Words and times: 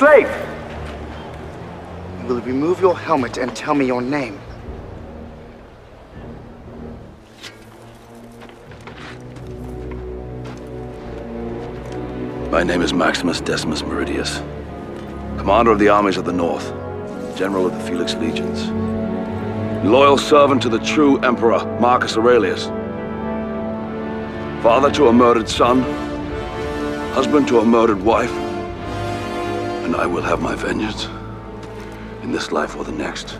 slave. 0.00 0.30
You 2.22 2.26
will 2.26 2.40
remove 2.40 2.80
your 2.80 2.98
helmet 2.98 3.36
and 3.36 3.54
tell 3.54 3.74
me 3.74 3.84
your 3.84 4.00
name. 4.00 4.40
My 12.50 12.62
name 12.62 12.80
is 12.80 12.94
Maximus 12.94 13.42
Decimus 13.42 13.82
Meridius, 13.82 14.38
commander 15.36 15.70
of 15.70 15.78
the 15.78 15.90
armies 15.90 16.16
of 16.16 16.24
the 16.24 16.32
North, 16.32 16.68
general 17.36 17.66
of 17.66 17.74
the 17.74 17.80
Felix 17.80 18.14
Legions, 18.14 18.70
loyal 19.84 20.16
servant 20.16 20.62
to 20.62 20.70
the 20.70 20.78
true 20.78 21.18
emperor 21.18 21.62
Marcus 21.78 22.16
Aurelius, 22.16 22.68
father 24.62 24.90
to 24.92 25.08
a 25.08 25.12
murdered 25.12 25.50
son, 25.50 25.82
husband 27.12 27.46
to 27.48 27.58
a 27.58 27.64
murdered 27.66 28.00
wife, 28.00 28.49
and 29.92 30.00
I 30.00 30.06
will 30.06 30.22
have 30.22 30.40
my 30.40 30.54
vengeance 30.54 31.06
in 32.22 32.30
this 32.30 32.52
life 32.52 32.76
or 32.76 32.84
the 32.84 32.92
next. 32.92 33.36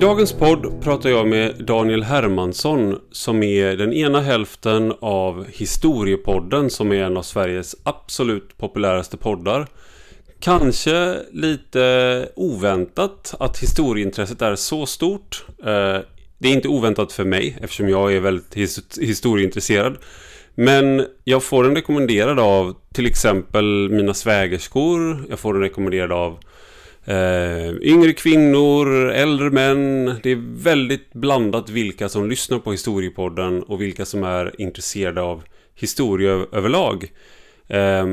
I 0.00 0.02
dagens 0.02 0.32
podd 0.32 0.82
pratar 0.82 1.10
jag 1.10 1.28
med 1.28 1.64
Daniel 1.64 2.02
Hermansson 2.02 2.98
som 3.12 3.42
är 3.42 3.76
den 3.76 3.92
ena 3.92 4.20
hälften 4.20 4.92
av 5.00 5.46
Historiepodden 5.48 6.70
som 6.70 6.92
är 6.92 7.02
en 7.02 7.16
av 7.16 7.22
Sveriges 7.22 7.76
absolut 7.82 8.56
populäraste 8.56 9.16
poddar. 9.16 9.66
Kanske 10.38 11.16
lite 11.32 12.28
oväntat 12.36 13.34
att 13.38 13.58
historieintresset 13.58 14.42
är 14.42 14.56
så 14.56 14.86
stort. 14.86 15.44
Eh, 15.58 15.98
det 16.38 16.48
är 16.48 16.52
inte 16.52 16.68
oväntat 16.68 17.12
för 17.12 17.24
mig 17.24 17.58
eftersom 17.60 17.88
jag 17.88 18.12
är 18.12 18.20
väldigt 18.20 18.54
historieintresserad. 19.00 19.96
Men 20.54 21.06
jag 21.24 21.42
får 21.42 21.64
den 21.64 21.74
rekommenderad 21.74 22.38
av 22.38 22.76
till 22.94 23.06
exempel 23.06 23.90
mina 23.90 24.14
svägerskor. 24.14 25.24
Jag 25.28 25.38
får 25.38 25.52
den 25.52 25.62
rekommenderad 25.62 26.12
av 26.12 26.38
Eh, 27.04 27.70
yngre 27.82 28.12
kvinnor, 28.12 29.10
äldre 29.10 29.50
män. 29.50 30.04
Det 30.22 30.30
är 30.30 30.62
väldigt 30.62 31.12
blandat 31.12 31.70
vilka 31.70 32.08
som 32.08 32.28
lyssnar 32.28 32.58
på 32.58 32.72
historiepodden 32.72 33.62
och 33.62 33.80
vilka 33.80 34.04
som 34.04 34.24
är 34.24 34.60
intresserade 34.60 35.22
av 35.22 35.42
historia 35.74 36.46
överlag. 36.52 37.12
Eh, 37.68 38.06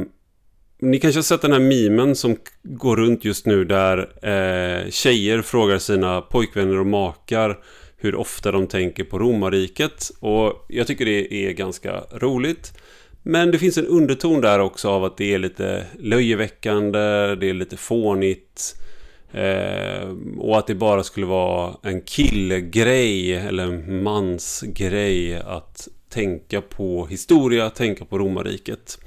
ni 0.80 1.00
kanske 1.00 1.18
har 1.18 1.24
sett 1.24 1.42
den 1.42 1.52
här 1.52 1.60
memen 1.60 2.16
som 2.16 2.38
går 2.64 2.96
runt 2.96 3.26
just 3.26 3.46
nu 3.46 3.66
där 3.66 3.98
eh, 4.22 4.90
tjejer 4.90 5.42
frågar 5.42 5.78
sina 5.78 6.22
pojkvänner 6.22 6.80
och 6.80 6.86
makar 6.86 7.58
hur 7.98 8.16
ofta 8.16 8.52
de 8.52 8.68
tänker 8.68 9.04
på 9.04 9.20
romarriket. 9.20 10.12
Och 10.20 10.66
jag 10.68 10.88
tycker 10.88 11.06
det 11.06 11.34
är 11.34 11.52
ganska 11.52 12.04
roligt. 12.12 12.74
Men 13.30 13.52
det 13.52 13.59
finns 13.59 13.78
en 13.78 13.86
underton 13.86 14.42
där 14.42 14.59
också 14.59 14.89
av 14.89 15.03
att 15.03 15.17
det 15.17 15.33
är 15.33 15.39
lite 15.39 15.86
löjeväckande, 16.00 17.00
det 17.36 17.50
är 17.50 17.53
lite 17.53 17.78
fånigt. 17.78 18.75
Eh, 19.31 20.09
och 20.38 20.58
att 20.58 20.67
det 20.67 20.75
bara 20.75 21.03
skulle 21.03 21.25
vara 21.25 21.75
en 21.83 22.02
killgrej 22.02 23.33
eller 23.33 23.64
en 23.64 24.03
mansgrej 24.03 25.36
att 25.36 25.88
tänka 26.09 26.61
på 26.61 27.05
historia, 27.05 27.70
tänka 27.70 28.05
på 28.05 28.17
romarriket. 28.17 28.99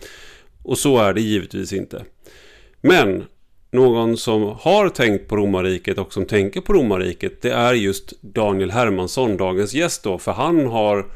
Och 0.63 0.79
så 0.79 0.99
är 0.99 1.15
det 1.15 1.21
givetvis 1.21 1.73
inte. 1.73 2.05
Men 2.81 3.25
någon 3.71 4.17
som 4.17 4.43
har 4.43 4.89
tänkt 4.89 5.29
på 5.29 5.37
romarriket 5.37 5.99
och 5.99 6.13
som 6.13 6.25
tänker 6.25 6.61
på 6.61 6.73
romarriket 6.73 7.43
det 7.43 7.53
är 7.53 7.75
just 7.75 8.23
Daniel 8.23 8.71
Hermansson, 8.71 9.37
dagens 9.37 9.75
gäst 9.75 10.03
då. 10.03 10.19
För 10.19 10.33
han 10.33 10.67
har 10.67 11.07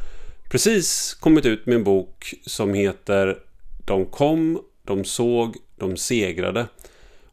precis 0.55 1.15
kommit 1.21 1.47
ut 1.47 1.67
med 1.67 1.75
en 1.75 1.85
bok 1.85 2.35
som 2.47 2.75
heter 2.75 3.39
De 3.85 4.07
kom, 4.07 4.61
de 4.87 5.05
såg, 5.05 5.57
de 5.77 5.97
segrade. 5.97 6.67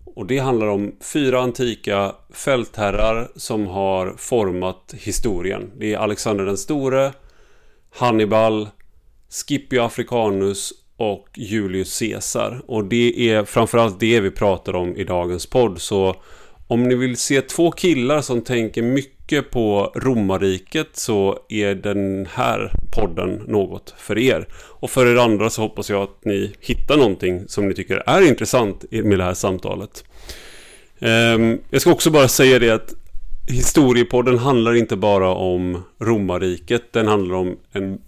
Och 0.05 0.25
det 0.25 0.37
handlar 0.37 0.67
om 0.67 0.95
fyra 1.13 1.41
antika 1.41 2.15
fältherrar 2.33 3.31
som 3.35 3.67
har 3.67 4.13
format 4.17 4.93
historien. 4.97 5.71
Det 5.77 5.93
är 5.93 5.97
Alexander 5.97 6.45
den 6.45 6.57
store, 6.57 7.13
Hannibal, 7.89 8.69
Scipio 9.29 9.81
Africanus 9.81 10.73
och 10.97 11.27
Julius 11.35 11.99
Caesar. 11.99 12.61
Och 12.67 12.85
det 12.85 13.29
är 13.29 13.45
framförallt 13.45 13.99
det 13.99 14.19
vi 14.19 14.31
pratar 14.31 14.75
om 14.75 14.95
i 14.95 15.03
dagens 15.03 15.45
podd. 15.45 15.81
Så 15.81 16.15
om 16.67 16.83
ni 16.83 16.95
vill 16.95 17.17
se 17.17 17.41
två 17.41 17.71
killar 17.71 18.21
som 18.21 18.41
tänker 18.41 18.81
mycket 18.81 19.20
på 19.39 19.91
romarriket 19.95 20.87
så 20.93 21.39
är 21.49 21.75
den 21.75 22.27
här 22.33 22.71
podden 22.91 23.43
något 23.47 23.93
för 23.97 24.17
er. 24.17 24.47
Och 24.53 24.89
för 24.89 25.05
er 25.05 25.15
andra 25.15 25.49
så 25.49 25.61
hoppas 25.61 25.89
jag 25.89 26.01
att 26.03 26.25
ni 26.25 26.53
hittar 26.59 26.97
någonting 26.97 27.47
som 27.47 27.67
ni 27.67 27.73
tycker 27.73 28.03
är 28.09 28.21
intressant 28.21 28.85
med 28.91 29.19
det 29.19 29.23
här 29.23 29.33
samtalet. 29.33 30.03
Ehm, 30.99 31.59
jag 31.69 31.81
ska 31.81 31.91
också 31.91 32.11
bara 32.11 32.27
säga 32.27 32.59
det 32.59 32.69
att 32.69 32.93
historiepodden 33.47 34.37
handlar 34.37 34.75
inte 34.75 34.95
bara 34.95 35.29
om 35.29 35.83
romarriket. 35.99 36.93
Den 36.93 37.07
handlar 37.07 37.35
om 37.35 37.57
en 37.71 37.99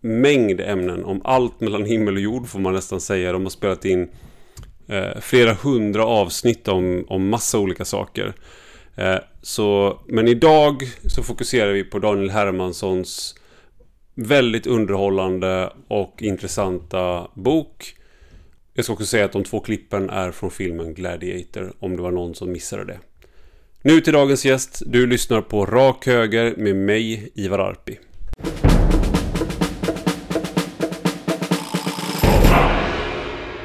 mängd 0.00 0.60
ämnen. 0.60 1.04
Om 1.04 1.20
allt 1.24 1.60
mellan 1.60 1.84
himmel 1.84 2.14
och 2.14 2.20
jord 2.20 2.48
får 2.48 2.58
man 2.58 2.74
nästan 2.74 3.00
säga. 3.00 3.32
De 3.32 3.42
har 3.42 3.50
spelat 3.50 3.84
in 3.84 4.08
eh, 4.88 5.20
flera 5.20 5.54
hundra 5.54 6.06
avsnitt 6.06 6.68
om, 6.68 7.04
om 7.08 7.28
massa 7.28 7.58
olika 7.58 7.84
saker. 7.84 8.34
Eh, 8.96 9.18
så, 9.42 10.00
men 10.08 10.28
idag 10.28 10.82
så 11.06 11.22
fokuserar 11.22 11.72
vi 11.72 11.84
på 11.84 11.98
Daniel 11.98 12.30
Hermanssons 12.30 13.34
väldigt 14.14 14.66
underhållande 14.66 15.72
och 15.88 16.22
intressanta 16.22 17.28
bok. 17.34 17.96
Jag 18.74 18.84
ska 18.84 18.92
också 18.92 19.06
säga 19.06 19.24
att 19.24 19.32
de 19.32 19.44
två 19.44 19.60
klippen 19.60 20.10
är 20.10 20.30
från 20.30 20.50
filmen 20.50 20.94
Gladiator, 20.94 21.72
om 21.78 21.96
det 21.96 22.02
var 22.02 22.10
någon 22.10 22.34
som 22.34 22.52
missade 22.52 22.84
det. 22.84 22.98
Nu 23.82 24.00
till 24.00 24.12
dagens 24.12 24.44
gäst. 24.44 24.82
Du 24.86 25.06
lyssnar 25.06 25.40
på 25.40 25.66
Rak 25.66 26.06
Höger 26.06 26.54
med 26.56 26.76
mig, 26.76 27.30
Ivar 27.34 27.58
Arpi. 27.58 27.98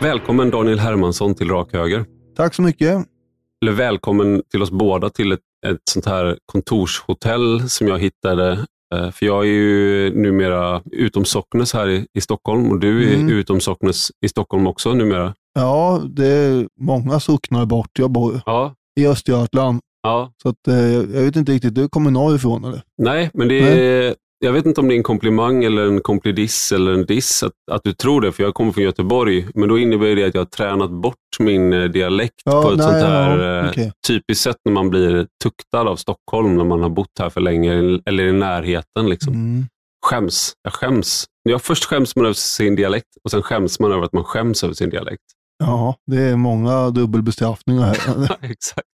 Välkommen 0.01 0.49
Daniel 0.49 0.79
Hermansson 0.79 1.35
till 1.35 1.49
Rak 1.49 1.73
Höger. 1.73 2.05
Tack 2.35 2.53
så 2.53 2.61
mycket. 2.61 3.18
Eller 3.63 3.71
välkommen 3.71 4.41
till 4.51 4.61
oss 4.61 4.71
båda 4.71 5.09
till 5.09 5.31
ett, 5.31 5.39
ett 5.67 5.77
sånt 5.91 6.05
här 6.05 6.37
kontorshotell 6.45 7.69
som 7.69 7.87
jag 7.87 7.99
hittade. 7.99 8.65
Eh, 8.95 9.11
För 9.11 9.25
jag 9.25 9.43
är 9.43 9.49
ju 9.49 10.13
numera 10.15 10.81
utom 10.91 11.25
Socknes 11.25 11.73
här 11.73 11.89
i, 11.89 12.05
i 12.13 12.21
Stockholm 12.21 12.69
och 12.71 12.79
du 12.79 13.09
är 13.11 13.15
Mm. 13.15 13.29
utom 13.29 13.59
Socknes 13.59 14.11
i 14.25 14.29
Stockholm 14.29 14.67
också 14.67 14.93
numera. 14.93 15.33
Ja, 15.53 16.01
det 16.09 16.25
är 16.27 16.67
många 16.81 17.19
socknar 17.19 17.65
bort. 17.65 17.89
Jag 17.99 18.11
bor 18.11 18.41
Ja, 18.45 18.75
i 18.99 19.07
Östergötland, 19.07 19.79
ja. 20.03 20.31
så 20.43 20.49
att, 20.49 20.67
eh, 20.67 20.91
jag 20.93 21.03
vet 21.23 21.35
inte 21.35 21.51
riktigt. 21.51 21.75
Du 21.75 21.89
kommer 21.89 22.11
norrifrån 22.11 22.63
eller? 22.65 22.81
Nej, 22.97 23.29
men 23.33 23.47
det 23.47 23.59
är, 23.59 24.15
jag 24.39 24.53
vet 24.53 24.65
inte 24.65 24.81
om 24.81 24.87
det 24.87 24.93
är 24.93 24.97
en 24.97 25.03
komplimang 25.03 25.63
eller 25.63 25.87
en 25.87 26.01
komplidiss 26.01 26.71
eller 26.71 26.91
en 26.91 27.05
diss 27.05 27.43
att, 27.43 27.53
att 27.71 27.83
du 27.83 27.93
tror 27.93 28.21
det, 28.21 28.31
för 28.31 28.43
jag 28.43 28.53
kommer 28.53 28.71
från 28.71 28.83
Göteborg. 28.83 29.47
Men 29.55 29.69
då 29.69 29.79
innebär 29.79 30.15
det 30.15 30.23
att 30.23 30.33
jag 30.33 30.41
har 30.41 30.45
tränat 30.45 30.91
bort 30.91 31.15
min 31.39 31.73
eh, 31.73 31.83
dialekt 31.83 32.35
Ja, 32.45 32.61
på 32.61 32.71
ett 32.71 32.77
nej, 32.77 32.87
sånt 32.87 33.03
här 33.03 33.37
ja, 33.39 33.63
eh, 33.63 33.69
okej. 33.69 33.91
typiskt 34.07 34.43
sätt 34.43 34.57
när 34.65 34.73
man 34.73 34.89
blir 34.89 35.27
tuktad 35.43 35.89
av 35.89 35.95
Stockholm 35.95 36.57
när 36.57 36.65
man 36.65 36.81
har 36.81 36.89
bott 36.89 37.19
här 37.19 37.29
för 37.29 37.41
länge 37.41 37.99
eller 38.05 38.23
i 38.23 38.31
närheten. 38.31 39.09
Liksom. 39.09 39.33
Mm. 39.33 39.65
Skäms. 40.05 40.53
Jag 40.63 40.73
skäms. 40.73 41.25
Jag 41.43 41.61
först 41.61 41.85
skäms 41.85 42.15
man 42.15 42.25
över 42.25 42.33
sin 42.33 42.75
dialekt 42.75 43.07
och 43.23 43.31
sen 43.31 43.41
skäms 43.41 43.79
man 43.79 43.91
över 43.91 44.03
att 44.03 44.13
man 44.13 44.23
skäms 44.23 44.63
över 44.63 44.73
sin 44.73 44.89
dialekt. 44.89 45.23
Ja, 45.63 45.95
det 46.11 46.21
är 46.21 46.35
många 46.35 46.89
dubbelbestraffningar 46.89 47.83
här. 47.83 48.37
Exakt. 48.51 48.87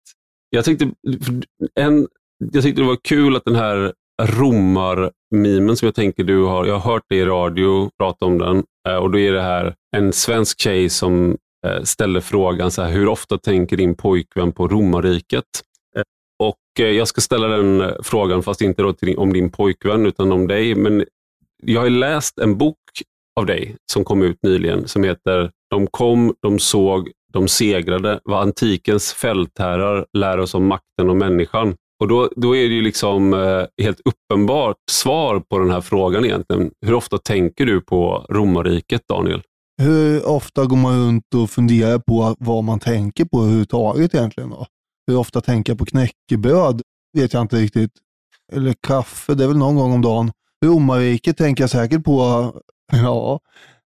Jag 0.50 0.64
tyckte, 0.64 0.90
en, 1.80 2.08
jag 2.52 2.62
tyckte 2.62 2.80
det 2.82 2.86
var 2.86 2.98
kul 3.04 3.36
att 3.36 3.44
den 3.44 3.54
här 3.54 3.92
romar-mimen 4.26 5.76
som 5.76 5.86
jag 5.86 5.94
tänker 5.94 6.24
du 6.24 6.44
har, 6.44 6.66
jag 6.66 6.78
har 6.78 6.92
hört 6.92 7.02
det 7.08 7.16
i 7.16 7.24
radio, 7.24 7.90
prata 7.98 8.26
om 8.26 8.38
den, 8.38 8.64
eh, 8.88 8.96
och 8.96 9.10
då 9.10 9.18
är 9.18 9.32
det 9.32 9.42
här 9.42 9.74
en 9.96 10.12
svensk 10.12 10.60
tjej 10.60 10.88
som 10.88 11.36
eh, 11.66 11.82
ställer 11.82 12.20
frågan 12.20 12.70
så 12.70 12.82
här, 12.82 12.90
hur 12.90 13.08
ofta 13.08 13.38
tänker 13.38 13.76
din 13.76 13.94
pojkvän 13.94 14.52
på 14.52 14.68
romarriket? 14.68 15.44
Eh, 15.96 16.02
och 16.46 16.58
jag 16.86 17.08
ska 17.08 17.20
ställa 17.20 17.48
den 17.48 17.92
frågan, 18.02 18.42
fast 18.42 18.60
inte 18.60 18.82
då 18.82 18.92
till, 18.92 19.08
din- 19.08 19.18
om 19.18 19.32
din 19.32 19.50
pojkvän, 19.50 20.06
utan 20.06 20.32
om 20.32 20.46
dig. 20.46 20.74
Men 20.74 21.04
jag 21.62 21.80
har 21.80 21.90
läst 21.90 22.38
en 22.38 22.58
bok 22.58 22.76
av 23.40 23.46
dig 23.46 23.76
som 23.92 24.04
kom 24.04 24.22
ut 24.22 24.38
nyligen 24.42 24.88
som 24.88 25.04
heter 25.04 25.50
De 25.70 25.86
kom, 25.86 26.34
de 26.42 26.58
såg, 26.58 27.10
de 27.32 27.48
segrade. 27.48 28.20
Vad 28.24 28.42
antikens 28.42 29.12
fältherrar 29.12 30.06
lär 30.18 30.38
oss 30.38 30.54
om 30.54 30.66
makten 30.66 31.10
och 31.10 31.16
människan. 31.16 31.76
Och 32.02 32.08
då, 32.08 32.28
då 32.36 32.56
är 32.56 32.68
det 32.68 32.74
ju 32.74 32.82
liksom 32.82 33.34
eh, 33.34 33.84
helt 33.84 34.00
uppenbart 34.04 34.76
svar 34.90 35.40
på 35.40 35.58
den 35.58 35.70
här 35.70 35.80
frågan 35.80 36.24
egentligen. 36.24 36.70
Hur 36.86 36.94
ofta 36.94 37.18
tänker 37.18 37.66
du 37.66 37.80
på 37.80 38.26
romarriket, 38.30 39.02
Daniel? 39.08 39.42
Hur 39.82 40.26
ofta 40.26 40.64
går 40.64 40.76
man 40.76 41.06
runt 41.06 41.34
och 41.34 41.50
funderar 41.50 41.98
på 41.98 42.36
vad 42.38 42.64
man 42.64 42.80
tänker 42.80 43.24
på 43.24 43.42
överhuvudtaget 43.42 44.14
egentligen? 44.14 44.50
Då? 44.50 44.66
Hur 45.06 45.16
ofta 45.16 45.40
tänker 45.40 45.72
jag 45.72 45.78
på 45.78 45.84
knäckebröd? 45.84 46.82
vet 47.18 47.32
jag 47.32 47.42
inte 47.42 47.56
riktigt. 47.56 47.90
Eller 48.52 48.74
kaffe, 48.86 49.34
det 49.34 49.44
är 49.44 49.48
väl 49.48 49.56
någon 49.56 49.76
gång 49.76 49.92
om 49.92 50.02
dagen. 50.02 50.32
Romarriket 50.64 51.36
tänker 51.36 51.62
jag 51.62 51.70
säkert 51.70 52.04
på. 52.04 52.52
Ja, 52.92 53.40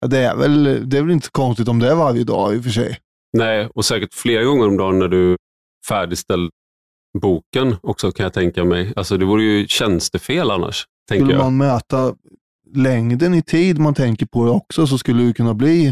det 0.07 0.17
är, 0.17 0.35
väl, 0.35 0.89
det 0.89 0.97
är 0.97 1.01
väl 1.01 1.11
inte 1.11 1.25
så 1.25 1.31
konstigt 1.31 1.67
om 1.67 1.79
det 1.79 1.89
är 1.89 1.95
varje 1.95 2.23
dag 2.23 2.55
i 2.55 2.59
och 2.59 2.63
för 2.63 2.71
sig. 2.71 2.97
Nej, 3.37 3.69
och 3.75 3.85
säkert 3.85 4.13
flera 4.13 4.43
gånger 4.43 4.67
om 4.67 4.77
dagen 4.77 4.99
när 4.99 5.07
du 5.07 5.37
färdigställt 5.87 6.51
boken 7.19 7.75
också 7.81 8.11
kan 8.11 8.23
jag 8.23 8.33
tänka 8.33 8.63
mig. 8.63 8.93
Alltså 8.95 9.17
det 9.17 9.25
vore 9.25 9.43
ju 9.43 9.67
tjänstefel 9.67 10.51
annars. 10.51 10.85
Skulle 11.09 11.33
jag. 11.33 11.43
man 11.43 11.57
mäta 11.57 12.15
längden 12.75 13.33
i 13.33 13.41
tid 13.41 13.79
man 13.79 13.93
tänker 13.93 14.25
på 14.25 14.45
det 14.45 14.51
också 14.51 14.87
så 14.87 14.97
skulle 14.97 15.23
det 15.23 15.33
kunna 15.33 15.53
bli 15.53 15.85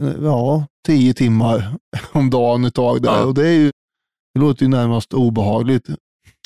eh, 0.00 0.12
ja, 0.22 0.66
tio 0.86 1.14
timmar 1.14 1.76
om 2.12 2.30
dagen 2.30 2.64
ett 2.64 2.74
tag 2.74 3.02
där. 3.02 3.10
Ja. 3.10 3.24
Och 3.24 3.34
det, 3.34 3.48
är 3.48 3.52
ju, 3.52 3.70
det 4.34 4.40
låter 4.40 4.62
ju 4.62 4.68
närmast 4.68 5.14
obehagligt. 5.14 5.86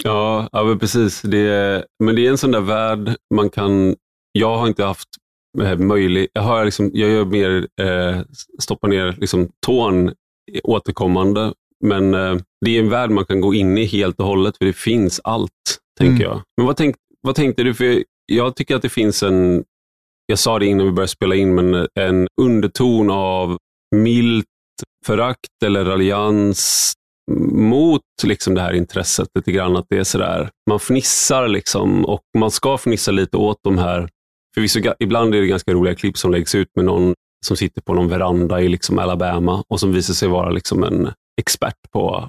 Ja, 0.05 0.49
ja 0.53 0.65
men 0.65 0.79
precis. 0.79 1.23
Det 1.23 1.39
är, 1.39 1.85
men 2.05 2.17
det 2.17 2.27
är 2.27 2.31
en 2.31 2.39
sån 2.39 2.51
där 2.51 2.61
värld 2.61 3.17
man 3.35 3.51
kan... 3.51 3.97
Jag 4.33 4.59
har 4.59 4.67
inte 4.67 4.85
haft 4.85 5.09
eh, 5.63 5.79
möjlighet... 5.79 6.31
Jag, 6.33 6.43
har 6.43 6.65
liksom, 6.65 6.91
jag 6.95 7.11
gör 7.11 7.25
mer 7.25 7.69
eh, 7.81 8.21
stoppa 8.59 8.87
ner 8.87 9.17
liksom, 9.19 9.49
tån 9.67 10.13
återkommande. 10.63 11.53
Men 11.83 12.15
eh, 12.15 12.37
det 12.65 12.77
är 12.77 12.81
en 12.81 12.89
värld 12.91 13.11
man 13.11 13.25
kan 13.25 13.41
gå 13.41 13.55
in 13.55 13.79
i 13.79 13.85
helt 13.85 14.21
och 14.21 14.27
hållet, 14.27 14.57
för 14.59 14.65
det 14.65 14.73
finns 14.73 15.21
allt, 15.25 15.51
tänker 15.99 16.13
Mm. 16.13 16.23
jag. 16.23 16.43
Men 16.57 16.67
vad, 16.67 16.77
tänk, 16.77 16.97
vad 17.21 17.35
tänkte 17.35 17.63
du? 17.63 17.75
För 17.75 18.05
jag 18.27 18.57
tycker 18.57 18.77
att 18.77 18.83
det 18.83 18.89
finns 18.89 19.23
en... 19.23 19.65
Jag 20.27 20.39
sa 20.39 20.59
det 20.59 20.67
innan 20.67 20.87
vi 20.87 20.93
började 20.93 21.09
spela 21.09 21.35
in, 21.35 21.55
men 21.55 21.87
en 22.01 22.29
underton 22.41 23.11
av 23.11 23.57
milt 23.97 24.47
förakt 25.07 25.63
eller 25.65 25.85
raljans 25.85 26.93
mot 27.53 28.01
liksom 28.25 28.55
det 28.55 28.61
här 28.61 28.73
intresset 28.73 29.29
lite 29.35 29.53
grann. 29.53 29.77
Att 29.77 29.87
det 29.89 29.99
är 29.99 30.05
sådär, 30.05 30.51
man 30.71 30.79
fnissar 30.79 31.49
liksom 31.49 32.05
och 32.05 32.23
man 32.39 32.51
ska 32.51 32.79
fnissa 32.79 33.11
lite 33.11 33.37
åt 33.37 33.59
de 33.65 33.79
här, 33.79 34.09
förvisso 34.55 34.81
ibland 35.01 35.35
är 35.35 35.41
det 35.41 35.47
ganska 35.47 35.73
roliga 35.73 35.95
klipp 35.95 36.19
som 36.19 36.31
läggs 36.33 36.55
ut 36.55 36.69
med 36.77 36.85
någon 36.85 37.15
som 37.47 37.57
sitter 37.57 37.81
på 37.83 37.95
någon 37.95 38.09
veranda 38.09 38.61
i 38.61 38.69
liksom 38.69 38.99
Alabama 38.99 39.65
och 39.69 39.81
som 39.81 39.93
visar 39.93 40.15
sig 40.15 40.29
vara 40.29 40.51
liksom 40.51 40.85
en 40.85 41.11
expert 41.41 41.91
på 41.93 42.29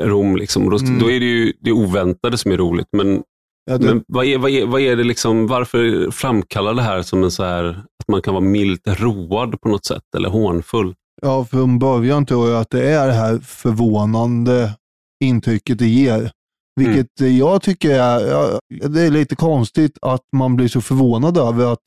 Rom. 0.00 0.36
Liksom. 0.36 0.70
Då, 0.70 0.78
Mm. 0.78 0.98
då 0.98 1.10
är 1.10 1.20
det 1.20 1.26
ju 1.26 1.52
det 1.60 1.72
oväntade 1.72 2.38
som 2.38 2.52
är 2.52 2.56
roligt. 2.56 2.86
Men, 2.96 3.22
Ja, 3.70 3.78
det, 3.78 3.86
men 3.86 4.04
vad, 4.08 4.24
är, 4.26 4.38
vad, 4.38 4.50
är, 4.50 4.66
vad 4.66 4.80
är 4.80 4.96
det 4.96 5.04
liksom, 5.04 5.46
varför 5.46 6.10
framkallar 6.10 6.74
det 6.74 6.82
här 6.82 7.02
som 7.02 7.24
en 7.24 7.30
så 7.30 7.44
här, 7.44 7.64
att 7.68 8.08
man 8.08 8.22
kan 8.22 8.34
vara 8.34 8.44
milt 8.44 8.82
road 8.86 9.60
på 9.60 9.68
något 9.68 9.84
sätt 9.84 10.02
eller 10.16 10.28
hånfull? 10.28 10.94
ja, 11.22 11.44
från 11.44 11.78
början 11.78 12.26
tror 12.26 12.48
jag 12.50 12.60
att 12.60 12.70
det 12.70 12.90
är 12.90 13.06
det 13.06 13.12
här 13.12 13.38
förvånande 13.38 14.70
intrycket 15.24 15.78
det 15.78 15.86
ger. 15.88 16.30
Vilket 16.80 17.20
Mm. 17.20 17.36
jag 17.36 17.62
tycker 17.62 17.90
är, 17.90 18.26
ja, 18.26 18.60
det 18.88 19.00
är 19.00 19.10
lite 19.10 19.36
konstigt 19.36 19.98
att 20.02 20.22
man 20.36 20.56
blir 20.56 20.68
så 20.68 20.80
förvånad 20.80 21.36
över 21.38 21.72
att 21.72 21.82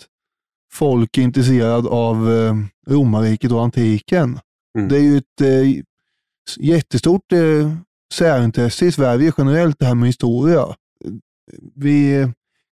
folk 0.74 1.18
är 1.18 1.22
intresserade 1.22 1.90
av 1.90 2.32
eh, 2.32 2.56
romarriket 2.94 3.52
och 3.52 3.64
antiken. 3.64 4.40
Mm. 4.78 4.90
Det 4.90 4.96
är 4.98 5.02
ju 5.02 5.18
ett 5.18 5.42
eh, 5.42 5.84
jättestort 6.58 7.32
eh, 7.32 7.72
särintresse 8.14 8.86
i 8.86 8.92
Sverige 8.92 9.32
generellt 9.38 9.80
det 9.80 9.86
här 9.86 9.96
med 9.96 10.10
historia. 10.10 10.66
Vi 11.76 12.28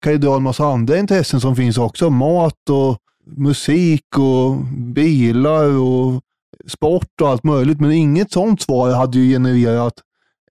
kan 0.02 0.12
ju 0.12 0.19
dra 0.19 0.37
en 0.37 0.43
massa 0.43 0.64
andra 0.64 0.99
intressen 0.99 1.40
som 1.40 1.56
finns 1.56 1.78
också. 1.78 2.11
Mat 2.11 2.70
och 2.70 2.99
musik 3.37 4.19
och 4.19 4.56
bilar 4.94 5.64
och 5.64 6.22
sport 6.67 7.20
och 7.20 7.28
allt 7.28 7.44
möjligt. 7.44 7.81
Men 7.81 7.93
inget 7.93 8.32
sånt 8.32 8.62
svar 8.62 8.90
hade 8.90 9.19
ju 9.19 9.32
genererat 9.32 9.94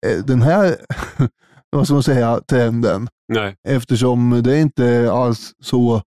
eh, 0.05 0.25
den 0.25 0.41
här, 0.41 0.75
vad 1.69 1.85
ska 1.85 1.93
man 1.93 2.03
säga, 2.03 2.41
trenden. 2.47 3.07
Nej. 3.33 3.55
Eftersom 3.67 4.41
det 4.43 4.59
inte 4.59 5.11
alls 5.11 5.51
så 5.61 6.01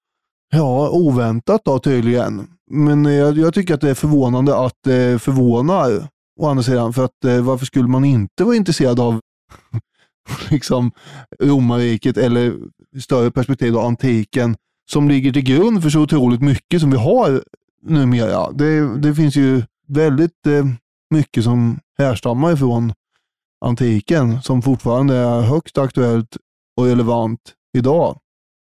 ja, 0.53 0.91
oväntat 0.91 1.65
då 1.65 1.79
tydligen. 1.79 2.49
Men 2.71 3.05
jag, 3.05 3.39
jag 3.39 3.55
tycker 3.55 3.75
att 3.75 3.81
det 3.81 3.91
är 3.91 3.95
förvånande 3.95 4.57
att 4.57 4.77
det 4.85 5.23
förvånar 5.23 6.09
å 6.39 6.47
andra 6.47 6.63
sidan. 6.63 6.93
För 6.93 7.05
att 7.05 7.25
eh, 7.25 7.41
varför 7.41 7.67
skulle 7.67 7.89
man 7.89 8.05
inte 8.05 8.45
vara 8.45 8.57
intresserad 8.57 9.01
av 9.01 9.21
liksom 10.51 10.91
romarriket 11.41 12.17
eller 12.17 12.55
i 12.97 13.01
större 13.01 13.31
perspektiv 13.31 13.73
då, 13.73 13.81
antiken 13.81 14.57
som 14.91 15.09
ligger 15.09 15.33
till 15.33 15.45
grund 15.45 15.83
för 15.83 15.91
så 15.91 16.01
otroligt 16.01 16.43
mycket 16.43 16.81
som 16.81 16.91
vi 16.91 16.97
har 16.97 17.43
numera. 17.83 18.53
Det, 18.53 18.99
det 18.99 19.15
finns 19.15 19.37
ju 19.37 19.63
väldigt 19.89 20.47
eh, 20.47 20.65
mycket 21.11 21.45
som 21.45 21.81
härstammar 21.99 22.53
ifrån 22.53 22.93
antiken 23.65 24.43
som 24.43 24.63
fortfarande 24.63 25.17
är 25.17 25.41
högst 25.41 25.79
aktuellt 25.79 26.37
och 26.77 26.87
relevant 26.87 27.55
idag. 27.79 28.19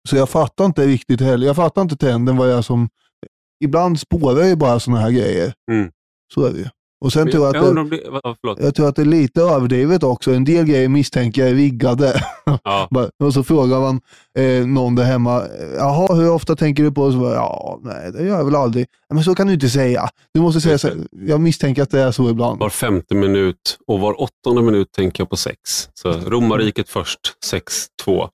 Så 0.08 0.16
jag 0.16 0.28
fattar 0.28 0.64
inte 0.64 0.86
riktigt 0.86 1.20
heller. 1.20 1.46
Jag 1.46 1.56
fattar 1.56 1.82
inte 1.82 1.96
trenden 1.96 2.36
vad 2.36 2.48
det 2.48 2.54
är 2.54 2.62
som... 2.62 2.88
Ibland 3.64 4.00
spårar 4.00 4.44
ju 4.44 4.56
bara 4.56 4.80
sådana 4.80 5.00
här 5.00 5.10
grejer. 5.10 5.54
Mm. 5.70 5.90
Så 6.34 6.44
är 6.44 6.52
det 6.52 6.58
ju. 6.58 6.68
Och 7.00 7.12
sen 7.12 7.24
Men 7.24 7.32
tror 7.32 7.46
jag 7.46 7.56
jag 7.56 7.78
att 7.78 7.90
det, 7.90 7.96
det, 8.56 8.62
jag 8.64 8.74
tror 8.74 8.88
att 8.88 8.96
det 8.96 9.02
är 9.02 9.06
lite 9.06 9.40
överdrivet 9.42 10.02
också. 10.02 10.32
En 10.32 10.44
del 10.44 10.64
grejer 10.64 10.88
misstänker 10.88 11.42
jag 11.42 11.50
är 11.50 11.54
riggade. 11.54 12.22
Ja. 12.64 12.88
Och 13.24 13.34
så 13.34 13.42
frågar 13.44 13.80
man 13.80 14.00
eh, 14.38 14.66
någon 14.66 14.94
där 14.94 15.04
hemma, 15.04 15.42
jaha, 15.76 16.14
hur 16.14 16.30
ofta 16.30 16.56
tänker 16.56 16.82
du 16.82 16.92
på? 16.92 17.02
Och 17.02 17.12
så 17.12 17.18
bara, 17.18 17.34
ja, 17.34 17.80
nej, 17.82 18.12
det 18.12 18.22
gör 18.22 18.36
jag 18.36 18.44
väl 18.44 18.54
aldrig. 18.54 18.86
"Ja, 19.08 19.14
Men 19.14 19.24
så 19.24 19.34
kan 19.34 19.46
du 19.46 19.52
inte 19.52 19.68
säga. 19.68 20.08
Du 20.34 20.40
måste 20.40 20.60
säga 20.60 20.78
så. 20.78 20.88
Jag 21.10 21.40
misstänker 21.40 21.82
att 21.82 21.90
det 21.90 22.00
är 22.00 22.10
så 22.10 22.30
ibland. 22.30 22.60
Var 22.60 22.70
femte 22.70 23.14
minut 23.14 23.78
och 23.86 24.00
var 24.00 24.20
åttonde 24.20 24.62
minut 24.62 24.92
tänker 24.92 25.20
jag 25.20 25.30
på 25.30 25.36
sex. 25.36 25.58
Så 25.94 26.12
romarriket 26.12 26.88
först, 26.88 27.20
sex, 27.44 27.86
två. 28.04 28.28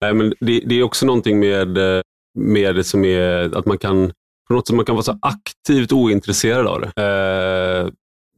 Nej, 0.00 0.14
men 0.14 0.34
det, 0.40 0.60
det 0.66 0.74
är 0.74 0.82
också 0.82 1.06
någonting 1.06 1.38
med, 1.38 1.78
eh, 1.78 2.02
med 2.38 2.74
det 2.74 2.84
som 2.84 3.04
är 3.04 3.56
att 3.58 3.66
man 3.66 3.78
kan 3.78 4.12
på 4.48 4.54
något 4.54 4.66
sätt 4.66 4.76
man 4.76 4.84
kan 4.84 4.94
vara 4.94 5.02
så 5.04 5.18
aktivt 5.22 5.92
ointresserad 5.92 6.66
av 6.66 6.80
det. 6.80 6.86
Eh, 7.02 7.92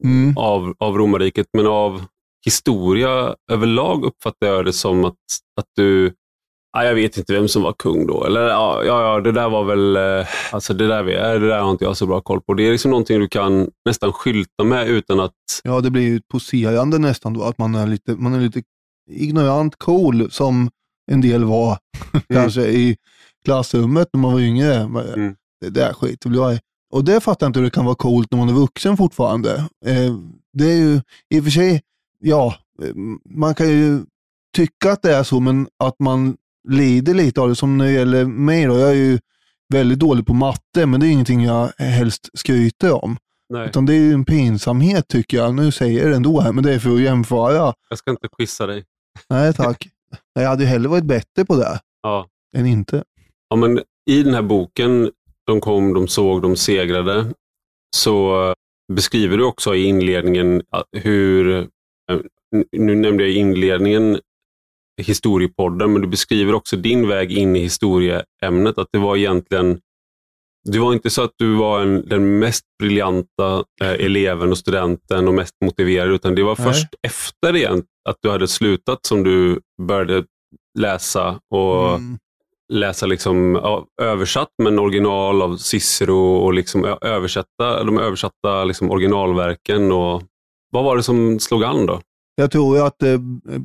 Mm. 0.05 0.37
av, 0.37 0.75
av 0.79 0.99
romarriket, 0.99 1.47
men 1.53 1.67
av 1.67 2.05
historia 2.45 3.35
överlag 3.53 4.05
uppfattar 4.05 4.47
jag 4.47 4.65
det 4.65 4.73
som 4.73 5.05
att, 5.05 5.17
att 5.61 5.67
du 5.77 6.13
Ja, 6.73 6.85
jag 6.85 6.95
vet 6.95 7.17
inte 7.17 7.33
vem 7.33 7.49
som 7.49 7.63
var 7.63 7.73
kung 7.73 8.07
då. 8.07 8.25
Eller 8.25 8.41
ja, 8.41 8.85
ja, 8.85 9.21
det 9.21 9.33
där 9.33 9.49
var 9.49 9.65
väl... 9.65 9.97
eh, 9.97 10.27
Alltså 10.53 10.75
det 10.75 10.87
där, 10.87 11.05
det 11.41 11.49
där 11.49 11.61
har 11.61 11.71
inte 11.71 11.85
jag 11.85 11.97
så 11.97 12.07
bra 12.07 12.21
koll 12.21 12.41
på. 12.41 12.55
Det 12.55 12.67
är 12.67 12.73
liksom 12.73 12.91
någonting 12.91 13.21
du 13.21 13.29
kan 13.29 13.71
nästan 13.85 14.13
skylta 14.13 14.65
med 14.65 14.89
utan 14.89 15.21
att... 15.21 15.33
Ja, 15.65 15.81
det 15.81 15.91
blir 15.91 16.03
ju 16.03 16.21
poserande 16.33 16.99
nästan 16.99 17.33
då, 17.33 17.43
att 17.43 17.59
man 17.59 17.75
är 17.75 17.87
lite, 17.87 18.15
man 18.17 18.35
är 18.35 18.41
lite 18.41 18.63
ignorant 19.11 19.77
cool 19.77 20.31
som 20.31 20.71
en 21.13 21.21
del 21.21 21.45
var 21.45 21.79
kanske 22.33 22.63
i 22.63 22.97
klassrummet 23.45 24.09
när 24.13 24.21
man 24.21 24.33
var 24.33 24.41
yngre. 24.41 24.75
Mm. 24.75 25.35
Det 25.61 25.71
där 25.71 25.93
skiter 25.93 26.29
väl 26.31 26.39
jag 26.39 26.55
i. 26.55 26.61
Och 26.91 27.05
det 27.05 27.21
fattar 27.21 27.47
jag 27.47 27.49
inte 27.49 27.59
hur 27.59 27.65
det 27.65 27.71
kan 27.71 27.85
vara 27.85 27.95
coolt 27.95 28.31
när 28.31 28.39
man 28.39 28.49
är 28.49 28.53
vuxen 28.53 28.97
fortfarande. 28.97 29.57
Eh, 29.87 30.15
det 30.53 30.65
är 30.73 30.77
ju 30.77 31.01
i 31.31 31.41
och 31.41 31.45
för 31.45 31.51
sig, 31.51 31.83
ja, 32.21 32.55
eh, 32.83 32.95
man 33.25 33.55
kan 33.55 33.69
ju 33.69 34.01
tycka 34.57 34.93
att 34.93 35.03
det 35.03 35.15
är 35.15 35.23
så, 35.23 35.41
men 35.41 35.69
att 35.79 35.99
man 36.01 36.37
lider 36.69 37.15
lite 37.15 37.41
av 37.41 37.49
det. 37.49 37.57
Som 37.57 37.79
när 37.79 37.85
det 37.85 37.93
gäller 37.93 38.25
mig 38.25 38.65
då, 38.67 38.79
jag 38.79 38.91
är 38.91 38.95
ju 38.95 39.19
väldigt 39.73 39.99
dålig 39.99 40.27
på 40.27 40.35
matte, 40.35 40.87
men 40.87 41.01
det 41.01 41.07
är 41.07 41.11
ingenting 41.11 41.45
jag 41.45 41.73
helst 41.79 42.29
skryter 42.35 43.05
om. 43.05 43.17
Nej, 43.53 43.69
Utan 43.69 43.87
det 43.87 43.95
är 43.95 43.99
ju 44.01 44.13
en 44.13 44.25
pinsamhet 44.25 45.09
tycker 45.09 45.37
jag. 45.37 45.55
Nu 45.55 45.73
säger 45.73 46.03
jag 46.03 46.11
det 46.11 46.17
ändå 46.17 46.41
här, 46.41 46.53
men 46.53 46.65
det 46.65 46.75
är 46.75 46.79
för 46.79 46.95
att 46.95 47.01
jämföra. 47.01 47.75
jag 47.89 47.99
ska 47.99 48.11
inte 48.11 48.29
quizza 48.39 48.67
dig. 48.67 48.85
Nej 49.31 49.55
tack. 49.55 49.89
jag 50.35 50.49
hade 50.49 50.63
ju 50.63 50.69
hellre 50.69 50.89
varit 50.89 51.05
bättre 51.05 51.45
på 51.45 51.57
det 51.57 51.81
Ja. 52.03 52.27
än 52.57 52.67
inte. 52.67 53.05
Ja, 53.49 53.57
men 53.57 53.81
I 54.11 54.23
den 54.23 54.35
här 54.35 54.43
boken, 54.43 55.11
De 55.51 55.61
kom, 55.61 55.95
de 55.95 56.09
såg, 56.09 56.43
de 56.43 56.57
segrade, 56.57 57.27
så 57.97 58.55
beskriver 58.93 59.37
du 59.37 59.45
också 59.45 59.75
i 59.75 59.85
inledningen 59.85 60.63
hur, 60.97 61.59
eh, 62.11 62.19
nu 62.77 62.95
nämnde 62.95 63.23
jag 63.23 63.33
i 63.33 63.37
inledningen 63.37 64.21
historiepodden, 65.03 65.93
men 65.93 66.03
du 66.03 66.09
beskriver 66.09 66.55
också 66.55 66.77
din 66.77 67.09
väg 67.09 67.33
in 67.33 67.57
i 67.57 67.61
historieämnet, 67.61 68.79
att 68.79 68.89
det 68.93 68.99
var 68.99 69.17
egentligen 69.17 69.81
det 70.69 70.79
var 70.79 70.93
inte 70.93 71.11
så 71.11 71.23
att 71.23 71.35
du 71.37 71.55
var 71.55 71.81
en, 71.81 72.09
den 72.09 72.39
mest 72.39 72.65
briljanta 72.79 73.65
eh, 73.83 73.93
eleven 73.93 74.51
och 74.51 74.59
studenten 74.59 75.29
och 75.29 75.35
mest 75.35 75.55
motiverad, 75.65 76.13
utan 76.13 76.35
det 76.35 76.43
var 76.43 76.57
Nej. 76.59 76.67
först 76.67 76.89
efter 77.03 77.57
igen, 77.57 77.83
att 78.09 78.17
du 78.21 78.31
hade 78.31 78.49
slutat 78.49 79.07
som 79.07 79.23
du 79.23 79.61
började 79.83 80.25
läsa 80.79 81.41
och 81.51 81.95
Mm. 81.95 82.19
Läsa 82.71 83.07
liksom, 83.07 83.57
översatt, 84.03 84.49
men 84.63 84.79
original 84.79 85.43
av 85.43 85.57
Cicero 85.57 86.37
och 86.37 86.55
liksom 86.55 86.85
översätta 87.01 87.85
de 87.85 87.99
översatta 87.99 88.65
liksom 88.65 88.91
originalverken. 88.91 89.93
Och, 89.93 90.23
vad 90.73 90.85
var 90.85 90.97
det 90.97 91.03
som 91.03 91.41
slog 91.41 91.65
an 91.65 91.87
då? 91.87 92.01
Jag 92.35 92.51
tror 92.51 92.87
att 92.87 93.03
eh, 93.03 93.19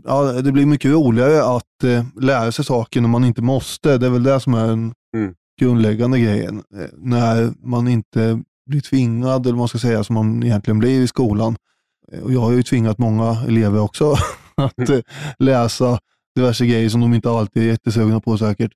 ja, 0.06 0.24
det 0.24 0.52
blir 0.52 0.66
mycket 0.66 0.92
roligare 0.92 1.44
att 1.44 1.84
eh, 1.84 2.06
lära 2.22 2.52
sig 2.52 2.66
saker 2.66 3.02
när 3.02 3.10
man 3.10 3.26
inte 3.26 3.42
måste. 3.42 3.98
Det 3.98 4.06
är 4.06 4.10
väl 4.10 4.24
det 4.24 4.40
som 4.40 4.54
är 4.54 4.68
den 4.68 4.94
Mm. 5.18 5.34
grundläggande 5.62 6.20
grejen. 6.20 6.58
Eh, 6.76 6.90
När 6.98 7.54
man 7.68 7.88
inte 7.88 8.42
blir 8.70 8.82
tvingad, 8.82 9.42
eller 9.46 9.52
vad 9.54 9.58
man 9.60 9.68
ska 9.68 9.78
säga, 9.78 10.04
som 10.04 10.14
man 10.14 10.44
egentligen 10.44 10.80
blir 10.80 11.02
i 11.02 11.08
skolan. 11.08 11.56
Och 12.24 12.34
jag 12.34 12.40
har 12.40 12.52
ju 12.52 12.64
tvingat 12.64 12.98
många 12.98 13.38
elever 13.48 13.80
också 13.80 14.16
att 14.56 14.90
eh, 14.90 15.00
läsa 15.40 16.00
diverse 16.36 16.66
grejer 16.66 16.90
som 16.90 17.02
de 17.02 17.14
inte 17.14 17.30
alltid 17.30 17.64
är 17.64 17.68
jättesugna 17.68 18.20
på 18.20 18.38
säkert. 18.38 18.72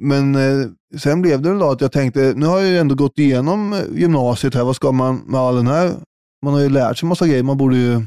Men 0.00 0.34
eh, 0.34 0.66
sen 0.98 1.22
blev 1.22 1.42
det 1.42 1.48
väl 1.48 1.58
då 1.58 1.70
att 1.70 1.80
jag 1.80 1.92
tänkte, 1.92 2.32
nu 2.36 2.46
har 2.46 2.60
jag 2.60 2.68
ju 2.68 2.78
ändå 2.78 2.94
gått 2.94 3.18
igenom 3.18 3.72
eh, 3.72 3.78
gymnasiet 3.94 4.54
här, 4.54 4.64
vad 4.64 4.76
ska 4.76 4.92
man 4.92 5.16
med 5.26 5.40
all 5.40 5.56
den 5.56 5.66
här? 5.66 5.94
Man 6.44 6.54
har 6.54 6.60
ju 6.60 6.68
lärt 6.68 6.98
sig 6.98 7.08
massa 7.08 7.26
grejer, 7.26 7.42
man 7.42 7.56
borde 7.56 7.76
ju 7.76 8.02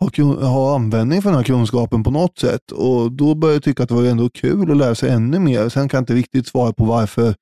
ha, 0.00 0.46
ha 0.48 0.74
användning 0.74 1.22
för 1.22 1.30
den 1.30 1.38
här 1.38 1.44
kunskapen 1.44 2.02
på 2.02 2.10
något 2.10 2.38
sätt. 2.38 2.72
Och 2.72 3.12
då 3.12 3.34
började 3.34 3.56
jag 3.56 3.62
tycka 3.62 3.82
att 3.82 3.88
det 3.88 3.94
var 3.94 4.04
ändå 4.04 4.30
kul 4.30 4.70
att 4.70 4.76
lära 4.76 4.94
sig 4.94 5.10
ännu 5.10 5.38
mer. 5.38 5.68
Sen 5.68 5.88
kan 5.88 5.98
jag 5.98 6.02
inte 6.02 6.14
riktigt 6.14 6.46
svara 6.46 6.72
på 6.72 6.84
varför 6.84 7.34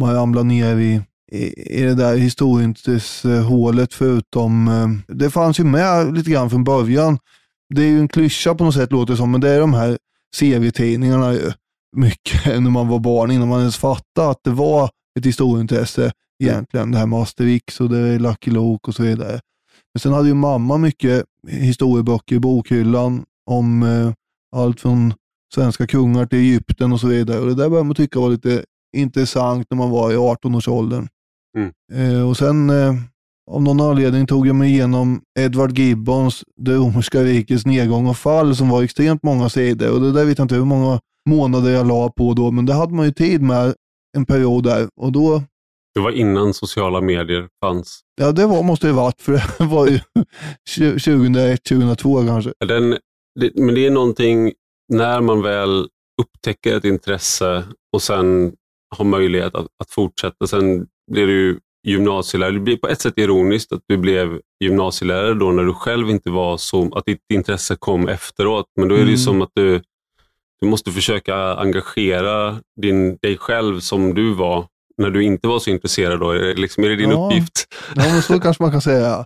man 0.00 0.14
ramlar 0.14 0.44
ner 0.44 0.76
i, 0.76 1.00
i, 1.32 1.78
i 1.78 1.82
det 1.82 1.94
där 1.94 2.16
historieintressehålet 2.16 3.94
förutom, 3.94 4.68
eh, 4.68 5.16
det 5.16 5.30
fanns 5.30 5.60
ju 5.60 5.64
med 5.64 6.14
lite 6.14 6.30
grann 6.30 6.50
från 6.50 6.64
början. 6.64 7.18
Det 7.74 7.82
är 7.82 7.88
ju 7.88 8.00
en 8.00 8.08
klyscha 8.08 8.54
på 8.54 8.64
något 8.64 8.74
sätt 8.74 8.92
låter 8.92 9.12
det 9.12 9.16
som, 9.16 9.30
men 9.30 9.40
det 9.40 9.50
är 9.50 9.60
de 9.60 9.74
här 9.74 9.98
serietidningarna 10.34 11.32
ju. 11.32 11.52
Mycket 11.96 12.46
när 12.62 12.70
man 12.70 12.88
var 12.88 12.98
barn, 12.98 13.30
innan 13.30 13.48
man 13.48 13.60
ens 13.60 13.76
fattade 13.76 14.30
att 14.30 14.40
det 14.44 14.50
var 14.50 14.90
ett 15.18 15.26
historieintresse 15.26 16.12
egentligen. 16.44 16.90
Det 16.90 16.98
här 16.98 17.06
med 17.06 17.18
Asterix 17.18 17.80
och 17.80 17.88
det 17.88 17.98
är 17.98 18.18
Lucky 18.18 18.50
Luke 18.50 18.88
och 18.88 18.94
så 18.94 19.02
vidare. 19.02 19.40
Men 19.94 20.00
sen 20.00 20.12
hade 20.12 20.28
ju 20.28 20.34
mamma 20.34 20.78
mycket 20.78 21.24
historieböcker 21.48 22.36
i 22.36 22.40
bokhyllan 22.40 23.24
om 23.50 23.82
eh, 23.82 24.12
allt 24.56 24.80
från 24.80 25.14
svenska 25.54 25.86
kungar 25.86 26.26
till 26.26 26.38
Egypten 26.38 26.92
och 26.92 27.00
så 27.00 27.06
vidare. 27.06 27.40
Och 27.40 27.46
det 27.46 27.54
där 27.54 27.68
började 27.68 27.86
man 27.86 27.94
tycka 27.94 28.20
var 28.20 28.30
lite 28.30 28.64
intressant 28.96 29.66
när 29.70 29.76
man 29.78 29.90
var 29.90 30.12
i 30.12 30.16
18-årsåldern. 30.16 31.08
Mm. 31.58 31.72
Eh, 31.92 32.28
och 32.28 32.36
sen 32.36 32.70
eh, 32.70 32.94
av 33.50 33.62
någon 33.62 33.80
anledning 33.80 34.26
tog 34.26 34.46
jag 34.46 34.56
mig 34.56 34.70
igenom 34.70 35.22
Edward 35.38 35.78
Gibbons 35.78 36.44
Det 36.56 36.74
romerska 36.74 37.22
rikets 37.22 37.66
nedgång 37.66 38.06
och 38.06 38.16
fall 38.16 38.56
som 38.56 38.68
var 38.68 38.82
extremt 38.82 39.22
många 39.22 39.48
sidor. 39.48 39.94
Och 39.94 40.00
det 40.00 40.12
där 40.12 40.24
vet 40.24 40.38
jag 40.38 40.44
inte 40.44 40.54
hur 40.54 40.64
många 40.64 41.00
månader 41.26 41.70
jag 41.70 41.86
la 41.86 42.10
på 42.10 42.34
då, 42.34 42.50
men 42.50 42.66
det 42.66 42.74
hade 42.74 42.94
man 42.94 43.06
ju 43.06 43.12
tid 43.12 43.42
med 43.42 43.74
en 44.16 44.26
period 44.26 44.64
där. 44.64 44.88
Och 45.00 45.12
då, 45.12 45.42
Det 45.94 46.00
var 46.00 46.10
innan 46.10 46.54
sociala 46.54 47.00
medier 47.00 47.48
fanns. 47.64 48.00
ja 48.20 48.32
det 48.32 48.46
var, 48.46 48.62
måste 48.62 48.86
det 48.86 48.92
ha 48.92 49.02
varit, 49.02 49.20
för 49.22 49.32
det 49.32 49.44
var 49.64 49.86
ju 49.86 49.98
2001, 51.04 51.64
2002 51.64 52.26
kanske. 52.26 52.52
Den, 52.66 52.90
det, 53.40 53.50
men 53.54 53.74
det 53.74 53.86
är 53.86 53.90
någonting 53.90 54.52
när 54.92 55.20
man 55.20 55.42
väl 55.42 55.88
upptäcker 56.22 56.76
ett 56.76 56.84
intresse 56.84 57.64
och 57.92 58.02
sen 58.02 58.52
har 58.96 59.04
möjlighet 59.04 59.54
att, 59.54 59.66
att 59.82 59.90
fortsätta. 59.90 60.46
Sen 60.46 60.86
blir 61.12 61.26
du 61.26 61.60
gymnasielärare. 61.88 62.54
Det 62.54 62.60
blir 62.60 62.76
på 62.76 62.88
ett 62.88 63.00
sätt 63.00 63.18
ironiskt 63.18 63.72
att 63.72 63.80
du 63.88 63.96
blev 63.96 64.40
gymnasielärare 64.64 65.34
då 65.34 65.50
när 65.52 65.62
du 65.62 65.74
själv 65.74 66.10
inte 66.10 66.30
var 66.30 66.56
så, 66.56 66.94
att 66.98 67.04
ditt 67.04 67.20
intresse 67.32 67.76
kom 67.78 68.08
efteråt. 68.08 68.66
Men 68.80 68.88
då 68.88 68.94
är 68.94 68.98
det 68.98 69.04
ju 69.04 69.08
Mm. 69.08 69.18
som 69.18 69.42
att 69.42 69.50
du, 69.54 69.82
du 70.60 70.66
måste 70.66 70.90
försöka 70.90 71.34
engagera 71.36 72.60
din, 72.80 73.16
dig 73.16 73.36
själv 73.38 73.80
som 73.80 74.14
du 74.14 74.34
var 74.34 74.66
när 74.98 75.10
du 75.10 75.22
inte 75.24 75.48
var 75.48 75.58
så 75.58 75.70
intresserad. 75.70 76.20
Då. 76.20 76.30
Är, 76.30 76.38
det 76.38 76.54
liksom, 76.54 76.84
är 76.84 76.88
det 76.88 76.96
din 76.96 77.10
Ja. 77.10 77.26
uppgift? 77.26 77.66
Ja, 77.96 78.02
men 78.12 78.22
så 78.22 78.40
kanske 78.40 78.62
man 78.62 78.72
kan 78.72 78.80
säga. 78.80 79.24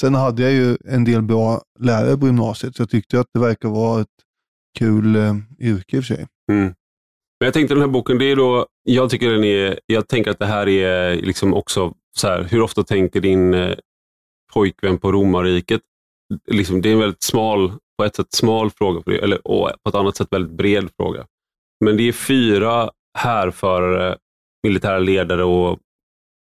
Sen 0.00 0.14
hade 0.14 0.42
jag 0.42 0.52
ju 0.52 0.76
en 0.84 1.04
del 1.04 1.22
bra 1.22 1.62
lärare 1.78 2.16
på 2.16 2.26
gymnasiet, 2.26 2.76
så 2.76 2.82
jag 2.82 2.90
tyckte 2.90 3.20
att 3.20 3.26
det 3.34 3.40
verkar 3.40 3.68
vara 3.68 4.00
ett 4.00 4.08
kul 4.78 5.16
eh, 5.16 5.34
yrke 5.60 5.96
i 5.96 6.00
och 6.00 6.04
för 6.04 6.14
sig. 6.14 6.26
Mm. 6.52 6.64
Men 7.40 7.46
jag 7.46 7.54
tänkte 7.54 7.74
den 7.74 7.80
här 7.82 7.88
boken, 7.88 8.18
det 8.18 8.24
är 8.24 8.36
då, 8.36 8.66
jag 8.82 9.10
tycker 9.10 9.30
den 9.30 9.44
är, 9.44 9.80
jag 9.86 10.08
tänker 10.08 10.30
att 10.30 10.38
det 10.38 10.46
här 10.46 10.68
är 10.68 11.14
liksom 11.16 11.54
också 11.54 11.94
så 12.18 12.28
här, 12.28 12.42
hur 12.42 12.60
ofta 12.62 12.82
tänker 12.84 13.20
din 13.20 13.54
eh, 13.54 13.74
pojkvän 14.54 14.98
på 14.98 15.12
romarriket? 15.12 15.80
Liksom, 16.50 16.82
det 16.82 16.88
är 16.88 16.92
en 16.92 16.98
väldigt 16.98 17.22
smal, 17.22 17.72
på 17.98 18.04
ett 18.04 18.16
sätt 18.16 18.32
smal 18.32 18.70
fråga, 18.70 19.02
för 19.02 19.10
det, 19.10 19.18
eller 19.18 19.48
och 19.48 19.70
på 19.82 19.88
ett 19.88 19.94
annat 19.94 20.16
sätt 20.16 20.28
väldigt 20.30 20.56
bred 20.56 20.88
fråga. 20.96 21.26
Men 21.84 21.96
det 21.96 22.08
är 22.08 22.12
fyra 22.12 22.90
härförare, 23.18 24.16
militära 24.66 24.98
ledare 24.98 25.44
och, 25.44 25.78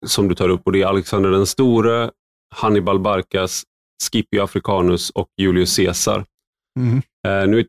som 0.05 0.27
du 0.27 0.35
tar 0.35 0.49
upp 0.49 0.61
och 0.65 0.71
det 0.71 0.81
är 0.81 0.85
Alexander 0.85 1.31
den 1.31 1.45
store, 1.45 2.11
Hannibal 2.55 2.99
Barcas, 2.99 3.63
Scipio 4.03 4.43
Africanus 4.43 5.09
och 5.09 5.27
Julius 5.41 5.75
Caesar. 5.75 6.25
Mm. 6.79 7.01
Eh, 7.27 7.47
nu, 7.49 7.65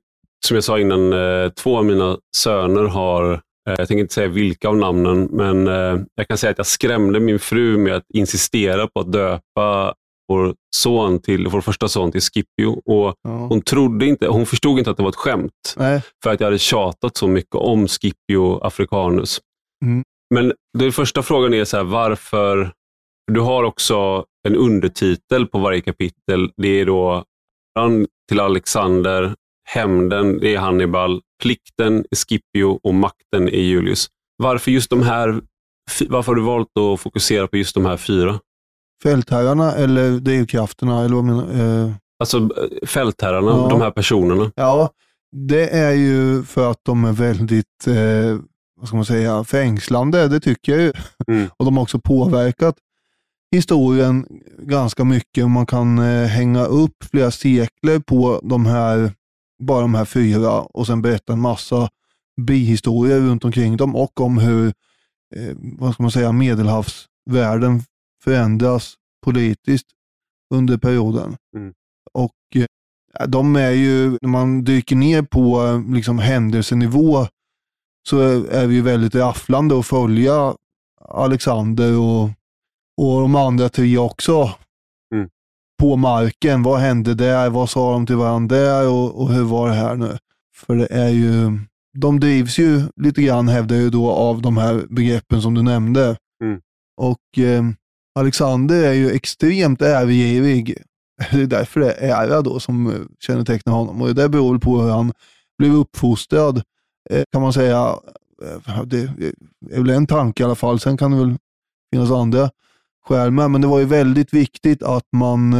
som 0.46 0.54
jag 0.54 0.64
sa 0.64 0.78
innan, 0.78 1.12
eh, 1.12 1.48
två 1.48 1.78
av 1.78 1.84
mina 1.84 2.18
söner 2.36 2.84
har, 2.84 3.32
eh, 3.32 3.74
jag 3.78 3.88
tänker 3.88 4.00
inte 4.00 4.14
säga 4.14 4.28
vilka 4.28 4.68
av 4.68 4.76
namnen, 4.76 5.28
men 5.32 5.68
eh, 5.68 6.00
jag 6.14 6.28
kan 6.28 6.38
säga 6.38 6.50
att 6.50 6.58
jag 6.58 6.66
skrämde 6.66 7.20
min 7.20 7.38
fru 7.38 7.78
med 7.78 7.94
att 7.94 8.10
insistera 8.14 8.86
på 8.86 9.00
att 9.00 9.12
döpa 9.12 9.94
vår, 10.28 10.54
son 10.76 11.18
till, 11.18 11.48
vår 11.48 11.60
första 11.60 11.88
son 11.88 12.12
till 12.12 12.20
Scipio. 12.20 12.82
Och 12.84 13.14
Ja. 13.22 13.30
hon, 13.30 13.62
trodde 13.62 14.06
inte, 14.06 14.28
hon 14.28 14.46
förstod 14.46 14.78
inte 14.78 14.90
att 14.90 14.96
det 14.96 15.02
var 15.02 15.10
ett 15.10 15.16
skämt, 15.16 15.74
Nej, 15.76 16.02
för 16.22 16.30
att 16.32 16.40
jag 16.40 16.46
hade 16.46 16.58
tjatat 16.58 17.16
så 17.16 17.26
mycket 17.26 17.54
om 17.54 17.88
Scipio 17.88 18.60
Africanus. 18.62 19.40
Mm. 19.84 20.04
Men 20.34 20.52
den 20.78 20.92
första 20.92 21.22
frågan 21.22 21.54
är 21.54 21.64
så 21.64 21.76
här, 21.76 21.84
varför... 21.84 22.72
Du 23.32 23.40
har 23.40 23.62
också 23.64 24.24
en 24.48 24.56
undertitel 24.56 25.46
på 25.46 25.58
varje 25.58 25.80
kapitel. 25.80 26.50
Det 26.56 26.68
är 26.68 26.86
då 26.86 27.24
till 28.28 28.40
Alexander, 28.40 29.34
hämnden 29.68 30.38
det 30.40 30.54
är 30.54 30.58
Hannibal, 30.58 31.20
plikten 31.42 32.04
är 32.10 32.16
Scipio 32.16 32.80
och 32.82 32.94
makten 32.94 33.48
är 33.48 33.60
Julius. 33.60 34.08
Varför 34.36 34.70
just 34.70 34.90
de 34.90 35.02
här? 35.02 35.40
Varför 36.08 36.32
har 36.32 36.36
du 36.36 36.42
valt 36.42 36.78
att 36.78 37.00
fokusera 37.00 37.46
på 37.46 37.56
just 37.56 37.74
de 37.74 37.86
här 37.86 37.96
fyra? 37.96 38.40
Fältherrarna 39.02 39.72
eller 39.72 40.10
drivkrafterna, 40.10 41.04
eller 41.04 41.14
vad 41.14 41.24
menar 41.24 41.84
eh, 41.84 41.92
Alltså 42.18 42.36
eh, 42.38 42.86
fältherrarna, 42.88 43.50
Ja. 43.50 43.68
de 43.70 43.80
här 43.80 43.90
personerna. 43.90 44.52
Ja, 44.56 44.90
det 45.36 45.68
är 45.68 45.92
ju 45.92 46.42
för 46.42 46.70
att 46.70 46.80
de 46.82 47.04
är 47.04 47.12
väldigt, 47.12 47.86
eh, 47.86 48.38
vad 48.80 48.88
ska 48.88 48.96
man 48.96 49.04
säga, 49.04 49.44
fängslande. 49.44 50.28
Det 50.28 50.40
tycker 50.40 50.72
jag 50.72 50.80
ju. 50.82 50.92
Mm. 51.28 51.48
Och 51.56 51.64
de 51.64 51.76
har 51.76 51.82
också 51.82 51.98
påverkat 52.00 52.74
historien 53.50 54.26
ganska 54.58 55.04
mycket. 55.04 55.50
Man 55.50 55.66
kan 55.66 55.98
eh, 55.98 56.26
hänga 56.26 56.64
upp 56.64 57.04
flera 57.10 57.30
sekler 57.30 57.98
på 57.98 58.40
de 58.44 58.66
här, 58.66 59.12
bara 59.62 59.80
de 59.80 59.94
här 59.94 60.04
fyra 60.04 60.50
och 60.60 60.86
sen 60.86 61.02
berätta 61.02 61.32
en 61.32 61.40
massa 61.40 61.88
bihistorier 62.40 63.20
runt 63.20 63.44
omkring 63.44 63.76
dem 63.76 63.96
och 63.96 64.20
om 64.20 64.38
hur, 64.38 64.66
eh, 65.36 65.56
vad 65.56 65.94
ska 65.94 66.02
man 66.02 66.12
säga, 66.12 66.32
medelhavsvärlden 66.32 67.82
förändras 68.26 68.94
politiskt 69.24 69.86
under 70.54 70.78
perioden. 70.78 71.36
Mm. 71.56 71.72
Och 72.12 72.32
eh, 72.54 73.26
de 73.26 73.56
är 73.56 73.70
ju, 73.70 74.10
när 74.10 74.28
man 74.28 74.64
dyker 74.64 74.96
ner 74.96 75.22
på 75.22 75.66
eh, 75.66 75.94
liksom, 75.94 76.18
händelsenivå 76.18 77.26
så 78.08 78.20
är 78.46 78.66
vi 78.66 78.74
ju 78.74 78.82
väldigt 78.82 79.14
rafflande 79.14 79.78
att 79.78 79.86
följa 79.86 80.54
Alexander 81.00 81.98
och, 81.98 82.24
och 82.96 83.20
de 83.20 83.34
andra 83.34 83.68
tre 83.68 83.98
också. 83.98 84.50
Mm. 85.14 85.28
På 85.80 85.96
marken. 85.96 86.62
Vad 86.62 86.80
hände 86.80 87.14
där? 87.14 87.50
Vad 87.50 87.70
sa 87.70 87.92
de 87.92 88.06
till 88.06 88.16
varandra 88.16 88.56
där? 88.56 88.88
Och, 88.88 89.20
och 89.20 89.32
hur 89.32 89.44
var 89.44 89.68
det 89.68 89.74
här 89.74 89.96
nu? 89.96 90.18
För 90.56 90.76
det 90.76 90.86
är 90.86 91.08
ju, 91.08 91.58
de 91.98 92.20
drivs 92.20 92.58
ju 92.58 92.82
lite 92.96 93.22
grann, 93.22 93.48
hävdar 93.48 93.76
jag 93.76 93.82
ju 93.82 93.90
då, 93.90 94.10
av 94.10 94.42
de 94.42 94.56
här 94.56 94.86
begreppen 94.90 95.42
som 95.42 95.54
du 95.54 95.62
nämnde. 95.62 96.16
Mm. 96.44 96.60
Och 96.96 97.38
eh, 97.38 97.64
Alexander 98.16 98.84
är 98.84 98.92
ju 98.92 99.10
extremt 99.10 99.82
ärgirig. 99.82 100.82
Det 101.32 101.42
är 101.42 101.46
därför 101.46 101.80
det 101.80 101.92
är 101.92 102.24
ära 102.24 102.42
då 102.42 102.60
som 102.60 102.86
eh, 102.86 103.00
kännetecknar 103.20 103.72
honom. 103.72 104.02
Och 104.02 104.14
det 104.14 104.28
beror 104.28 104.52
väl 104.52 104.60
på 104.60 104.80
hur 104.80 104.90
han 104.90 105.12
blev 105.58 105.74
uppfostrad, 105.74 106.62
eh, 107.10 107.22
kan 107.32 107.42
man 107.42 107.52
säga. 107.52 107.96
Eh, 108.44 108.82
det 108.84 109.00
är 109.70 109.80
väl 109.80 109.90
en 109.90 110.06
tanke 110.06 110.42
i 110.42 110.46
alla 110.46 110.54
fall. 110.54 110.80
Sen 110.80 110.96
kan 110.96 111.10
det 111.10 111.16
väl 111.16 111.36
finnas 111.92 112.10
andra 112.10 112.50
skäl 113.06 113.30
med. 113.30 113.50
Men 113.50 113.60
det 113.60 113.66
var 113.66 113.78
ju 113.78 113.84
väldigt 113.84 114.34
viktigt 114.34 114.82
att 114.82 115.06
man, 115.12 115.50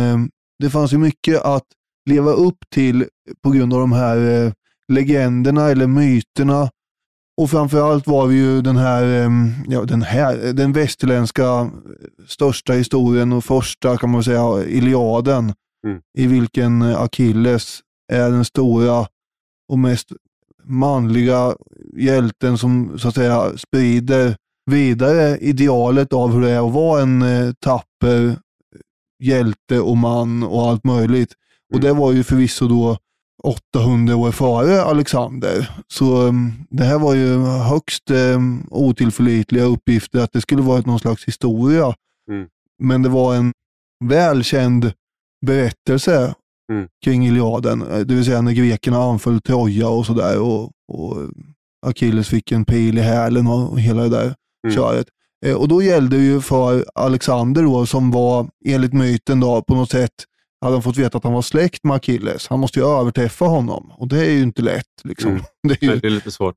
det 0.59 0.71
fanns 0.71 0.93
ju 0.93 0.99
mycket 0.99 1.43
att 1.43 1.65
leva 2.11 2.31
upp 2.31 2.59
till 2.71 3.07
på 3.43 3.51
grund 3.51 3.75
av 3.75 3.81
de 3.81 3.93
här 3.93 4.53
legenderna 4.93 5.69
eller 5.69 5.87
myterna. 5.87 6.71
Och 7.37 7.51
framförallt 7.51 8.07
var 8.07 8.27
vi 8.27 8.37
ju 8.37 8.63
den 8.63 8.77
här, 8.77 9.05
eh, 9.25 9.31
ja, 9.69 9.85
den 9.85 10.03
här, 10.03 10.53
den 10.53 10.73
västerländska 10.73 11.71
största 12.29 12.73
historien 12.73 13.33
och 13.33 13.45
första 13.45 13.97
kan 13.97 14.11
man 14.11 14.25
säga, 14.25 14.65
Iliaden. 14.65 15.53
Mm. 15.87 16.01
I 16.19 16.27
vilken 16.27 16.83
Achilles 16.83 17.81
är 18.13 18.31
den 18.31 18.45
stora 18.45 19.07
och 19.69 19.79
mest 19.79 20.13
manliga 20.65 21.55
hjälten 21.97 22.59
som 22.59 22.99
så 22.99 23.09
att 23.09 23.15
säga 23.15 23.53
sprider 23.57 24.37
vidare 24.71 25.39
idealet 25.39 26.13
av 26.13 26.33
hur 26.33 26.41
det 26.41 26.51
är 26.51 26.67
att 26.67 26.73
vara 26.75 27.03
en 27.03 27.23
eh, 27.23 27.53
tapper 27.53 28.37
hjälte 29.23 29.81
och 29.81 29.97
man 29.97 30.43
och 30.43 30.69
allt 30.69 30.85
möjligt. 30.85 31.33
Och 31.73 31.79
Mm. 31.79 31.87
det 31.87 32.01
var 32.01 32.13
ju 32.13 32.25
förvisso 32.25 32.69
då 32.69 32.99
800 33.47 34.17
år 34.17 34.31
före 34.33 34.83
Alexander. 34.83 35.71
Så 35.89 36.23
um, 36.23 36.53
det 36.71 36.85
här 36.85 36.99
var 36.99 37.15
ju 37.15 37.39
högst 37.45 38.11
um, 38.11 38.67
otillförlitliga 38.71 39.65
uppgifter 39.65 40.21
att 40.21 40.33
det 40.33 40.41
skulle 40.41 40.63
varit 40.63 40.87
någon 40.87 40.99
slags 40.99 41.25
historia. 41.25 41.95
Mm. 42.31 42.47
Men 42.83 43.03
det 43.03 43.09
var 43.09 43.35
en 43.35 43.53
välkänd 44.05 44.93
berättelse 45.47 46.35
Mm. 46.73 46.89
kring 47.05 47.27
Iliaden. 47.27 47.83
eh, 47.83 47.99
Det 47.99 48.15
vill 48.15 48.25
säga 48.25 48.41
när 48.43 48.53
grekerna 48.53 48.99
anföll 48.99 49.41
Troja 49.41 49.89
och 49.89 50.07
sådär 50.07 50.41
och, 50.41 50.63
och 50.93 51.17
Achilles 51.87 52.29
fick 52.29 52.53
en 52.53 52.65
pil 52.65 52.99
i 52.99 53.01
hälen 53.01 53.47
och 53.47 53.81
hela 53.81 54.03
det 54.03 54.09
där 54.09 54.35
Mm. 54.67 54.77
köret. 54.77 55.07
Eh, 55.47 55.55
Och 55.55 55.69
då 55.69 55.83
gällde 55.83 56.17
det 56.17 56.23
ju 56.23 56.41
för 56.41 56.85
Alexander 56.95 57.63
då, 57.63 57.87
som 57.87 58.11
var 58.11 58.49
enligt 58.67 58.93
myten 58.93 59.41
då, 59.41 59.63
på 59.63 59.75
något 59.75 59.91
sätt 59.91 60.13
hade 60.67 60.77
han 60.77 60.83
fått 60.83 60.97
veta 60.97 61.19
att 61.19 61.25
han 61.25 61.33
var 61.33 61.43
släkt 61.43 61.85
med 61.85 61.97
Achilles. 61.97 62.49
Han 62.49 62.61
måste 62.61 62.79
ju 62.81 62.87
överträffa 62.87 63.45
honom 63.45 63.93
och 63.97 64.09
det 64.09 64.27
är 64.27 64.31
ju 64.31 64.43
inte 64.43 64.63
lätt. 64.63 64.85
Liksom. 65.05 65.31
Mm. 65.31 65.43
Det 65.69 65.83
är 65.83 65.87
ju, 65.87 65.97
det 66.01 66.07
är 66.07 66.11
lite 66.11 66.31
svårt. 66.31 66.57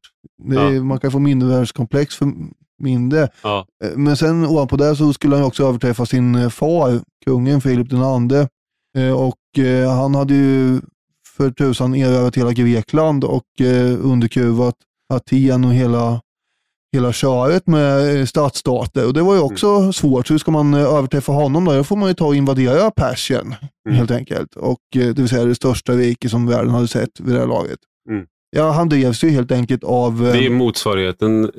är, 0.51 0.81
Man 0.83 0.99
kan 0.99 1.11
få 1.11 1.19
mindervärdeskomplex 1.19 2.15
för 2.15 2.33
mindre. 2.81 3.27
Ja. 3.43 3.65
Eh, 3.83 3.91
Men 3.97 4.17
sen 4.17 4.45
ovanpå 4.45 4.75
det 4.77 4.95
så 4.95 5.13
skulle 5.13 5.35
han 5.35 5.45
också 5.45 5.67
överträffa 5.67 6.05
sin 6.05 6.35
eh, 6.35 6.49
far, 6.49 7.01
kungen 7.25 7.61
Filip 7.61 7.89
den 7.89 8.03
andre. 8.03 8.47
Eh, 8.97 9.11
Och 9.11 9.59
eh, 9.63 9.91
han 9.95 10.15
hade 10.15 10.33
ju 10.33 10.81
för 11.37 11.51
tusan 11.51 11.95
erövrat 11.95 12.37
hela 12.37 12.51
Grekland 12.53 13.23
och 13.23 13.61
eh, 13.61 13.97
underkuvat 14.05 14.75
Aten 15.13 15.65
och 15.65 15.73
hela, 15.73 16.21
hela 16.95 17.13
köret 17.13 17.67
med 17.67 18.29
stadsstater. 18.29 19.07
Och 19.07 19.13
det 19.13 19.21
var 19.21 19.35
ju 19.35 19.41
också 19.41 19.93
svårt. 19.93 20.27
Så 20.27 20.33
hur 20.33 20.37
ska 20.39 20.51
man 20.51 20.73
eh, 20.73 20.79
överträffa 20.95 21.31
honom 21.31 21.65
då? 21.65 21.71
Då 21.73 21.83
får 21.83 21.95
man 21.95 22.07
ju 22.09 22.13
ta 22.13 22.25
och 22.25 22.35
invadera 22.35 22.91
Persien 22.91 23.55
Mm. 23.89 23.97
helt 23.97 24.11
enkelt. 24.11 24.55
Och, 24.55 24.79
eh, 24.95 25.01
det 25.07 25.13
vill 25.19 25.29
säga 25.29 25.45
det 25.45 25.55
största 25.55 25.93
rike 25.93 26.29
som 26.29 26.47
världen 26.47 26.69
hade 26.69 26.87
sett 26.87 27.19
vid 27.19 27.35
det 27.35 27.39
här 27.39 27.47
laget. 27.47 27.79
Mm. 28.09 28.25
Ja, 28.55 28.71
han 28.71 28.89
drevs 28.89 29.23
ju 29.23 29.29
helt 29.29 29.51
enkelt 29.51 29.83
av... 29.83 30.27
eh, 30.27 30.33
Det 30.33 30.45
är 30.45 30.49
motsvarigheten 30.49 31.51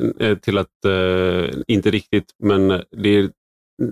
till 0.42 0.58
att, 0.58 0.84
eh, 0.86 1.50
inte 1.68 1.90
riktigt, 1.90 2.24
men 2.44 2.68
det 3.02 3.16
är, 3.16 3.30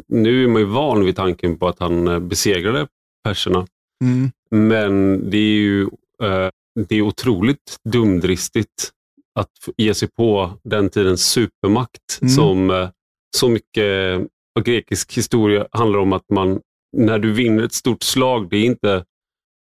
nu 0.08 0.44
är 0.44 0.48
man 0.48 0.62
ju 0.62 0.68
van 0.68 1.04
vid 1.04 1.16
tanken 1.16 1.58
på 1.58 1.68
att 1.68 1.78
han 1.78 2.28
besegrade 2.28 2.86
perserna. 3.24 3.66
mm, 4.04 4.30
Men 4.50 5.22
det 5.30 5.36
är 5.36 5.40
ju 5.60 5.82
eh, 6.22 6.50
det 6.88 6.96
är 6.96 7.02
otroligt 7.02 7.76
dumdristigt 7.92 8.90
att 9.38 9.50
ge 9.76 9.94
sig 9.94 10.08
på 10.08 10.50
den 10.64 10.90
tidens 10.90 11.26
supermakt 11.26 12.18
Mm. 12.22 12.28
som 12.30 12.70
eh, 12.70 12.88
så 13.36 13.48
mycket 13.48 14.18
av 14.58 14.62
grekisk 14.64 15.16
historia 15.16 15.66
handlar 15.72 15.98
om 15.98 16.12
att 16.12 16.24
man, 16.32 16.60
när 16.96 17.18
du 17.18 17.32
vinner 17.32 17.62
ett 17.62 17.72
stort 17.72 18.02
slag, 18.02 18.50
det 18.50 18.56
är 18.56 18.64
inte 18.64 19.04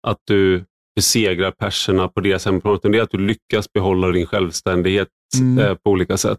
att 0.06 0.18
du 0.26 0.64
besegrar 0.96 1.50
perserna 1.50 2.08
på 2.08 2.20
deras 2.20 2.44
hemmaplan, 2.44 2.74
utan 2.74 2.92
det 2.92 2.98
är 2.98 3.02
att 3.02 3.10
du 3.10 3.18
lyckas 3.18 3.72
behålla 3.72 4.08
din 4.08 4.26
självständighet 4.26 5.08
Mm. 5.40 5.58
eh, 5.58 5.74
på 5.74 5.90
olika 5.90 6.16
sätt. 6.16 6.38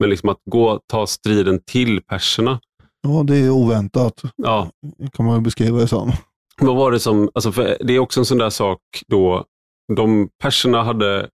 Men 0.00 0.10
liksom 0.10 0.28
att 0.28 0.40
gå 0.50 0.80
ta 0.86 1.06
striden 1.06 1.60
till 1.66 2.02
perserna, 2.02 2.60
ja, 3.02 3.22
det 3.22 3.36
är 3.36 3.50
oväntat, 3.50 4.22
ja, 4.36 4.70
kan 5.12 5.26
man 5.26 5.34
ju 5.36 5.40
beskriva 5.40 5.78
det 5.78 5.88
som. 5.88 6.12
Vad 6.60 6.76
var 6.76 6.92
det 6.92 7.00
som, 7.00 7.30
alltså 7.34 7.50
det 7.80 7.92
är 7.94 7.98
också 7.98 8.20
en 8.20 8.24
sån 8.26 8.38
där 8.38 8.50
sak 8.50 8.80
då, 9.06 9.44
de 9.96 10.28
perserna 10.42 10.82
hade, 10.82 11.28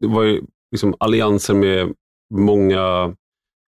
det 0.00 0.06
var 0.06 0.22
ju 0.22 0.42
liksom 0.72 0.94
allianser 1.00 1.54
med 1.54 1.92
många 2.34 3.14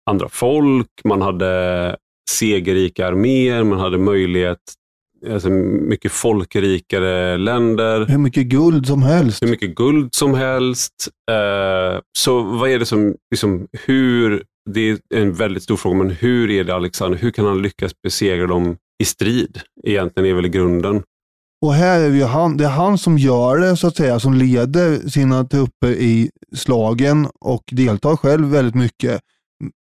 andra 0.09 0.29
folk, 0.29 0.89
man 1.03 1.21
hade 1.21 1.95
segerrika 2.29 3.07
arméer, 3.07 3.63
man 3.63 3.79
hade 3.79 3.97
möjlighet, 3.97 4.59
alltså 5.31 5.49
mycket 5.49 6.11
folkrikare 6.11 7.37
länder, 7.37 8.05
Hur 8.05 8.17
mycket 8.17 8.45
guld 8.47 8.87
som 8.87 9.01
helst. 9.03 9.43
hur 9.43 9.47
mycket 9.47 9.75
guld 9.75 10.15
som 10.15 10.33
helst. 10.33 10.93
Eh, 11.31 11.99
så 12.17 12.41
vad 12.41 12.69
är 12.69 12.79
det 12.79 12.85
som, 12.85 13.15
liksom, 13.31 13.67
hur, 13.85 14.43
det 14.69 14.89
är 14.89 14.99
en 15.13 15.33
väldigt 15.33 15.63
stor 15.63 15.77
fråga, 15.77 15.97
men 15.97 16.09
hur 16.09 16.51
är 16.51 16.63
det 16.63 16.75
Alexander, 16.75 17.17
hur 17.17 17.31
kan 17.31 17.45
han 17.45 17.61
lyckas 17.61 17.91
besegra 18.03 18.47
dem 18.47 18.77
i 19.03 19.05
strid? 19.05 19.59
Egentligen 19.83 20.29
är 20.29 20.33
väl 20.33 20.47
grunden. 20.47 21.03
Och 21.61 21.73
här 21.73 21.99
är 21.99 22.09
det 22.09 22.25
han, 22.25 22.57
det 22.57 22.65
är 22.65 22.69
han 22.69 22.97
som 22.97 23.17
gör 23.17 23.57
det, 23.57 23.77
så 23.77 23.87
att 23.87 23.95
säga, 23.95 24.19
som 24.19 24.33
leder 24.33 25.09
sina 25.09 25.43
trupper 25.43 25.91
i 25.91 26.31
slagen 26.55 27.27
och 27.39 27.63
deltar 27.71 28.15
själv 28.15 28.47
väldigt 28.47 28.75
mycket. 28.75 29.21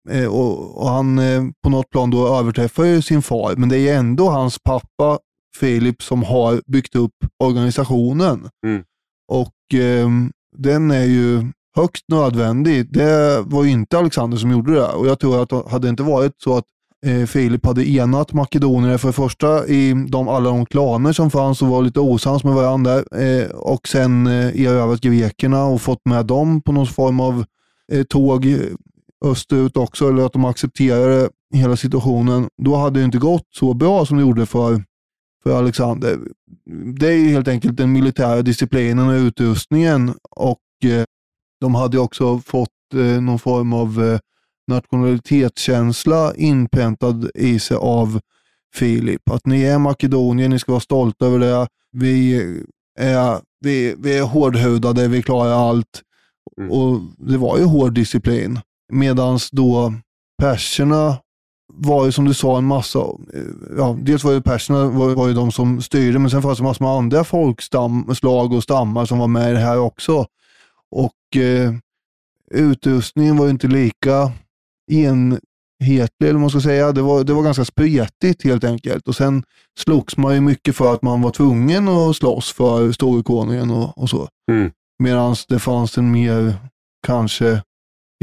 Eh, 0.10 0.26
och, 0.26 0.82
och 0.82 0.90
Han 0.90 1.20
eh, 1.20 1.44
på 1.64 1.70
något 1.70 1.90
plan 1.90 2.10
då 2.12 2.38
överträffar 2.38 2.84
ju 2.84 3.02
sin 3.02 3.22
far, 3.22 3.56
men 3.56 3.70
det 3.70 3.78
är 3.80 3.98
ändå 3.98 4.30
hans 4.30 4.60
pappa 4.60 5.20
Filip 5.60 6.02
som 6.04 6.24
har 6.24 6.62
byggt 6.66 6.96
upp 6.96 7.16
organisationen. 7.44 8.50
Mm. 8.66 8.84
Och 9.32 9.80
eh, 9.80 10.10
den 10.58 10.92
är 10.92 11.06
ju 11.06 11.48
högst 11.76 12.06
nödvändig. 12.08 12.94
Det 12.94 13.42
var 13.42 13.64
ju 13.64 13.70
inte 13.70 13.98
Alexander 13.98 14.38
som 14.38 14.52
gjorde 14.52 14.74
det. 14.74 14.88
Och 14.88 15.08
jag 15.08 15.20
tror 15.20 15.44
att 15.44 15.72
hade 15.72 15.88
det 15.88 15.90
inte 15.90 16.04
varit 16.04 16.34
så 16.44 16.58
att 16.58 16.66
eh, 17.06 17.26
Filip 17.26 17.66
hade 17.66 17.90
enat 17.90 18.34
makedonierna 18.34 18.98
för 18.98 19.08
det 19.08 19.14
första 19.14 19.68
i 19.68 20.06
de, 20.10 20.28
alla 20.28 20.50
de 20.50 20.66
klaner 20.66 21.14
som 21.14 21.32
fanns 21.32 21.62
och 21.62 21.68
var 21.68 21.82
lite 21.82 22.00
osams 22.00 22.44
med 22.44 22.54
varandra 22.54 22.96
eh, 22.96 23.50
och 23.50 23.88
sen 23.88 24.28
eh, 24.28 24.62
erövrat 24.62 25.02
grekerna 25.02 25.66
och 25.66 25.82
fått 25.82 26.06
med 26.06 26.26
dem 26.26 26.62
på 26.62 26.72
någon 26.72 26.88
form 26.88 27.20
av 27.20 27.46
eh, 27.92 28.04
tåg 28.04 28.46
österut 29.26 29.78
också, 29.78 30.10
eller 30.10 30.26
att 30.26 30.34
de 30.34 30.46
accepterade 30.46 31.30
hela 31.54 31.76
situationen. 31.76 32.50
Då 32.58 32.76
hade 32.76 33.00
det 33.00 33.06
inte 33.06 33.18
gått 33.18 33.48
så 33.56 33.74
bra 33.74 34.06
som 34.06 34.18
det 34.18 34.24
gjorde 34.24 34.46
för, 34.46 34.84
för 35.44 35.58
Alexander. 35.58 36.20
Det 37.00 37.08
är 37.08 37.30
helt 37.30 37.48
enkelt 37.48 37.78
den 37.78 37.92
militära 37.92 38.42
disciplinen 38.42 39.10
och 39.10 39.14
utrustningen 39.14 40.14
och 40.32 40.60
eh, 40.84 41.04
de 41.62 41.76
hade 41.76 42.00
också 42.00 42.40
fått 42.40 42.70
eh, 42.94 43.22
någon 43.22 43.40
form 43.40 43.74
av 43.74 44.04
eh, 44.04 44.20
nationalitetskänsla 44.70 46.34
inpräntad 46.36 47.32
i 47.36 47.60
sig 47.60 47.78
av 47.78 48.20
Filip. 48.76 49.30
Att 49.30 49.46
ni 49.46 49.64
är 49.64 49.78
Makedonien, 49.78 50.52
ni 50.52 50.60
ska 50.60 50.72
vara 50.72 50.80
stolta 50.80 51.26
över 51.26 51.40
det. 51.40 51.68
Vi 51.92 52.36
är, 53.00 53.40
vi, 53.60 53.96
vi 53.98 54.18
är 54.18 54.24
hårdhudade, 54.24 55.08
vi 55.08 55.24
klarar 55.24 55.70
allt. 55.70 56.02
Mm. 56.58 56.72
Och 56.72 57.02
Det 57.18 57.38
var 57.38 57.58
ju 57.58 57.64
hård 57.64 57.94
disciplin. 57.94 58.60
Medan 58.94 59.40
då 59.52 59.94
perserna 60.42 61.18
var 61.74 62.06
ju 62.06 62.12
som 62.12 62.26
du 62.26 62.34
sa 62.34 62.58
en 62.58 62.66
massa, 62.66 63.00
ja, 63.78 63.98
dels 64.02 64.24
var 64.24 64.32
ju 64.32 64.42
perserna 64.42 64.86
var, 64.86 65.16
var 65.16 65.28
ju 65.28 65.34
de 65.34 65.52
som 65.52 65.82
styrde, 65.82 66.20
men 66.20 66.30
sen 66.32 66.42
fanns 66.42 66.58
det 66.58 66.64
massor 66.64 66.86
med 66.86 66.94
andra 66.94 67.24
folkslag 67.24 68.54
och 68.54 68.64
stammar 68.64 69.06
som 69.06 69.20
var 69.20 69.28
med 69.28 69.50
i 69.50 69.54
det 69.54 69.60
här 69.60 69.80
också. 69.80 70.26
Och 70.92 71.42
eh, 71.42 71.74
utrustningen 72.52 73.38
var 73.38 73.46
ju 73.46 73.52
inte 73.52 73.68
lika 73.68 74.32
enhetlig, 74.92 76.28
eller 76.28 76.34
vad 76.34 76.42
man 76.42 76.50
ska 76.50 76.62
säga. 76.62 76.92
Det 76.92 77.02
var, 77.02 77.24
det 77.24 77.34
var 77.34 77.44
ganska 77.44 77.66
spretigt 77.66 78.44
helt 78.44 78.64
enkelt. 78.64 79.08
Och 79.08 79.16
sen 79.16 79.44
slogs 79.80 80.18
man 80.18 80.36
ju 80.36 80.42
mycket 80.42 80.76
för 80.76 80.94
att 80.94 81.02
man 81.02 81.22
var 81.22 81.32
tvungen 81.32 81.88
att 81.88 82.16
slåss 82.16 82.54
för 82.54 82.92
storkonungen 82.92 83.72
och, 83.72 83.98
och 83.98 84.10
så. 84.10 84.28
Mm. 84.52 84.72
Medan 85.04 85.36
det 85.50 85.60
fanns 85.60 85.98
en 85.98 86.12
mer, 86.12 86.54
kanske, 87.08 87.62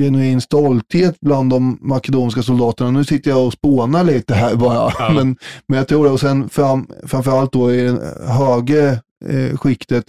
genuin 0.00 0.40
stolthet 0.40 1.20
bland 1.20 1.50
de 1.50 1.78
makedoniska 1.80 2.42
soldaterna. 2.42 2.90
Nu 2.90 3.04
sitter 3.04 3.30
jag 3.30 3.46
och 3.46 3.52
spånar 3.52 4.04
lite 4.04 4.34
här 4.34 4.54
bara. 4.54 4.92
Ja. 4.98 5.10
Men, 5.14 5.36
men 5.68 5.78
jag 5.78 5.88
tror 5.88 6.04
det. 6.04 6.10
Och 6.10 6.20
sen 6.20 6.48
fram, 6.48 6.90
framförallt 7.06 7.52
då 7.52 7.72
i 7.72 7.82
det 7.82 8.00
högre 8.26 8.88
eh, 9.24 9.56
skiktet 9.56 10.04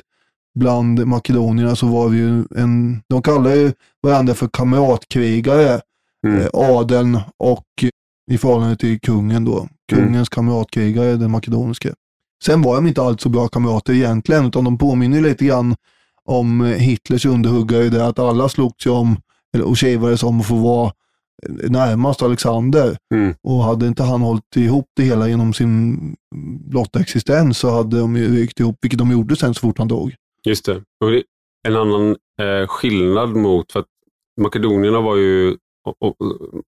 bland 0.60 1.08
makedonierna 1.08 1.76
så 1.76 1.88
var 1.88 2.10
vi 2.10 2.17
ju 2.17 2.43
en, 2.56 3.02
de 3.10 3.22
kallar 3.22 3.56
ju 3.56 3.74
varandra 4.04 4.34
för 4.34 4.48
kamratkrigare, 4.48 5.82
Mm. 6.28 6.42
eh, 6.42 6.48
adeln 6.54 7.20
och 7.38 7.66
i 8.32 8.38
förhållande 8.38 8.76
till 8.76 9.00
kungen 9.00 9.46
då. 9.46 9.68
Kungens 9.92 10.30
kamratkrigare, 10.30 11.16
den 11.16 11.32
makedoniske. 11.32 11.94
Sen 12.44 12.62
var 12.62 12.76
de 12.76 12.88
inte 12.88 13.02
alls 13.02 13.22
så 13.22 13.30
bra 13.30 13.48
kamrater 13.48 13.94
egentligen, 13.94 14.46
utan 14.46 14.63
de 14.63 14.78
påminner 14.78 15.22
lite 15.22 15.46
grann 15.46 15.76
om 16.26 16.62
eh, 16.62 16.68
Hitlers 16.68 17.26
underhuggare 17.26 17.84
i 17.84 17.90
det 17.90 18.06
att 18.08 18.20
alla 18.20 18.50
slogs 18.50 18.86
ju 18.86 18.90
om, 18.90 19.18
eller, 19.54 19.66
och 19.66 19.78
kivades 19.78 20.24
om 20.24 20.40
att 20.40 20.48
få 20.48 20.56
vara 20.56 20.92
eh, 21.48 21.72
närmast 21.72 22.22
Alexander. 22.22 22.98
Mm. 23.13 23.36
Och 23.44 23.63
hade 23.63 23.88
inte 23.88 24.04
han 24.04 24.22
hållit 24.22 24.56
ihop 24.56 24.86
det 24.96 25.04
hela 25.04 25.28
genom 25.28 25.54
sin 25.54 25.98
blotta 26.70 27.00
existens 27.00 27.58
så 27.58 27.70
hade 27.70 28.00
de 28.00 28.16
ju 28.16 28.36
rykt 28.36 28.60
ihop, 28.60 28.78
vilket 28.82 29.00
de 29.00 29.12
gjorde 29.12 29.36
sen 29.36 29.54
så 29.54 29.60
fort 29.60 29.78
han 29.78 29.88
dog. 29.88 30.16
Just 30.46 30.66
det. 30.66 30.76
Och 30.76 31.12
det 31.12 31.24
en 31.68 31.76
annan 31.76 32.10
eh, 32.42 32.68
skillnad 32.68 33.36
mot, 33.36 33.72
för 33.72 33.80
att 33.80 33.86
makedonierna 34.42 35.02
var 35.02 35.16
ju, 35.16 35.58
och, 36.00 36.15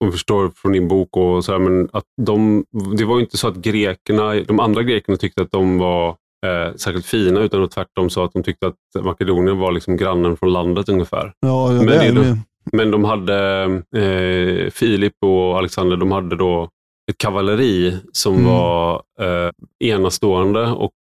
och, 0.05 0.13
förstår 0.13 0.51
från 0.57 0.73
din 0.73 0.89
bok, 0.89 1.17
och 1.17 1.45
så 1.45 1.53
här, 1.53 1.59
men 1.59 1.89
att 1.93 2.05
de, 2.23 2.65
det 2.99 3.05
var 3.05 3.17
ju 3.17 3.23
inte 3.23 3.37
så 3.37 3.49
att 3.49 3.57
grekerna, 3.57 4.35
de 4.35 4.61
andra 4.61 4.83
grekerna 4.83 5.17
tyckte 5.17 5.43
att 5.43 5.51
de 5.51 5.79
var 5.79 6.09
eh, 6.47 6.75
särskilt 6.77 7.07
fina, 7.07 7.41
utan 7.41 7.63
att 7.65 7.71
tvärtom 7.71 8.11
så 8.11 8.25
att 8.25 8.33
de 8.33 8.43
tyckte 8.43 8.67
att 8.67 9.05
Makedonien 9.05 9.59
var 9.59 9.73
liksom 9.73 9.97
grannen 9.97 10.37
från 10.37 10.53
landet 10.53 10.89
ungefär. 10.89 11.33
Ja, 11.41 11.73
ja 11.73 11.83
Men 11.83 11.87
det 11.87 12.21
det. 12.23 12.39
Men 12.73 12.91
de 12.91 13.05
hade, 13.05 13.65
eh, 13.97 14.71
Filip 14.71 15.13
och 15.23 15.59
Alexander, 15.59 15.97
de 15.97 16.13
hade 16.13 16.37
då 16.37 16.69
ett 17.11 17.19
kavalleri 17.19 17.97
som 18.13 18.35
Mm. 18.35 18.47
var 18.47 19.03
eh, 19.21 19.51
enastående 19.85 20.67
och 20.67 20.93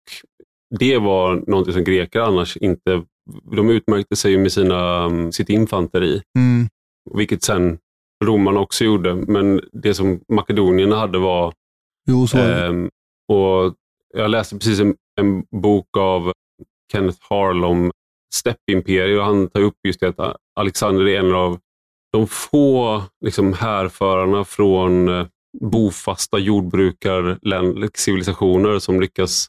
det 0.79 0.99
var 0.99 1.43
något 1.47 1.73
som 1.73 1.85
greker 1.85 2.21
annars 2.21 2.57
inte... 2.57 3.03
De 3.57 3.71
utmärkte 3.71 4.17
sig 4.17 4.39
med 4.39 4.53
sina, 4.53 5.05
mm, 5.05 5.33
sitt 5.33 5.49
infanteri, 5.49 6.23
Mm. 6.39 6.69
vilket 7.15 7.43
sen 7.43 7.79
romarna 8.25 8.61
också 8.61 8.85
gjorde. 8.85 9.15
Men 9.15 9.61
det 9.73 9.95
som 9.95 10.21
makedonierna 10.29 10.97
hade 10.97 11.19
var... 11.19 11.53
Jo, 12.09 12.27
så 12.27 12.39
ehm, 12.39 12.91
och 13.33 13.75
jag 14.15 14.31
läste 14.31 14.57
precis 14.57 14.81
en, 14.81 14.97
en 15.21 15.45
bok 15.63 15.97
av 15.97 16.33
Kenneth 16.93 17.19
Harl 17.21 17.65
om 17.65 17.91
och 19.19 19.25
han 19.25 19.49
tar 19.49 19.61
upp 19.61 19.77
just 19.87 20.01
det 20.01 20.19
att 20.19 20.37
Alexander 20.61 21.09
är 21.09 21.19
en 21.19 21.35
av 21.35 21.59
de 22.13 22.27
få 22.27 23.03
liksom, 23.25 23.53
härförarna 23.53 24.45
från 24.45 25.09
eh, 25.09 25.27
bofasta 25.61 26.39
jordbrukarcivilisationer 26.39 28.79
som 28.79 29.01
lyckas 29.01 29.47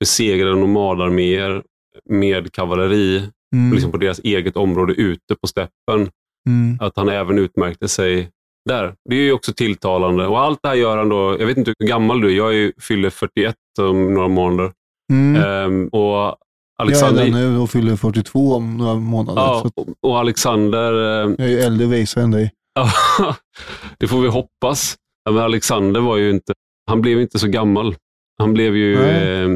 besegra 0.00 0.54
nomadarméer 0.54 1.62
med 2.04 2.52
kavalleri 2.52 3.28
Mm. 3.54 3.72
liksom 3.72 3.92
på 3.92 3.98
deras 3.98 4.18
eget 4.18 4.56
område 4.56 4.92
ute 4.92 5.36
på 5.40 5.46
steppen. 5.46 6.10
Mm. 6.48 6.78
Att 6.80 6.92
han 6.96 7.08
även 7.08 7.38
utmärkte 7.38 7.88
sig 7.88 8.30
där. 8.68 8.94
Det 9.08 9.16
är 9.16 9.20
ju 9.20 9.32
också 9.32 9.52
tilltalande. 9.52 10.26
Och 10.26 10.40
allt 10.40 10.58
det 10.62 10.68
här 10.68 10.74
gör 10.76 10.96
han 10.98 11.08
då, 11.08 11.36
jag 11.40 11.46
vet 11.46 11.56
inte 11.56 11.74
hur 11.78 11.86
gammal 11.88 12.20
du 12.20 12.32
är, 12.32 12.36
jag 12.36 12.54
är 12.56 12.72
fyller 12.80 13.10
41 13.10 13.54
om 13.80 14.14
några 14.14 14.28
månader. 14.28 14.72
Mm. 15.12 15.42
Ehm, 15.42 15.88
och 15.88 16.00
Jag 16.00 16.28
är 16.28 16.82
Alexander, 16.82 17.24
där 17.24 17.30
nu 17.32 17.58
och 17.58 17.70
fyller 17.70 17.96
42 17.96 18.54
om 18.54 18.76
några 18.76 18.94
månader. 18.94 19.40
ja, 19.42 19.62
att 19.66 19.88
och- 20.00 20.18
Alexander 20.18 20.92
eh, 20.92 21.30
jag 21.38 21.40
är 21.40 21.48
ju 21.48 21.58
äldre 21.58 21.86
visare 21.86 22.24
än 22.24 22.30
dig. 22.30 22.52
Det 23.98 24.08
får 24.08 24.20
vi 24.20 24.28
hoppas. 24.28 24.96
Men 25.30 25.38
Alexander 25.38 26.00
var 26.00 26.16
ju 26.16 26.30
inte, 26.30 26.52
han 26.86 27.00
blev 27.00 27.20
inte 27.20 27.38
så 27.38 27.48
gammal. 27.48 27.94
Han 28.38 28.52
blev 28.52 28.76
ju 28.76 29.02
eh, 29.04 29.48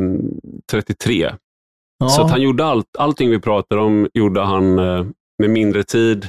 33. 0.71 1.33
Ja. 1.99 2.09
Så 2.09 2.27
han 2.27 2.43
gjorde 2.43 2.65
allt, 2.65 2.97
allting 2.99 3.31
vi 3.31 3.39
pratar 3.41 3.77
om 3.77 4.09
gjorde 4.15 4.41
han 4.41 4.79
eh, 4.79 5.07
med 5.39 5.51
mindre 5.51 5.83
tid. 5.85 6.29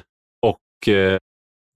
Eh, 0.87 1.17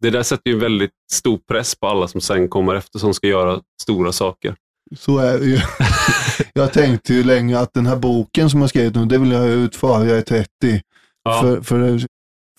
Det 0.01 0.09
där 0.09 0.23
sätter 0.23 0.51
ju 0.51 0.59
väldigt 0.59 0.91
stor 1.11 1.39
press 1.51 1.75
på 1.75 1.87
alla 1.87 2.07
som 2.07 2.21
sen 2.21 2.47
kommer 2.49 2.75
efter 2.75 2.99
som 2.99 3.13
ska 3.13 3.27
göra 3.27 3.61
stora 3.81 4.11
saker. 4.11 4.55
Så 4.97 5.17
är 5.17 5.39
det 5.39 5.45
ju. 5.45 5.59
jag 6.53 6.73
tänkte 6.73 7.13
ju 7.13 7.23
länge 7.23 7.59
att 7.59 7.73
den 7.73 7.85
här 7.85 7.95
boken 7.95 8.49
som 8.49 8.61
jag 8.61 8.69
skrivit 8.69 8.95
nu, 8.95 9.05
det 9.05 9.17
vill 9.17 9.31
jag 9.31 9.39
ha 9.39 9.47
ut 9.47 9.75
före 9.75 10.07
jag 10.09 10.17
är 10.17 10.21
30. 10.21 10.47
Ja, 11.23 11.41
För, 11.41 11.61
för, 11.61 11.79
det, 11.79 12.07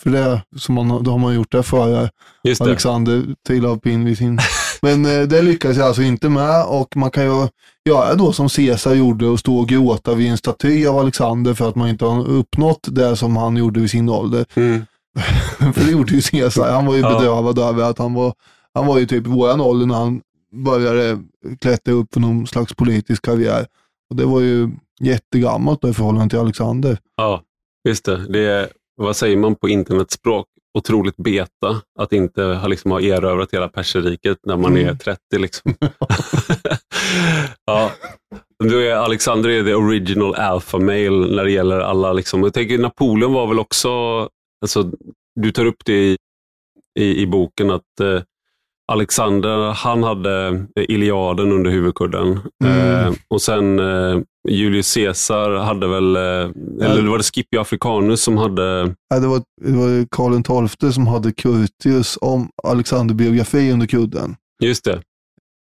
för 0.02 0.10
det, 0.10 0.42
som 0.56 0.74
man, 0.74 1.04
då 1.04 1.10
har 1.10 1.18
man 1.18 1.34
gjort 1.34 1.52
det 1.52 1.62
före 1.62 2.10
det. 2.42 2.60
Alexander 2.60 4.04
vid 4.04 4.18
sin... 4.18 4.38
Men 4.82 5.06
eh, 5.06 5.22
det 5.22 5.42
lyckades 5.42 5.76
jag 5.76 5.86
alltså 5.86 6.02
inte 6.02 6.28
med 6.28 6.64
och 6.64 6.96
man 6.96 7.10
kan 7.10 7.24
ju 7.24 7.48
göra 7.88 8.14
då 8.14 8.32
som 8.32 8.48
Caesar 8.48 8.94
gjorde 8.94 9.26
och 9.26 9.38
stå 9.38 9.58
och 9.58 9.68
gråta 9.68 10.14
vid 10.14 10.30
en 10.30 10.38
staty 10.38 10.86
av 10.86 10.98
Alexander 10.98 11.54
för 11.54 11.68
att 11.68 11.74
man 11.74 11.88
inte 11.88 12.04
har 12.04 12.28
uppnått 12.28 12.88
det 12.90 13.16
som 13.16 13.36
han 13.36 13.56
gjorde 13.56 13.80
vid 13.80 13.90
sin 13.90 14.08
ålder. 14.08 14.46
Mm. 14.54 14.86
för 15.74 15.84
det 15.84 15.90
gjorde 15.90 16.14
ju 16.14 16.20
Caesar. 16.22 16.72
Han 16.72 16.86
var 16.86 16.94
ju 16.94 17.00
Ja. 17.00 17.18
bedrövad 17.18 17.58
över 17.58 17.82
att 17.90 17.98
han 17.98 18.14
var, 18.14 18.34
han 18.74 18.86
var 18.86 18.98
ju 18.98 19.06
typ 19.06 19.26
våran 19.26 19.60
ålder 19.60 19.86
när 19.86 19.94
han 19.94 20.20
började 20.52 21.18
klättra 21.60 21.94
upp 21.94 22.14
för 22.14 22.20
någon 22.20 22.46
slags 22.46 22.74
politisk 22.74 23.24
karriär. 23.24 23.66
Och 24.10 24.16
det 24.16 24.24
var 24.24 24.40
ju 24.40 24.70
jättegammalt 25.00 25.82
då 25.82 25.88
i 25.88 25.94
förhållande 25.94 26.30
till 26.30 26.38
Alexander. 26.38 26.98
Ja, 27.16 27.42
just 27.88 28.04
det. 28.04 28.32
det 28.32 28.40
är, 28.40 28.68
vad 28.96 29.16
säger 29.16 29.36
man 29.36 29.54
på 29.54 29.68
internetspråk? 29.68 30.46
Otroligt 30.78 31.16
beta 31.16 31.80
att 31.98 32.12
inte 32.12 32.42
ha, 32.42 32.68
liksom, 32.68 32.90
ha 32.90 33.00
erövrat 33.00 33.48
hela 33.52 33.68
perseriket 33.68 34.38
när 34.46 34.56
man 34.56 34.76
är 34.76 34.80
Mm. 34.82 34.98
30. 34.98 35.18
Liksom. 35.38 35.74
ja. 37.66 37.90
Du 38.64 38.88
är, 38.90 38.96
Alexander 38.96 39.50
är 39.50 39.64
the 39.64 39.74
original 39.74 40.34
alpha 40.34 40.78
male 40.78 41.34
när 41.36 41.44
det 41.44 41.50
gäller 41.50 41.80
alla. 41.80 42.12
Liksom. 42.12 42.42
Jag 42.42 42.54
tänker 42.54 42.78
Napoleon 42.78 43.32
var 43.32 43.46
väl 43.46 43.58
också, 43.58 43.88
alltså, 44.62 44.90
du 45.40 45.50
tar 45.52 45.64
upp 45.64 45.84
det 45.84 45.92
i, 45.92 46.16
i, 46.98 47.22
i 47.22 47.26
boken, 47.26 47.70
att 47.70 48.00
eh, 48.00 48.20
Alexander, 48.92 49.72
han 49.72 50.02
hade 50.02 50.66
Iliaden 50.80 51.52
under 51.52 51.70
huvudkudden. 51.70 52.40
Mm. 52.64 53.06
Eh, 53.06 53.12
och 53.28 53.42
sen 53.42 53.78
eh, 53.78 54.18
Julius 54.48 54.94
Caesar 54.94 55.50
hade 55.50 55.88
väl, 55.88 56.16
eh, 56.16 56.22
eller 56.90 57.08
var 57.10 57.18
det 57.18 57.24
Scipio 57.24 57.60
Africanus 57.60 58.22
som 58.22 58.36
hade, 58.36 58.94
Ja, 59.08 59.18
det, 59.20 59.26
var, 59.26 59.42
det 59.60 59.72
var 59.72 60.06
Karl 60.10 60.68
XII 60.68 60.92
som 60.92 61.06
hade 61.06 61.32
Curtius 61.32 62.18
om 62.20 62.48
Alexander-biografi 62.62 63.72
under 63.72 63.86
kudden. 63.86 64.36
just 64.62 64.84
det, 64.84 65.02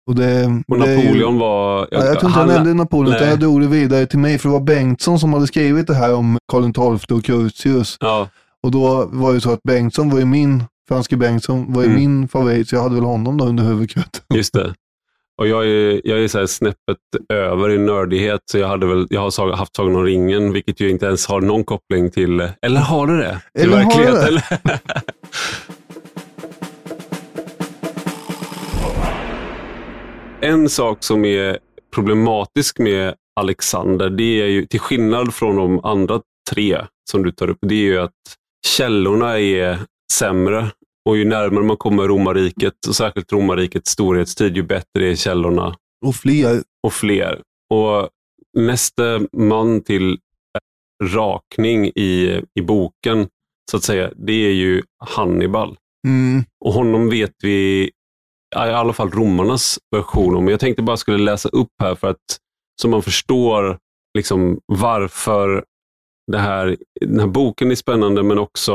Och, 0.06 0.14
det, 0.14 0.62
och 0.68 0.76
är 0.78 0.96
ju- 0.96 1.04
Napoleon 1.04 1.38
var... 1.38 1.88
Ja, 1.90 2.04
jag 2.04 2.20
tror 2.20 2.30
inte 2.30 2.38
han 2.40 2.48
nämnde 2.48 2.74
Napoleon, 2.74 3.14
utan 3.14 3.20
nej. 3.22 3.30
jag 3.30 3.40
drog 3.40 3.60
det 3.60 3.66
vidare 3.66 4.06
till 4.06 4.18
mig, 4.18 4.38
för 4.38 4.48
det 4.48 4.52
var 4.52 4.60
Bengtsson 4.60 5.18
som 5.18 5.32
hade 5.32 5.46
skrivit 5.46 5.86
det 5.86 5.94
här 5.94 6.14
om 6.14 6.38
Karl 6.52 6.98
XII 6.98 7.16
och 7.18 7.24
Curtius. 7.24 7.96
Ja, 8.00 8.28
Och 8.62 8.70
då 8.70 9.08
var 9.12 9.34
det 9.34 9.40
så 9.40 9.50
att 9.52 9.62
Bengtsson 9.62 10.10
var 10.10 10.18
ju 10.18 10.24
min, 10.24 10.64
Franske 10.88 11.16
Bengtsson 11.16 11.72
var 11.72 11.82
ju 11.82 11.88
Mm. 11.88 12.00
min 12.00 12.28
favorit, 12.28 12.68
så 12.68 12.74
jag 12.76 12.82
hade 12.82 12.94
väl 12.94 13.04
honom 13.04 13.36
då 13.38 13.44
under 13.44 13.64
huvudkudden. 13.64 14.10
just 14.34 14.52
det. 14.54 14.74
Och 15.38 15.48
jag 15.48 15.66
är, 15.66 16.00
jag 16.04 16.24
är 16.24 16.28
så 16.28 16.38
här 16.38 16.46
snäppet 16.46 16.98
över 17.28 17.70
i 17.70 17.78
nördighet, 17.78 18.40
så 18.50 18.58
jag, 18.58 18.68
hade 18.68 18.86
väl, 18.86 19.06
jag 19.10 19.20
har 19.20 19.52
haft 19.56 19.76
Sagan 19.76 19.96
om 19.96 20.04
ringen, 20.04 20.52
vilket 20.52 20.80
ju 20.80 20.90
inte 20.90 21.06
ens 21.06 21.26
har 21.26 21.40
någon 21.40 21.64
koppling 21.64 22.10
till... 22.10 22.48
Eller 22.62 22.80
har 22.80 23.06
det 23.06 23.16
det? 23.16 23.40
Till 23.54 23.72
Eller 23.72 23.82
har 23.82 24.12
det? 24.12 24.26
Eller? 24.26 24.44
en 30.40 30.68
sak 30.68 31.04
som 31.04 31.24
är 31.24 31.58
problematisk 31.94 32.78
med 32.78 33.14
Alexander, 33.40 34.10
det 34.10 34.42
är 34.42 34.46
ju 34.46 34.66
till 34.66 34.80
skillnad 34.80 35.34
från 35.34 35.56
de 35.56 35.84
andra 35.84 36.20
tre 36.50 36.84
som 37.10 37.22
du 37.22 37.32
tar 37.32 37.50
upp, 37.50 37.58
det 37.60 37.74
är 37.74 37.78
ju 37.84 37.98
att 37.98 38.12
källorna 38.66 39.40
är 39.40 39.78
sämre 40.12 40.70
och 41.08 41.16
ju 41.16 41.24
närmare 41.24 41.64
man 41.64 41.76
kommer 41.76 42.08
romarriket, 42.08 42.86
och 42.88 42.96
särskilt 42.96 43.32
romarrikets 43.32 43.90
storhetstid, 43.90 44.56
ju 44.56 44.62
bättre 44.62 45.10
är 45.10 45.16
källorna 45.16 45.76
Och 46.06 46.14
fler. 46.14 46.62
och 46.86 46.92
fler. 46.92 47.42
Och 47.74 48.08
nästa 48.58 49.20
man 49.32 49.80
till 49.80 50.18
rakning 51.04 51.86
i, 51.86 52.42
i 52.54 52.62
boken, 52.62 53.28
så 53.70 53.76
att 53.76 53.82
säga, 53.82 54.10
det 54.16 54.32
är 54.32 54.52
ju 54.52 54.82
Hannibal. 55.04 55.76
Mm. 56.06 56.44
Och 56.64 56.72
honom 56.72 57.10
vet 57.10 57.32
vi, 57.42 57.90
i 58.56 58.58
alla 58.58 58.92
fall 58.92 59.10
romarnas 59.10 59.78
version 59.96 60.36
om. 60.36 60.48
Jag 60.48 60.60
tänkte 60.60 60.82
bara 60.82 60.96
skulle 60.96 61.18
läsa 61.18 61.48
upp 61.48 61.72
här 61.82 61.94
för 61.94 62.10
att 62.10 62.38
så 62.82 62.88
man 62.88 63.02
förstår 63.02 63.78
liksom 64.18 64.60
varför 64.66 65.64
det 66.26 66.38
här, 66.38 66.76
den 67.00 67.20
här 67.20 67.26
boken 67.26 67.70
är 67.70 67.74
spännande, 67.74 68.22
men 68.22 68.38
också 68.38 68.72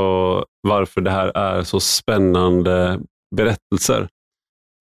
varför 0.62 1.02
det 1.02 1.12
här 1.12 1.38
är 1.38 1.64
så 1.64 1.80
spännande 1.80 3.00
berättelser. 3.36 4.10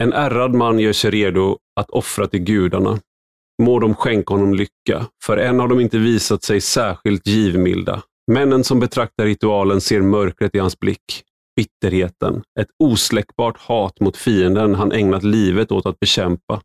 En 0.03 0.13
ärrad 0.13 0.55
man 0.55 0.79
gör 0.79 0.93
sig 0.93 1.11
redo 1.11 1.59
att 1.81 1.91
offra 1.91 2.27
till 2.27 2.41
gudarna. 2.41 2.99
Må 3.63 3.79
de 3.79 3.95
skänka 3.95 4.35
honom 4.35 4.55
lycka, 4.55 5.07
för 5.25 5.37
än 5.37 5.61
har 5.61 5.69
de 5.69 5.81
inte 5.81 5.99
visat 5.99 6.43
sig 6.43 6.61
särskilt 6.61 7.27
givmilda. 7.27 8.03
Männen 8.33 8.65
som 8.65 8.81
betraktar 8.81 9.25
ritualen 9.25 9.81
ser 9.81 10.01
mörkret 10.01 10.55
i 10.55 10.59
hans 10.59 10.79
blick, 10.79 11.25
bitterheten, 11.57 12.43
ett 12.61 12.69
osläckbart 12.79 13.59
hat 13.59 14.01
mot 14.01 14.17
fienden 14.17 14.75
han 14.75 14.93
ägnat 14.93 15.23
livet 15.23 15.73
åt 15.73 15.87
att 15.87 16.01
bekämpa. 16.01 16.61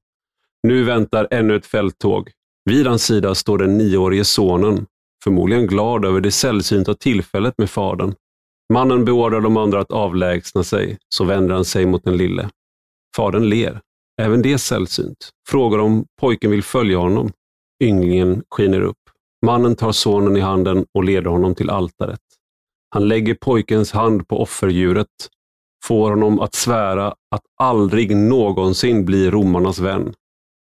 Nu 0.64 0.84
väntar 0.84 1.28
ännu 1.32 1.56
ett 1.56 1.66
fälttåg. 1.66 2.32
Vid 2.70 2.88
hans 2.88 3.04
sida 3.04 3.36
står 3.36 3.58
den 3.58 3.78
nioårige 3.78 4.26
sonen, 4.26 4.86
förmodligen 5.26 5.68
glad 5.68 6.06
över 6.06 6.22
det 6.22 6.32
sällsynta 6.32 6.94
tillfället 6.94 7.54
med 7.58 7.70
fadern. 7.70 8.14
Mannen 8.74 9.06
beordrar 9.06 9.42
de 9.42 9.58
andra 9.58 9.80
att 9.80 9.92
avlägsna 9.92 10.64
sig, 10.64 10.98
så 11.10 11.24
vänder 11.24 11.56
han 11.56 11.66
sig 11.66 11.86
mot 11.86 12.04
den 12.04 12.18
lille. 12.18 12.50
Fadern 13.16 13.50
ler. 13.50 13.82
Även 14.22 14.42
det 14.42 14.54
är 14.54 14.58
sällsynt. 14.58 15.30
Frågar 15.50 15.80
om 15.80 16.06
pojken 16.22 16.52
vill 16.52 16.64
följa 16.64 16.98
honom. 16.98 17.32
Ynglingen 17.84 18.44
skiner 18.50 18.82
upp. 18.82 18.98
Mannen 19.46 19.76
tar 19.76 19.92
sonen 19.92 20.38
i 20.38 20.40
handen 20.40 20.86
och 20.94 21.04
leder 21.04 21.30
honom 21.30 21.56
till 21.56 21.70
altaret. 21.70 22.20
Han 22.90 23.08
lägger 23.08 23.36
pojkens 23.36 23.92
hand 23.92 24.28
på 24.28 24.42
offerdjuret, 24.42 25.08
får 25.84 26.10
honom 26.10 26.40
att 26.40 26.56
svära 26.56 27.08
att 27.08 27.44
aldrig 27.62 28.16
någonsin 28.16 29.06
bli 29.06 29.30
romarnas 29.32 29.80
vän. 29.80 30.14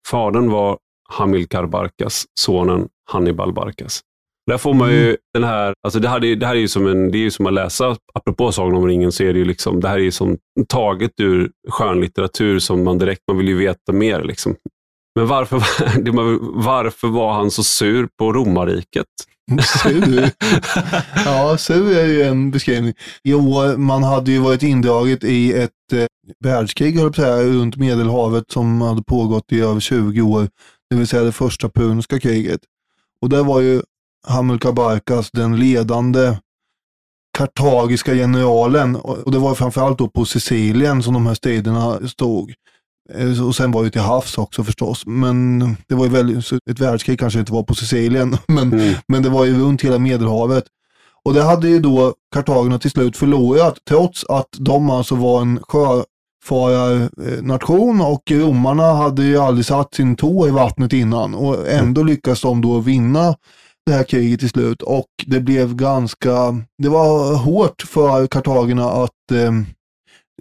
Fadern 0.09 0.51
var 0.51 0.79
Hamilkar 1.09 1.66
Barkas, 1.66 2.25
sonen 2.40 2.88
Hannibal 3.11 3.53
Barkas. 3.53 4.01
Där 4.48 4.58
får 4.58 4.74
man 4.74 4.90
ju 4.90 5.16
den 5.34 5.44
här, 5.44 5.74
alltså 5.82 6.00
det 6.00 6.08
här, 6.08 6.24
är, 6.24 6.37
det 6.37 6.46
här 6.46 6.54
är 6.54 6.61
ju 6.61 6.68
som 6.68 6.87
en, 6.87 7.11
det 7.11 7.26
är 7.26 7.30
som 7.30 7.46
att 7.46 7.52
läsa, 7.52 7.96
apropå 8.14 8.52
Sagan 8.52 8.76
om 8.76 8.87
ringen, 8.87 9.12
så 9.12 9.22
är 9.22 9.32
det 9.32 9.38
ju 9.38 9.44
liksom, 9.44 9.80
det 9.80 9.88
här 9.88 9.98
är 9.98 10.02
ju 10.02 10.11
som 10.11 10.38
taget 10.68 11.11
ur 11.20 11.50
skönlitteratur 11.68 12.58
som 12.58 12.84
man 12.84 12.98
direkt, 12.98 13.20
man 13.28 13.38
vill 13.38 13.48
ju 13.48 13.56
veta 13.56 13.92
mer. 13.92 14.22
Liksom. 14.22 14.56
Men 15.14 15.26
varför, 15.26 15.56
varför 16.64 17.08
var 17.08 17.32
han 17.32 17.50
så 17.50 17.62
sur 17.62 18.08
på 18.18 18.32
romarriket? 18.32 19.06
Sur. 19.82 20.30
Ja, 21.24 21.56
sur 21.58 21.96
är 21.98 22.06
ju 22.06 22.22
en 22.22 22.50
beskrivning. 22.50 22.94
Jo, 23.24 23.76
man 23.76 24.02
hade 24.02 24.30
ju 24.32 24.38
varit 24.38 24.62
indraget 24.62 25.24
i 25.24 25.52
ett 25.52 25.70
eh, 25.92 26.06
världskrig, 26.44 26.94
höll 26.94 27.04
jag 27.04 27.14
säga, 27.14 27.42
runt 27.42 27.76
Medelhavet 27.76 28.44
som 28.50 28.80
hade 28.80 29.02
pågått 29.02 29.52
i 29.52 29.61
över 29.61 29.80
20 29.80 30.20
år. 30.20 30.48
Det 30.90 30.96
vill 30.96 31.06
säga 31.06 31.22
det 31.22 31.32
första 31.32 31.68
puniska 31.68 32.20
kriget. 32.20 32.61
Och 33.22 33.28
där 33.28 33.44
var 33.44 33.61
ju 33.61 33.82
Hamilcar 34.26 34.72
Barcas, 34.72 35.31
den 35.31 35.57
ledande 35.57 36.37
kartagiska 37.38 38.14
generalen. 38.14 38.96
Och 38.96 39.33
det 39.33 39.38
var 39.38 39.54
framförallt 39.54 39.98
då 39.98 40.09
på 40.09 40.24
Sicilien 40.24 41.02
som 41.02 41.14
de 41.14 41.26
här 41.26 41.35
striderna 41.35 42.09
stod. 42.09 42.54
Eh, 43.14 43.46
och 43.46 43.57
sen 43.57 43.72
var 43.72 43.85
det 43.85 43.90
till 43.90 44.00
havs 44.00 44.38
också 44.38 44.64
förstås. 44.64 45.07
Men 45.07 45.59
det 45.88 45.94
var 45.94 46.04
ju 46.04 46.11
väldigt, 46.11 46.52
ett 46.70 46.81
världskrig 46.81 47.20
kanske 47.20 47.40
inte 47.40 47.52
var 47.52 47.62
på 47.62 47.74
Sicilien, 47.74 48.37
men, 48.48 48.72
mm. 48.72 48.94
men 49.09 49.22
det 49.22 49.28
var 49.28 49.44
ju 49.44 49.61
runt 49.61 49.85
hela 49.85 49.98
Medelhavet. 49.98 50.64
Och 51.24 51.35
det 51.35 51.42
hade 51.42 51.68
ju 51.68 51.78
då 51.78 52.14
kartagerna 52.35 52.78
till 52.78 52.90
slut 52.90 53.16
förlorat, 53.16 53.78
trots 53.88 54.24
att 54.24 54.48
de 54.59 54.90
alltså 54.90 55.14
var 55.14 55.40
en 55.40 55.61
sjöfararnation 55.62 58.00
och 58.00 58.22
romarna 58.31 58.92
hade 58.92 59.24
ju 59.24 59.38
aldrig 59.38 59.66
satt 59.66 59.94
sin 59.94 60.16
tå 60.16 60.48
i 60.48 60.50
vattnet 60.50 60.92
innan 60.92 61.35
och 61.35 61.68
ändå 61.68 62.02
lyckades 62.02 62.40
de 62.40 62.61
då 62.61 62.78
vinna 62.78 63.35
det 63.88 63.94
här 63.94 64.05
kriget 64.05 64.40
till 64.40 64.48
slut 64.48 64.83
och 64.83 65.09
det 65.27 65.40
blev 65.40 65.74
ganska, 65.74 66.62
det 66.79 66.88
var 66.88 67.37
hårt 67.37 67.83
för 67.83 68.27
kartagerna 68.27 68.85
att 68.90 69.33
eh, 69.33 69.53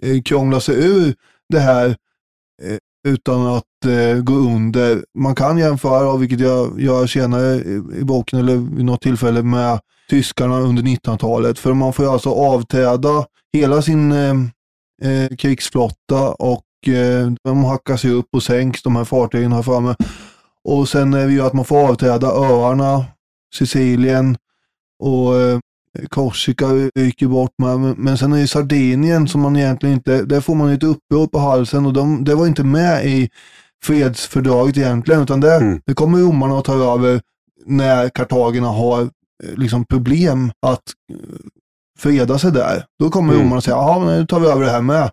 eh, 0.02 0.22
krångla 0.22 0.60
sig 0.60 0.84
ur 0.84 1.14
det 1.48 1.60
här 1.60 1.86
eh, 2.62 2.78
utan 3.08 3.46
att 3.46 3.84
eh, 3.86 4.22
gå 4.22 4.34
under. 4.34 5.04
Man 5.18 5.34
kan 5.34 5.58
jämföra, 5.58 6.16
vilket 6.16 6.40
jag 6.40 6.80
gör 6.80 7.06
senare 7.06 7.54
i, 7.54 7.82
i 8.00 8.04
boken 8.04 8.38
eller 8.38 8.56
vid 8.56 8.84
något 8.84 9.02
tillfälle 9.02 9.42
med 9.42 9.80
tyskarna 10.10 10.60
under 10.60 10.82
1900-talet. 10.82 11.58
För 11.58 11.72
man 11.72 11.92
får 11.92 12.12
alltså 12.12 12.30
avträda 12.30 13.26
hela 13.52 13.82
sin 13.82 14.12
eh, 14.12 14.34
eh, 15.02 15.36
krigsflotta 15.36 16.28
och 16.28 16.88
eh, 16.88 17.32
de 17.44 17.64
hackas 17.64 18.04
ju 18.04 18.12
upp 18.12 18.28
och 18.32 18.42
sänks, 18.42 18.82
de 18.82 18.96
här 18.96 19.04
fartygen 19.04 19.52
här 19.52 19.62
framme. 19.62 19.94
Och 20.64 20.88
sen 20.88 21.14
är 21.14 21.26
det 21.26 21.32
ju 21.32 21.42
att 21.42 21.52
man 21.52 21.64
får 21.64 21.88
avträda 21.88 22.26
öarna, 22.26 23.04
Sicilien 23.54 24.36
och 24.98 25.40
eh, 25.40 25.58
Korsika 26.08 26.66
ryker 26.94 27.26
bort 27.26 27.54
med. 27.58 27.78
Men 27.98 28.18
sen 28.18 28.32
är 28.32 28.40
det 28.40 28.48
Sardinien 28.48 29.28
som 29.28 29.40
man 29.40 29.56
egentligen 29.56 29.94
inte, 29.94 30.22
där 30.22 30.40
får 30.40 30.54
man 30.54 30.70
ett 30.70 30.82
uppror 30.82 31.26
på 31.26 31.38
halsen 31.38 31.86
och 31.86 31.92
de, 31.92 32.24
det 32.24 32.34
var 32.34 32.46
inte 32.46 32.64
med 32.64 33.06
i 33.06 33.30
fredsfördraget 33.84 34.76
egentligen, 34.76 35.22
utan 35.22 35.40
det, 35.40 35.54
mm. 35.54 35.80
det 35.86 35.94
kommer 35.94 36.18
romarna 36.18 36.58
att 36.58 36.64
ta 36.64 36.94
över 36.94 37.20
när 37.66 38.08
kartagerna 38.08 38.68
har 38.68 39.08
Eh, 39.44 39.56
liksom 39.56 39.84
problem 39.84 40.52
att 40.62 40.82
eh, 41.12 41.38
freda 41.98 42.38
sig 42.38 42.52
där. 42.52 42.84
Då 42.98 43.10
kommer 43.10 43.32
mm. 43.32 43.44
romarna 43.44 43.60
säga, 43.60 43.76
ja 43.76 44.04
nu 44.06 44.26
tar 44.26 44.40
vi 44.40 44.46
över 44.46 44.64
det 44.64 44.70
här 44.70 44.82
med. 44.82 45.10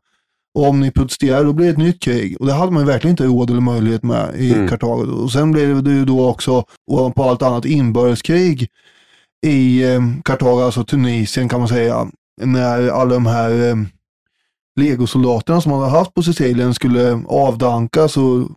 Och 0.56 0.68
om 0.68 0.80
ni 0.80 0.92
protesterar 0.92 1.44
då 1.44 1.54
blir 1.54 1.66
det 1.66 1.72
ett 1.72 1.78
nytt 1.78 2.02
krig. 2.02 2.38
Och 2.40 2.46
det 2.46 2.54
hade 2.54 2.72
man 2.72 2.82
ju 2.82 2.88
verkligen 2.88 3.12
inte 3.12 3.26
råd 3.26 3.50
eller 3.50 3.62
möjlighet 3.62 4.04
med 4.04 4.36
i 4.36 4.54
mm. 4.54 4.68
Kartago. 4.68 5.24
Och 5.24 5.32
sen 5.32 5.52
blev 5.52 5.84
det 5.84 5.92
ju 5.92 6.06
då 6.06 6.30
också, 6.30 6.66
ovanpå 6.92 7.24
allt 7.24 7.42
annat, 7.42 7.66
inbördeskrig 7.66 8.70
i 9.46 9.84
eh, 9.84 10.02
Kartago, 10.24 10.62
alltså 10.62 10.84
Tunisien 10.84 11.50
kan 11.50 11.60
man 11.60 11.70
säga. 11.70 12.08
När 12.42 12.90
alla 12.90 13.14
de 13.14 13.26
här 13.26 13.70
eh, 13.70 13.76
legosoldaterna 14.80 15.62
som 15.62 15.72
man 15.72 15.82
hade 15.82 15.98
haft 15.98 16.14
på 16.14 16.24
Sicilien 16.24 16.74
skulle 16.74 17.24
avdankas 17.28 18.18
och 18.18 18.50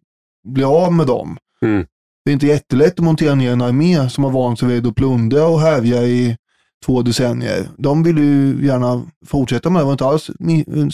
bli 0.48 0.64
av 0.64 0.92
med 0.92 1.06
dem. 1.06 1.36
Mm. 1.62 1.86
Det 2.24 2.30
är 2.30 2.32
inte 2.32 2.46
jättelätt 2.46 2.92
att 2.92 3.04
montera 3.04 3.34
ner 3.34 3.52
en 3.52 3.62
armé 3.62 4.10
som 4.10 4.24
har 4.24 4.30
vant 4.30 4.58
sig 4.58 4.68
vid 4.68 4.86
att 4.86 4.94
plundra 4.94 5.46
och 5.46 5.60
härja 5.60 6.02
i 6.02 6.36
två 6.86 7.02
decennier. 7.02 7.68
De 7.76 8.02
vill 8.02 8.18
ju 8.18 8.66
gärna 8.66 9.06
fortsätta 9.26 9.70
med 9.70 9.80
det, 9.80 9.84
var 9.84 9.92
inte 9.92 10.04
alls 10.04 10.30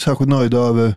särskilt 0.01 0.29
nöjda 0.29 0.57
över 0.57 0.95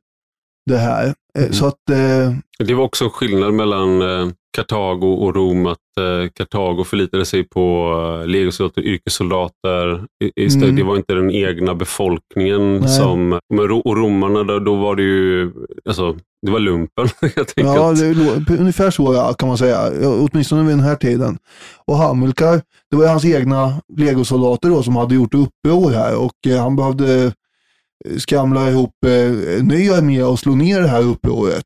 det 0.67 0.79
här. 0.79 1.15
Eh, 1.39 1.43
mm. 1.43 1.53
Så 1.53 1.67
att, 1.67 1.91
eh... 1.91 2.35
Det 2.59 2.75
var 2.75 2.85
också 2.85 3.05
en 3.05 3.11
skillnad 3.11 3.55
mellan 3.55 4.03
eh, 4.03 4.29
Kartago 4.57 5.13
och 5.13 5.35
Rom, 5.35 5.67
att 5.67 5.79
eh, 6.01 6.31
Kartago 6.35 6.85
förlitade 6.85 7.25
sig 7.25 7.45
på 7.45 7.95
eh, 8.23 8.27
legosoldater, 8.27 8.83
yrkessoldater. 8.83 10.05
Istället, 10.37 10.69
mm. 10.69 10.77
Det 10.77 10.83
var 10.83 10.97
inte 10.97 11.15
den 11.15 11.31
egna 11.31 11.75
befolkningen 11.75 12.77
Nej. 12.77 12.89
som... 12.89 13.41
Och 13.85 13.97
romarna, 13.97 14.45
då, 14.45 14.59
då 14.59 14.75
var 14.75 14.97
det 14.97 15.03
ju... 15.03 15.53
Alltså, 15.89 16.17
det 16.47 16.53
var 16.53 16.59
lumpen 16.59 17.09
helt 17.21 17.55
enkelt. 17.57 17.57
Ja, 17.57 17.93
det, 17.93 18.59
ungefär 18.59 18.91
så 18.91 19.35
kan 19.39 19.49
man 19.49 19.59
säga. 19.59 20.09
Åtminstone 20.09 20.63
vid 20.63 20.73
den 20.73 20.85
här 20.85 20.97
tiden. 20.97 21.39
Och 21.87 21.97
Hamilkar, 21.97 22.63
det 22.91 22.97
var 22.97 23.07
hans 23.07 23.25
egna 23.25 23.81
legosoldater 23.97 24.69
då 24.69 24.83
som 24.83 24.97
hade 24.97 25.15
gjort 25.15 25.35
uppror 25.35 25.91
här 25.91 26.17
och 26.17 26.47
eh, 26.47 26.63
han 26.63 26.77
behövde 26.77 27.25
eh, 27.25 28.17
skramla 28.19 28.71
ihop 28.71 29.05
eh, 29.07 29.63
ny 29.65 29.91
armé 29.91 30.23
och 30.23 30.39
slå 30.39 30.55
ner 30.55 30.81
det 30.81 30.89
här 30.89 31.03
upproret. 31.03 31.65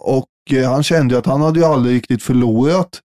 Och 0.00 0.56
eh, 0.56 0.70
han 0.70 0.82
kände 0.82 1.18
att 1.18 1.26
han 1.26 1.40
hade 1.40 1.60
ju 1.60 1.66
aldrig 1.66 1.96
riktigt 1.96 2.22
förlorat 2.22 3.00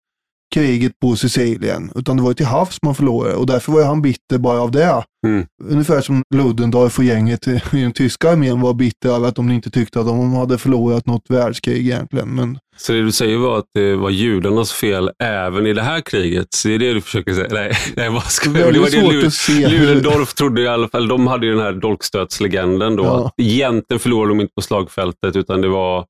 kriget 0.54 0.92
på 1.00 1.16
Sicilien, 1.16 1.92
utan 1.94 2.16
det 2.16 2.22
var 2.22 2.32
till 2.32 2.46
havs 2.46 2.82
man 2.82 2.94
förlorade 2.94 3.34
och 3.34 3.46
därför 3.46 3.72
var 3.72 3.84
han 3.84 4.02
bitter 4.02 4.38
bara 4.38 4.60
av 4.60 4.70
det. 4.70 5.04
Mm. 5.26 5.46
Ungefär 5.64 6.00
som 6.00 6.22
Ludendorff 6.34 6.98
och 6.98 7.04
gänget 7.04 7.48
i 7.48 7.60
den 7.70 7.92
tyska 7.92 8.30
armén 8.30 8.60
var 8.60 8.74
bitter 8.74 9.08
över 9.08 9.28
att 9.28 9.36
de 9.36 9.50
inte 9.50 9.70
tyckte 9.70 10.00
att 10.00 10.06
de 10.06 10.32
hade 10.32 10.58
förlorat 10.58 11.06
något 11.06 11.24
världskrig 11.28 11.78
egentligen. 11.78 12.28
Men... 12.28 12.58
Så 12.76 12.92
det 12.92 13.02
du 13.02 13.12
säger 13.12 13.36
var 13.36 13.58
att 13.58 13.64
det 13.74 13.96
var 13.96 14.10
judarnas 14.10 14.72
fel 14.72 15.10
även 15.22 15.66
i 15.66 15.72
det 15.72 15.82
här 15.82 16.00
kriget? 16.00 16.46
Så 16.50 16.68
det 16.68 16.74
är 16.74 16.78
det 16.78 16.94
du 16.94 17.00
försöker 17.00 17.34
säga? 17.34 17.48
Nej, 17.50 17.72
nej 17.96 18.10
vad 18.10 18.24
ska 18.24 18.50
det, 18.50 18.72
det 18.72 18.78
var 18.78 18.90
det 18.90 19.68
Lud 19.68 19.80
Ludendorff 19.80 20.34
trodde 20.34 20.62
i 20.62 20.68
alla 20.68 20.88
fall, 20.88 21.08
de 21.08 21.26
hade 21.26 21.46
ju 21.46 21.52
den 21.52 21.62
här 21.62 21.72
dolkstötslegenden 21.72 22.96
då, 22.96 23.04
ja. 23.04 23.26
att 23.26 23.34
egentligen 23.36 24.00
förlorade 24.00 24.30
de 24.30 24.40
inte 24.40 24.54
på 24.54 24.62
slagfältet 24.62 25.36
utan 25.36 25.60
det 25.60 25.68
var 25.68 26.06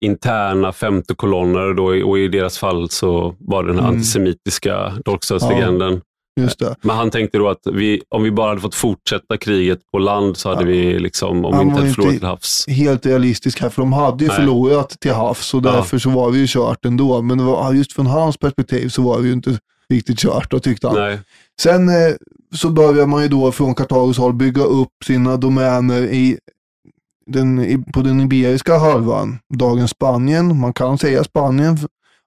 interna 0.00 0.72
femte 0.72 1.14
kolonner 1.14 1.74
då, 1.74 2.08
och 2.08 2.18
i 2.18 2.28
deras 2.28 2.58
fall 2.58 2.90
så 2.90 3.34
var 3.38 3.62
det 3.62 3.68
den 3.68 3.78
mm. 3.78 3.90
antisemitiska 3.90 4.92
dolkstötslegenden. 5.04 5.92
Ja, 6.58 6.74
Men 6.82 6.96
han 6.96 7.10
tänkte 7.10 7.38
då 7.38 7.48
att 7.48 7.60
vi, 7.72 8.02
om 8.08 8.22
vi 8.22 8.30
bara 8.30 8.48
hade 8.48 8.60
fått 8.60 8.74
fortsätta 8.74 9.36
kriget 9.36 9.78
på 9.92 9.98
land 9.98 10.36
så 10.36 10.48
hade 10.48 10.60
ja. 10.60 10.66
vi, 10.66 10.98
liksom, 10.98 11.44
om 11.44 11.58
vi 11.58 11.62
inte 11.62 11.80
hade 11.80 11.92
förlorat 11.92 12.14
till 12.14 12.26
havs. 12.26 12.64
helt 12.68 13.06
realistisk 13.06 13.60
här, 13.60 13.68
för 13.68 13.82
de 13.82 13.92
hade 13.92 14.24
ju 14.24 14.28
Nej. 14.28 14.36
förlorat 14.36 14.96
till 15.00 15.12
havs 15.12 15.54
och 15.54 15.62
därför 15.62 15.96
ja. 15.96 16.00
så 16.00 16.10
var 16.10 16.30
vi 16.30 16.38
ju 16.38 16.46
kört 16.48 16.84
ändå. 16.84 17.22
Men 17.22 17.46
var, 17.46 17.72
just 17.72 17.92
från 17.92 18.06
hans 18.06 18.36
perspektiv 18.36 18.88
så 18.88 19.02
var 19.02 19.18
vi 19.18 19.26
ju 19.28 19.32
inte 19.32 19.58
riktigt 19.88 20.18
kört, 20.18 20.50
då 20.50 20.58
tyckte 20.58 20.86
han. 20.86 20.96
Nej. 20.96 21.20
Sen 21.60 21.88
eh, 21.88 22.14
så 22.54 22.70
börjar 22.70 23.06
man 23.06 23.22
ju 23.22 23.28
då 23.28 23.52
från 23.52 23.74
Kartagos 23.74 24.18
håll 24.18 24.34
bygga 24.34 24.62
upp 24.62 24.92
sina 25.04 25.36
domäner 25.36 26.02
i 26.02 26.38
den, 27.28 27.84
på 27.84 28.00
den 28.00 28.20
Iberiska 28.20 28.78
halvön, 28.78 29.38
dagens 29.54 29.90
Spanien. 29.90 30.60
Man 30.60 30.72
kan 30.72 30.98
säga 30.98 31.24
Spanien 31.24 31.78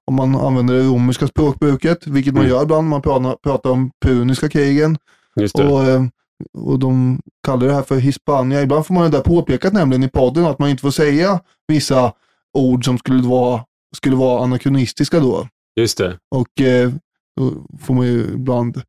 om 0.07 0.15
man 0.15 0.35
använder 0.35 0.73
det 0.73 0.83
romerska 0.83 1.27
språkbruket, 1.27 2.07
vilket 2.07 2.33
man 2.33 2.43
mm. 2.43 2.55
gör 2.55 2.63
ibland. 2.63 2.89
Man 2.89 3.01
pratar, 3.01 3.35
pratar 3.43 3.69
om 3.69 3.91
puniska 4.05 4.49
krigen. 4.49 4.97
Och, 5.53 5.83
eh, 5.83 6.03
och 6.53 6.79
de 6.79 7.21
kallar 7.45 7.67
det 7.67 7.73
här 7.73 7.81
för 7.81 7.97
Hispania. 7.97 8.61
Ibland 8.61 8.85
får 8.85 8.93
man 8.93 9.03
det 9.03 9.17
där 9.17 9.23
påpekat 9.23 9.73
nämligen 9.73 10.03
i 10.03 10.09
podden 10.09 10.45
att 10.45 10.59
man 10.59 10.69
inte 10.69 10.81
får 10.81 10.91
säga 10.91 11.39
vissa 11.67 12.13
ord 12.53 12.85
som 12.85 12.97
skulle 12.97 13.23
vara, 13.23 13.65
skulle 13.95 14.15
vara 14.15 14.43
anakronistiska 14.43 15.19
då. 15.19 15.47
Just 15.75 15.97
det. 15.97 16.17
Och 16.35 16.61
eh, 16.61 16.91
då 17.37 17.53
får 17.81 17.93
man 17.93 18.05
ju 18.05 18.23
ibland 18.33 18.81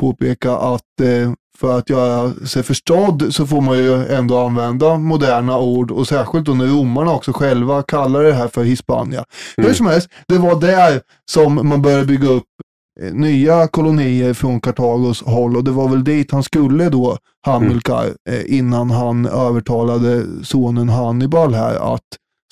påpeka 0.00 0.56
att 0.56 1.00
eh, 1.00 1.32
för 1.58 1.78
att 1.78 1.90
göra 1.90 2.46
sig 2.46 2.62
förstådd 2.62 3.34
så 3.34 3.46
får 3.46 3.60
man 3.60 3.78
ju 3.78 4.06
ändå 4.06 4.38
använda 4.38 4.96
moderna 4.96 5.58
ord 5.58 5.90
och 5.90 6.08
särskilt 6.08 6.46
då 6.46 6.54
när 6.54 6.66
romarna 6.66 7.14
också 7.14 7.32
själva 7.32 7.82
kallar 7.82 8.22
det 8.22 8.32
här 8.32 8.48
för 8.48 8.64
Hispania. 8.64 9.24
Mm. 9.56 9.68
Hur 9.68 9.74
som 9.74 9.86
helst, 9.86 10.08
det 10.28 10.38
var 10.38 10.60
där 10.60 11.00
som 11.30 11.68
man 11.68 11.82
började 11.82 12.04
bygga 12.04 12.28
upp 12.28 12.44
eh, 13.00 13.12
nya 13.12 13.66
kolonier 13.66 14.34
från 14.34 14.60
Kartagos 14.60 15.22
håll 15.22 15.56
och 15.56 15.64
det 15.64 15.70
var 15.70 15.88
väl 15.88 16.04
dit 16.04 16.30
han 16.30 16.42
skulle 16.42 16.88
då, 16.88 17.18
Hamilkar, 17.46 18.02
mm. 18.02 18.16
Eh, 18.28 18.58
innan 18.58 18.90
han 18.90 19.26
övertalade 19.26 20.24
sonen 20.42 20.88
Hannibal 20.88 21.54
här 21.54 21.94
att 21.94 22.02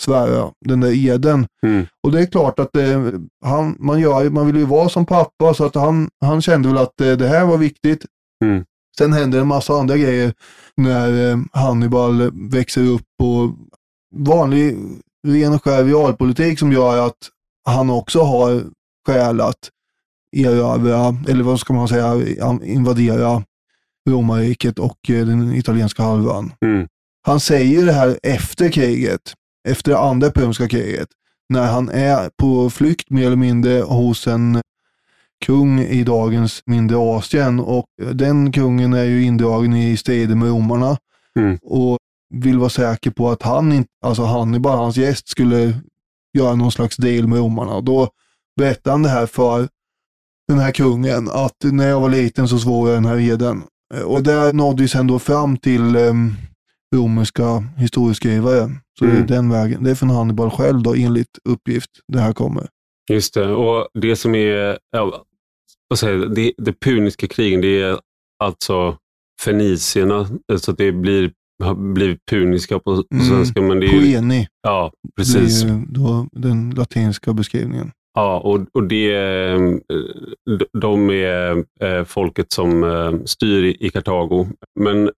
svära 0.00 0.50
den 0.66 0.80
där 0.80 1.08
eden. 1.08 1.46
Mm. 1.66 1.86
Och 2.02 2.12
det 2.12 2.20
är 2.20 2.26
klart 2.26 2.58
att 2.58 2.72
det, 2.72 3.12
han, 3.44 3.76
man, 3.78 4.00
gör, 4.00 4.30
man 4.30 4.46
vill 4.46 4.56
ju 4.56 4.64
vara 4.64 4.88
som 4.88 5.06
pappa 5.06 5.54
så 5.54 5.64
att 5.64 5.74
han, 5.74 6.08
han 6.20 6.42
kände 6.42 6.68
väl 6.68 6.78
att 6.78 6.92
det, 6.98 7.16
det 7.16 7.28
här 7.28 7.44
var 7.44 7.56
viktigt. 7.56 8.04
Mm. 8.44 8.64
Sen 9.00 9.12
händer 9.12 9.40
en 9.40 9.46
massa 9.46 9.72
andra 9.72 9.96
grejer 9.96 10.34
när 10.76 11.30
eh, 11.30 11.38
Hannibal 11.52 12.30
växer 12.50 12.86
upp 12.86 13.06
och 13.22 13.50
vanlig 14.16 14.76
ren 15.26 15.52
och 15.52 15.64
skär 15.64 15.84
realpolitik 15.84 16.58
som 16.58 16.72
gör 16.72 17.06
att 17.06 17.16
han 17.64 17.90
också 17.90 18.22
har 18.22 18.64
skäl 19.06 19.40
att 19.40 19.70
erövra, 20.36 21.16
eller 21.28 21.44
vad 21.44 21.60
ska 21.60 21.72
man 21.72 21.88
säga, 21.88 22.14
invadera 22.64 23.42
romarriket 24.08 24.78
och 24.78 25.10
eh, 25.10 25.26
den 25.26 25.54
italienska 25.54 26.02
halvön. 26.02 26.52
Mm. 26.64 26.88
Han 27.22 27.40
säger 27.40 27.86
det 27.86 27.92
här 27.92 28.18
efter 28.22 28.68
kriget, 28.68 29.34
efter 29.68 29.92
det 29.92 29.98
andra 29.98 30.30
puniska 30.30 30.68
kriget, 30.68 31.08
när 31.48 31.66
han 31.66 31.88
är 31.88 32.30
på 32.36 32.70
flykt 32.70 33.10
mer 33.10 33.26
eller 33.26 33.36
mindre 33.36 33.80
hos 33.80 34.26
en 34.26 34.62
kung 35.46 35.80
i 35.80 36.04
dagens 36.04 36.62
mindre 36.66 36.96
Asien 36.98 37.60
och 37.60 37.84
den 38.12 38.52
kungen 38.52 38.92
är 38.92 39.04
ju 39.04 39.22
indragen 39.24 39.74
i 39.76 39.96
strider 39.96 40.34
med 40.34 40.48
romarna 40.48 40.96
mm. 41.38 41.58
och 41.62 41.98
vill 42.34 42.58
vara 42.58 42.70
säker 42.70 43.10
på 43.10 43.30
att 43.30 43.42
han, 43.42 43.72
inte, 43.72 43.88
alltså 44.04 44.22
Hannibal, 44.22 44.78
hans 44.78 44.96
gäst, 44.96 45.28
skulle 45.28 45.74
göra 46.38 46.54
någon 46.54 46.72
slags 46.72 46.96
deal 46.96 47.26
med 47.28 47.38
romarna. 47.38 47.72
Och 47.74 47.84
då 47.84 48.08
berättar 48.56 48.90
han 48.90 49.02
det 49.02 49.08
här 49.08 49.26
för 49.26 49.68
den 50.48 50.58
här 50.58 50.72
kungen 50.72 51.28
att 51.32 51.56
när 51.64 51.88
jag 51.88 52.00
var 52.00 52.08
liten 52.08 52.48
så 52.48 52.58
svor 52.58 52.88
jag 52.88 52.96
den 52.96 53.04
här 53.04 53.18
eden. 53.32 53.62
Eh, 53.94 54.00
Och 54.02 54.22
det 54.22 54.52
nådde 54.52 54.82
ju 54.82 54.88
sen 54.88 55.06
då 55.06 55.18
fram 55.18 55.56
till 55.56 55.96
eh, 55.96 56.12
romerska 56.96 57.64
historieskrivare. 57.76 58.70
Så 58.98 59.04
det 59.04 59.10
Mm. 59.10 59.22
är 59.22 59.26
den 59.28 59.50
vägen. 59.50 59.84
Det 59.84 59.90
är 59.90 59.94
från 59.94 60.10
Hannibal 60.10 60.50
själv 60.50 60.82
då 60.82 60.94
enligt 60.94 61.38
uppgift 61.44 61.90
det 62.08 62.18
här 62.20 62.32
kommer. 62.32 62.66
Just 63.10 63.34
det, 63.34 63.52
och 63.52 63.88
det 63.94 64.16
som 64.16 64.34
är, 64.34 64.78
ja, 64.92 65.24
vad 65.90 65.98
säger 65.98 66.18
det, 66.26 66.52
det 66.58 66.72
puniska 66.80 67.26
krigen, 67.28 67.60
det 67.60 67.82
är 67.82 67.98
alltså 68.44 68.96
fenicierna, 69.44 70.28
så 70.56 70.70
att 70.70 70.78
det 70.78 70.92
blir, 70.92 71.32
har 71.62 71.74
blivit 71.74 72.18
puniska 72.30 72.78
på, 72.78 72.96
på 72.96 73.04
Mm. 73.14 73.26
svenska. 73.26 73.60
Men 73.62 73.80
det 73.80 73.86
är 73.86 73.92
ju, 73.92 74.12
Poeni, 74.12 74.48
ja, 74.62 74.92
det 75.02 75.12
precis. 75.16 75.62
är 75.64 75.68
ju 75.68 75.84
då 75.88 76.26
den 76.32 76.70
latinska 76.70 77.32
beskrivningen. 77.32 77.92
Ja, 78.14 78.40
och, 78.40 78.60
och 78.72 78.82
det, 78.88 79.14
eh, 79.14 79.60
de 80.80 81.10
är 81.10 81.64
eh, 81.80 82.04
folket 82.04 82.52
som 82.52 82.84
eh, 82.84 83.12
styr 83.24 83.64
i 83.80 83.90
Kartago. 83.90 84.46
Men 84.80 85.10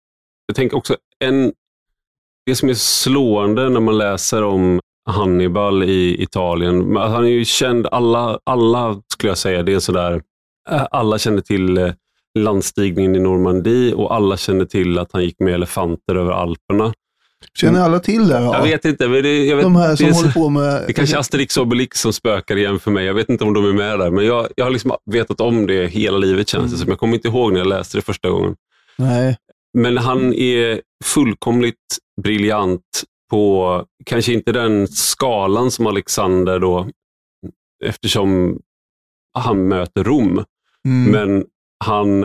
jag 0.46 0.56
tänker 0.56 0.76
också, 0.76 0.96
en, 1.24 1.52
det 2.46 2.54
som 2.56 2.68
är 2.68 2.74
slående 2.74 3.68
när 3.68 3.80
man 3.80 3.98
läser 3.98 4.42
om 4.42 4.80
Hannibal 5.10 5.82
i 5.82 6.22
Italien, 6.22 6.96
han 6.96 7.24
är 7.24 7.28
ju 7.28 7.44
känd, 7.44 7.86
alla, 7.86 8.38
alla 8.44 9.02
skulle 9.12 9.30
jag 9.30 9.38
säga, 9.38 9.62
det 9.62 9.72
är 9.72 9.78
sådär, 9.78 10.22
alla 10.70 11.18
känner 11.18 11.40
till 11.40 11.78
eh, 11.78 11.92
landstigningen 12.38 13.16
i 13.16 13.18
Normandie 13.18 13.94
och 13.94 14.14
alla 14.14 14.36
känner 14.36 14.64
till 14.64 14.98
att 14.98 15.12
han 15.12 15.24
gick 15.24 15.40
med 15.40 15.54
elefanter 15.54 16.14
över 16.14 16.32
Alperna. 16.32 16.92
Känner 17.54 17.80
alla 17.80 18.00
till 18.00 18.28
det? 18.28 18.34
Ja? 18.34 18.56
Jag 18.56 18.62
vet 18.62 18.84
inte, 18.84 19.08
men 19.08 19.22
det, 19.22 19.44
jag 19.44 19.56
vet, 19.56 19.64
De 19.64 19.76
här 19.76 19.96
som 19.96 20.06
det 20.06 20.14
håller 20.14 20.32
på 20.32 20.48
med... 20.48 20.84
det 20.86 20.92
kanske 20.92 21.16
är 21.16 21.20
Asterix 21.20 21.56
och 21.56 21.62
Obelix 21.62 22.00
som 22.00 22.12
spökar 22.12 22.56
igen 22.56 22.80
för 22.80 22.90
mig. 22.90 23.04
Jag 23.04 23.14
vet 23.14 23.28
inte 23.28 23.44
om 23.44 23.54
de 23.54 23.68
är 23.68 23.72
med 23.72 23.98
där, 23.98 24.10
men 24.10 24.26
jag, 24.26 24.48
jag 24.56 24.64
har 24.64 24.70
liksom 24.70 24.92
vetat 25.10 25.40
om 25.40 25.66
det 25.66 25.86
hela 25.86 26.18
livet 26.18 26.48
känns 26.48 26.72
det 26.72 26.78
som. 26.78 26.88
Jag 26.88 26.98
kommer 26.98 27.14
inte 27.14 27.28
ihåg 27.28 27.52
när 27.52 27.58
jag 27.58 27.66
läste 27.66 27.98
det 27.98 28.02
första 28.02 28.30
gången. 28.30 28.56
Nej. 28.96 29.36
Men 29.78 29.98
han 29.98 30.34
är 30.34 30.80
fullkomligt 31.04 31.98
briljant 32.22 33.02
på, 33.30 33.84
kanske 34.06 34.32
inte 34.32 34.52
den 34.52 34.88
skalan 34.88 35.70
som 35.70 35.86
Alexander 35.86 36.58
då, 36.58 36.88
eftersom 37.84 38.58
han 39.38 39.68
möter 39.68 40.04
Rom. 40.04 40.44
Mm. 40.88 41.10
Men 41.10 41.44
han, 41.84 42.24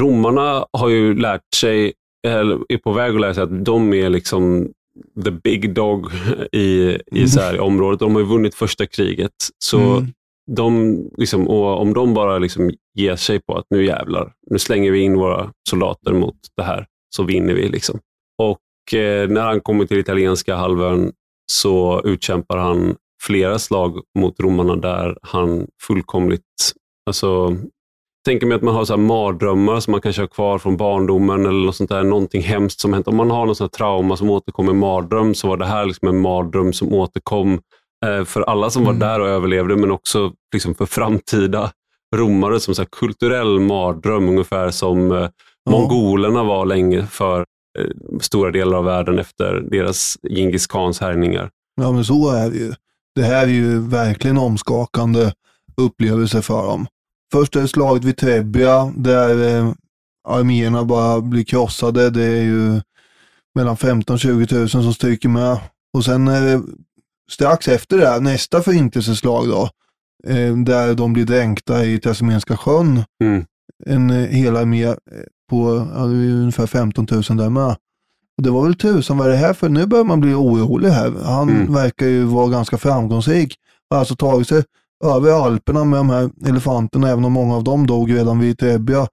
romarna 0.00 0.66
har 0.72 0.88
ju 0.88 1.14
lärt 1.14 1.54
sig, 1.56 1.92
eller 2.26 2.58
är 2.68 2.78
på 2.78 2.92
väg 2.92 3.14
att 3.14 3.20
lära 3.20 3.34
sig 3.34 3.42
att 3.42 3.64
de 3.64 3.92
är 3.94 4.10
liksom 4.10 4.72
the 5.24 5.30
big 5.30 5.74
dog 5.74 6.06
i, 6.52 6.98
i 7.12 7.28
så 7.28 7.40
här 7.40 7.60
området. 7.60 8.00
De 8.00 8.14
har 8.14 8.20
ju 8.20 8.26
vunnit 8.26 8.54
första 8.54 8.86
kriget. 8.86 9.32
Så 9.64 9.78
Mm. 9.80 10.12
de, 10.50 10.96
liksom, 11.16 11.48
och 11.48 11.80
om 11.80 11.94
de 11.94 12.14
bara 12.14 12.38
liksom 12.38 12.70
ger 12.94 13.16
sig 13.16 13.40
på 13.40 13.54
att 13.58 13.66
nu 13.70 13.84
jävlar, 13.86 14.32
nu 14.50 14.58
slänger 14.58 14.90
vi 14.92 15.00
in 15.00 15.14
våra 15.18 15.52
soldater 15.70 16.12
mot 16.12 16.36
det 16.56 16.62
här, 16.62 16.86
så 17.16 17.22
vinner 17.22 17.54
vi. 17.54 17.68
Liksom. 17.68 18.00
Och 18.38 18.94
eh, 18.98 19.28
när 19.28 19.40
han 19.40 19.60
kommer 19.60 19.86
till 19.86 19.98
italienska 19.98 20.56
halvön 20.56 21.12
så 21.52 22.02
utkämpar 22.04 22.56
han 22.58 22.96
flera 23.22 23.58
slag 23.58 24.00
mot 24.18 24.40
romarna 24.40 24.76
där 24.76 25.18
han 25.22 25.66
fullkomligt, 25.82 26.42
alltså 27.08 27.56
tänker 28.24 28.46
mig 28.46 28.56
att 28.56 28.62
man 28.62 28.74
har 28.74 28.84
så 28.84 28.92
här 28.92 29.00
mardrömmar 29.00 29.80
som 29.80 29.90
man 29.92 30.00
kanske 30.00 30.22
har 30.22 30.26
kvar 30.26 30.58
från 30.58 30.76
barndomen 30.76 31.46
eller 31.46 31.66
något 31.66 31.76
sånt 31.76 31.90
där, 31.90 32.02
någonting 32.02 32.42
hemskt 32.42 32.80
som 32.80 32.92
hänt. 32.92 33.08
Om 33.08 33.16
man 33.16 33.30
har 33.30 33.46
något 33.46 33.56
sånt 33.56 33.72
här 33.74 33.78
trauma 33.78 34.16
som 34.16 34.30
återkommer 34.30 34.72
i 34.72 34.74
mardröm 34.74 35.34
så 35.34 35.48
var 35.48 35.56
det 35.56 35.66
här 35.66 35.86
liksom 35.86 36.08
en 36.08 36.20
mardröm 36.20 36.72
som 36.72 36.92
återkom 36.92 37.60
eh, 38.06 38.24
för 38.24 38.42
alla 38.42 38.70
som 38.70 38.84
var 38.84 38.90
Mm. 38.92 39.00
där 39.00 39.20
och 39.20 39.28
överlevde, 39.28 39.76
men 39.76 39.90
också 39.90 40.32
liksom 40.54 40.74
för 40.74 40.86
framtida 40.86 41.70
romare 42.16 42.60
som 42.60 42.74
så 42.74 42.84
kulturell 42.86 43.60
mardröm, 43.60 44.28
ungefär 44.28 44.70
som 44.70 45.10
Ja. 45.10 45.30
mongolerna 45.70 46.44
var 46.44 46.66
länge 46.66 47.06
för 47.06 47.40
eh, 47.78 47.86
stora 48.20 48.50
delar 48.50 48.78
av 48.78 48.84
världen 48.84 49.18
efter 49.18 49.60
deras 49.70 50.18
Djingis 50.30 50.66
khans 50.66 51.00
härjningar. 51.00 51.50
Ja, 51.80 51.92
men 51.92 52.04
så 52.04 52.30
är 52.30 52.50
det 52.50 52.56
ju. 52.56 52.72
Det 53.14 53.22
här 53.22 53.42
är 53.46 53.50
ju 53.52 53.78
verkligen 53.80 54.38
omskakande 54.38 55.32
upplevelser 55.76 56.40
för 56.40 56.62
dem. 56.66 56.86
Först 57.32 57.56
är 57.56 57.60
det 57.60 57.68
slaget 57.68 58.04
vid 58.04 58.16
Trebia 58.16 58.92
där 58.96 59.56
eh, 59.58 59.72
arméerna 60.28 60.84
bara 60.84 61.20
blir 61.20 61.44
krossade. 61.44 62.10
Det 62.10 62.24
är 62.24 62.42
ju 62.42 62.80
mellan 63.54 63.76
15 63.76 64.14
och 64.14 64.20
20 64.20 64.54
000 64.56 64.68
som 64.68 64.94
stryker 64.94 65.28
med. 65.28 65.58
Och 65.94 66.04
sen 66.04 66.28
är 66.28 66.40
det 66.42 66.62
strax 67.30 67.68
efter 67.68 67.98
det 67.98 68.06
här, 68.08 68.20
nästa 68.20 68.62
förintelseslag 68.62 69.48
då, 69.48 69.68
eh, 70.32 70.56
där 70.56 70.94
de 70.94 71.12
blir 71.12 71.24
dränkta 71.24 71.84
i 71.84 71.98
Trasimeniska 71.98 72.56
sjön. 72.56 73.02
Mm. 73.24 73.44
En 73.86 74.10
eh, 74.10 74.16
hel 74.28 74.56
armé 74.56 74.84
eh, 74.84 74.94
på 75.50 75.86
ja, 75.94 76.00
det 76.06 76.16
är 76.16 76.30
ungefär 76.32 76.66
15 76.66 77.06
000 77.10 77.22
där 77.22 77.50
med. 77.50 77.76
Och 78.36 78.42
det 78.44 78.50
var 78.50 78.62
väl 78.64 78.74
tusan 78.74 79.18
vad 79.18 79.26
är 79.26 79.30
det 79.30 79.36
här 79.36 79.52
för? 79.52 79.68
Nu 79.68 79.86
börjar 79.86 80.04
man 80.04 80.20
bli 80.20 80.34
orolig 80.34 80.88
här. 80.88 81.12
Han 81.24 81.48
Mm. 81.48 81.72
verkar 81.74 82.06
ju 82.06 82.24
vara 82.24 82.48
ganska 82.48 82.78
framgångsrik. 82.78 83.54
Har 83.90 83.98
alltså 83.98 84.16
tagit 84.16 84.48
sig 84.48 84.62
över 85.04 85.44
Alperna 85.44 85.84
med 85.84 86.00
de 86.00 86.10
här 86.10 86.30
elefanterna, 86.46 87.08
även 87.08 87.24
om 87.24 87.32
många 87.32 87.56
av 87.56 87.64
dem 87.64 87.86
dog 87.86 88.14
redan 88.14 88.38
vid 88.38 88.58
Trebia. 88.58 89.06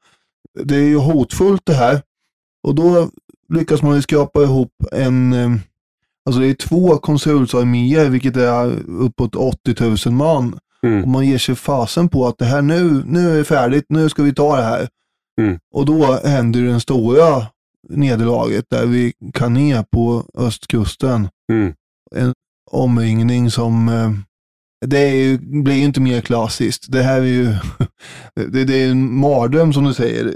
Det 0.63 0.76
är 0.76 0.88
ju 0.88 0.98
hotfullt 0.98 1.62
det 1.65 1.74
här. 1.74 2.02
Och 2.63 2.76
då 2.76 3.10
lyckas 3.54 3.82
man 3.82 3.95
ju 3.95 4.02
skrapa 4.02 4.43
ihop 4.43 4.71
en, 4.91 5.34
eh, 5.34 5.52
alltså 6.26 6.41
det 6.41 6.48
är 6.48 6.54
två 6.54 6.98
konsulsarméer, 6.98 8.10
vilket 8.10 8.38
är 8.38 8.80
uppåt 8.88 9.36
80 9.36 10.08
000 10.10 10.15
man. 10.15 10.60
Mm. 10.84 11.04
Och 11.04 11.10
man 11.10 11.28
ger 11.28 11.38
sig 11.38 11.56
fasen 11.56 12.10
på 12.10 12.28
att 12.28 12.38
det 12.38 12.45
här 12.45 12.62
nu, 12.62 13.04
nu 13.06 13.32
är 13.32 13.38
det 13.38 13.43
färdigt, 13.43 13.86
nu 13.89 14.10
ska 14.10 14.24
vi 14.24 14.34
ta 14.34 14.56
det 14.56 14.63
här. 14.63 14.88
Mm. 15.41 15.60
Och 15.74 15.86
då 15.86 16.19
händer 16.24 16.62
den 16.62 16.80
stora 16.80 17.45
nederlaget 17.89 18.65
där 18.69 18.86
vi 18.86 19.13
kan 19.34 19.54
ner 19.54 19.84
på 19.91 20.26
östkusten. 20.38 21.30
Mm. 21.52 21.74
En 22.15 22.34
omringning 22.71 23.52
som, 23.52 23.89
eh, 23.89 24.12
det 24.86 25.00
är 25.00 25.15
ju, 25.15 25.38
blir 25.38 25.76
ju 25.76 25.84
inte 25.84 26.02
mer 26.02 26.21
klassiskt. 26.21 26.91
Det 26.91 27.04
här 27.04 27.21
är 27.21 27.26
ju, 27.26 27.56
det, 28.52 28.63
det 28.65 28.84
är 28.84 28.91
en 28.91 29.13
mardröm 29.19 29.74
som 29.74 29.84
du 29.84 29.93
säger. 29.93 30.34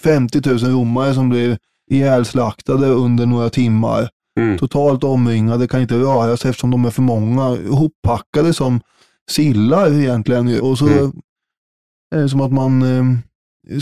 50 0.00 0.40
000 0.50 0.58
romare 0.58 1.14
som 1.14 1.28
blir 1.28 1.58
ihjälslaktade 1.90 2.86
under 2.86 3.26
några 3.26 3.50
timmar. 3.50 4.08
Mm. 4.40 4.58
Totalt 4.58 5.04
omringade, 5.04 5.68
kan 5.68 5.80
inte 5.80 5.98
röra 5.98 6.36
sig 6.36 6.48
eftersom 6.50 6.70
de 6.70 6.84
är 6.84 6.90
för 6.90 7.02
många. 7.02 7.56
Ihoppackade 7.56 8.52
som 8.54 8.80
sillar 9.30 9.92
egentligen. 10.00 10.60
Och 10.60 10.78
så 10.78 10.86
Mm. 10.88 11.12
är 12.14 12.20
det 12.22 12.28
som 12.28 12.40
att 12.40 12.52
man 12.52 12.82
eh, 12.82 13.04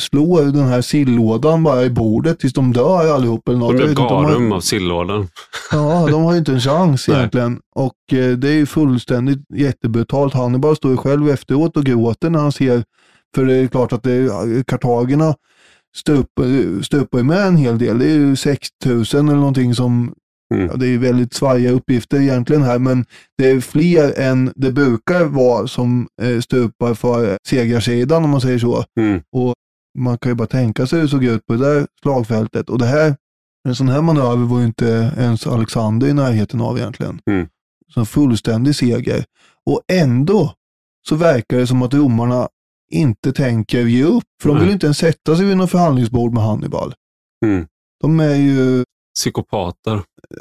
slår 0.01 0.43
den 0.43 0.69
här 0.69 0.81
sillådan 0.81 1.63
bara 1.63 1.85
i 1.85 1.91
bordet 1.91 2.39
tills 2.41 2.53
de 2.53 2.73
dör 2.73 3.15
allihop. 3.15 3.49
Eller 3.49 3.59
något. 3.59 3.77
De 3.77 3.83
inte, 3.83 3.95
de 3.95 4.09
har- 4.09 4.29
garum 4.29 4.53
av 4.53 4.61
sillådan. 4.61 5.29
Ja, 5.73 6.07
de 6.11 6.23
har 6.23 6.33
ju 6.33 6.39
inte 6.39 6.53
en 6.53 6.61
chans 6.61 7.09
egentligen. 7.09 7.59
Och 7.75 8.13
eh, 8.19 8.31
det 8.37 8.49
är 8.49 8.53
ju 8.55 8.67
fullständigt 8.67 9.39
jättebrutalt. 9.55 10.35
Hannibal 10.35 10.77
står 10.77 10.91
ju 10.91 10.97
själv 10.97 11.29
efteråt 11.31 11.77
och 11.77 11.85
gråter 11.85 12.31
när 12.31 12.39
han 12.39 12.53
ser, 12.53 12.85
för 13.35 13.45
det 13.45 13.55
är 13.55 13.67
klart 13.67 13.93
att 13.93 14.03
det 14.03 14.13
är, 14.13 14.63
kartagerna 14.63 15.35
stupar, 15.97 16.83
stupar 16.83 17.19
ju 17.19 17.25
med 17.25 17.47
en 17.47 17.57
hel 17.57 17.79
del. 17.79 17.99
Det 17.99 18.05
är 18.07 18.15
ju 18.17 18.37
6 18.37 18.69
000 18.87 18.97
eller 19.13 19.23
någonting 19.35 19.75
som, 19.75 20.13
Mm. 20.55 20.67
ja, 20.67 20.77
det 20.77 20.87
är 20.87 20.99
väldigt 20.99 21.35
svajiga 21.35 21.71
uppgifter 21.71 22.21
egentligen 22.21 22.63
här, 22.63 22.79
men 22.79 23.05
det 23.39 23.51
är 23.51 23.61
fler 23.61 24.21
än 24.21 24.53
det 24.57 24.73
brukar 24.73 25.25
vara 25.25 25.67
som 25.67 26.09
eh, 26.23 26.41
stupar 26.41 26.95
för 26.95 27.39
segrarsidan 27.49 28.25
om 28.25 28.31
man 28.31 28.41
säger 28.41 28.59
så. 28.59 28.85
Mm. 29.01 29.21
Och 29.37 29.55
man 29.99 30.19
kan 30.19 30.31
ju 30.31 30.35
bara 30.37 30.49
tänka 30.49 30.87
sig 30.87 30.99
hur 30.99 31.05
det 31.07 31.11
såg 31.11 31.25
ut 31.25 31.47
på 31.47 31.53
det 31.53 31.59
där 31.75 31.87
slagfältet. 32.03 32.71
Och 32.71 32.79
det 32.79 32.87
här, 32.87 33.17
en 33.69 33.75
sån 33.75 33.89
här 33.89 34.03
manöver 34.03 34.45
var 34.47 34.59
ju 34.59 34.65
inte 34.65 35.13
ens 35.19 35.47
Alexander 35.47 36.07
i 36.09 36.13
närheten 36.15 36.61
av 36.61 36.79
egentligen. 36.79 37.21
Mm. 37.31 37.49
Så 37.95 38.01
en 38.01 38.07
fullständig 38.07 38.77
seger. 38.77 39.25
Och 39.67 39.81
ändå 39.93 40.55
så 41.09 41.17
verkar 41.17 41.57
det 41.57 41.67
som 41.67 41.83
att 41.83 41.95
romarna 41.95 42.49
inte 42.93 43.33
tänker 43.33 43.87
ge 43.87 44.05
upp. 44.05 44.25
För 44.43 44.49
de 44.49 44.59
vill 44.59 44.67
ju 44.69 44.73
inte 44.73 44.87
ens 44.87 44.99
sätta 44.99 45.37
sig 45.37 45.45
vid 45.47 45.57
något 45.57 45.71
förhandlingsbord 45.71 46.35
med 46.35 46.43
Hannibal. 46.43 46.95
Mm. 47.47 47.67
De 48.01 48.21
är 48.21 48.35
ju, 48.35 48.85
Psykopater. 49.19 50.03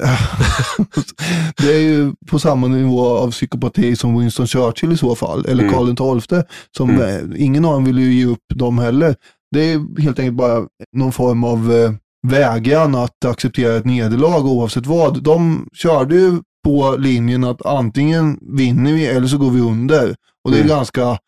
det 1.56 1.72
är 1.74 1.78
ju 1.80 2.12
på 2.26 2.38
samma 2.38 2.66
nivå 2.66 3.06
av 3.08 3.30
psykopati 3.30 3.96
som 3.96 4.18
Winston 4.18 4.46
Churchill 4.46 4.92
i 4.92 4.96
så 4.96 5.14
fall. 5.14 5.46
Eller 5.46 5.64
Mm. 5.64 5.74
Karl 5.96 6.20
XII. 6.20 6.42
Som 6.76 6.90
Mm. 6.90 7.32
ingen 7.36 7.64
av 7.64 7.72
dem 7.72 7.84
vill 7.84 7.98
ju 7.98 8.12
ge 8.12 8.24
upp 8.26 8.44
dem 8.54 8.78
heller. 8.78 9.16
Det 9.50 9.60
är 9.72 10.02
helt 10.02 10.18
enkelt 10.18 10.36
bara 10.36 10.66
någon 10.96 11.12
form 11.12 11.44
av 11.44 11.72
eh, 11.72 11.92
vägran 12.28 12.94
att 12.94 13.24
acceptera 13.24 13.76
ett 13.76 13.84
nederlag 13.84 14.46
oavsett 14.46 14.86
vad. 14.86 15.22
De 15.22 15.68
körde 15.72 16.14
ju 16.14 16.32
på 16.64 16.96
linjen 16.98 17.44
att 17.44 17.66
antingen 17.66 18.38
vinner 18.56 18.92
vi 18.92 19.06
eller 19.06 19.26
så 19.26 19.38
går 19.38 19.50
vi 19.50 19.60
under. 19.60 20.14
Och 20.44 20.50
det 20.50 20.56
är 20.56 20.62
Mm. 20.64 20.68
ganska, 20.76 21.18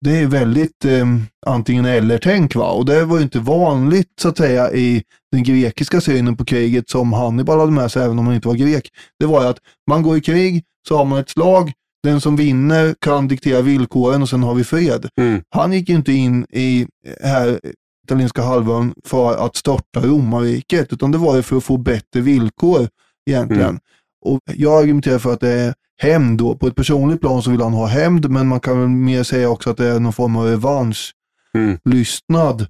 det 0.00 0.18
är 0.18 0.26
väldigt 0.26 0.84
eh, 0.84 1.06
antingen 1.46 1.84
eller-tänk 1.84 2.54
va. 2.54 2.70
Och 2.70 2.84
det 2.84 3.04
var 3.04 3.16
ju 3.16 3.22
inte 3.22 3.38
vanligt 3.38 4.08
så 4.20 4.28
att 4.28 4.36
säga 4.36 4.72
i 4.72 5.02
den 5.32 5.42
grekiska 5.42 6.00
synen 6.00 6.36
på 6.36 6.44
kriget 6.44 6.90
som 6.90 7.12
Hannibal 7.12 7.58
hade 7.60 7.72
med 7.72 7.90
sig 7.92 8.04
även 8.04 8.18
om 8.18 8.26
han 8.26 8.34
inte 8.34 8.48
var 8.48 8.54
grek. 8.54 8.88
Det 9.18 9.26
var 9.26 9.42
ju 9.42 9.48
att 9.48 9.58
man 9.90 10.02
går 10.02 10.16
i 10.16 10.20
krig, 10.20 10.64
så 10.88 10.96
har 10.96 11.04
man 11.04 11.18
ett 11.18 11.30
slag, 11.30 11.72
den 12.02 12.20
som 12.20 12.36
vinner 12.36 12.94
kan 12.98 13.28
diktera 13.28 13.60
villkoren 13.60 14.22
och 14.22 14.28
sen 14.28 14.42
har 14.42 14.54
vi 14.54 14.64
fred. 14.64 15.08
Mm. 15.16 15.42
Han 15.50 15.72
gick 15.72 15.88
ju 15.88 15.94
inte 15.94 16.12
in 16.12 16.46
i 16.50 16.86
här 17.22 17.60
italienska 18.04 18.42
halvön 18.42 18.94
för 19.04 19.46
att 19.46 19.56
störta 19.56 20.00
romarriket, 20.00 20.92
utan 20.92 21.10
det 21.12 21.18
var 21.18 21.36
ju 21.36 21.42
för 21.42 21.56
att 21.56 21.64
få 21.64 21.76
bättre 21.76 22.20
villkor 22.20 22.88
egentligen. 23.30 23.62
Mm. 23.68 23.80
Och 24.24 24.40
jag 24.44 24.82
argumenterar 24.82 25.18
för 25.18 25.32
att 25.32 25.40
det 25.40 25.48
är 25.52 25.74
hämnd 25.98 26.38
då. 26.38 26.56
På 26.56 26.66
ett 26.66 26.74
personligt 26.74 27.20
plan 27.20 27.42
så 27.42 27.50
vill 27.50 27.60
han 27.60 27.72
ha 27.72 27.86
hämnd, 27.86 28.30
men 28.30 28.48
man 28.48 28.60
kan 28.60 28.80
väl 28.80 28.88
mer 28.88 29.22
säga 29.22 29.48
också 29.50 29.70
att 29.70 29.76
det 29.76 29.86
är 29.86 30.00
någon 30.00 30.12
form 30.12 30.36
av 30.36 30.44
revansch. 30.46 31.12
Mm. 31.54 31.78
Lystnad. 31.84 32.66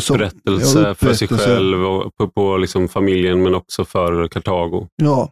Som- 0.00 0.16
Upprättelse, 0.16 0.78
ja, 0.82 0.94
för 0.94 1.14
sig 1.14 1.26
upprättelse. 1.26 1.54
själv 1.54 1.84
och 1.84 2.16
på, 2.16 2.28
på 2.28 2.56
liksom 2.56 2.88
familjen 2.88 3.42
men 3.42 3.54
också 3.54 3.84
för 3.84 4.28
Kartago. 4.28 4.86
Ja, 4.96 5.30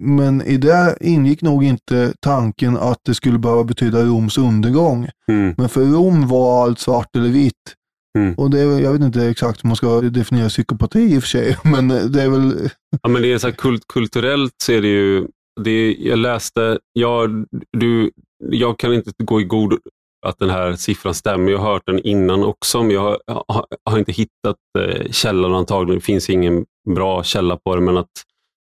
men 0.00 0.42
i 0.42 0.56
det 0.56 0.96
ingick 1.00 1.42
nog 1.42 1.64
inte 1.64 2.14
tanken 2.20 2.76
att 2.76 3.00
det 3.02 3.14
skulle 3.14 3.38
behöva 3.38 3.64
betyda 3.64 4.04
Roms 4.04 4.38
undergång. 4.38 5.08
Mm. 5.28 5.54
Men 5.58 5.68
för 5.68 5.84
Rom 5.84 6.28
var 6.28 6.62
allt 6.62 6.78
svart 6.78 7.16
eller 7.16 7.28
vitt. 7.28 7.74
Mm. 8.18 8.34
Och 8.34 8.50
det 8.50 8.60
är, 8.60 8.80
jag 8.80 8.92
vet 8.92 9.02
inte 9.02 9.26
exakt 9.26 9.64
hur 9.64 9.68
man 9.68 9.76
ska 9.76 10.00
definiera 10.00 10.48
psykopati 10.48 11.14
i 11.14 11.18
och 11.18 11.22
för 11.22 11.28
sig, 11.28 11.56
men 11.64 11.88
det 11.88 12.22
är 12.22 12.28
väl... 12.28 12.70
Ja, 13.02 13.08
men 13.08 13.22
det 13.22 13.32
är 13.32 13.38
så 13.38 13.52
kult, 13.52 13.82
kulturellt 13.88 14.54
så 14.62 14.72
är 14.72 14.82
det 14.82 14.88
ju, 14.88 15.26
det 15.60 15.70
är, 15.70 15.96
jag 15.98 16.18
läste, 16.18 16.78
jag, 16.92 17.46
du, 17.72 18.10
jag 18.44 18.78
kan 18.78 18.94
inte 18.94 19.10
gå 19.18 19.40
i 19.40 19.44
god 19.44 19.78
att 20.26 20.38
den 20.38 20.50
här 20.50 20.76
siffran 20.76 21.14
stämmer. 21.14 21.52
Jag 21.52 21.58
har 21.58 21.72
hört 21.72 21.86
den 21.86 21.98
innan 21.98 22.44
också, 22.44 22.82
men 22.82 22.90
jag 22.90 23.00
har, 23.00 23.18
har, 23.48 23.66
har 23.90 23.98
inte 23.98 24.12
hittat 24.12 24.56
eh, 24.78 25.10
källan 25.10 25.54
antagligen. 25.54 25.98
Det 25.98 26.04
finns 26.04 26.30
ingen 26.30 26.64
bra 26.94 27.22
källa 27.22 27.56
på 27.56 27.74
det, 27.76 27.82
men 27.82 27.96
att 27.96 28.10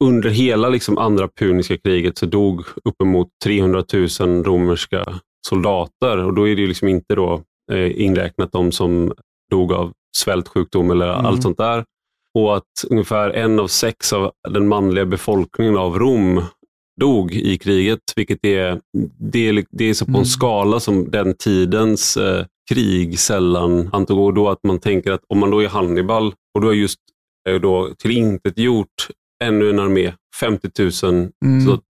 under 0.04 0.30
hela 0.30 0.70
liksom, 0.70 0.98
andra 0.98 1.28
puniska 1.28 1.78
kriget 1.78 2.18
så 2.18 2.26
dog 2.26 2.62
uppemot 2.86 3.28
300 3.44 3.84
000 4.20 4.44
romerska 4.44 5.20
soldater 5.48 6.18
och 6.26 6.34
då 6.34 6.48
är 6.48 6.56
det 6.56 6.62
ju 6.62 6.68
liksom 6.68 6.88
inte 6.88 7.16
då 7.16 7.42
eh, 7.72 8.02
inräknat 8.02 8.52
de 8.52 8.72
som 8.72 9.14
dog 9.52 9.74
av 9.74 9.92
svältsjukdom 10.18 10.92
eller 10.92 11.14
Mm. 11.14 11.26
allt 11.26 11.42
sånt 11.42 11.58
där. 11.58 11.84
Och 12.40 12.56
att 12.58 12.86
ungefär 12.90 13.30
en 13.30 13.60
av 13.60 13.68
sex 13.68 14.14
av 14.14 14.32
den 14.50 14.68
manliga 14.68 15.06
befolkningen 15.06 15.78
av 15.78 16.00
Rom 16.00 16.42
dog 17.00 17.32
i 17.34 17.58
kriget, 17.58 18.00
vilket 18.16 18.46
är, 18.46 18.80
det 19.20 19.50
är, 19.50 19.66
det 19.72 19.86
är 19.86 19.94
så 19.94 20.06
på 20.06 20.12
en 20.12 20.16
Mm. 20.16 20.26
skala 20.26 20.80
som 20.80 21.12
den 21.12 21.36
tidens 21.38 22.18
eh, 22.18 22.46
krig 22.70 23.20
sällan 23.20 23.90
antog. 23.94 24.20
Och 24.20 24.34
då 24.34 24.50
att 24.50 24.64
man 24.68 24.80
tänker 24.80 25.12
att 25.12 25.22
om 25.28 25.40
man 25.40 25.52
då 25.52 25.64
är 25.64 25.68
Hannibal 25.68 26.34
och 26.56 26.62
då 26.62 26.70
är 26.70 26.74
just 26.74 27.00
då 27.62 27.90
till 27.98 28.12
intet 28.12 28.58
gjort 28.58 29.08
ännu 29.44 29.70
en 29.70 29.80
armé, 29.80 30.14
50 30.40 30.70
000, 31.04 31.32
Mm. 31.46 31.66
så 31.66 31.82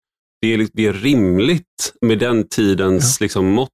det 0.41 0.53
är, 0.53 0.67
det 0.73 0.85
är 0.87 0.93
rimligt 0.93 1.93
med 2.01 2.19
den 2.19 2.47
tidens 2.47 3.21
liksom, 3.21 3.45
mått 3.45 3.69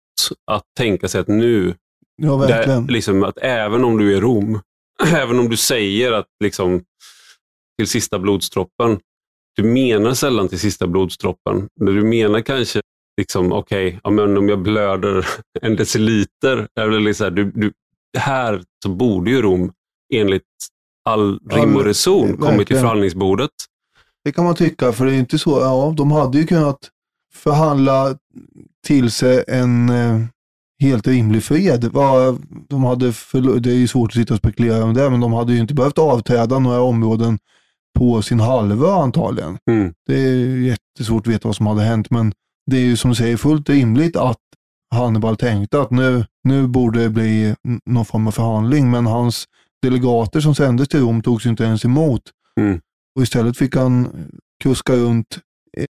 att 0.51 0.63
tänka 0.77 1.07
sig 1.07 1.21
att 1.21 1.27
nu 1.27 1.75
Ja, 2.21 2.35
där, 2.35 2.87
liksom, 2.91 3.23
att 3.23 3.37
även 3.41 3.83
om 3.83 3.97
du 3.97 4.17
är 4.17 4.21
Rom, 4.21 4.59
även 5.15 5.39
om 5.39 5.49
du 5.49 5.57
säger 5.57 6.11
att 6.11 6.27
liksom, 6.43 6.83
till 7.77 7.87
sista 7.87 8.19
blodsdroppen, 8.19 8.99
du 9.55 9.63
menar 9.63 10.13
sällan 10.13 10.47
till 10.47 10.59
sista 10.59 10.87
blodsdroppen. 10.87 11.69
Men 11.79 11.95
Du 11.95 12.03
menar 12.03 12.41
kanske, 12.41 12.81
liksom, 13.17 13.51
okej, 13.51 13.99
ja, 14.03 14.09
men 14.09 14.37
om 14.37 14.49
jag 14.49 14.61
blöder 14.61 15.27
en 15.61 15.75
deciliter, 15.75 16.67
eller 16.79 16.99
liksom, 16.99 17.35
du, 17.35 17.51
du, 17.51 17.71
här 18.17 18.63
så 18.83 18.89
borde 18.89 19.31
ju 19.31 19.41
Rom 19.41 19.71
enligt 20.13 20.43
all 21.09 21.39
rim 21.49 21.75
och 21.75 21.85
reson 21.85 22.37
kommit 22.37 22.67
till 22.67 22.77
förhandlingsbordet. 22.77 23.49
Det 24.23 24.31
kan 24.31 24.45
man 24.45 24.55
tycka, 24.55 24.91
för 24.91 25.05
det 25.05 25.15
är 25.15 25.19
inte 25.19 25.39
så. 25.39 25.59
Ja, 25.59 25.93
de 25.97 26.11
hade 26.11 26.37
ju 26.37 26.47
kunnat 26.47 26.89
förhandla 27.33 28.15
till 28.87 29.11
sig 29.11 29.43
en 29.47 29.89
eh, 29.89 30.19
helt 30.79 31.07
rimlig 31.07 31.43
fred. 31.43 31.89
Vad 31.93 32.45
De 32.69 32.83
hade 32.83 33.13
det 33.59 33.71
är 33.71 33.75
ju 33.75 33.87
svårt 33.87 34.09
att 34.09 34.13
sitta 34.13 34.33
och 34.33 34.37
spekulera 34.37 34.83
om 34.83 34.93
det, 34.93 35.09
men 35.09 35.19
de 35.19 35.33
hade 35.33 35.53
ju 35.53 35.59
inte 35.59 35.73
behövt 35.73 35.97
avträda 35.97 36.59
några 36.59 36.81
områden 36.81 37.39
på 37.97 38.21
sin 38.21 38.39
halvö 38.39 38.91
antagligen. 38.91 39.57
Mm. 39.71 39.93
Det 40.07 40.15
är 40.15 40.57
jättesvårt 40.57 41.27
att 41.27 41.33
veta 41.33 41.47
vad 41.47 41.55
som 41.55 41.67
hade 41.67 41.81
hänt, 41.81 42.09
men 42.09 42.33
det 42.71 42.77
är 42.77 42.81
ju 42.81 42.97
som 42.97 43.09
du 43.09 43.15
säger 43.15 43.37
fullt 43.37 43.69
rimligt 43.69 44.15
att 44.15 44.37
Hannibal 44.95 45.37
tänkte 45.37 45.81
att 45.81 45.91
nu, 45.91 46.25
nu 46.43 46.67
borde 46.67 46.99
det 46.99 47.09
bli 47.09 47.55
någon 47.85 48.05
form 48.05 48.27
av 48.27 48.31
förhandling, 48.31 48.91
men 48.91 49.05
hans 49.05 49.45
delegater 49.81 50.39
som 50.39 50.55
sändes 50.55 50.87
till 50.87 50.99
Rom 50.99 51.21
togs 51.21 51.45
inte 51.45 51.63
ens 51.63 51.85
emot. 51.85 52.21
Mm. 52.59 52.79
Och 53.15 53.23
istället 53.23 53.57
fick 53.57 53.75
han 53.75 54.09
kuska 54.63 54.93
runt 54.93 55.39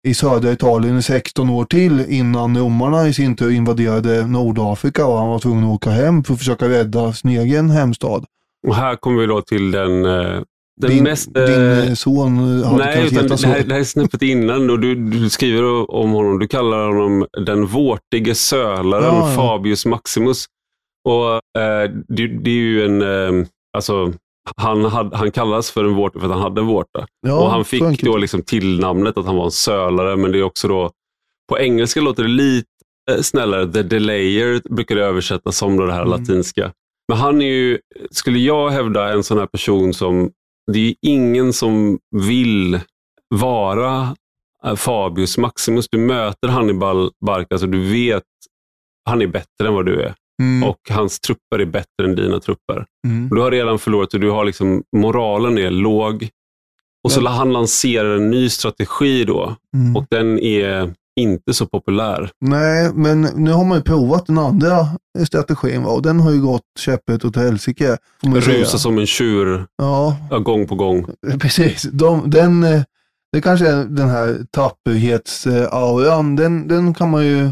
i 0.03 0.13
södra 0.13 0.51
Italien 0.51 0.97
i 0.97 1.01
16 1.01 1.49
år 1.49 1.65
till 1.65 2.05
innan 2.09 2.57
romarna 2.57 3.07
i 3.07 3.13
sin 3.13 3.35
tur 3.35 3.51
invaderade 3.51 4.27
Nordafrika 4.27 5.05
och 5.05 5.17
han 5.17 5.27
var 5.27 5.39
tvungen 5.39 5.63
att 5.63 5.75
åka 5.75 5.89
hem 5.89 6.23
för 6.23 6.33
att 6.33 6.39
försöka 6.39 6.69
rädda 6.69 7.13
sin 7.13 7.31
egen 7.31 7.69
hemstad. 7.69 8.25
Och 8.67 8.75
här 8.75 8.95
kommer 8.95 9.21
vi 9.21 9.27
då 9.27 9.41
till 9.41 9.71
den, 9.71 10.05
eh, 10.05 10.41
den 10.81 10.89
din, 10.89 11.03
mest... 11.03 11.37
eh, 11.37 11.43
din 11.43 11.87
eh, 11.87 11.93
son 11.93 12.63
hade 12.63 12.85
Nej, 12.85 13.07
utan 13.07 13.23
heta 13.23 13.35
det, 13.35 13.47
här, 13.47 13.63
det 13.63 13.73
här 13.73 13.79
är 13.79 13.83
snäppet 13.83 14.21
innan 14.21 14.69
och 14.69 14.79
du, 14.79 14.95
du 14.95 15.29
skriver 15.29 15.91
om 15.91 16.11
honom. 16.11 16.39
Du 16.39 16.47
kallar 16.47 16.87
honom 16.87 17.25
den 17.45 17.65
vårtige 17.65 18.35
sölaren 18.35 19.03
Ja, 19.03 19.29
ja. 19.29 19.35
Fabius 19.35 19.85
Maximus. 19.85 20.45
Och 21.05 21.61
eh, 21.61 21.91
det, 22.07 22.27
det 22.27 22.49
är 22.49 22.55
ju 22.55 22.85
en... 22.85 23.01
Alltså, 23.77 24.13
han, 24.57 24.85
hade, 24.85 25.17
han 25.17 25.31
kallas 25.31 25.71
för 25.71 25.83
en 25.83 25.95
vårta 25.95 26.19
för 26.19 26.25
att 26.27 26.33
han 26.33 26.41
hade 26.41 26.61
en 26.61 26.67
vårta. 26.67 27.07
Ja, 27.27 27.39
och 27.39 27.49
han 27.51 27.65
fick 27.65 28.03
då 28.03 28.17
liksom 28.17 28.41
tillnamnet 28.41 29.17
att 29.17 29.25
han 29.25 29.35
var 29.35 29.45
en 29.45 29.51
sölare, 29.51 30.15
men 30.17 30.31
det 30.31 30.39
är 30.39 30.43
också 30.43 30.67
då... 30.67 30.91
På 31.49 31.59
engelska 31.59 32.01
låter 32.01 32.23
det 32.23 32.29
lite 32.29 32.67
eh, 33.11 33.21
snällare. 33.21 33.71
The 33.73 33.83
Delayer 33.83 34.61
brukar 34.75 34.95
det 34.95 35.05
översättas 35.05 35.57
som 35.57 35.77
det 35.77 35.93
här 35.93 36.05
Mm. 36.05 36.19
latinska. 36.19 36.71
Men 37.07 37.17
han 37.17 37.41
är 37.41 37.45
ju, 37.45 37.79
skulle 38.11 38.39
jag 38.39 38.69
hävda, 38.69 39.09
en 39.13 39.23
sån 39.23 39.37
här 39.37 39.45
person 39.45 39.93
som... 39.93 40.31
Det 40.71 40.79
är 40.79 40.95
ingen 41.01 41.53
som 41.53 41.99
vill 42.15 42.79
vara 43.35 44.15
eh, 44.65 44.75
Fabius 44.75 45.37
Maximus. 45.37 45.87
Du 45.91 45.97
möter 45.97 46.47
Hannibal 46.47 47.11
Barca, 47.25 47.57
så 47.57 47.65
du 47.65 47.91
vet 47.91 48.23
han 49.05 49.21
är 49.21 49.27
bättre 49.27 49.67
än 49.67 49.73
vad 49.73 49.85
du 49.85 50.01
är. 50.01 50.13
Mm, 50.39 50.69
Och 50.69 50.77
hans 50.89 51.19
trupper 51.19 51.59
är 51.59 51.65
bättre 51.65 52.03
än 52.03 52.15
dina 52.15 52.39
trupper. 52.39 52.85
mm. 53.07 53.29
Du 53.29 53.41
har 53.41 53.51
redan 53.51 53.79
förlorat 53.79 54.13
och 54.13 54.19
du 54.19 54.29
har 54.31 54.45
liksom, 54.45 54.83
moralen 54.97 55.57
är 55.57 55.71
låg. 55.71 56.29
Och 57.03 57.11
så 57.11 57.27
han 57.27 57.53
lanserar 57.53 58.15
en 58.17 58.29
ny 58.29 58.49
strategi 58.49 59.23
då 59.23 59.55
Mm. 59.75 59.95
och 59.95 60.05
den 60.09 60.39
är 60.39 60.93
inte 61.19 61.53
så 61.53 61.65
populär. 61.65 62.29
Nej, 62.41 62.91
men 62.93 63.21
nu 63.21 63.51
har 63.51 63.65
man 63.65 63.77
ju 63.77 63.83
provat 63.83 64.25
den 64.25 64.37
andra 64.37 64.87
strategin 65.27 65.83
va? 65.83 65.91
och 65.91 66.01
den 66.01 66.19
har 66.19 66.31
ju 66.31 66.41
gått 66.41 66.61
käpprätt 66.79 67.25
åt 67.25 67.35
helsike. 67.35 67.97
Rusa 68.25 68.77
som 68.77 68.97
en 68.97 69.05
tjur 69.07 69.65
Ja, 69.77 70.17
ja, 70.29 70.39
gång 70.39 70.67
på 70.67 70.75
gång. 70.75 71.05
precis. 71.39 71.83
De, 71.83 72.29
den, 72.29 72.63
eh, 72.63 72.81
det 73.33 73.41
kanske 73.41 73.67
är 73.67 73.85
den 73.85 74.09
här 74.09 74.37
tapperhetsauran, 74.51 76.35
den, 76.35 76.67
den 76.67 76.93
kan 76.93 77.09
man 77.09 77.25
ju 77.25 77.51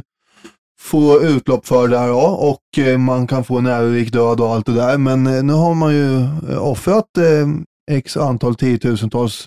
få 0.87 1.21
utlopp 1.21 1.67
för 1.67 1.87
där 1.87 2.07
ja, 2.07 2.27
och 2.27 2.85
eh, 2.85 2.97
man 2.97 3.27
kan 3.27 3.43
få 3.43 3.57
en 3.57 3.65
ärorik 3.65 4.13
död 4.13 4.39
och 4.39 4.49
allt 4.49 4.65
det 4.65 4.73
där. 4.73 4.97
Men 4.97 5.27
eh, 5.27 5.43
nu 5.43 5.53
har 5.53 5.73
man 5.73 5.93
ju 5.93 6.21
eh, 6.51 6.67
offrat 6.67 7.05
x 7.91 8.17
antal 8.17 8.55
tiotusentals 8.55 9.45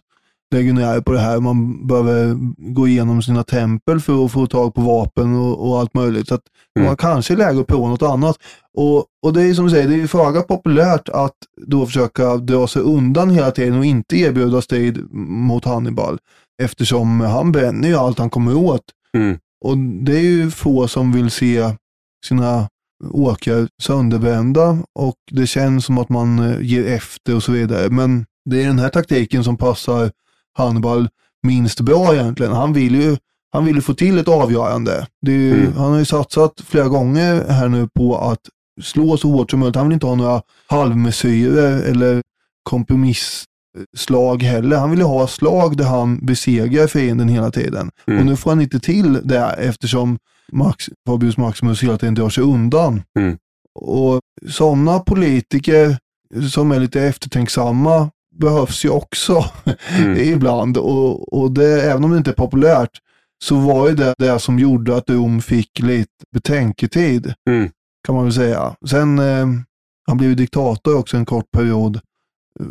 legionärer 0.55 1.01
på 1.01 1.13
det 1.13 1.19
här. 1.21 1.41
Man 1.41 1.87
behöver 1.87 2.37
gå 2.75 2.89
igenom 2.89 3.23
sina 3.23 3.43
tempel 3.43 4.01
för 4.01 4.25
att 4.25 4.33
få 4.33 4.47
tag 4.47 4.75
på 4.75 4.81
vapen 4.81 5.35
och, 5.37 5.69
och 5.69 5.79
allt 5.81 5.95
möjligt. 5.95 6.29
Så 6.29 6.35
att 6.35 6.43
Mm. 6.77 6.87
man 6.87 6.97
kanske 6.97 7.35
är 7.35 7.37
läge 7.37 7.61
att 7.61 7.67
prova 7.67 7.89
något 7.89 8.03
annat. 8.03 8.37
Och, 8.77 9.05
och 9.23 9.33
det 9.33 9.43
är 9.43 9.55
som 9.55 9.65
du 9.65 9.71
säger, 9.71 9.89
det 9.89 10.03
är 10.03 10.07
föga 10.07 10.43
populärt 10.43 11.09
att 11.09 11.35
då 11.67 11.87
försöka 11.87 12.37
dra 12.37 12.67
sig 12.67 12.83
undan 12.83 13.31
hela 13.31 13.51
tiden 13.51 13.79
och 13.79 13.85
inte 13.85 14.17
erbjuda 14.17 14.63
strid 14.63 15.13
mot 15.15 15.65
Hannibal. 15.65 16.19
Eftersom 16.63 17.21
han 17.21 17.53
bränner 17.53 17.89
ju 17.89 17.95
allt 17.97 18.19
han 18.19 18.31
kommer 18.31 18.57
åt. 18.57 18.83
Mm. 19.17 19.39
Och 19.61 19.79
det 19.79 20.17
är 20.17 20.21
ju 20.23 20.51
få 20.51 20.89
som 20.89 21.13
vill 21.13 21.31
se 21.31 21.75
sina 22.27 22.69
åkrar 23.11 23.69
sönderbrända 23.83 24.79
och 24.95 25.15
det 25.31 25.47
känns 25.47 25.85
som 25.85 25.99
att 25.99 26.09
man 26.09 26.39
eh, 26.39 26.61
ger 26.61 26.87
efter 26.87 27.35
och 27.35 27.43
så 27.43 27.53
vidare. 27.53 27.91
Men 27.91 28.27
det 28.45 28.63
är 28.63 28.67
den 28.67 28.79
här 28.79 28.89
taktiken 28.89 29.45
som 29.45 29.57
passar 29.57 30.11
Hannibal 30.53 31.09
minst 31.43 31.81
bra 31.81 32.15
egentligen. 32.15 32.53
Han 32.53 32.73
vill 32.73 32.95
ju, 32.95 33.17
han 33.53 33.65
vill 33.65 33.77
ju 33.77 33.83
få 33.83 33.95
till 33.95 34.19
ett 34.19 34.29
avgörande. 34.29 35.07
Ju, 35.27 35.61
Mm. 35.61 35.73
Han 35.73 35.93
har 35.93 35.99
ju 35.99 36.05
satsat 36.05 36.53
flera 36.67 36.89
gånger 36.89 37.45
här 37.49 37.69
nu 37.69 37.89
på 37.89 38.19
att 38.19 38.41
slå 38.83 39.17
så 39.17 39.29
hårt 39.29 39.51
som 39.51 39.61
möjligt. 39.61 39.77
Han 39.77 39.89
vill 39.89 39.95
inte 39.95 40.07
ha 40.07 40.15
några 40.15 40.43
halvmesyrer 40.67 41.83
eller 41.83 42.23
kompromissslag 43.75 44.43
heller. 44.43 44.77
Han 44.77 44.91
vill 44.91 44.99
ju 44.99 45.05
ha 45.05 45.27
slag 45.27 45.77
där 45.77 45.85
han 45.85 46.27
besegrar 46.27 46.87
fienden 46.87 47.29
hela 47.29 47.51
tiden. 47.51 47.91
Mm. 48.07 48.21
Och 48.21 48.27
nu 48.27 48.37
får 48.37 48.51
han 48.51 48.61
inte 48.61 48.81
till 48.81 49.21
det 49.25 49.55
eftersom 49.59 50.19
Max, 50.53 50.89
Fabius 51.07 51.37
Maximus 51.37 51.83
hela 51.83 51.99
tiden 51.99 52.15
drar 52.15 52.29
sig 52.31 52.45
undan. 52.45 53.03
Mm. 53.19 53.39
Och 53.75 54.21
sådana 54.49 54.99
politiker 54.99 55.97
som 56.53 56.73
är 56.73 56.81
lite 56.81 57.03
eftertänksamma 57.03 58.11
behövs 58.37 58.85
ju 58.85 58.89
också 58.91 59.45
Mm. 59.99 60.17
ibland. 60.19 60.77
Och, 60.77 61.33
och 61.33 61.53
det, 61.53 61.83
även 61.83 62.05
om 62.05 62.11
det 62.11 62.19
inte 62.19 62.31
är 62.31 62.35
populärt 62.35 62.99
så 63.45 63.57
var 63.57 63.89
ju 63.89 63.95
det 63.95 64.15
det 64.19 64.39
som 64.39 64.59
gjorde 64.59 64.97
att 64.97 65.11
Rom 65.11 65.41
fick 65.43 65.79
lite 65.79 66.11
betänketid. 66.33 67.35
Mm. 67.51 67.71
Kan 68.07 68.15
man 68.15 68.25
väl 68.25 68.33
säga. 68.33 68.77
Sen, 68.91 69.19
eh, 69.19 69.47
han 70.07 70.17
blev 70.17 70.31
ju 70.31 70.35
diktator 70.37 70.97
också 70.99 71.17
en 71.17 71.25
kort 71.25 71.51
period 71.51 72.01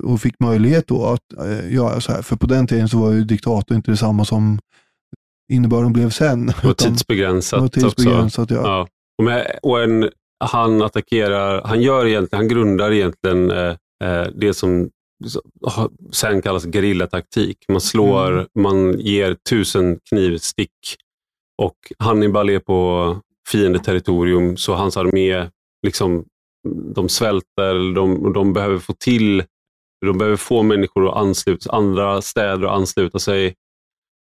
och 0.04 0.22
fick 0.22 0.40
möjlighet 0.40 0.88
då 0.88 1.06
att 1.06 1.34
eh, 1.48 1.74
göra 1.74 2.02
så 2.02 2.12
här. 2.12 2.22
För 2.22 2.36
på 2.36 2.48
den 2.48 2.68
tiden 2.68 2.90
så 2.90 2.98
var 3.00 3.12
ju 3.12 3.24
diktator 3.24 3.78
inte 3.78 3.92
detsamma 3.92 4.26
som 4.26 4.60
innebörden 5.52 5.94
blev 5.94 6.10
sen. 6.10 6.50
Utan 6.64 6.76
tidsbegränsat, 6.76 7.62
var 7.62 7.68
tidsbegränsat, 7.68 8.52
också. 8.52 8.56
ja. 8.56 8.88
Ja. 9.20 9.38
Och, 9.64 9.72
och 9.72 9.84
en, 9.84 10.10
han 10.44 10.82
attackerar, 10.82 11.62
han 11.66 11.82
gör 11.82 12.06
egentligen, 12.06 12.40
han 12.40 12.48
grundar 12.48 12.92
egentligen 12.92 13.52
eh, 13.52 13.76
eh, 14.04 14.28
det 14.36 14.54
som 14.54 14.90
sen 16.12 16.42
kallas 16.42 16.64
gerillataktik. 16.66 17.58
Man 17.70 17.82
slår, 17.82 18.32
Mm. 18.32 18.46
man 18.60 19.00
ger 19.00 19.36
tusen 19.50 20.00
knivstick 20.10 20.72
och 21.62 21.76
Hannibal 22.00 22.50
är 22.50 22.60
på 22.60 23.18
fiendeterritorium 23.52 24.58
så 24.58 24.74
hans 24.74 24.98
armé, 24.98 25.50
liksom, 25.86 26.26
de 26.96 27.10
svälter, 27.10 27.96
de, 27.96 28.34
de 28.34 28.54
behöver 28.54 28.78
få 28.78 28.94
till, 28.94 29.44
de 30.06 30.18
behöver 30.18 30.38
få 30.38 30.64
människor 30.64 31.10
att 31.10 31.16
ansluta 31.18 31.72
andra 31.72 32.22
städer 32.22 32.68
att 32.68 32.72
ansluta 32.76 33.20
sig. 33.20 33.56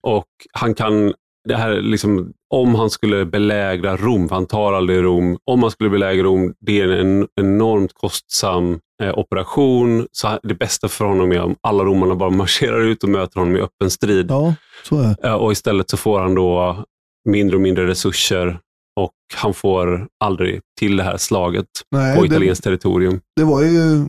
Och 0.07 0.27
han 0.53 0.75
kan, 0.75 1.13
det 1.49 1.57
här 1.57 1.81
liksom, 1.81 2.33
om 2.55 2.75
han 2.75 2.91
skulle 2.91 3.25
belägra 3.25 3.97
Rom, 3.97 4.29
för 4.29 4.35
han 4.37 4.47
tar 4.47 4.73
aldrig 4.73 5.03
Rom, 5.03 5.39
om 5.45 5.63
han 5.63 5.71
skulle 5.71 5.91
belägra 5.91 6.23
Rom, 6.23 6.55
det 6.61 6.81
är 6.81 6.89
en 6.89 7.29
enormt 7.41 7.93
kostsam 7.93 8.81
eh, 9.03 9.19
operation. 9.19 10.07
Så 10.13 10.39
det 10.43 10.55
bästa 10.55 10.89
för 10.89 11.05
honom 11.05 11.33
är 11.33 11.41
om 11.43 11.57
alla 11.61 11.85
romarna 11.85 12.15
bara 12.15 12.31
marscherar 12.31 12.81
ut 12.81 13.03
och 13.03 13.09
möter 13.09 13.41
honom 13.41 13.57
i 13.57 13.61
öppen 13.61 13.91
strid. 13.91 14.27
ja, 14.31 14.55
så 14.89 14.99
är 14.99 15.17
det. 15.23 15.29
Eh, 15.29 15.35
Och 15.35 15.53
istället 15.53 15.91
så 15.91 15.97
får 15.97 16.21
han 16.21 16.35
då 16.35 16.85
mindre 17.29 17.57
och 17.57 17.63
mindre 17.63 17.87
resurser 17.87 18.59
och 19.01 19.13
han 19.35 19.55
får 19.55 20.09
aldrig 20.25 20.61
till 20.79 20.97
det 20.97 21.03
här 21.03 21.17
slaget 21.17 21.67
Nej, 21.91 22.19
på 22.19 22.27
italienskt 22.27 22.65
territorium. 22.65 23.21
det 23.37 23.45
var 23.45 23.63
ju 23.63 24.07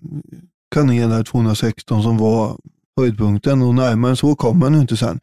Carnén 0.75 1.09
där 1.09 1.23
216 1.23 2.03
som 2.03 2.17
var 2.17 2.57
höjdpunkten 2.99 3.61
och 3.61 3.75
närmare 3.75 4.11
än 4.11 4.17
så 4.17 4.35
kommer 4.35 4.65
han 4.65 4.73
ju 4.73 4.81
inte 4.81 4.97
sen. 4.97 5.19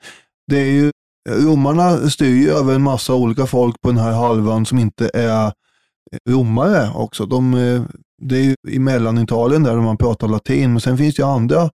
Det 0.46 0.58
är 0.58 0.70
ju, 0.72 0.90
romarna 1.30 2.10
styr 2.10 2.34
ju 2.36 2.50
över 2.50 2.74
en 2.74 2.82
massa 2.82 3.14
olika 3.14 3.46
folk 3.46 3.80
på 3.80 3.88
den 3.88 3.98
här 3.98 4.12
halvan 4.12 4.66
som 4.66 4.78
inte 4.78 5.10
är 5.14 5.52
romare 6.30 6.90
också. 6.94 7.26
De, 7.26 7.54
eh, 7.54 7.82
det 8.22 8.36
är 8.36 8.42
ju 8.42 8.54
i 8.68 8.78
Mellanitalien 8.78 9.62
där 9.62 9.76
man 9.76 9.96
pratar 9.96 10.28
latin, 10.28 10.70
men 10.72 10.80
sen 10.80 10.98
finns 10.98 11.14
det 11.14 11.22
ju 11.22 11.28
andra 11.28 11.70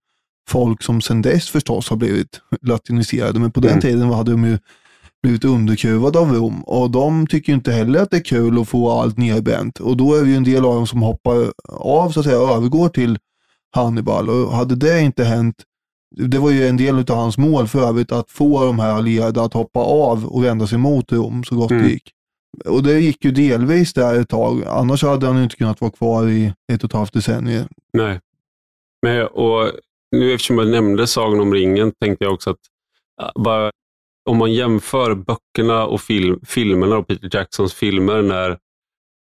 folk 0.50 0.82
som 0.82 1.00
sen 1.00 1.22
dess 1.22 1.48
förstås 1.48 1.90
har 1.90 1.96
blivit 1.96 2.40
latiniserade, 2.62 3.38
men 3.40 3.50
på 3.50 3.60
den 3.60 3.70
Mm. 3.70 3.80
tiden 3.80 4.10
hade 4.10 4.30
de 4.30 4.44
ju 4.44 4.58
blivit 5.22 5.44
underkuvade 5.44 6.18
av 6.18 6.32
Rom 6.32 6.62
och 6.62 6.90
de 6.90 7.26
tycker 7.26 7.52
inte 7.52 7.72
heller 7.72 8.02
att 8.02 8.10
det 8.10 8.16
är 8.16 8.24
kul 8.24 8.60
att 8.60 8.68
få 8.68 8.90
allt 8.90 9.18
nerbränt 9.18 9.78
och 9.80 9.96
då 9.96 10.14
är 10.14 10.22
det 10.22 10.30
ju 10.30 10.36
en 10.36 10.44
del 10.44 10.64
av 10.64 10.74
dem 10.74 10.86
som 10.86 11.02
hoppar 11.02 11.52
av 11.68 12.10
så 12.10 12.20
att 12.20 12.26
säga 12.26 12.40
och 12.40 12.56
övergår 12.56 12.88
till 12.88 13.18
Hannibal 13.74 14.30
och 14.30 14.52
hade 14.52 14.76
det 14.76 15.00
inte 15.00 15.24
hänt 15.24 15.64
det 16.16 16.38
var 16.38 16.50
ju 16.50 16.66
en 16.66 16.76
del 16.76 16.98
av 16.98 17.16
hans 17.16 17.38
mål 17.38 17.68
för 17.68 17.88
övrigt 17.88 18.12
att 18.12 18.30
få 18.30 18.64
de 18.64 18.78
här 18.78 18.92
allierade 18.92 19.42
att 19.42 19.52
hoppa 19.52 19.80
av 19.80 20.26
och 20.26 20.44
vända 20.44 20.66
sig 20.66 20.78
mot 20.78 21.12
Rom 21.12 21.44
så 21.44 21.56
gott 21.56 21.70
Mm. 21.70 21.82
det 21.82 21.90
gick. 21.90 22.12
Och 22.64 22.82
det 22.82 23.00
gick 23.00 23.24
ju 23.24 23.30
delvis 23.30 23.92
där 23.92 24.20
ett 24.20 24.28
tag, 24.28 24.64
annars 24.66 25.02
hade 25.02 25.26
han 25.26 25.42
inte 25.42 25.56
kunnat 25.56 25.80
vara 25.80 25.90
kvar 25.90 26.28
i 26.28 26.52
ett 26.72 26.84
och 26.84 26.90
ett 26.90 26.96
halvt 26.96 27.12
decennium. 27.12 27.68
Nej. 27.92 28.20
Men, 29.02 29.26
och 29.26 29.70
nu 30.16 30.32
eftersom 30.34 30.58
jag 30.58 30.68
nämnde 30.68 31.06
Sagan 31.06 31.40
om 31.40 31.54
ringen 31.54 31.92
tänkte 32.00 32.24
jag 32.24 32.34
också 32.34 32.50
att 32.50 33.34
bara, 33.34 33.70
om 34.30 34.36
man 34.36 34.52
jämför 34.52 35.14
böckerna 35.14 35.86
och 35.86 36.00
film, 36.00 36.40
filmerna 36.46 36.96
och 36.96 37.06
Peter 37.06 37.30
Jacksons 37.32 37.74
filmer 37.74 38.22
när 38.22 38.58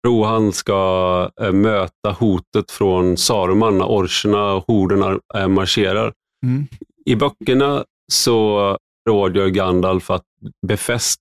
Rohan 0.08 0.54
ska 0.54 1.32
äh, 1.42 1.52
möta 1.52 2.12
hotet 2.20 2.72
från 2.72 3.18
Saruman 3.18 3.78
när 3.78 3.86
orcherna 3.86 4.54
och 4.54 4.64
horden 4.68 5.20
äh, 5.36 5.48
marscherar. 5.48 6.14
Mm. 6.46 6.68
I 7.06 7.16
böckerna 7.16 7.86
så 8.12 8.78
råder 9.10 9.48
Gandalf 9.48 10.10
att 10.12 10.26
befäst 10.68 11.20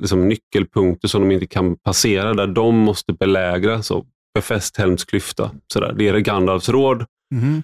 liksom, 0.00 0.28
nyckelpunkter 0.28 1.08
som 1.08 1.20
de 1.28 1.34
inte 1.34 1.46
kan 1.46 1.76
passera, 1.76 2.34
där 2.34 2.46
de 2.46 2.76
måste 2.78 3.12
belägra. 3.12 3.82
Så 3.82 4.06
befäst 4.34 4.76
Helms 4.76 5.04
klyfta. 5.04 5.50
Sådär. 5.72 5.92
Det 5.98 6.08
är 6.08 6.18
Gandalfs 6.18 6.68
råd, 6.68 7.04
Mhm. 7.34 7.62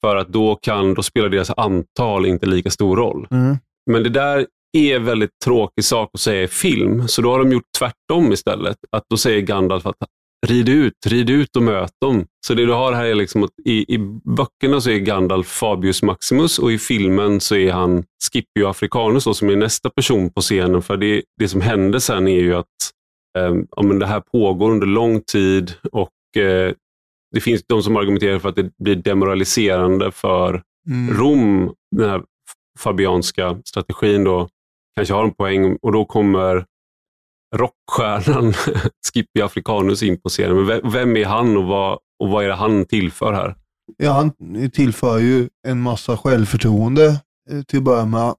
för 0.00 0.16
att 0.16 0.28
då, 0.28 0.54
kan, 0.54 0.94
då 0.94 1.02
spelar 1.02 1.28
deras 1.28 1.50
antal 1.56 2.26
inte 2.26 2.46
lika 2.46 2.70
stor 2.70 2.96
roll. 2.96 3.28
Mm. 3.30 3.56
Men 3.90 4.02
det 4.02 4.08
där 4.08 4.46
är 4.72 4.98
väldigt 4.98 5.30
tråkig 5.44 5.84
sak 5.84 6.10
att 6.14 6.20
säga 6.20 6.42
i 6.42 6.48
film, 6.48 7.08
så 7.08 7.22
då 7.22 7.30
har 7.30 7.38
de 7.38 7.52
gjort 7.52 7.72
tvärtom 7.78 8.32
istället. 8.32 8.76
Att 8.92 9.04
då 9.10 9.16
säger 9.16 9.40
Gandalf 9.40 9.86
att 9.86 9.96
rid 10.46 10.68
ut, 10.68 10.94
rid 11.06 11.30
ut 11.30 11.56
och 11.56 11.62
möt 11.62 11.92
dem. 12.00 12.26
Så 12.46 12.54
det 12.54 12.66
du 12.66 12.72
har 12.72 12.92
här 12.92 13.04
är 13.04 13.14
liksom 13.14 13.42
att 13.42 13.50
i, 13.64 13.94
i 13.94 13.98
böckerna 14.24 14.80
så 14.80 14.90
är 14.90 14.98
Gandalf 14.98 15.46
Fabius 15.46 16.02
Maximus 16.02 16.58
och 16.58 16.72
i 16.72 16.78
filmen 16.78 17.40
så 17.40 17.56
är 17.56 17.72
han 17.72 18.04
Scipio 18.24 18.66
Africanus 18.66 19.24
då, 19.24 19.34
som 19.34 19.50
är 19.50 19.56
nästa 19.56 19.90
person 19.90 20.30
på 20.30 20.40
scenen. 20.40 20.82
För 20.82 20.96
det, 20.96 21.22
det 21.38 21.48
som 21.48 21.60
händer 21.60 21.98
sen 21.98 22.28
är 22.28 22.40
ju 22.40 22.54
att 22.54 22.66
eh, 23.38 23.54
ja, 23.76 23.82
men 23.82 23.98
det 23.98 24.06
här 24.06 24.20
pågår 24.20 24.70
under 24.70 24.86
lång 24.86 25.20
tid 25.20 25.72
och 25.92 26.42
eh, 26.42 26.72
det 27.34 27.40
finns 27.40 27.62
de 27.66 27.82
som 27.82 27.96
argumenterar 27.96 28.38
för 28.38 28.48
att 28.48 28.56
det 28.56 28.70
blir 28.78 28.96
demoraliserande 28.96 30.10
för 30.10 30.62
Mm. 30.90 31.14
Rom, 31.16 31.74
den 31.96 32.10
här 32.10 32.22
fabianska 32.78 33.58
strategin 33.64 34.24
då, 34.24 34.48
kanske 34.96 35.14
har 35.14 35.24
en 35.24 35.34
poäng 35.34 35.76
och 35.82 35.92
då 35.92 36.04
kommer 36.04 36.64
rockstjärnan 37.56 38.52
Skippy 39.12 39.40
Africanus 39.42 40.02
in 40.02 40.20
på 40.20 40.28
scenen. 40.28 40.66
Men 40.66 40.90
vem, 40.92 41.16
är 41.16 41.24
han 41.24 41.56
och 41.56 41.64
vad, 41.64 41.98
och 42.18 42.28
vad 42.28 42.44
är 42.44 42.48
det 42.48 42.54
han 42.54 42.84
tillför 42.84 43.32
här? 43.32 43.54
Ja, 43.96 44.12
han 44.12 44.32
tillför 44.70 45.18
ju 45.18 45.48
en 45.68 45.80
massa 45.80 46.16
självförtroende 46.16 47.06
eh, 47.50 47.62
till 47.62 47.78
att 47.78 47.84
börja 47.84 48.04
med. 48.04 48.34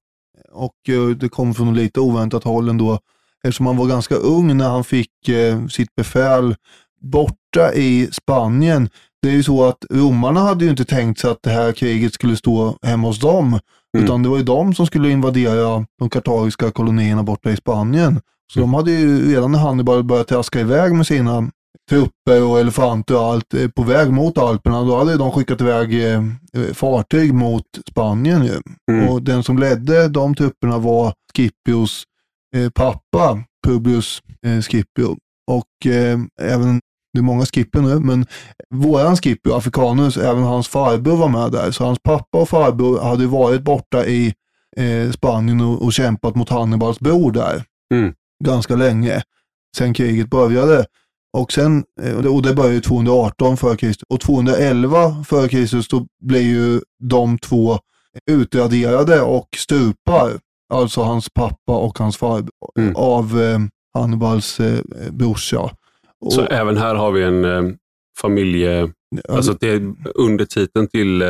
Och 0.51 0.89
eh, 0.89 1.07
det 1.07 1.29
kom 1.29 1.53
från 1.53 1.75
lite 1.75 1.99
oväntat 1.99 2.43
håll 2.43 2.69
ändå. 2.69 2.99
Eftersom 3.43 3.65
han 3.65 3.77
var 3.77 3.87
ganska 3.87 4.15
ung 4.15 4.57
när 4.57 4.69
han 4.69 4.83
fick 4.83 5.29
eh, 5.29 5.67
sitt 5.67 5.95
befäl 5.95 6.55
borta 7.01 7.73
i 7.73 8.09
Spanien. 8.11 8.89
Det 9.21 9.29
är 9.29 9.33
ju 9.33 9.43
så 9.43 9.65
att 9.65 9.85
romarna 9.89 10.39
hade 10.39 10.65
ju 10.65 10.71
inte 10.71 10.85
tänkt 10.85 11.19
sig 11.19 11.31
att 11.31 11.43
det 11.43 11.49
här 11.49 11.71
kriget 11.71 12.13
skulle 12.13 12.37
stå 12.37 12.77
hemma 12.81 13.07
hos 13.07 13.19
dem. 13.19 13.59
Mm. 13.93 14.05
Utan 14.05 14.23
det 14.23 14.29
var 14.29 14.37
ju 14.37 14.43
de 14.43 14.75
som 14.75 14.85
skulle 14.85 15.09
invadera 15.09 15.85
de 15.99 16.09
kartagiska 16.09 16.71
kolonierna 16.71 17.23
borta 17.23 17.51
i 17.51 17.55
Spanien. 17.55 18.21
Så 18.53 18.59
de 18.59 18.73
hade 18.73 18.91
ju 18.91 19.31
redan 19.31 19.51
när 19.51 19.59
Hannibal 19.59 20.03
började 20.03 20.29
traska 20.29 20.59
iväg 20.59 20.93
med 20.93 21.07
sina 21.07 21.51
trupper 21.89 22.43
och 22.43 22.59
elefanter 22.59 23.15
och 23.15 23.23
allt 23.23 23.53
eh, 23.53 23.67
på 23.67 23.83
väg 23.83 24.11
mot 24.11 24.37
Alperna, 24.37 24.83
då 24.83 24.97
hade 24.97 25.17
de 25.17 25.31
skickat 25.31 25.61
iväg 25.61 26.05
eh, 26.05 26.23
eh, 26.53 26.73
fartyg 26.73 27.33
mot 27.33 27.65
Spanien 27.89 28.45
ju. 28.45 28.61
Mm. 28.91 29.09
Och 29.09 29.21
den 29.21 29.43
som 29.43 29.57
ledde 29.57 30.07
de 30.07 30.35
trupperna 30.35 30.77
var 30.77 31.13
Scipios 31.33 32.03
eh, 32.55 32.69
pappa, 32.69 33.43
Publius 33.67 34.21
eh, 34.45 34.61
Scipio. 34.61 35.17
Och 35.51 35.91
eh, 35.91 36.19
även, 36.41 36.81
det 37.14 37.20
är 37.20 37.24
många 37.24 37.45
Scipio 37.45 37.82
nu, 37.82 37.99
men 37.99 38.26
våran 38.70 39.18
Scipio, 39.18 39.53
Africanus, 39.53 40.18
även 40.18 40.43
hans 40.43 40.68
farbror 40.68 41.18
var 41.18 41.30
med 41.30 41.51
där. 41.51 41.72
Så 41.72 41.86
hans 41.86 41.99
pappa 42.03 42.38
och 42.38 42.49
farbror 42.49 42.99
hade 43.01 43.28
varit 43.28 43.61
borta 43.61 44.05
i 44.05 44.34
eh, 44.78 45.11
Spanien 45.11 45.61
och, 45.61 45.82
och 45.82 45.93
kämpat 45.93 46.36
mot 46.36 46.49
Hannibals 46.49 46.99
bror 46.99 47.32
där. 47.32 47.64
Mm. 47.93 48.14
Ganska 48.43 48.76
länge, 48.76 49.22
sen 49.78 49.93
kriget 49.93 50.30
började. 50.30 50.86
Och, 51.38 51.51
sen, 51.53 51.84
eh, 52.01 52.16
och 52.26 52.41
det- 52.41 52.53
började 52.53 52.74
ju 52.76 52.82
218 52.82 53.57
före 53.57 53.76
Kristus. 53.78 54.03
Och 54.09 54.20
211 54.20 55.24
före 55.28 55.49
Kristus 55.49 55.88
då 55.88 56.05
blir 56.24 56.41
ju 56.41 56.82
de 57.03 57.38
två 57.38 57.80
utraderade 58.32 59.22
och 59.22 59.47
stupar, 59.57 60.32
alltså 60.74 61.01
hans 61.01 61.30
pappa 61.34 61.78
och 61.78 61.99
hans 61.99 62.18
farbror, 62.18 62.49
Mm. 62.80 62.95
av 62.95 63.41
eh, 63.41 63.59
Hannibals 63.93 64.59
eh, 64.59 64.80
brorsa. 65.11 65.70
Och, 66.24 66.34
Så 66.34 66.45
även 66.45 66.78
här 66.78 66.95
har 66.95 67.11
vi 67.11 67.24
en 67.24 67.45
eh, 67.45 67.74
familje... 68.17 68.91
Alltså 69.30 69.53
det, 69.53 69.82
undertiteln 70.15 70.88
till 70.88 71.21
eh, 71.21 71.30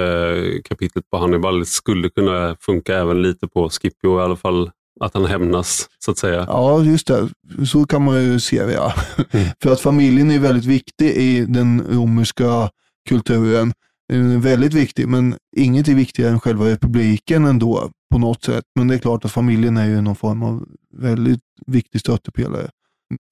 eh, 0.00 0.62
kapitlet 0.64 1.10
på 1.10 1.18
Hannibal 1.18 1.66
skulle 1.66 2.08
kunna 2.08 2.56
funka 2.60 2.96
även 2.96 3.22
lite 3.22 3.48
på 3.48 3.68
Scipio 3.68 4.20
i 4.20 4.22
alla 4.22 4.36
fall. 4.36 4.70
Att 5.00 5.14
han 5.14 5.24
hämnas, 5.24 5.88
så 5.98 6.10
att 6.10 6.18
säga. 6.18 6.44
Ja, 6.48 6.82
just 6.82 7.06
det. 7.06 7.28
Så 7.66 7.84
kan 7.84 8.04
man 8.04 8.24
ju 8.24 8.40
se 8.40 8.66
det. 8.66 8.72
Ja. 8.72 8.94
Mm. 9.30 9.46
För 9.62 9.72
att 9.72 9.80
familjen 9.80 10.30
är 10.30 10.38
väldigt 10.38 10.64
viktig 10.64 11.06
i 11.06 11.44
den 11.44 11.82
romerska 11.90 12.70
kulturen. 13.08 13.72
Den 14.08 14.30
är 14.30 14.38
väldigt 14.38 14.74
viktig, 14.74 15.08
men 15.08 15.36
inget 15.56 15.88
är 15.88 15.94
viktigare 15.94 16.32
än 16.32 16.40
själva 16.40 16.64
republiken 16.64 17.44
ändå 17.44 17.90
på 18.12 18.18
något 18.18 18.44
sätt. 18.44 18.64
Men 18.78 18.88
det 18.88 18.94
är 18.94 18.98
klart 18.98 19.24
att 19.24 19.32
familjen 19.32 19.76
är 19.76 19.86
ju 19.86 20.00
någon 20.00 20.16
form 20.16 20.42
av 20.42 20.64
väldigt 20.96 21.40
viktig 21.66 22.00
stöttepelare. 22.00 22.70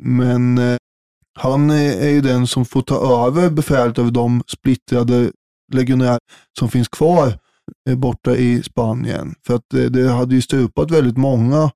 Men 0.02 0.58
eh, 0.58 0.76
han 1.38 1.70
är, 1.70 2.08
ju 2.08 2.20
den 2.20 2.46
som 2.46 2.64
får 2.64 2.82
ta 2.82 3.26
över 3.26 3.50
befälet 3.50 3.98
över 3.98 4.10
de 4.10 4.42
splittrade 4.46 5.32
legionärer 5.72 6.18
som 6.58 6.68
finns 6.68 6.88
kvar 6.88 7.38
eh, 7.88 7.96
borta 7.96 8.36
i 8.36 8.62
Spanien. 8.62 9.34
För 9.46 9.54
att 9.54 9.74
eh, 9.74 9.82
det 9.84 10.08
hade 10.08 10.34
ju 10.34 10.42
stupat 10.42 10.90
väldigt 10.90 11.16
många 11.16 11.70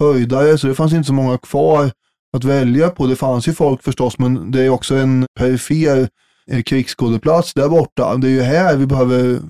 höjdare, 0.00 0.58
så 0.58 0.66
det 0.66 0.74
fanns 0.74 0.92
inte 0.92 1.06
så 1.06 1.12
många 1.12 1.38
kvar 1.38 1.90
att 2.36 2.44
välja 2.44 2.90
på. 2.90 3.06
Det 3.06 3.16
fanns 3.16 3.48
ju 3.48 3.52
folk 3.52 3.82
förstås, 3.82 4.18
men 4.18 4.50
det 4.50 4.62
är 4.62 4.68
också 4.68 4.94
en 4.94 5.26
perifer 5.38 6.08
eh, 6.50 6.62
krigsskådeplats 6.62 7.54
där 7.54 7.68
borta. 7.68 8.16
Det 8.16 8.28
är 8.28 8.32
ju 8.32 8.42
här 8.42 8.76
vi 8.76 8.86
behöver 8.86 9.40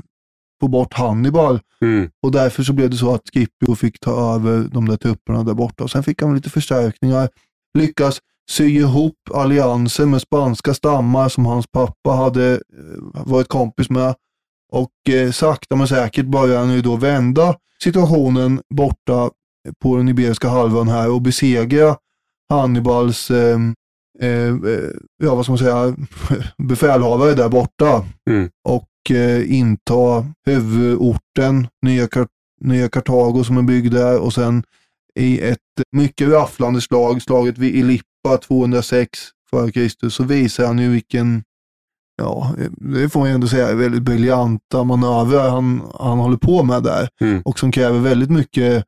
få 0.61 0.69
bort 0.69 0.95
Hannibal. 0.95 1.61
Mm. 1.81 2.11
Och 2.23 2.33
därför 2.33 2.63
så 2.63 2.73
blev 2.73 2.91
det 2.91 2.97
så 2.97 3.15
att 3.15 3.29
Scipio 3.35 3.75
fick 3.75 4.01
ta 4.01 4.35
över 4.35 4.69
de 4.73 4.89
där 4.89 4.97
trupperna 4.97 5.43
där 5.43 5.55
borta. 5.55 5.85
Och 5.85 5.91
sen 5.91 6.03
fick 6.03 6.23
han 6.23 6.35
lite 6.35 6.51
förstärkningar. 6.51 7.29
Lyckas 7.77 8.19
sy 8.51 8.65
ihop 8.65 9.15
allianser 9.35 10.07
med 10.07 10.23
spanska 10.23 10.75
stammar 10.75 11.29
som 11.29 11.47
hans 11.47 11.67
pappa 11.67 12.11
hade 12.11 12.53
eh, 12.53 13.23
varit 13.27 13.49
kompis 13.49 13.91
med. 13.91 14.15
Och 14.73 15.15
eh, 15.15 15.31
sakta 15.31 15.77
men 15.77 15.89
säkert 15.89 16.27
börjar 16.27 16.59
han 16.59 16.75
ju 16.75 16.83
då 16.83 16.97
vända 16.97 17.55
situationen 17.83 18.61
borta 18.75 19.31
på 19.83 19.97
den 19.97 20.09
Iberiska 20.09 20.49
halvön 20.49 20.89
här 20.89 21.11
och 21.11 21.23
besegra 21.23 21.97
Hannibals 22.49 23.31
eh, 23.31 23.59
eh, 24.21 24.49
eh, 24.49 24.91
ja, 25.23 25.35
vad 25.35 25.45
ska 25.45 25.53
man 25.53 25.59
säga, 25.59 25.97
befälhavare 26.59 27.35
där 27.35 27.49
borta. 27.49 28.05
Mm. 28.31 28.51
Och 28.69 29.11
eh, 29.11 29.55
inta 29.55 30.27
huvudorten, 30.47 31.69
Nya, 31.83 32.09
Kar 32.09 32.27
Nya 32.61 32.89
Kartago 32.89 33.45
som 33.45 33.57
är 33.57 33.63
byggd 33.63 33.95
där 33.95 34.19
och 34.19 34.35
sen 34.35 34.63
i 35.17 35.41
ett 35.41 35.59
mycket 35.93 36.29
rafflande 36.29 36.81
slag, 36.81 37.23
slaget 37.23 37.59
vid 37.59 37.75
Ilippa 37.77 38.37
206 38.43 39.11
f.Kr. 39.53 40.09
så 40.09 40.25
visar 40.25 40.67
han 40.67 40.79
ju 40.79 40.89
vilken, 40.91 41.43
ja, 42.23 42.55
det 42.71 43.09
får 43.09 43.21
man 43.21 43.29
ju 43.29 43.35
ändå 43.35 43.49
säga, 43.49 43.75
väldigt 43.75 44.03
briljanta 44.03 44.85
manövrar 44.85 45.51
han, 45.51 45.83
han 46.01 46.19
håller 46.19 46.37
på 46.37 46.63
med 46.63 46.83
där. 46.83 47.09
Mm. 47.21 47.43
Och 47.45 47.59
som 47.59 47.73
kräver 47.73 47.99
väldigt 47.99 48.31
mycket 48.31 48.85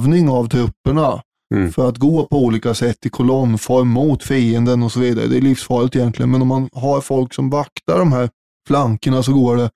övning 0.00 0.28
av 0.28 0.48
trupperna 0.48 1.22
Mm. 1.54 1.72
för 1.72 1.88
att 1.88 1.96
gå 1.98 2.26
på 2.26 2.38
olika 2.38 2.74
sätt 2.74 3.06
i 3.06 3.08
kolonnform 3.08 3.88
mot 3.88 4.22
fienden 4.22 4.82
och 4.82 4.92
så 4.92 5.00
vidare. 5.00 5.26
Det 5.26 5.36
är 5.36 5.40
livsfarligt 5.40 5.96
egentligen, 5.96 6.30
men 6.30 6.42
om 6.42 6.48
man 6.48 6.68
har 6.72 7.00
folk 7.00 7.34
som 7.34 7.50
vaktar 7.50 7.98
de 7.98 8.12
här 8.12 8.30
flankerna 8.68 9.22
så 9.22 9.32
går 9.32 9.56
det. 9.56 9.70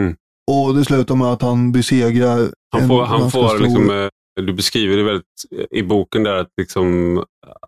Mm. 0.00 0.16
Och 0.50 0.74
det 0.74 0.84
slutar 0.84 1.14
med 1.14 1.26
att 1.26 1.42
han 1.42 1.72
besegrar 1.72 2.50
Han 2.72 2.82
en 2.82 2.88
får, 2.88 3.04
han 3.04 3.20
ganska 3.20 3.40
får 3.40 3.48
stor- 3.48 3.58
liksom, 3.58 3.90
eh, 3.90 4.08
du 4.40 4.52
beskriver 4.52 4.96
det 4.96 5.02
väldigt 5.02 5.26
eh, 5.58 5.78
i 5.78 5.82
boken 5.82 6.22
där 6.22 6.34
att 6.36 6.50
liksom, 6.60 7.22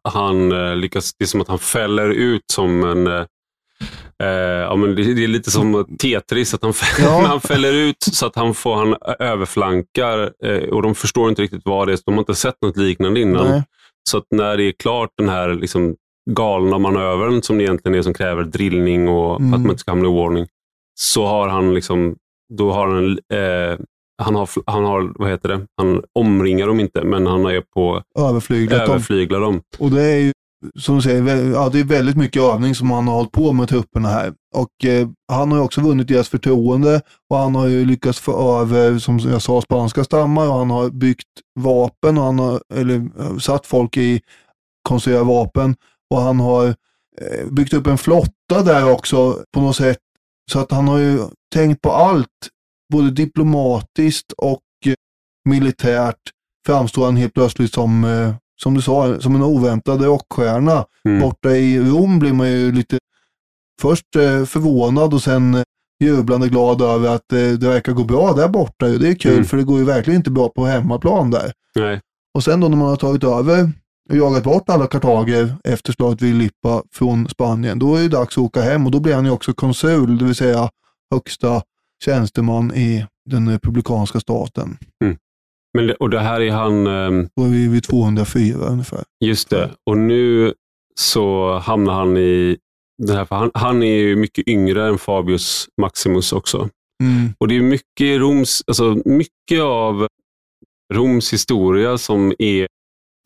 han 0.08 0.52
eh, 0.52 0.76
lyckas, 0.76 1.14
det 1.18 1.24
är 1.24 1.26
som 1.26 1.40
att 1.40 1.48
han 1.48 1.58
fäller 1.58 2.10
ut 2.10 2.42
som 2.52 2.84
en 2.84 3.06
eh, 3.06 3.24
eh, 4.22 4.28
ja, 4.60 4.76
men 4.76 4.94
det, 4.94 5.02
är 5.24 5.28
lite 5.28 5.50
som 5.50 5.96
Tetris, 5.98 6.54
att 6.54 6.62
han, 6.62 6.74
fäller, 6.74 7.08
Ja. 7.08 7.22
han 7.26 7.40
fäller 7.40 7.72
ut 7.72 7.96
så 8.12 8.26
att 8.26 8.36
han 8.36 8.54
får 8.54 8.74
han 8.76 8.96
överflankar 9.18 10.32
eh, 10.44 10.68
och 10.68 10.82
de 10.82 10.94
förstår 10.94 11.28
inte 11.28 11.42
riktigt 11.42 11.62
vad 11.64 11.88
det 11.88 11.92
är. 11.92 11.98
De 12.04 12.14
har 12.14 12.18
inte 12.22 12.34
sett 12.34 12.56
något 12.62 12.76
liknande 12.76 13.20
innan. 13.20 13.48
Nej. 13.48 13.62
Så 14.10 14.18
att 14.18 14.26
när 14.30 14.56
det 14.56 14.64
är 14.64 14.72
klart 14.72 15.10
den 15.18 15.28
här 15.28 15.54
liksom, 15.54 15.96
galna 16.30 16.78
manövern 16.78 17.42
som 17.42 17.58
det 17.58 17.64
egentligen 17.64 17.98
är 17.98 18.02
som 18.02 18.14
kräver 18.14 18.42
drillning 18.42 19.08
och 19.08 19.30
för 19.30 19.34
att 19.34 19.40
Mm. 19.40 19.62
man 19.62 19.70
inte 19.70 19.78
ska 19.80 19.90
hamna 19.90 20.04
i 20.04 20.08
oordning, 20.10 20.46
så 21.00 21.26
har 21.26 21.48
han 21.48 21.74
liksom, 21.74 22.16
då 22.54 22.72
har 22.72 22.88
han, 22.88 23.10
eh, 23.10 23.78
han 24.22 24.34
har, 24.34 24.48
han 24.66 24.84
har, 24.84 25.12
vad 25.18 25.30
heter 25.30 25.48
det, 25.48 25.66
han 25.76 26.02
omringar 26.14 26.66
dem 26.66 26.80
inte, 26.80 27.04
men 27.04 27.26
han 27.26 27.46
är 27.46 27.60
på 27.60 28.02
överflyglat 28.18 28.80
dem. 28.80 28.90
överflyglar 28.90 29.40
dem. 29.40 29.62
Och 29.78 29.90
det 29.90 30.02
är 30.02 30.18
ju, 30.18 30.32
som 30.78 30.96
du 30.96 31.02
säger, 31.02 31.52
ja, 31.52 31.68
det 31.68 31.80
är 31.80 31.84
väldigt 31.84 32.16
mycket 32.16 32.42
övning 32.42 32.74
som 32.74 32.90
han 32.90 33.08
har 33.08 33.14
hållit 33.14 33.32
på 33.32 33.52
med 33.52 33.68
trupperna 33.68 34.08
här. 34.08 34.32
Och 34.54 34.84
eh, 34.84 35.08
han 35.32 35.50
har 35.50 35.58
ju 35.58 35.64
också 35.64 35.80
vunnit 35.80 36.08
deras 36.08 36.28
förtroende 36.28 37.00
och 37.30 37.36
han 37.36 37.54
har 37.54 37.66
ju 37.66 37.84
lyckats 37.84 38.20
få 38.20 38.60
över, 38.60 38.98
som 38.98 39.18
jag 39.18 39.42
sa, 39.42 39.60
spanska 39.60 40.04
stammar 40.04 40.48
och 40.48 40.54
han 40.54 40.70
har 40.70 40.90
byggt 40.90 41.28
vapen 41.60 42.18
och 42.18 42.24
han 42.24 42.38
har, 42.38 42.60
eller 42.74 42.94
eh, 42.94 43.36
satt 43.36 43.66
folk 43.66 43.96
i 43.96 44.20
konstruera 44.88 45.24
vapen 45.24 45.76
och 46.10 46.20
han 46.20 46.40
har 46.40 46.66
eh, 47.20 47.46
byggt 47.50 47.72
upp 47.72 47.86
en 47.86 47.98
flotta 47.98 48.62
där 48.64 48.92
också 48.92 49.38
på 49.52 49.60
något 49.60 49.76
sätt. 49.76 49.98
Så 50.52 50.58
att 50.58 50.70
han 50.70 50.88
har 50.88 50.98
ju 50.98 51.18
tänkt 51.54 51.82
på 51.82 51.90
allt, 51.92 52.28
både 52.92 53.10
diplomatiskt 53.10 54.32
och 54.32 54.60
eh, 54.86 54.94
militärt 55.44 56.20
framstår 56.66 57.04
han 57.04 57.16
helt 57.16 57.34
plötsligt 57.34 57.72
som, 57.74 58.04
eh, 58.04 58.34
som 58.62 58.74
du 58.74 58.82
sa, 58.82 59.20
som 59.20 59.34
en 59.34 59.42
oväntad 59.42 60.02
rockstjärna. 60.02 60.84
Mm. 61.08 61.20
Borta 61.20 61.50
i 61.50 61.80
Rom 61.80 62.18
blir 62.18 62.32
man 62.32 62.50
ju 62.50 62.72
lite 62.72 62.98
först 63.82 64.16
eh, 64.16 64.44
förvånad 64.44 65.14
och 65.14 65.22
sen 65.22 65.62
jublande 66.04 66.48
glad 66.48 66.82
över 66.82 67.14
att 67.14 67.24
det 67.28 67.62
verkar 67.62 67.92
gå 67.92 68.04
bra 68.04 68.32
där 68.32 68.48
borta. 68.48 68.86
Det 68.86 69.08
är 69.08 69.14
kul 69.14 69.32
Mm. 69.32 69.44
för 69.44 69.56
det 69.56 69.62
går 69.64 69.78
ju 69.78 69.84
verkligen 69.84 70.20
inte 70.20 70.30
bra 70.30 70.48
på 70.48 70.64
hemmaplan 70.64 71.30
där. 71.30 71.52
Nej. 71.74 72.00
Och 72.34 72.44
sen 72.44 72.60
då 72.60 72.68
när 72.68 72.76
man 72.76 72.88
har 72.88 72.96
tagit 72.96 73.24
över 73.24 73.70
och 74.10 74.16
jagat 74.16 74.44
bort 74.44 74.68
alla 74.68 74.86
kartager 74.86 75.56
efter 75.64 75.92
slaget 75.92 76.22
vid 76.22 76.34
Lippa 76.34 76.82
från 76.92 77.28
Spanien, 77.28 77.78
då 77.78 77.96
är 77.96 78.02
det 78.02 78.08
dags 78.08 78.38
att 78.38 78.44
åka 78.44 78.62
hem 78.62 78.86
och 78.86 78.92
då 78.92 79.00
blir 79.00 79.14
han 79.14 79.24
ju 79.24 79.30
också 79.30 79.52
konsul, 79.52 80.18
det 80.18 80.24
vill 80.24 80.34
säga 80.34 80.70
högsta 81.10 81.62
tjänsteman 82.04 82.74
i 82.74 83.06
den 83.30 83.48
republikanska 83.48 84.20
staten. 84.20 84.76
Men 85.74 85.86
det, 85.86 85.94
och 85.94 86.10
det 86.10 86.20
här 86.20 86.40
är 86.40 86.50
han, 86.50 86.86
ehm, 86.86 87.28
Då 87.36 87.44
är 87.44 87.48
vi 87.48 87.68
vid 87.68 87.84
204 87.84 88.66
ungefär. 88.66 89.04
just 89.24 89.50
det, 89.50 89.70
och 89.90 89.98
nu 89.98 90.54
så 90.94 91.58
hamnar 91.58 91.92
han 91.94 92.16
i 92.16 92.56
den 93.02 93.16
här, 93.16 93.24
för 93.24 93.36
han, 93.36 93.50
han 93.54 93.82
är 93.82 93.96
ju 93.96 94.16
mycket 94.16 94.48
yngre 94.48 94.88
än 94.88 94.98
Fabius 94.98 95.68
Maximus 95.80 96.32
också. 96.32 96.68
Mm. 97.02 97.34
Och 97.38 97.48
det 97.48 97.56
är 97.56 97.60
mycket 97.60 98.20
Roms, 98.20 98.62
alltså 98.66 99.02
mycket 99.04 99.60
av 99.62 100.08
Roms 100.94 101.32
historia 101.32 101.98
som 101.98 102.32
är, 102.38 102.66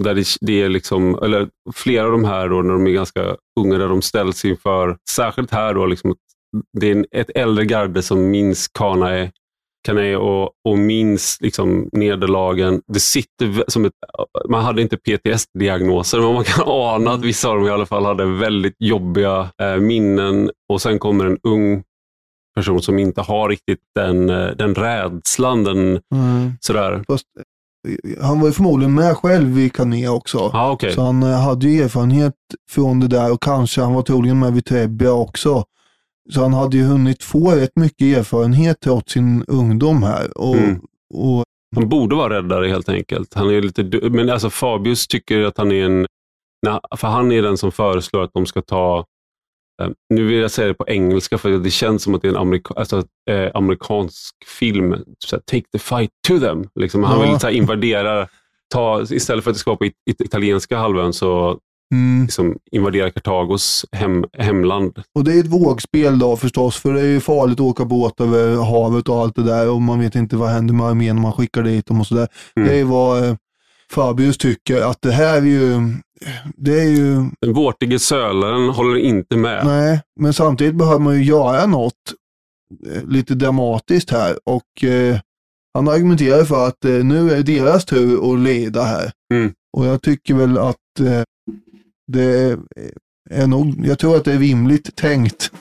där 0.04 0.14
det, 0.14 0.26
det 0.40 0.62
är 0.62 0.68
liksom, 0.68 1.14
eller 1.22 1.48
flera 1.74 2.04
av 2.06 2.12
de 2.12 2.24
här 2.24 2.48
då, 2.48 2.62
när 2.62 2.72
de 2.72 2.86
är 2.86 2.90
ganska 2.90 3.36
unga, 3.60 3.78
där 3.78 3.88
de 3.88 4.02
ställs 4.02 4.44
inför, 4.44 4.96
särskilt 5.10 5.50
här 5.50 5.74
då, 5.74 5.86
liksom, 5.86 6.14
det 6.80 6.90
är 6.90 7.06
ett 7.12 7.30
äldre 7.34 7.64
garde 7.64 8.02
som 8.02 8.30
minns 8.30 8.68
Kanae, 8.68 9.30
Kanae 9.86 10.16
och, 10.16 10.50
och 10.68 10.78
minns 10.78 11.38
liksom 11.40 11.88
nederlagen. 11.92 12.82
Det 12.92 13.00
sitter 13.00 13.70
som 13.70 13.84
ett, 13.84 13.92
man 14.48 14.64
hade 14.64 14.82
inte 14.82 14.96
PTSD-diagnoser, 14.96 16.20
men 16.20 16.34
man 16.34 16.44
kan 16.44 16.64
ana 16.66 17.12
att 17.12 17.24
vissa 17.24 17.48
av 17.48 17.56
dem 17.56 17.66
i 17.66 17.70
alla 17.70 17.86
fall 17.86 18.04
hade 18.04 18.24
väldigt 18.24 18.76
jobbiga 18.78 19.50
eh, 19.62 19.76
minnen 19.76 20.50
och 20.72 20.82
sen 20.82 20.98
kommer 20.98 21.24
en 21.26 21.38
ung 21.42 21.82
person 22.56 22.82
som 22.82 22.98
inte 22.98 23.20
har 23.20 23.48
riktigt 23.48 23.78
den, 23.94 24.30
eh, 24.30 24.46
den 24.50 24.74
rädslan. 24.74 25.64
Den, 25.64 26.00
Mm. 26.14 26.52
sådär. 26.60 27.04
Fast, 27.06 27.24
eh, 27.88 28.24
han 28.24 28.40
var 28.40 28.46
ju 28.46 28.52
förmodligen 28.52 28.94
med 28.94 29.16
själv 29.16 29.58
i 29.58 29.70
Canea 29.70 30.12
också. 30.12 30.50
Ja, 30.52 30.70
okej. 30.70 30.92
Så 30.92 31.02
han 31.02 31.22
eh, 31.22 31.40
hade 31.40 31.68
ju 31.68 31.82
erfarenhet 31.82 32.34
från 32.70 33.00
det 33.00 33.08
där 33.08 33.32
och 33.32 33.42
kanske 33.42 33.80
han 33.82 33.94
var 33.94 34.02
troligen 34.02 34.38
med 34.38 34.52
vid 34.52 34.64
Trebbia 34.64 35.12
också. 35.12 35.64
Så 36.32 36.40
han 36.42 36.54
hade 36.54 36.76
ju 36.76 36.82
hunnit 36.82 37.22
få 37.24 37.50
rätt 37.50 37.76
mycket 37.76 38.18
erfarenhet 38.18 38.80
trots 38.80 39.12
sin 39.12 39.44
ungdom 39.48 40.02
här. 40.02 40.38
Och, 40.38 40.56
Mm. 40.56 40.80
och 41.14 41.44
Han 41.76 41.88
borde 41.88 42.16
vara 42.16 42.36
räddare 42.38 42.68
helt 42.68 42.88
enkelt. 42.88 43.34
Han 43.34 43.50
är 43.50 43.62
lite, 43.62 43.82
du- 43.82 44.10
men 44.10 44.30
alltså 44.30 44.50
Fabius 44.50 45.06
tycker 45.06 45.42
att 45.44 45.58
han 45.58 45.72
är 45.72 45.84
en... 45.84 46.06
Nej, 46.66 46.80
för 46.96 47.08
han 47.08 47.32
är 47.32 47.42
den 47.42 47.58
som 47.58 47.72
föreslår 47.72 48.22
att 48.22 48.32
de 48.32 48.46
ska 48.46 48.62
ta... 48.62 49.04
eh, 49.82 49.88
Nu 50.14 50.24
vill 50.26 50.38
jag 50.38 50.50
säga 50.50 50.68
det 50.68 50.74
på 50.74 50.88
engelska 50.88 51.38
för 51.38 51.50
det 51.50 51.70
känns 51.70 52.02
som 52.02 52.14
att 52.14 52.22
det 52.22 52.28
är 52.28 52.32
en 52.32 52.36
amerika, 52.38 52.74
alltså, 52.76 53.02
eh, 53.30 53.50
amerikansk 53.54 54.34
film. 54.46 54.96
Så 55.18 55.36
här, 55.36 55.42
Take 55.46 55.66
the 55.72 55.78
fight 55.78 56.10
to 56.28 56.38
them. 56.38 56.68
Liksom, 56.74 57.04
han 57.04 57.20
Ja. 57.20 57.30
vill 57.30 57.40
så 57.40 57.46
här, 57.46 57.54
invadera, 57.54 58.28
ta, 58.74 59.02
istället 59.02 59.44
för 59.44 59.50
att 59.50 59.54
det 59.54 59.60
ska 59.60 59.70
vara 59.70 59.78
på 59.78 59.84
it, 59.84 59.94
it, 60.10 60.20
italienska 60.20 60.78
halvön 60.78 61.12
så 61.12 61.58
mm, 61.94 62.22
liksom, 62.22 62.56
invadera 62.72 63.10
Kartagos 63.10 63.84
hem, 63.92 64.24
hemland. 64.38 65.02
Och 65.14 65.24
det 65.24 65.34
är 65.34 65.40
ett 65.40 65.46
vågspel 65.46 66.18
då 66.18 66.36
förstås, 66.36 66.76
för 66.76 66.92
det 66.92 67.00
är 67.00 67.06
ju 67.06 67.20
farligt 67.20 67.60
att 67.60 67.66
åka 67.66 67.84
båt 67.84 68.20
över 68.20 68.56
havet 68.56 69.08
och 69.08 69.16
allt 69.16 69.36
det 69.36 69.42
där 69.44 69.70
och 69.70 69.82
man 69.82 70.00
vet 70.00 70.14
inte 70.14 70.36
vad 70.36 70.48
händer 70.48 70.74
med 70.74 70.86
armén 70.86 71.16
om 71.16 71.22
man 71.22 71.32
skickar 71.32 71.62
dit 71.62 71.86
dem 71.86 72.00
och 72.00 72.06
sådär. 72.06 72.28
Mm. 72.56 72.68
Det 72.68 72.76
är 72.76 72.84
vad 72.84 73.24
eh, 73.24 73.36
Fabius 73.92 74.38
tycker, 74.38 74.82
att 74.82 75.02
det 75.02 75.12
här 75.12 75.36
är 75.36 75.46
ju, 75.46 75.80
det 76.56 76.80
är 76.80 76.88
ju, 76.88 77.24
Den 77.40 77.54
vårtige 77.54 77.98
sölaren 77.98 78.68
håller 78.68 78.96
inte 78.96 79.36
med. 79.36 79.66
nej, 79.66 80.00
men 80.20 80.32
samtidigt 80.32 80.74
behöver 80.74 80.98
man 80.98 81.14
ju 81.14 81.24
göra 81.24 81.66
något 81.66 81.94
eh, 82.86 83.04
lite 83.04 83.34
dramatiskt 83.34 84.10
här 84.10 84.38
och 84.44 84.84
eh, 84.84 85.18
han 85.74 85.88
argumenterar 85.88 86.44
för 86.44 86.66
att 86.66 86.84
eh, 86.84 86.92
nu 86.92 87.30
är 87.30 87.36
det 87.36 87.42
deras 87.42 87.84
tur 87.84 88.32
att 88.32 88.38
leda 88.38 88.82
här. 88.82 89.12
Mm. 89.34 89.52
Och 89.76 89.86
jag 89.86 90.02
tycker 90.02 90.34
väl 90.34 90.58
att 90.58 91.00
eh, 91.00 91.22
det 92.08 92.58
är 93.30 93.46
nog, 93.46 93.86
jag 93.86 93.98
tror 93.98 94.16
att 94.16 94.24
det 94.24 94.32
är 94.32 94.38
rimligt 94.38 94.96
tänkt. 94.96 95.52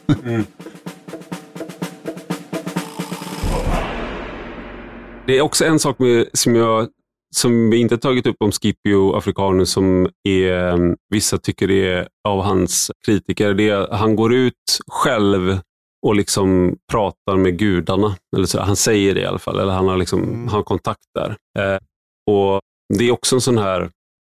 Det 5.28 5.38
är 5.38 5.42
också 5.42 5.66
en 5.66 5.80
sak 5.80 6.00
med, 6.00 6.28
som, 6.34 6.56
jag, 6.56 6.88
som 7.36 7.70
vi 7.70 7.78
inte 7.78 7.98
tagit 7.98 8.28
upp 8.28 8.36
om 8.40 8.52
Scipio 8.52 9.16
Africanus 9.16 9.72
som 9.72 10.10
är, 10.30 10.74
um, 10.74 10.96
vissa 11.10 11.38
tycker 11.38 11.68
det 11.68 11.88
är 11.90 12.08
av 12.28 12.42
hans 12.42 12.92
kritiker. 13.06 13.54
Det 13.54 13.70
är, 13.70 13.88
han 13.92 14.16
går 14.16 14.34
ut 14.34 14.54
själv 14.92 15.60
och 16.06 16.16
liksom 16.16 16.76
pratar 16.92 17.38
med 17.38 17.58
gudarna. 17.60 18.16
Eller 18.36 18.46
så, 18.46 18.62
han 18.62 18.76
säger 18.76 19.16
det 19.16 19.22
i 19.22 19.26
alla 19.26 19.40
fall, 19.40 19.60
eller 19.60 19.74
han 19.74 19.88
har, 19.88 19.98
liksom, 19.98 20.24
Mm. 20.24 20.48
har 20.48 20.64
kontakt 20.64 21.06
där. 21.16 21.30
Eh, 21.60 21.80
och 22.32 22.62
Det 22.98 23.04
är 23.08 23.12
också 23.12 23.36
en 23.36 23.42
sån 23.42 23.58
här, 23.58 23.90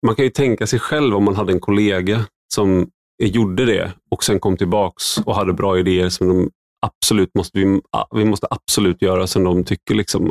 man 0.06 0.14
kan 0.14 0.24
ju 0.24 0.30
tänka 0.30 0.66
sig 0.66 0.78
själv 0.78 1.16
om 1.16 1.24
man 1.24 1.36
hade 1.36 1.52
en 1.52 1.60
kollega 1.60 2.26
som 2.54 2.88
gjorde 3.22 3.64
det 3.64 3.92
och 4.10 4.24
sen 4.24 4.40
kom 4.40 4.56
tillbaks 4.56 5.18
och 5.18 5.34
hade 5.34 5.52
bra 5.52 5.78
idéer 5.78 6.08
som 6.08 6.28
de 6.28 6.50
absolut 6.86 7.30
måste, 7.34 7.58
vi, 7.58 7.80
vi 8.14 8.24
måste 8.24 8.46
absolut 8.50 9.02
göra 9.02 9.26
som 9.26 9.44
de 9.44 9.64
tycker. 9.64 9.94
Liksom. 9.94 10.24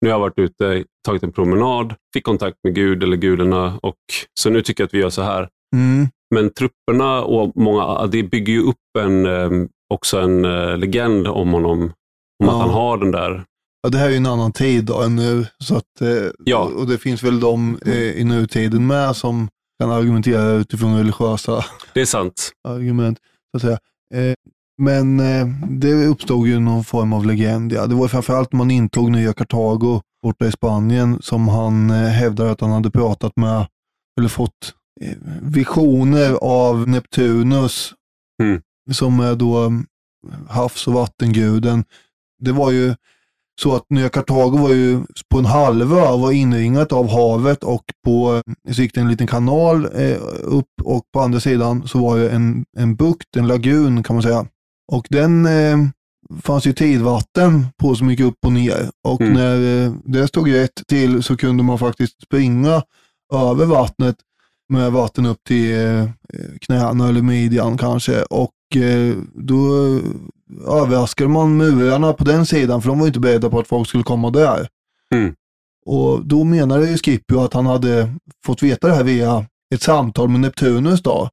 Nu 0.00 0.08
har 0.08 0.14
jag 0.14 0.18
varit 0.18 0.38
ute, 0.38 0.84
tagit 1.06 1.22
en 1.22 1.32
promenad, 1.32 1.94
fick 2.14 2.24
kontakt 2.24 2.56
med 2.64 2.74
Gud 2.74 3.02
eller 3.02 3.16
gudarna 3.16 3.78
och 3.82 3.96
så 4.40 4.50
nu 4.50 4.62
tycker 4.62 4.82
jag 4.82 4.86
att 4.86 4.94
vi 4.94 4.98
gör 4.98 5.10
så 5.10 5.22
här. 5.22 5.48
Mm. 5.76 6.08
Men 6.34 6.50
trupperna 6.50 7.22
och 7.24 7.52
många, 7.56 8.06
det 8.06 8.22
bygger 8.22 8.52
ju 8.52 8.62
upp 8.62 8.96
en, 8.98 9.26
eh, 9.26 9.50
också 9.94 10.20
en 10.20 10.44
eh, 10.44 10.78
legend 10.78 11.26
om 11.26 11.52
honom. 11.52 11.82
Om 11.82 12.46
Ja. 12.46 12.50
att 12.54 12.60
han 12.60 12.70
har 12.70 12.96
den 12.98 13.10
där. 13.10 13.44
Ja, 13.82 13.88
det 13.88 13.98
här 13.98 14.06
är 14.06 14.10
ju 14.10 14.16
en 14.16 14.26
annan 14.26 14.52
tid 14.52 14.90
än 14.90 15.16
nu. 15.16 15.46
Så 15.58 15.76
att, 15.76 16.00
eh, 16.00 16.30
Ja. 16.44 16.58
Och 16.76 16.86
det 16.86 16.98
finns 16.98 17.22
väl 17.22 17.40
de 17.40 17.78
eh, 17.86 17.94
i 17.94 18.24
nutiden 18.24 18.86
med 18.86 19.16
som 19.16 19.48
kan 19.80 19.90
argumentera 19.90 20.50
utifrån 20.50 20.96
religiösa 20.98 21.64
Det 21.94 22.00
är 22.00 22.04
sant. 22.06 22.50
argument. 22.68 23.18
Så 23.50 23.56
att 23.56 23.62
säga. 23.62 23.78
Eh, 24.14 24.34
men 24.78 25.16
det 25.80 26.06
uppstod 26.06 26.46
ju 26.48 26.60
någon 26.60 26.84
form 26.84 27.12
av 27.12 27.26
legend. 27.26 27.72
Ja. 27.72 27.86
Det 27.86 27.94
var 27.94 28.08
framförallt 28.08 28.52
när 28.52 28.58
man 28.58 28.70
intog 28.70 29.10
nya 29.10 29.32
Kartago 29.32 30.00
borta 30.22 30.46
i 30.46 30.52
Spanien 30.52 31.18
som 31.22 31.48
han 31.48 31.90
hävdar 31.90 32.46
att 32.46 32.60
han 32.60 32.70
hade 32.70 32.90
pratat 32.90 33.32
med, 33.36 33.66
eller 34.18 34.28
fått 34.28 34.74
visioner 35.42 36.32
av 36.42 36.88
Neptunus, 36.88 37.92
Mm. 38.42 38.60
som 38.92 39.20
är 39.20 39.34
då 39.34 39.72
havs 40.48 40.86
och 40.86 40.92
vattenguden. 40.92 41.84
Det 42.38 42.52
var 42.52 42.70
ju 42.70 42.94
så 43.62 43.76
att 43.76 43.84
Nya 43.90 44.08
Kartago 44.08 44.56
var 44.58 44.72
ju 44.72 45.00
på 45.30 45.38
en 45.38 45.44
halvö 45.46 46.08
och 46.08 46.20
var 46.20 46.32
inringat 46.32 46.92
av 46.92 47.08
havet 47.10 47.64
och 47.64 47.84
på, 48.04 48.42
så 48.72 48.82
gick 48.82 48.94
det 48.94 49.00
en 49.00 49.08
liten 49.08 49.26
kanal 49.26 49.84
eh, 49.94 50.18
upp 50.42 50.66
och 50.84 51.02
på 51.12 51.20
andra 51.20 51.40
sidan 51.40 51.88
så 51.88 51.98
var 51.98 52.18
det 52.18 52.30
en, 52.30 52.64
en 52.78 52.96
bukt, 52.96 53.36
en 53.36 53.46
lagun 53.46 54.02
kan 54.02 54.16
man 54.16 54.22
säga. 54.22 54.46
Och 54.92 55.06
den 55.10 55.46
eh, 55.46 55.76
fanns 56.42 56.66
ju 56.66 56.72
tidvatten 56.72 57.66
på 57.80 57.94
som 57.94 58.10
gick 58.10 58.20
upp 58.20 58.38
och 58.46 58.52
ner. 58.52 58.90
Och 59.08 59.20
Mm. 59.20 59.32
när 59.32 59.84
eh, 59.86 59.92
det 60.04 60.28
stod 60.28 60.54
rätt 60.54 60.82
till 60.88 61.22
så 61.22 61.36
kunde 61.36 61.62
man 61.62 61.78
faktiskt 61.78 62.22
springa 62.22 62.82
över 63.34 63.66
vattnet 63.66 64.16
med 64.68 64.92
vatten 64.92 65.26
upp 65.26 65.44
till 65.48 65.74
eh, 65.86 66.08
knäna 66.60 67.08
eller 67.08 67.22
midjan 67.22 67.78
kanske. 67.78 68.22
Och 68.22 68.50
då 69.34 70.00
överraskade 70.66 71.30
man 71.30 71.56
murarna 71.56 72.12
på 72.12 72.24
den 72.24 72.46
sidan 72.46 72.82
för 72.82 72.88
de 72.88 72.98
var 72.98 73.06
inte 73.06 73.20
beredda 73.20 73.50
på 73.50 73.58
att 73.58 73.68
folk 73.68 73.88
skulle 73.88 74.04
komma 74.04 74.30
där. 74.30 74.68
Mm. 75.14 75.34
Och 75.86 76.26
då 76.26 76.44
menade 76.44 76.90
ju 76.90 76.96
Scipio 76.96 77.40
att 77.40 77.54
han 77.54 77.66
hade 77.66 78.14
fått 78.46 78.62
veta 78.62 78.88
det 78.88 78.94
här 78.94 79.04
via 79.04 79.46
ett 79.74 79.82
samtal 79.82 80.28
med 80.28 80.40
Neptunus 80.40 81.02
då. 81.02 81.28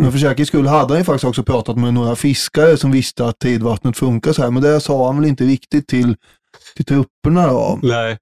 Men 0.00 0.12
för 0.12 0.18
säkerhets 0.18 0.48
skull 0.48 0.66
hade 0.66 0.88
han 0.88 0.98
ju 0.98 1.04
faktiskt 1.04 1.24
också 1.24 1.42
pratat 1.42 1.76
med 1.76 1.94
några 1.94 2.16
fiskare 2.16 2.76
som 2.76 2.90
visste 2.90 3.26
att 3.26 3.38
tidvattnet 3.38 3.96
funkar 3.96 4.32
så 4.32 4.42
här. 4.42 4.50
Men 4.50 4.62
det 4.62 4.80
sa 4.80 5.06
han 5.06 5.16
väl 5.16 5.28
inte 5.28 5.44
riktigt 5.44 5.86
till, 5.86 6.16
till 6.76 6.84
trupperna 6.84 7.46
då. 7.46 7.78
Nej. 7.82 8.18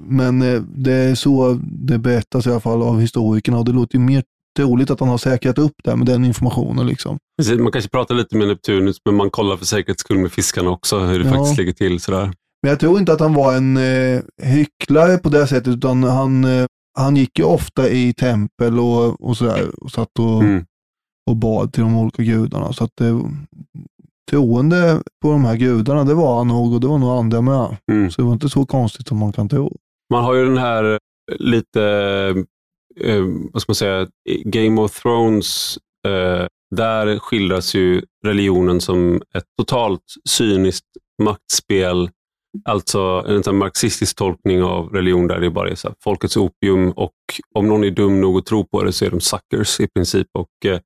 Men 0.00 0.42
eh, 0.42 0.62
det 0.62 0.92
är 0.92 1.14
så 1.14 1.60
det 1.62 1.98
berättas 1.98 2.46
i 2.46 2.50
alla 2.50 2.60
fall 2.60 2.82
av 2.82 3.00
historikerna 3.00 3.58
och 3.58 3.64
det 3.64 3.72
låter 3.72 3.98
ju 3.98 4.04
mer 4.04 4.22
troligt 4.56 4.90
att 4.90 5.00
han 5.00 5.08
har 5.08 5.18
säkrat 5.18 5.58
upp 5.58 5.72
det 5.84 5.96
med 5.96 6.06
den 6.06 6.24
informationen. 6.24 6.86
Liksom. 6.86 7.18
Precis, 7.38 7.58
man 7.60 7.72
kanske 7.72 7.90
pratar 7.90 8.14
lite 8.14 8.36
med 8.36 8.48
Neptunus, 8.48 8.96
men 9.04 9.14
man 9.14 9.30
kollar 9.30 9.56
för 9.56 9.64
säkerhets 9.66 10.00
skull 10.00 10.18
med 10.18 10.32
fiskarna 10.32 10.70
också, 10.70 10.98
hur 10.98 11.18
det 11.18 11.24
Ja. 11.24 11.32
faktiskt 11.34 11.58
ligger 11.58 11.72
till. 11.72 12.00
Sådär. 12.00 12.32
Men 12.62 12.70
jag 12.70 12.80
tror 12.80 12.98
inte 12.98 13.12
att 13.12 13.20
han 13.20 13.34
var 13.34 13.54
en 13.54 13.76
eh, 13.76 14.20
hycklare 14.42 15.18
på 15.18 15.28
det 15.28 15.46
sättet, 15.46 15.68
utan 15.74 16.02
han, 16.02 16.44
eh, 16.44 16.66
han 16.98 17.16
gick 17.16 17.38
ju 17.38 17.44
ofta 17.44 17.88
i 17.88 18.14
tempel 18.14 18.78
och, 18.78 19.28
och 19.28 19.36
sådär 19.36 19.70
och 19.84 19.90
satt 19.90 20.18
och, 20.18 20.42
Mm. 20.42 20.64
och 21.30 21.36
bad 21.36 21.72
till 21.72 21.82
de 21.82 21.98
olika 21.98 22.22
gudarna. 22.22 22.72
Så 22.72 22.84
att 22.84 22.90
det, 22.98 23.20
troende 24.30 25.02
på 25.22 25.32
de 25.32 25.44
här 25.44 25.56
gudarna, 25.56 26.04
det 26.04 26.14
var 26.14 26.36
han 26.38 26.48
nog 26.48 26.74
och 26.74 26.80
det 26.80 26.86
var 26.86 26.98
nog 26.98 27.10
andra 27.10 27.40
med. 27.40 27.76
Mm. 27.92 28.10
Så 28.10 28.20
det 28.20 28.26
var 28.26 28.32
inte 28.32 28.48
så 28.48 28.66
konstigt 28.66 29.08
som 29.08 29.18
man 29.18 29.32
kan 29.32 29.48
tro. 29.48 29.76
Man 30.12 30.24
har 30.24 30.34
ju 30.34 30.44
den 30.44 30.58
här 30.58 30.98
lite, 31.38 31.80
eh, 33.00 33.24
vad 33.52 33.62
ska 33.62 33.70
man 33.70 33.74
säga, 33.74 34.08
i 34.28 34.42
Game 34.44 34.80
of 34.80 35.00
Thrones, 35.00 35.78
eh, 36.06 36.46
där 36.76 37.18
skildras 37.18 37.74
ju 37.74 38.02
religionen 38.26 38.80
som 38.80 39.22
ett 39.34 39.44
totalt 39.58 40.04
cyniskt 40.28 40.86
maktspel. 41.22 42.10
Alltså 42.64 43.24
en 43.28 43.42
sån 43.42 43.58
marxistisk 43.58 44.16
tolkning 44.16 44.62
av 44.62 44.88
religion 44.88 45.26
där 45.26 45.40
det 45.40 45.50
bara 45.50 45.70
är 45.70 45.74
så 45.74 45.88
här, 45.88 45.96
folkets 46.04 46.36
opium 46.36 46.90
och 46.90 47.12
om 47.54 47.68
någon 47.68 47.84
är 47.84 47.90
dum 47.90 48.20
nog 48.20 48.38
att 48.38 48.46
tro 48.46 48.64
på 48.64 48.82
det 48.82 48.92
så 48.92 49.04
är 49.04 49.10
de 49.10 49.20
suckers 49.20 49.80
i 49.80 49.88
princip. 49.88 50.28
Och 50.38 50.66
eh, 50.70 50.80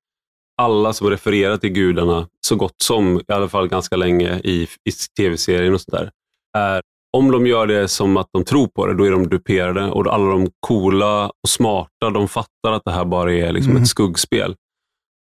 alla 0.62 0.92
som 0.92 1.11
refererar 1.11 1.57
till 1.57 1.70
gudarna, 1.70 2.28
så 2.40 2.57
gott 2.57 2.82
som, 2.82 3.20
i 3.28 3.32
alla 3.32 3.48
fall 3.48 3.68
ganska 3.68 3.96
länge 3.96 4.40
i, 4.44 4.62
i 4.62 4.92
tv-serien 5.16 5.74
och 5.74 5.80
sådär, 5.80 6.11
är 6.57 6.82
om 7.16 7.30
de 7.30 7.46
gör 7.46 7.66
det 7.66 7.88
som 7.88 8.16
att 8.16 8.28
de 8.32 8.44
tror 8.44 8.66
på 8.66 8.86
det, 8.86 8.94
då 8.94 9.04
är 9.04 9.10
de 9.10 9.28
duperade. 9.28 9.90
Och 9.90 10.06
alla 10.14 10.26
de 10.30 10.50
coola 10.60 11.26
och 11.26 11.48
smarta, 11.48 12.10
de 12.10 12.28
fattar 12.28 12.72
att 12.72 12.84
det 12.84 12.90
här 12.92 13.04
bara 13.04 13.32
är 13.34 13.52
liksom 13.52 13.70
Mm. 13.70 13.82
ett 13.82 13.88
skuggspel. 13.88 14.54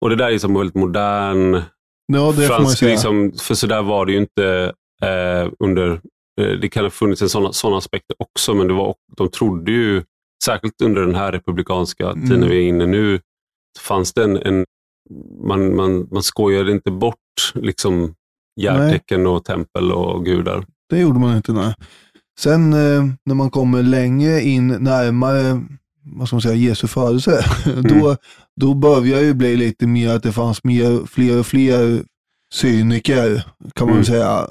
Och 0.02 0.10
det 0.10 0.16
där 0.16 0.26
är 0.28 0.32
liksom 0.32 0.54
väldigt 0.54 0.76
modern 0.76 1.62
Ja, 2.14 2.34
fransk, 2.34 2.82
liksom, 2.82 3.32
för 3.42 3.56
så 3.56 3.68
där 3.68 3.82
var 3.84 4.06
det 4.06 4.12
ju 4.12 4.18
inte 4.18 4.74
eh, 5.04 5.52
under, 5.60 5.92
eh, 6.42 6.48
det 6.62 6.70
kan 6.70 6.84
ha 6.84 6.90
funnits 6.90 7.22
en 7.22 7.30
sån, 7.30 7.54
sån 7.54 7.74
aspekter 7.74 8.16
också, 8.20 8.54
men 8.54 8.68
det 8.68 8.74
var, 8.74 8.96
de 9.18 9.30
trodde 9.30 9.72
ju, 9.72 10.04
särskilt 10.46 10.82
under 10.82 11.02
den 11.02 11.16
här 11.16 11.32
republikanska 11.32 12.10
Mm. 12.12 12.30
tiden 12.30 12.50
vi 12.50 12.58
är 12.58 12.68
inne 12.70 12.86
nu, 12.86 13.20
fanns 13.80 14.14
det 14.14 14.24
en, 14.24 14.38
en 14.38 14.66
man, 15.42 15.76
man, 15.76 16.08
man 16.12 16.24
skojade 16.24 16.72
inte 16.72 16.92
bort 16.92 17.52
liksom 17.54 18.16
järtecken 18.62 19.28
och 19.28 19.46
tempel 19.46 19.92
och 19.92 20.26
gudar. 20.26 20.66
Det 20.90 21.00
gjorde 21.00 21.20
man 21.20 21.38
inte. 21.38 21.54
Nej. 21.54 21.74
Sen 22.40 22.74
eh, 22.74 23.06
när 23.26 23.36
man 23.36 23.50
kommer 23.50 23.84
längre 23.84 24.42
in 24.42 24.68
närmare 24.68 25.62
vad 26.08 26.28
ska 26.28 26.36
man 26.36 26.42
säga, 26.42 26.56
Jesu 26.56 26.88
födelse, 26.88 27.46
då, 27.90 28.18
då 28.62 28.74
börjar 28.74 29.22
det 29.22 29.34
bli 29.34 29.56
lite 29.56 29.88
mer 29.88 30.10
att 30.10 30.24
det 30.24 30.32
fanns 30.32 30.64
mer, 30.64 31.06
fler 31.08 31.40
och 31.40 31.46
fler 31.46 32.04
cyniker, 32.54 33.44
kan 33.76 33.88
man 33.88 33.96
Mm. 33.96 34.06
säga. 34.06 34.48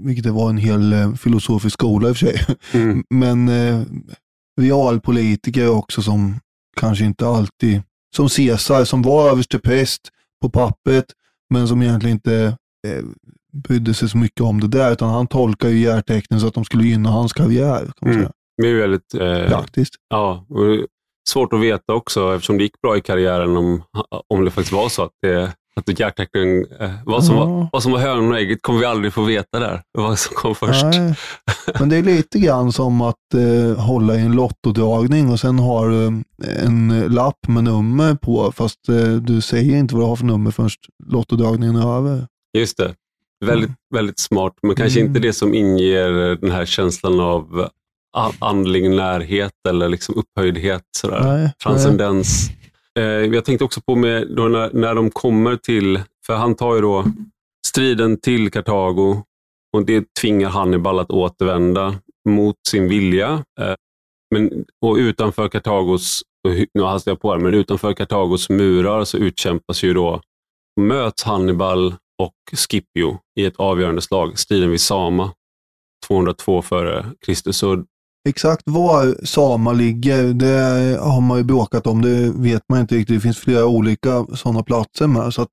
Vilket 0.00 0.24
det 0.24 0.30
var 0.30 0.50
en 0.50 0.58
hel 0.58 0.92
eh, 0.92 1.14
filosofisk 1.14 1.74
skola 1.74 2.08
i 2.08 2.12
och 2.12 2.16
för 2.16 2.26
sig. 2.26 2.46
Mm. 2.72 3.04
Men 3.10 3.48
eh, 3.48 3.82
realpolitiker 4.60 5.68
också 5.70 6.02
som 6.02 6.40
kanske 6.76 7.04
inte 7.04 7.26
alltid, 7.26 7.82
som 8.16 8.28
Caesar 8.28 8.84
som 8.84 9.02
var 9.02 9.30
överstepräst 9.30 10.00
på 10.42 10.50
pappret, 10.50 11.04
men 11.50 11.68
som 11.68 11.82
egentligen 11.82 12.16
inte 12.16 12.56
eh, 12.86 13.04
brydde 13.52 13.94
sig 13.94 14.08
så 14.08 14.18
mycket 14.18 14.40
om 14.40 14.60
det 14.60 14.68
där, 14.68 14.92
utan 14.92 15.08
han 15.08 15.26
tolkar 15.26 15.68
ju 15.68 15.78
järtecknen 15.80 16.40
så 16.40 16.46
att 16.46 16.54
de 16.54 16.64
skulle 16.64 16.84
gynna 16.84 17.10
hans 17.10 17.32
karriär. 17.32 17.90
Mm. 18.02 18.28
Det 18.62 18.66
är 18.68 18.70
ju 18.70 18.80
väldigt 18.80 19.14
eh, 19.14 19.46
Praktiskt. 19.48 19.94
Ja, 20.10 20.46
och 20.48 20.86
svårt 21.28 21.52
att 21.52 21.60
veta 21.60 21.92
också 21.92 22.34
eftersom 22.34 22.56
det 22.58 22.62
gick 22.62 22.80
bra 22.80 22.96
i 22.96 23.00
karriären 23.00 23.56
om, 23.56 23.82
om 24.28 24.44
det 24.44 24.50
faktiskt 24.50 24.72
var 24.72 24.88
så 24.88 25.02
att, 25.02 25.10
det, 25.22 25.52
att 25.76 26.00
hjärtecknen, 26.00 26.64
eh, 26.80 26.90
vad, 27.06 27.24
som 27.24 27.36
Ja. 27.36 27.44
var, 27.44 27.68
vad 27.72 27.82
som 27.82 27.92
var 27.92 27.98
hönan 27.98 28.30
och 28.32 28.38
ägget 28.38 28.62
kommer 28.62 28.78
vi 28.80 28.84
aldrig 28.84 29.12
få 29.12 29.22
veta 29.22 29.58
där. 29.60 29.82
Vad 29.92 30.18
som 30.18 30.34
kom 30.36 30.54
först. 30.54 30.84
Nej. 30.84 31.14
Men 31.78 31.88
det 31.88 31.96
är 31.96 32.02
lite 32.02 32.38
grann 32.38 32.72
som 32.72 33.00
att 33.00 33.34
eh, 33.34 33.78
hålla 33.84 34.16
i 34.16 34.20
en 34.20 34.32
lottodragning 34.32 35.30
och 35.30 35.40
sen 35.40 35.58
har 35.58 35.88
du 35.88 36.22
en 36.66 37.00
lapp 37.08 37.48
med 37.48 37.64
nummer 37.64 38.14
på, 38.14 38.52
fast 38.52 38.88
eh, 38.88 39.12
du 39.12 39.40
säger 39.40 39.76
inte 39.76 39.94
vad 39.94 40.04
du 40.04 40.08
har 40.08 40.16
för 40.16 40.24
nummer 40.24 40.50
förrän 40.50 40.70
lottodragningen 41.06 41.76
är 41.76 41.96
över. 41.96 42.26
Just 42.58 42.76
det. 42.76 42.94
Väldigt, 43.46 43.70
väldigt 43.94 44.18
smart, 44.18 44.54
men 44.62 44.76
kanske 44.76 45.00
Mm. 45.00 45.10
inte 45.10 45.20
det 45.20 45.32
som 45.32 45.54
inger 45.54 46.36
den 46.36 46.50
här 46.50 46.64
känslan 46.64 47.20
av 47.20 47.68
andlig 48.38 48.90
närhet 48.90 49.52
eller 49.68 49.88
liksom 49.88 50.14
upphöjdhet. 50.14 50.82
Sådär. 50.96 51.20
Nej, 51.24 51.52
Transcendens. 51.62 52.50
Eh, 52.98 53.02
jag 53.04 53.44
tänkte 53.44 53.64
också 53.64 53.80
på 53.80 53.94
med 53.96 54.28
då 54.36 54.48
när, 54.48 54.70
när 54.72 54.94
de 54.94 55.10
kommer 55.10 55.56
till, 55.56 56.00
för 56.26 56.34
han 56.34 56.54
tar 56.54 56.74
ju 56.74 56.80
då 56.80 57.04
striden 57.66 58.20
till 58.20 58.50
Kartago 58.50 59.22
och 59.76 59.84
det 59.86 60.14
tvingar 60.20 60.48
Hannibal 60.48 60.98
att 60.98 61.10
återvända 61.10 61.94
mot 62.28 62.56
sin 62.68 62.88
vilja. 62.88 63.44
Eh, 63.60 63.74
men, 64.34 64.64
och 64.86 64.96
utanför 64.96 65.48
Kartagos, 65.48 66.22
nu 66.74 66.82
hastar 66.82 67.10
jag 67.12 67.20
på 67.20 67.32
här, 67.32 67.38
men 67.38 67.54
utanför 67.54 67.92
Kartagos 67.92 68.48
murar 68.50 69.04
så 69.04 69.16
utkämpas 69.18 69.82
ju 69.82 69.94
då, 69.94 70.20
möts 70.80 71.22
Hannibal 71.24 71.94
och 72.18 72.58
Scipio 72.58 73.18
i 73.40 73.44
ett 73.44 73.56
avgörande 73.56 74.02
slag, 74.02 74.38
striden 74.38 74.70
vid 74.70 74.80
Sama, 74.80 75.32
202 76.06 76.62
före 76.62 77.06
Kristus. 77.26 77.62
Exakt 78.28 78.62
var 78.64 79.24
Sama 79.26 79.72
ligger, 79.72 80.24
det 80.24 80.98
har 81.00 81.20
man 81.20 81.38
ju 81.38 81.44
bråkat 81.44 81.86
om. 81.86 82.02
Det 82.02 82.32
vet 82.36 82.62
man 82.68 82.80
inte 82.80 82.94
riktigt. 82.94 83.16
Det 83.16 83.20
finns 83.20 83.38
flera 83.38 83.66
olika 83.66 84.26
sådana 84.34 84.62
platser 84.62 85.06
med. 85.06 85.34
Så 85.34 85.42
att 85.42 85.48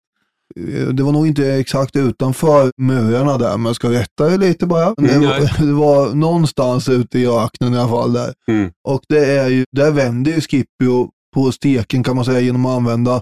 eh, 0.59 0.88
det 0.88 1.03
var 1.03 1.11
nog 1.11 1.28
inte 1.28 1.53
exakt 1.53 1.95
utanför 1.95 2.72
murarna 2.78 3.38
där, 3.38 3.57
men 3.57 3.66
jag 3.66 3.76
ska 3.76 3.91
rätta 3.91 4.30
det 4.30 4.38
lite 4.38 4.66
bara. 4.66 4.93
Det 4.97 5.09
Mm, 5.16 5.30
var, 5.30 5.66
det 5.66 5.74
var 5.74 6.13
någonstans 6.16 6.89
ute 6.89 7.20
i 7.20 7.28
öknen 7.28 7.74
i 7.74 7.78
alla 7.78 7.89
fall 7.89 8.13
där. 8.13 8.34
Mm. 8.47 8.72
Och 8.88 9.01
det 9.09 9.26
är 9.26 9.47
ju, 9.49 9.66
där 9.72 9.91
vänder 9.91 10.32
ju 10.32 10.41
Scipio 10.41 11.09
på 11.36 11.51
steken 11.51 12.03
kan 12.03 12.16
man 12.16 12.26
säga 12.26 12.39
genom 12.39 12.66
att 12.66 12.78
använda 12.78 13.22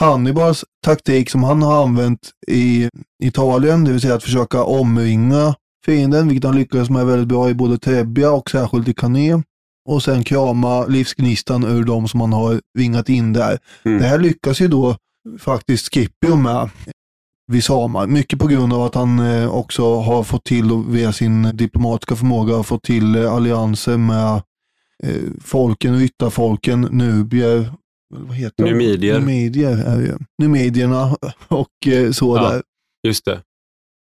Hannibals 0.00 0.64
taktik 0.84 1.30
som 1.30 1.42
han 1.42 1.62
har 1.62 1.82
använt 1.82 2.30
i 2.48 2.88
Italien, 3.22 3.84
det 3.84 3.92
vill 3.92 4.00
säga 4.00 4.14
att 4.14 4.22
försöka 4.22 4.64
omringa 4.64 5.54
fienden, 5.84 6.28
vilket 6.28 6.44
han 6.44 6.56
lyckades 6.56 6.90
med 6.90 7.06
väldigt 7.06 7.28
bra 7.28 7.50
i 7.50 7.54
både 7.54 7.78
Trebbia 7.78 8.30
och 8.30 8.50
särskilt 8.50 8.88
i 8.88 8.94
Canet. 8.94 9.44
Och 9.88 10.02
sen 10.02 10.24
krama 10.24 10.86
livsgnistan 10.86 11.64
ur 11.64 11.84
de 11.84 12.08
som 12.08 12.20
han 12.20 12.32
har 12.32 12.60
ringat 12.78 13.08
in 13.08 13.32
där. 13.32 13.58
Mm. 13.84 13.98
Det 13.98 14.04
här 14.04 14.18
lyckas 14.18 14.60
ju 14.60 14.68
då 14.68 14.96
faktiskt 15.38 15.94
Scipio 15.94 16.36
med 16.36 16.70
vid 17.46 17.64
Samar. 17.64 18.06
Mycket 18.06 18.38
på 18.38 18.46
grund 18.46 18.72
av 18.72 18.82
att 18.82 18.94
han 18.94 19.18
eh, 19.18 19.54
också 19.54 20.00
har 20.00 20.22
fått 20.22 20.44
till, 20.44 20.72
och 20.72 20.94
via 20.94 21.12
sin 21.12 21.56
diplomatiska 21.56 22.16
förmåga, 22.16 22.62
fått 22.62 22.82
till 22.82 23.16
eh, 23.16 23.32
allianser 23.32 23.96
med 23.96 24.42
eh, 25.02 25.22
folken, 25.40 25.98
ryttarfolken, 25.98 26.80
nubier, 26.80 27.72
vad 28.18 28.36
heter 28.36 28.64
de? 28.64 28.70
Numidier. 28.70 29.20
Numidier 29.20 29.76
är 29.86 30.00
ju. 30.00 30.14
Numidierna 30.42 31.16
och 31.48 31.86
eh, 31.86 32.10
så 32.10 32.36
Ja. 32.36 32.50
där. 32.50 32.62
Just 33.06 33.24
det. 33.24 33.40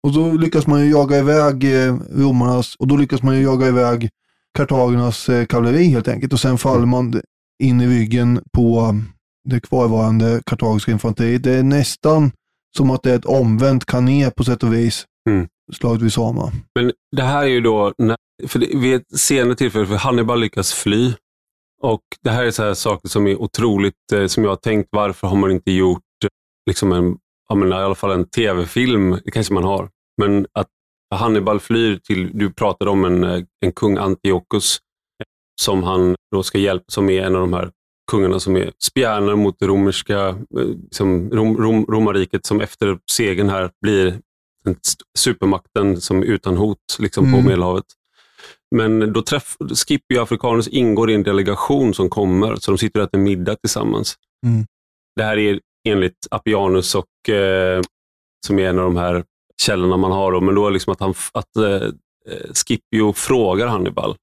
Och 0.06 0.12
då 0.14 0.32
lyckas 0.32 0.66
man 0.66 0.80
ju 0.84 0.90
jaga 0.90 1.18
iväg 1.18 1.64
eh, 1.64 1.96
romarnas, 2.16 2.74
och 2.78 2.86
då 2.88 2.96
lyckas 2.96 3.22
man 3.22 3.36
ju 3.36 3.42
jaga 3.42 3.66
iväg 3.68 4.08
kartagernas 4.58 5.28
eh, 5.28 5.46
kavalleri 5.46 5.84
helt 5.84 6.08
enkelt. 6.08 6.32
Och 6.32 6.40
sen 6.40 6.58
faller 6.58 6.86
man 6.86 7.20
in 7.62 7.80
i 7.80 7.86
ryggen 7.86 8.40
på 8.52 8.94
det 9.48 9.60
kvarvarande 9.60 10.42
kartagiska 10.46 10.92
infanteriet. 10.92 11.42
Det 11.42 11.52
är 11.54 11.62
nästan 11.62 12.32
som 12.76 12.90
att 12.90 13.02
det 13.02 13.10
är 13.10 13.16
ett 13.18 13.24
omvänt 13.24 13.84
kané 13.84 14.30
på 14.30 14.44
sätt 14.44 14.62
och 14.62 14.74
vis. 14.74 15.04
Mm. 15.30 15.46
Slaget 15.72 16.02
vid 16.02 16.12
Sama. 16.12 16.52
Men 16.74 16.92
det 17.16 17.22
här 17.22 17.42
är 17.42 17.46
ju 17.48 17.60
då, 17.60 17.94
när, 17.98 18.16
för 18.48 18.58
det, 18.58 18.66
vid 18.78 18.94
ett 18.94 19.18
senare 19.20 19.54
tillfälle, 19.54 19.86
för 19.86 19.94
Hannibal 19.96 20.40
lyckas 20.40 20.72
fly. 20.72 21.12
Och 21.82 22.02
det 22.22 22.30
här 22.30 22.44
är 22.44 22.50
så 22.50 22.62
här 22.62 22.74
saker 22.74 23.08
som 23.08 23.26
är 23.26 23.42
otroligt, 23.42 24.12
eh, 24.12 24.26
som 24.26 24.44
jag 24.44 24.50
har 24.50 24.56
tänkt, 24.56 24.88
varför 24.92 25.26
har 25.26 25.36
man 25.36 25.50
inte 25.50 25.72
gjort 25.72 26.02
eh, 26.24 26.28
liksom 26.66 26.92
en, 26.92 27.18
menar, 27.54 27.80
i 27.80 27.84
alla 27.84 27.94
fall 27.94 28.10
en 28.10 28.28
tv-film, 28.28 29.18
det 29.24 29.30
kanske 29.30 29.54
man 29.54 29.64
har, 29.64 29.88
men 30.22 30.46
att 30.52 30.68
Hannibal 31.14 31.60
flyr 31.60 31.96
till, 31.96 32.38
du 32.38 32.52
pratade 32.52 32.90
om 32.90 33.04
en, 33.04 33.24
eh, 33.24 33.42
en 33.60 33.72
kung 33.72 33.96
Antiochus, 33.96 34.78
som 35.62 35.82
han 35.82 36.14
då 36.32 36.42
ska 36.42 36.58
hjälpa, 36.58 36.84
som 36.88 37.10
är 37.10 37.22
en 37.22 37.34
av 37.34 37.40
de 37.40 37.52
här 37.52 37.70
kungarna 38.10 38.40
som 38.40 38.56
är 38.56 38.72
spjärnor 38.78 39.36
mot 39.36 39.58
det 39.58 39.66
romerska, 39.66 40.28
eh, 40.28 40.36
som 40.90 41.30
Rom, 41.30 41.56
Rom, 41.56 41.86
romarriket 41.88 42.46
som 42.46 42.60
efter 42.60 42.98
segern 43.12 43.48
här 43.48 43.70
blir 43.82 44.20
supermakten 45.18 46.00
som 46.00 46.22
är 46.22 46.24
utan 46.24 46.56
hot 46.56 46.78
liksom 46.98 47.24
på 47.24 47.36
Mm. 47.36 47.44
Medelhavet. 47.44 47.84
Men 48.76 49.12
då 49.12 49.22
träff, 49.22 49.56
Scipio 49.74 50.20
Africanus 50.22 50.68
ingår 50.68 51.10
i 51.10 51.14
en 51.14 51.22
delegation 51.22 51.94
som 51.94 52.08
kommer, 52.10 52.56
så 52.56 52.70
de 52.70 52.78
sitter 52.78 53.00
och 53.00 53.06
äter 53.06 53.18
middag 53.18 53.56
tillsammans. 53.56 54.14
Mm. 54.46 54.66
Det 55.16 55.22
här 55.22 55.36
är 55.38 55.60
enligt 55.88 56.26
Appianus, 56.30 56.94
och, 56.94 57.28
eh, 57.34 57.80
som 58.46 58.58
är 58.58 58.68
en 58.68 58.78
av 58.78 58.84
de 58.84 58.96
här 58.96 59.24
källorna 59.62 59.96
man 59.96 60.12
har. 60.12 60.32
Då, 60.32 60.40
men 60.40 60.54
då 60.54 60.66
är 60.66 60.70
liksom 60.70 60.92
att, 60.92 61.00
han, 61.00 61.14
att 61.32 61.56
eh, 61.56 61.64
eh, 61.74 62.52
Scipio 62.52 63.12
frågar 63.12 63.66
Hannibal 63.66 64.16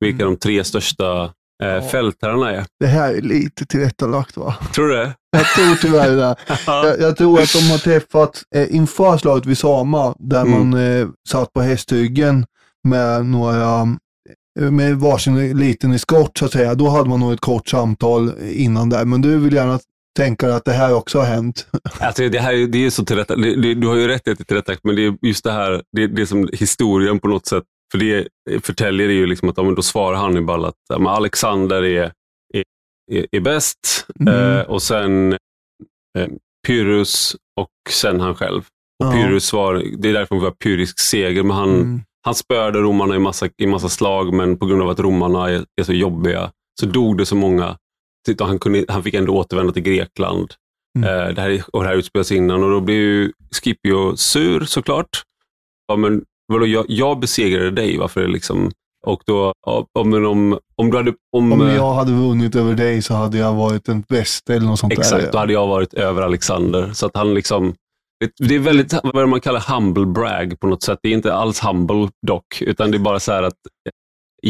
vilka 0.00 0.24
de 0.24 0.36
tre 0.36 0.64
största 0.64 1.22
eh, 1.62 1.68
Ja. 1.68 1.82
fältherrarna 1.82 2.50
är. 2.52 2.66
Det 2.80 2.86
här 2.86 3.14
är 3.14 3.20
lite 3.20 3.66
tillrättalagt 3.66 4.36
va? 4.36 4.54
Tror 4.74 4.88
du 4.88 4.94
det? 4.96 5.14
Jag 5.36 5.46
tror 5.46 5.74
tyvärr 5.74 6.16
det. 6.16 6.36
Jag, 6.66 7.00
jag 7.00 7.16
tror 7.16 7.40
att 7.40 7.52
de 7.52 7.70
har 7.70 7.78
träffat 7.78 8.42
eh, 8.56 8.74
inför 8.76 9.16
slaget 9.18 9.46
vid 9.46 9.58
Sama, 9.58 10.14
där 10.18 10.42
Mm. 10.42 10.70
man 10.70 10.80
eh, 10.80 11.08
satt 11.28 11.52
på 11.52 11.60
hästhyggen 11.60 12.46
med 12.88 13.26
några 13.26 13.80
eh, 14.60 14.70
med 14.70 14.96
varsin 14.96 15.58
liten 15.58 15.92
eskort 15.92 16.38
så 16.38 16.44
att 16.44 16.52
säga. 16.52 16.74
Då 16.74 16.88
hade 16.88 17.08
man 17.08 17.20
nog 17.20 17.32
ett 17.32 17.40
kort 17.40 17.68
samtal 17.68 18.32
innan 18.52 18.88
där. 18.88 19.04
Men 19.04 19.20
du 19.20 19.38
vill 19.38 19.54
gärna 19.54 19.78
tänka 20.16 20.54
att 20.54 20.64
det 20.64 20.72
här 20.72 20.94
också 20.94 21.18
har 21.18 21.26
hänt. 21.26 21.66
Alltså, 22.00 22.28
det 22.28 22.38
här 22.40 22.52
är- 22.54 22.66
det 22.66 22.86
är 22.86 22.90
så 22.90 23.04
tillrätta, 23.04 23.36
det, 23.36 23.74
du 23.74 23.86
har 23.86 23.96
ju 23.96 24.08
rätt 24.08 24.28
i 24.28 24.30
att 24.30 24.38
det 24.38 24.42
är 24.42 24.44
tillrättalagt, 24.44 24.84
men 24.84 24.96
det 24.96 25.06
är 25.06 25.14
just 25.22 25.44
det 25.44 25.52
här, 25.52 25.82
det, 25.96 26.06
det 26.06 26.22
är 26.22 26.26
som 26.26 26.48
historien 26.52 27.18
på 27.20 27.28
något 27.28 27.46
sätt. 27.46 27.64
För 27.92 27.98
det 27.98 28.28
förtäljer 28.64 29.08
det 29.08 29.14
ju 29.14 29.26
liksom 29.26 29.48
att 29.48 29.56
ja, 29.56 29.62
men 29.62 29.74
då 29.74 29.82
svarar 29.82 30.16
Hannibal 30.16 30.64
att 30.64 30.74
ja, 30.88 30.98
men 30.98 31.06
Alexander 31.06 31.82
är, 31.84 32.12
är, 32.54 32.62
är, 33.12 33.26
är 33.32 33.40
bäst 33.40 34.06
Mm. 34.20 34.34
eh, 34.58 34.60
och 34.60 34.82
sen 34.82 35.32
eh, 36.18 36.26
Pyrrhus 36.66 37.36
och 37.60 37.68
sen 37.90 38.20
han 38.20 38.34
själv. 38.34 38.58
Och 39.04 39.06
Ja. 39.06 39.12
Pyrrhus 39.12 39.44
svar, 39.44 39.82
det 39.98 40.08
är 40.08 40.12
därför 40.12 40.34
vi 40.36 40.40
har 40.44 40.50
pyrisk 40.50 40.98
seger, 41.00 41.42
men 41.42 41.56
han, 41.56 41.70
Mm. 41.74 42.00
Han 42.22 42.34
spöade 42.34 42.78
romarna 42.78 43.16
i 43.16 43.18
massa, 43.18 43.48
i 43.62 43.66
massa 43.66 43.88
slag, 43.88 44.34
men 44.34 44.56
på 44.58 44.66
grund 44.66 44.82
av 44.82 44.88
att 44.88 45.00
romarna 45.00 45.50
är, 45.50 45.64
är 45.80 45.84
så 45.84 45.92
jobbiga 45.92 46.50
så 46.80 46.86
dog 46.86 47.18
det 47.18 47.26
så 47.26 47.36
många. 47.36 47.76
Han, 48.40 48.58
kunde, 48.58 48.84
han 48.88 49.02
fick 49.02 49.14
ändå 49.14 49.36
återvända 49.36 49.72
till 49.72 49.82
Grekland. 49.82 50.54
Mm. 50.98 51.08
Eh, 51.28 51.34
det, 51.34 51.40
här, 51.40 51.50
är- 51.50 51.64
och 51.72 51.82
det 51.82 51.88
här 51.88 51.96
utspelas 51.96 52.32
innan 52.32 52.64
och 52.64 52.70
då 52.70 52.80
blir 52.80 52.96
ju 52.96 53.32
Scipio 53.50 54.16
sur 54.16 54.64
såklart. 54.64 55.22
Ja, 55.88 55.96
men 55.96 56.22
vadå, 56.52 56.66
jag, 56.66 56.84
jag 56.88 57.20
besegrade 57.20 57.70
dig, 57.70 57.98
varför 57.98 58.28
liksom... 58.28 58.70
Och 59.06 59.22
då, 59.26 59.52
ja, 59.66 60.04
men 60.04 60.26
om, 60.26 60.58
om 60.76 60.90
du 60.90 60.96
hade... 60.96 61.14
Om, 61.36 61.52
Om 61.52 61.66
eh, 61.68 61.74
jag 61.74 61.92
hade 61.94 62.12
vunnit 62.12 62.56
över 62.56 62.74
dig 62.74 63.02
så 63.02 63.14
hade 63.14 63.38
jag 63.38 63.54
varit 63.54 63.84
den 63.84 64.04
bästa 64.08 64.54
eller 64.54 64.66
något 64.66 64.78
sånt 64.78 64.92
Exakt, 64.92 65.24
där. 65.24 65.32
då 65.32 65.38
hade 65.38 65.52
jag 65.52 65.66
varit 65.66 65.94
över 65.94 66.22
Alexander. 66.22 66.90
Så 66.92 67.06
att 67.06 67.16
han 67.16 67.34
liksom... 67.34 67.74
Det, 68.38 68.54
är 68.54 68.58
väldigt, 68.58 68.92
vad 68.92 69.16
är 69.16 69.20
det 69.20 69.26
man 69.26 69.40
kallar 69.40 69.74
humble 69.74 70.06
brag 70.06 70.60
på 70.60 70.66
något 70.66 70.82
sätt. 70.82 70.98
Det 71.02 71.08
är 71.08 71.12
inte 71.12 71.34
alls 71.34 71.60
humble 71.60 72.08
dock, 72.26 72.62
utan 72.62 72.90
det 72.90 72.96
är 72.96 72.98
bara 72.98 73.20
så 73.20 73.32
här 73.32 73.42
att 73.42 73.56
eh, 73.86 73.92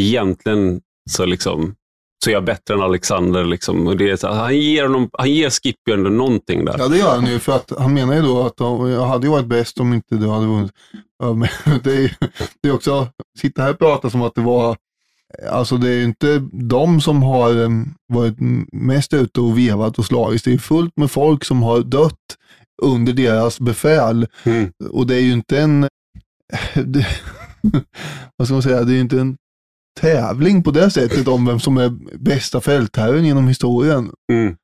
egentligen 0.00 0.80
så 1.10 1.24
liksom 1.24 1.74
så 2.24 2.30
är 2.30 2.34
jag 2.34 2.44
bättre 2.44 2.74
än 2.74 2.82
Alexander. 2.82 3.44
Liksom. 3.44 3.86
Och 3.86 3.96
det 3.96 4.10
är 4.10 4.16
så, 4.16 4.28
här, 4.28 4.34
han, 4.34 4.56
ger 4.56 4.82
honom, 4.82 5.10
han 5.12 5.30
ger 5.30 5.50
Skippy 5.50 5.92
ändå 5.92 6.10
någonting 6.10 6.64
där. 6.64 6.74
Ja, 6.78 6.88
det 6.88 6.98
gör 6.98 7.14
han 7.14 7.26
ju 7.26 7.38
för 7.38 7.56
att 7.56 7.72
han 7.78 7.94
menar 7.94 8.14
ju 8.14 8.22
då 8.22 8.46
att 8.46 8.54
jag 8.58 9.06
hade 9.06 9.26
ju 9.26 9.30
varit 9.30 9.46
bäst 9.46 9.80
om 9.80 9.94
inte 9.94 10.14
du 10.14 10.28
hade 10.28 10.46
vunnit. 10.46 10.72
Men 11.22 11.48
det, 11.82 11.92
är, 11.92 12.16
det 12.62 12.68
är 12.68 12.74
också, 12.74 13.08
sitta 13.38 13.62
här 13.62 13.70
och 13.70 13.78
prata 13.78 14.10
som 14.10 14.22
att 14.22 14.34
det 14.34 14.40
var, 14.40 14.76
alltså 15.50 15.76
det 15.76 15.88
är 15.88 15.94
ju 15.94 16.04
inte 16.04 16.48
de 16.52 17.00
som 17.00 17.22
har 17.22 17.62
eh, 17.62 17.68
varit 18.08 18.36
mest 18.72 19.14
ute 19.14 19.40
och 19.40 19.58
vevat 19.58 19.98
och 19.98 20.04
slagits. 20.04 20.44
Det 20.44 20.52
är 20.52 20.58
fullt 20.58 20.96
med 20.96 21.10
folk 21.10 21.44
som 21.44 21.62
har 21.62 21.80
dött 21.80 22.36
under 22.80 23.12
deras 23.12 23.60
befäl. 23.60 24.26
Mm. 24.44 24.72
Och 24.90 25.06
det 25.06 25.14
är 25.14 25.20
ju 25.20 25.32
inte 25.32 25.58
en, 25.58 25.80
det, 26.74 27.06
vad 28.36 28.48
ska 28.48 28.54
man 28.54 28.62
säga, 28.62 28.82
det 28.82 28.92
är 28.92 28.94
ju 28.94 29.00
inte 29.00 29.20
en 29.20 29.36
tävling 30.00 30.62
på 30.62 30.70
det 30.70 30.90
sättet 30.90 31.28
om 31.28 31.46
vem 31.46 31.60
som 31.60 31.76
är 31.76 31.88
bästa 32.18 32.60
fältherren 32.60 33.24
genom 33.24 33.48
historien. 33.48 34.10
Mm. 34.32 34.56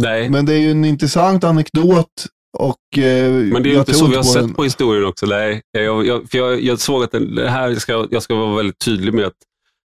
Nej, 0.00 0.22
men, 0.22 0.32
Men 0.32 0.46
det 0.46 0.54
är 0.54 0.58
ju 0.58 0.70
en 0.70 0.84
intressant 0.84 1.44
anekdot 1.44 2.26
och 2.58 2.98
eh, 2.98 3.02
det 3.02 3.58
är 3.58 3.66
ju 3.66 3.78
inte 3.78 3.94
så 3.94 4.06
vi 4.06 4.16
har 4.16 4.22
sett 4.22 4.42
den. 4.42 4.54
på 4.54 4.64
historien 4.64 5.04
också. 5.04 5.26
Nej. 5.26 5.62
Jag, 5.72 6.06
jag, 6.06 6.30
för 6.30 6.38
jag, 6.38 6.60
jag 6.60 6.80
såg 6.80 7.04
att 7.04 7.12
den, 7.12 7.34
det 7.34 7.50
här 7.50 7.74
ska, 7.74 8.06
jag 8.10 8.22
ska 8.22 8.34
vara 8.34 8.56
väldigt 8.56 8.78
tydlig 8.78 9.14
med 9.14 9.24
att 9.24 9.36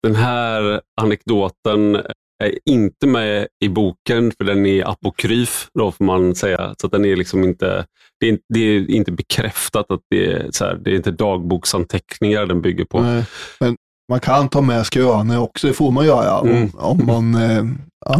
den 0.03 0.15
här 0.15 0.81
anekdoten 1.01 2.01
är 2.43 2.59
inte 2.65 3.07
med 3.07 3.47
i 3.63 3.69
boken, 3.69 4.31
för 4.37 4.43
den 4.43 4.65
är 4.65 4.89
apokryf, 4.91 5.67
då 5.79 5.91
får 5.91 6.05
man 6.05 6.35
säga. 6.35 6.75
Så 6.81 6.87
den 6.87 7.05
är 7.05 7.15
liksom 7.15 7.43
inte, 7.43 7.85
det 8.19 8.29
är, 8.29 8.37
det 8.53 8.59
är 8.59 8.91
inte 8.91 9.11
bekräftat 9.11 9.91
att 9.91 10.01
det 10.09 10.25
är, 10.31 10.47
så 10.51 10.65
här, 10.65 10.75
det 10.75 10.91
är 10.91 10.95
inte 10.95 11.11
dagboksanteckningar 11.11 12.45
den 12.45 12.61
bygger 12.61 12.85
på. 12.85 13.01
Nej, 13.01 13.23
Men 13.59 13.75
man 14.09 14.19
kan 14.19 14.49
ta 14.49 14.61
med 14.61 14.85
skrönor 14.85 15.37
också, 15.37 15.67
det 15.67 15.73
får 15.73 15.91
man 15.91 16.05
göra 16.05 16.39
Mm. 16.49 16.69
om, 16.77 16.99
om 16.99 17.05
man 17.05 17.35
eh, 17.35 17.63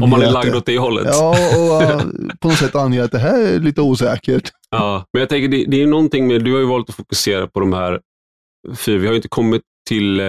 Om 0.03 0.09
man 0.09 0.22
är 0.22 0.32
lagd 0.32 0.55
åt 0.55 0.65
det 0.65 0.78
hållet. 0.80 1.07
Ja, 1.11 1.30
och 1.57 1.84
eh, 1.84 1.99
på 2.39 2.47
något 2.47 2.57
sätt 2.57 2.76
anger 2.76 3.03
att 3.03 3.11
det 3.11 3.20
här 3.20 3.41
är 3.41 3.59
lite 3.59 3.82
osäkert. 3.82 4.51
Ja, 4.70 5.05
men 5.13 5.20
jag 5.20 5.30
tänker 5.30 5.47
det, 5.47 5.65
det 5.68 5.82
är 5.84 5.88
någonting 5.88 6.28
med, 6.28 6.43
du 6.43 6.51
har 6.53 6.59
ju 6.59 6.65
valt 6.65 6.89
att 6.89 6.95
fokusera 6.95 7.47
på 7.47 7.59
de 7.59 7.74
här, 7.74 7.99
för 8.76 8.91
vi 8.97 9.05
har 9.05 9.13
ju 9.13 9.15
inte 9.15 9.28
kommit 9.28 9.61
till 9.89 10.20
eh, 10.20 10.26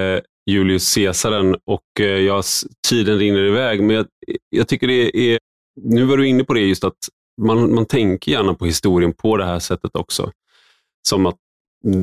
Julius 0.48 0.94
Caesar 0.94 1.32
än 1.32 1.56
och 1.64 2.00
eh, 2.00 2.06
jag, 2.06 2.44
tiden 2.88 3.18
rinner 3.18 3.44
iväg, 3.44 3.82
men 3.82 3.96
jag, 3.96 4.06
jag 4.50 4.68
tycker 4.68 4.86
det 4.86 5.16
är, 5.16 5.38
nu 5.82 6.04
var 6.04 6.16
du 6.16 6.28
inne 6.28 6.44
på 6.44 6.54
det 6.54 6.60
just 6.60 6.84
att 6.84 6.98
man, 7.42 7.74
man 7.74 7.86
tänker 7.86 8.32
gärna 8.32 8.54
på 8.54 8.66
historien 8.66 9.12
på 9.12 9.36
det 9.36 9.44
här 9.44 9.58
sättet 9.58 9.96
också. 9.96 10.32
Som 11.08 11.26
att 11.26 11.36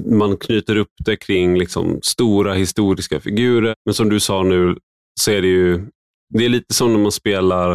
man 0.06 0.38
knyter 0.38 0.76
upp 0.76 0.94
det 1.06 1.16
kring 1.16 1.58
liksom 1.58 2.00
stora 2.04 2.54
historiska 2.54 3.20
figurer, 3.20 3.76
men 3.86 3.94
som 3.94 4.10
du 4.10 4.20
sa 4.20 4.44
nu 4.44 4.78
så 5.20 5.32
är 5.32 5.42
det 5.42 5.48
ju, 5.48 5.86
det 6.34 6.46
är 6.46 6.50
lite 6.50 6.74
som 6.74 6.94
när 6.94 7.00
man 7.00 7.12
spelar 7.12 7.72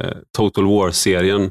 eh, 0.00 0.16
Total 0.36 0.64
War-serien, 0.64 1.50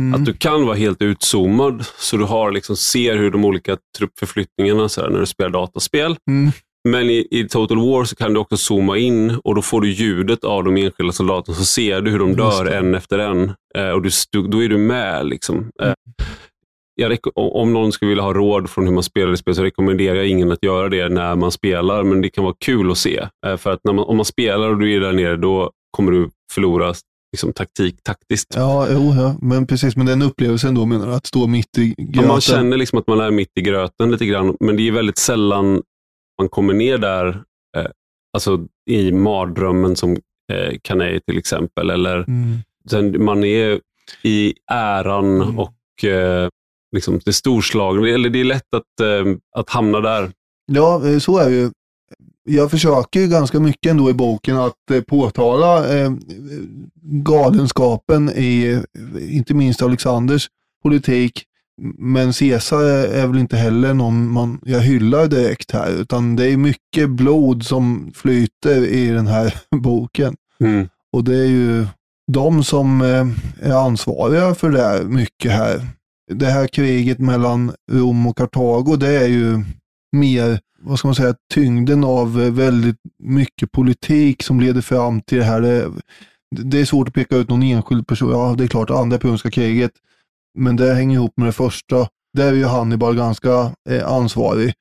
Mm. 0.00 0.14
att 0.14 0.24
du 0.24 0.32
kan 0.32 0.66
vara 0.66 0.76
helt 0.76 1.02
utzoomad, 1.02 1.86
så 1.98 2.16
du 2.16 2.24
har 2.24 2.50
liksom, 2.50 2.76
ser 2.76 3.16
hur 3.16 3.30
de 3.30 3.44
olika 3.44 3.76
truppförflyttningarna, 3.98 4.88
så 4.88 5.00
här, 5.00 5.10
när 5.10 5.20
du 5.20 5.26
spelar 5.26 5.50
dataspel. 5.50 6.16
Mm. 6.30 6.52
Men 6.86 7.10
i, 7.10 7.28
i 7.30 7.48
Total 7.48 7.78
War 7.78 8.04
så 8.04 8.16
kan 8.16 8.34
du 8.34 8.40
också 8.40 8.56
zooma 8.56 8.96
in 8.98 9.38
och 9.44 9.54
då 9.54 9.62
får 9.62 9.80
du 9.80 9.90
ljudet 9.90 10.44
av 10.44 10.64
de 10.64 10.76
enskilda 10.76 11.12
soldaterna, 11.12 11.56
så 11.56 11.64
ser 11.64 12.00
du 12.00 12.10
hur 12.10 12.18
de 12.18 12.36
dör 12.36 12.66
en 12.66 12.94
efter 12.94 13.18
en. 13.18 13.52
Eh, 13.78 13.90
och 13.90 14.02
du, 14.02 14.10
du, 14.30 14.42
då 14.48 14.64
är 14.64 14.68
du 14.68 14.78
med. 14.78 15.26
Liksom. 15.26 15.70
Eh, 15.82 15.92
jag, 16.94 17.18
om 17.34 17.72
någon 17.72 17.92
skulle 17.92 18.08
vilja 18.08 18.24
ha 18.24 18.32
råd 18.32 18.70
från 18.70 18.86
hur 18.86 18.94
man 18.94 19.02
spelar 19.02 19.32
i 19.32 19.36
spel 19.36 19.54
så 19.54 19.62
rekommenderar 19.62 20.14
jag 20.14 20.26
ingen 20.26 20.52
att 20.52 20.62
göra 20.62 20.88
det 20.88 21.08
när 21.08 21.36
man 21.36 21.52
spelar, 21.52 22.02
men 22.02 22.20
det 22.20 22.30
kan 22.30 22.44
vara 22.44 22.54
kul 22.64 22.90
att 22.90 22.98
se. 22.98 23.28
Eh, 23.46 23.56
för 23.56 23.72
att 23.72 23.80
man, 23.84 23.98
om 23.98 24.16
man 24.16 24.24
spelar 24.24 24.68
och 24.68 24.78
du 24.78 24.94
är 24.94 25.00
där 25.00 25.12
nere, 25.12 25.36
då 25.36 25.70
kommer 25.90 26.12
du 26.12 26.30
förlora 26.52 26.94
liksom, 27.32 27.52
taktik 27.52 28.02
taktiskt. 28.02 28.54
Ja, 28.56 28.86
jo, 28.90 29.14
ja, 29.14 29.36
men 29.40 29.66
precis. 29.66 29.96
Men 29.96 30.06
den 30.06 30.22
upplevelsen 30.22 30.74
då 30.74 30.86
menar 30.86 31.06
du, 31.06 31.12
att 31.12 31.26
stå 31.26 31.46
mitt 31.46 31.78
i 31.78 31.94
gröten? 31.98 32.22
Ja, 32.22 32.28
man 32.28 32.40
känner 32.40 32.76
liksom 32.76 32.98
att 32.98 33.06
man 33.06 33.20
är 33.20 33.30
mitt 33.30 33.52
i 33.58 33.60
gröten 33.60 34.10
lite 34.10 34.26
grann, 34.26 34.56
men 34.60 34.76
det 34.76 34.88
är 34.88 34.92
väldigt 34.92 35.18
sällan 35.18 35.82
man 36.38 36.48
kommer 36.48 36.74
ner 36.74 36.98
där, 36.98 37.28
eh, 37.76 37.90
alltså 38.32 38.66
i 38.90 39.12
mardrömmen 39.12 39.96
som 39.96 40.12
eh, 40.52 40.78
Kanei 40.82 41.20
till 41.20 41.38
exempel. 41.38 41.90
Eller 41.90 42.16
mm. 42.16 42.58
sen 42.90 43.24
man 43.24 43.44
är 43.44 43.80
i 44.22 44.54
äran 44.72 45.42
mm. 45.42 45.58
och 45.58 46.04
eh, 46.04 46.48
liksom 46.92 47.20
det 47.24 47.32
storslagna. 47.32 48.08
Eller 48.08 48.30
det 48.30 48.40
är 48.40 48.44
lätt 48.44 48.74
att, 48.76 49.00
eh, 49.00 49.34
att 49.56 49.70
hamna 49.70 50.00
där. 50.00 50.30
Ja, 50.72 51.08
eh, 51.08 51.18
så 51.18 51.38
är 51.38 51.50
det 51.50 51.56
ju. 51.56 51.70
Jag 52.48 52.70
försöker 52.70 53.26
ganska 53.26 53.60
mycket 53.60 53.90
ändå 53.90 54.10
i 54.10 54.14
boken 54.14 54.56
att 54.56 54.90
eh, 54.90 55.00
påtala 55.00 55.98
eh, 55.98 56.12
galenskapen 57.02 58.30
i 58.30 58.82
inte 59.20 59.54
minst 59.54 59.82
Alexanders 59.82 60.48
politik. 60.82 61.44
Men 61.98 62.32
Caesar 62.32 62.84
är 62.84 63.26
väl 63.26 63.38
inte 63.38 63.56
heller 63.56 63.94
någon 63.94 64.30
man, 64.30 64.60
jag 64.64 64.80
hyllar 64.80 65.26
direkt 65.26 65.70
här, 65.70 65.90
utan 65.90 66.36
det 66.36 66.50
är 66.50 66.56
mycket 66.56 67.10
blod 67.10 67.66
som 67.66 68.12
flyter 68.14 68.86
i 68.86 69.08
den 69.08 69.26
här 69.26 69.54
boken. 69.76 70.36
Mm. 70.60 70.88
Och 71.12 71.24
det 71.24 71.36
är 71.36 71.46
ju 71.46 71.86
de 72.32 72.64
som 72.64 73.00
eh, 73.00 73.26
är 73.70 73.86
ansvariga 73.86 74.54
för 74.54 74.70
det 74.70 74.82
här 74.82 75.04
mycket 75.04 75.52
här. 75.52 75.80
Det 76.32 76.46
här 76.46 76.66
kriget 76.66 77.18
mellan 77.18 77.72
Rom 77.92 78.26
och 78.26 78.36
Kartago, 78.36 78.96
det 78.96 79.16
är 79.22 79.28
ju 79.28 79.64
mer, 80.12 80.60
vad 80.82 80.98
ska 80.98 81.08
man 81.08 81.14
säga, 81.14 81.34
tyngden 81.54 82.04
av 82.04 82.34
väldigt 82.54 82.96
mycket 83.18 83.72
politik 83.72 84.42
som 84.42 84.60
leder 84.60 84.80
fram 84.80 85.20
till 85.20 85.38
det 85.38 85.44
här. 85.44 85.60
Det, 85.60 85.90
det 86.50 86.80
är 86.80 86.84
svårt 86.84 87.08
att 87.08 87.14
peka 87.14 87.36
ut 87.36 87.48
någon 87.48 87.62
enskild 87.62 88.06
person. 88.06 88.30
Ja, 88.30 88.54
det 88.58 88.64
är 88.64 88.68
klart, 88.68 88.90
andra 88.90 89.18
puniska 89.18 89.50
kriget, 89.50 89.92
men 90.56 90.76
det 90.76 90.94
hänger 90.94 91.14
ihop 91.14 91.32
med 91.36 91.48
det 91.48 91.52
första. 91.52 92.08
Där 92.36 92.48
är 92.48 92.56
ju 92.56 92.64
Hannibal 92.64 93.16
ganska 93.16 93.72
eh, 93.90 94.08
ansvarig, 94.08 94.74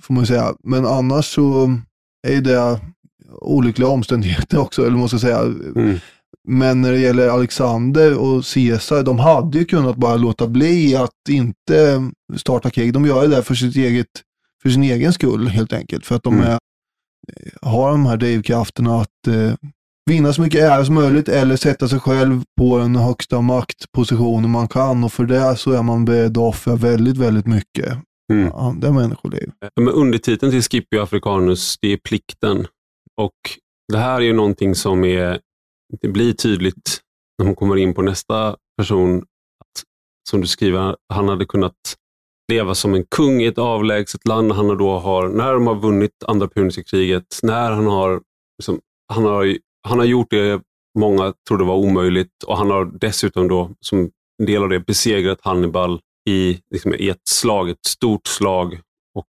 får 0.00 0.14
man 0.14 0.26
säga. 0.26 0.54
Men 0.64 0.86
annars 0.86 1.34
så 1.34 1.78
är 2.28 2.40
det 2.40 2.80
olyckliga 3.40 3.88
omständigheter 3.88 4.58
också, 4.60 4.86
eller 4.86 4.96
måste 4.96 5.18
säga. 5.18 5.40
Mm. 5.40 5.98
Men 6.48 6.82
när 6.82 6.92
det 6.92 6.98
gäller 6.98 7.28
Alexander 7.28 8.18
och 8.18 8.44
Caesar, 8.54 9.02
de 9.02 9.18
hade 9.18 9.58
ju 9.58 9.64
kunnat 9.64 9.96
bara 9.96 10.16
låta 10.16 10.46
bli 10.46 10.96
att 10.96 11.28
inte 11.28 12.10
starta 12.36 12.70
krig. 12.70 12.92
De 12.92 13.06
gör 13.06 13.28
det 13.28 13.42
för, 13.42 13.54
sitt 13.54 13.76
eget, 13.76 14.06
för 14.62 14.70
sin 14.70 14.82
egen 14.82 15.12
skull 15.12 15.48
helt 15.48 15.72
enkelt. 15.72 16.06
För 16.06 16.14
att 16.14 16.22
de 16.22 16.34
mm. 16.34 16.46
är, 16.46 16.58
har 17.62 17.90
de 17.90 18.06
här 18.06 18.16
drivkrafterna 18.16 19.00
att 19.00 19.26
eh, 19.26 19.54
vinna 20.08 20.32
så 20.32 20.42
mycket 20.42 20.60
ära 20.60 20.84
som 20.84 20.94
möjligt 20.94 21.28
eller 21.28 21.56
sätta 21.56 21.88
sig 21.88 22.00
själv 22.00 22.42
på 22.60 22.78
den 22.78 22.96
högsta 22.96 23.40
maktpositionen 23.40 24.50
man 24.50 24.68
kan. 24.68 25.04
Och 25.04 25.12
för 25.12 25.24
det 25.24 25.56
så 25.56 25.72
är 25.72 25.82
man 25.82 26.04
beredd 26.04 26.30
att 26.30 26.54
offra 26.54 26.76
väldigt, 26.76 27.16
väldigt 27.16 27.46
mycket 27.46 27.98
mm. 28.32 28.52
andra 28.52 28.92
människoliv. 28.92 29.50
Men 29.80 29.88
undertiteln 29.88 30.52
till 30.52 30.62
Scipio 30.62 31.00
Africanus, 31.00 31.78
det 31.80 31.92
är 31.92 31.96
plikten. 31.96 32.66
Och 33.16 33.34
det 33.92 33.98
här 33.98 34.16
är 34.16 34.24
ju 34.24 34.32
någonting 34.32 34.74
som 34.74 35.04
är 35.04 35.40
det 36.00 36.08
blir 36.08 36.32
tydligt 36.32 37.00
när 37.38 37.46
hon 37.46 37.54
kommer 37.54 37.76
in 37.76 37.94
på 37.94 38.02
nästa 38.02 38.56
person, 38.76 39.18
att, 39.18 39.82
som 40.30 40.40
du 40.40 40.46
skriver, 40.46 40.96
han 41.14 41.28
hade 41.28 41.44
kunnat 41.44 41.74
leva 42.52 42.74
som 42.74 42.94
en 42.94 43.04
kung 43.04 43.42
i 43.42 43.46
ett 43.46 43.58
avlägset 43.58 44.28
land. 44.28 44.52
Han 44.52 44.78
då 44.78 44.98
har, 44.98 45.28
när 45.28 45.52
de 45.52 45.66
har 45.66 45.74
vunnit 45.74 46.24
andra 46.26 46.48
puniska 46.48 46.82
kriget, 46.82 47.38
när 47.42 47.70
han 47.70 47.86
har, 47.86 48.22
liksom, 48.58 48.80
han 49.12 49.24
har, 49.24 49.56
han 49.82 49.98
har 49.98 50.06
gjort 50.06 50.30
det 50.30 50.60
många 50.98 51.32
trodde 51.48 51.64
var 51.64 51.74
omöjligt 51.74 52.42
och 52.46 52.56
han 52.58 52.70
har 52.70 52.84
dessutom 53.00 53.48
då 53.48 53.70
som 53.80 54.10
en 54.38 54.46
del 54.46 54.62
av 54.62 54.68
det 54.68 54.80
besegrat 54.80 55.38
Hannibal 55.42 56.00
i, 56.28 56.58
liksom, 56.70 56.94
i 56.94 57.08
ett 57.08 57.28
slag, 57.28 57.70
ett 57.70 57.86
stort 57.86 58.26
slag. 58.26 58.80
Och 59.14 59.26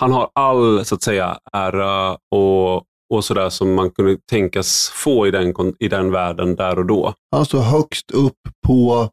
han 0.00 0.12
har 0.12 0.30
all 0.34 0.84
så 0.84 0.94
att 0.94 1.02
säga 1.02 1.38
ära 1.52 2.16
och 2.30 2.84
och 3.10 3.24
sådär 3.24 3.50
som 3.50 3.74
man 3.74 3.90
kunde 3.90 4.16
tänkas 4.30 4.90
få 4.94 5.26
i 5.26 5.30
den, 5.30 5.54
i 5.78 5.88
den 5.88 6.10
världen 6.10 6.56
där 6.56 6.78
och 6.78 6.86
då. 6.86 7.14
Han 7.30 7.46
står 7.46 7.60
högst 7.60 8.10
upp 8.10 8.38
på 8.66 9.08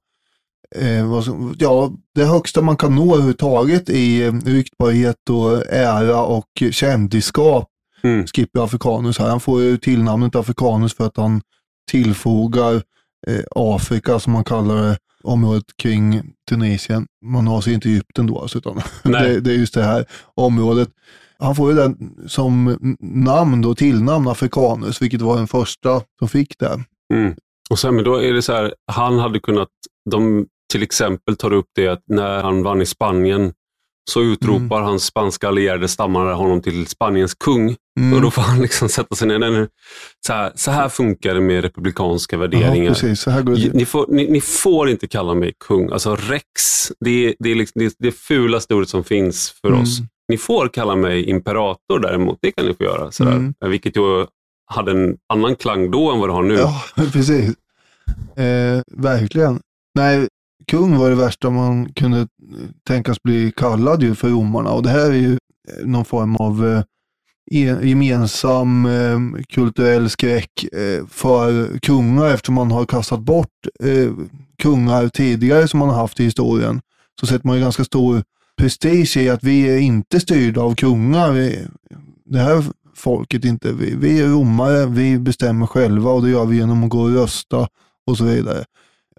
eh, 0.75 1.21
som, 1.21 1.55
ja, 1.59 1.91
det 2.15 2.25
högsta 2.25 2.61
man 2.61 2.77
kan 2.77 2.95
nå 2.95 3.13
överhuvudtaget 3.13 3.89
i 3.89 4.23
eh, 4.23 4.33
ryktbarhet 4.33 5.29
och 5.29 5.65
ära 5.73 6.23
och 6.23 6.63
kändisskap. 6.71 7.69
Mm. 8.07 8.27
Skipper 8.27 8.63
Afrikanus 8.63 9.19
här. 9.19 9.29
Han 9.29 9.39
får 9.39 9.61
ju 9.61 9.77
tillnamnet 9.77 10.35
Afrikanus 10.35 10.93
för 10.93 11.05
att 11.05 11.17
han 11.17 11.41
tillfogar 11.91 12.75
eh, 13.27 13.43
Afrika, 13.55 14.19
som 14.19 14.33
man 14.33 14.43
kallar 14.43 14.75
det, 14.75 14.97
området 15.23 15.65
kring 15.77 16.21
Tunisien. 16.49 17.07
Man 17.25 17.47
har 17.47 17.61
sig 17.61 17.73
inte 17.73 17.89
Egypten 17.89 18.27
då, 18.27 18.39
alltså, 18.39 18.57
utan 18.57 18.81
det, 19.03 19.39
det, 19.39 19.51
är 19.51 19.55
just 19.55 19.73
det 19.73 19.83
här 19.83 20.05
området. 20.35 20.89
Han 21.39 21.55
får 21.55 21.71
ju 21.71 21.77
den 21.77 22.15
som 22.27 22.77
namn 22.99 23.61
då, 23.61 23.75
tillnamn 23.75 24.27
Afrikanus, 24.27 25.01
vilket 25.01 25.21
var 25.21 25.37
den 25.37 25.47
första 25.47 26.01
som 26.19 26.29
fick 26.29 26.59
det. 26.59 26.83
Mm. 27.13 27.35
Och 27.69 27.79
sen, 27.79 27.95
men 27.95 28.03
då 28.03 28.15
är 28.15 28.33
det 28.33 28.41
så 28.41 28.53
här, 28.53 28.73
han 28.91 29.19
hade 29.19 29.39
kunnat, 29.39 29.69
de 30.09 30.45
till 30.71 30.83
exempel 30.83 31.37
tar 31.37 31.53
upp 31.53 31.69
det 31.75 31.87
att 31.87 32.03
när 32.07 32.43
han 32.43 32.63
vann 32.63 32.81
i 32.81 32.85
Spanien 32.85 33.53
så 34.09 34.21
utropar 34.21 34.77
mm. 34.77 34.87
hans 34.87 35.03
spanska 35.03 35.47
allierade 35.47 35.87
stammare 35.87 36.33
honom 36.33 36.61
till 36.61 36.87
Spaniens 36.87 37.33
kung. 37.33 37.75
Mm. 37.99 38.13
Och 38.13 38.21
då 38.21 38.31
får 38.31 38.41
han 38.41 38.61
liksom 38.61 38.89
sätta 38.89 39.15
sig 39.15 39.27
ner. 39.27 39.67
Så 40.27 40.33
här, 40.33 40.51
så 40.55 40.71
här 40.71 40.89
funkar 40.89 41.33
det 41.33 41.41
med 41.41 41.61
republikanska 41.61 42.37
värderingar. 42.37 42.97
Det. 43.55 43.73
Ni, 43.73 43.85
får, 43.85 44.05
ni, 44.09 44.31
ni, 44.31 44.41
får 44.41 44.89
inte 44.89 45.07
kalla 45.07 45.33
mig 45.33 45.53
kung. 45.67 45.91
Alltså 45.91 46.15
rex, 46.15 46.43
det, 46.99 47.35
det 47.39 47.51
är 47.51 47.55
liksom, 47.55 47.81
det, 47.81 47.95
det 47.99 48.11
fulaste 48.11 48.75
ordet 48.75 48.89
som 48.89 49.03
finns 49.03 49.53
för 49.61 49.67
mm. 49.67 49.81
oss. 49.81 49.99
Ni 50.29 50.37
får 50.37 50.67
kalla 50.67 50.95
mig 50.95 51.29
imperator 51.29 51.99
däremot, 51.99 52.37
det 52.41 52.51
kan 52.51 52.65
ni 52.65 52.73
få 52.73 52.83
göra. 52.83 53.11
Sådär. 53.11 53.31
Mm. 53.31 53.53
Vilket 53.65 53.97
ju 53.97 54.25
hade 54.67 54.91
en 54.91 55.17
annan 55.33 55.55
klang 55.55 55.91
då 55.91 56.11
än 56.11 56.19
vad 56.19 56.29
det 56.29 56.33
har 56.33 56.43
nu. 56.43 56.55
Ja, 56.55 56.83
precis. 56.95 57.55
Eh, 58.35 58.81
verkligen. 58.87 59.59
Nej, 59.95 60.27
kung 60.71 60.97
var 60.97 61.09
det 61.09 61.15
värsta 61.15 61.49
man 61.49 61.93
kunde 61.93 62.27
tänkas 62.87 63.23
bli 63.23 63.51
kallad 63.55 64.03
ju 64.03 64.15
för 64.15 64.29
romarna 64.29 64.71
och 64.71 64.83
det 64.83 64.89
här 64.89 65.11
är 65.11 65.15
ju 65.15 65.31
eh, 65.33 65.85
någon 65.85 66.05
form 66.05 66.35
av 66.35 66.67
eh, 66.67 66.81
gemensam 67.81 68.85
eh, 68.85 69.43
kulturell 69.49 70.09
skräck 70.09 70.63
eh, 70.63 71.05
för 71.09 71.79
kungar 71.79 72.33
eftersom 72.33 72.55
man 72.55 72.71
har 72.71 72.85
kastat 72.85 73.19
bort 73.19 73.67
eh, 73.83 74.11
kungar 74.57 75.09
tidigare 75.09 75.67
som 75.67 75.79
man 75.79 75.89
har 75.89 75.95
haft 75.95 76.19
i 76.19 76.23
historien. 76.23 76.81
Så 77.19 77.27
sätter 77.27 77.47
man 77.47 77.55
ju 77.55 77.61
ganska 77.61 77.83
stor 77.83 78.23
prestige 78.57 79.17
i 79.17 79.29
att 79.29 79.43
vi 79.43 79.69
är 79.69 79.77
inte 79.77 80.19
styrda 80.19 80.61
av 80.61 80.75
kungar. 80.75 81.31
Vi, 81.31 81.67
det 82.25 82.39
här 82.39 82.63
folket 82.95 83.45
inte. 83.45 83.71
Vi, 83.73 83.95
vi 83.95 84.21
är 84.21 84.27
romare, 84.27 84.85
vi 84.85 85.19
bestämmer 85.19 85.65
själva 85.65 86.11
och 86.11 86.23
det 86.23 86.29
gör 86.29 86.45
vi 86.45 86.57
genom 86.57 86.83
att 86.83 86.89
gå 86.89 87.01
och 87.01 87.13
rösta 87.13 87.67
och 88.07 88.17
så 88.17 88.23
vidare. 88.23 88.63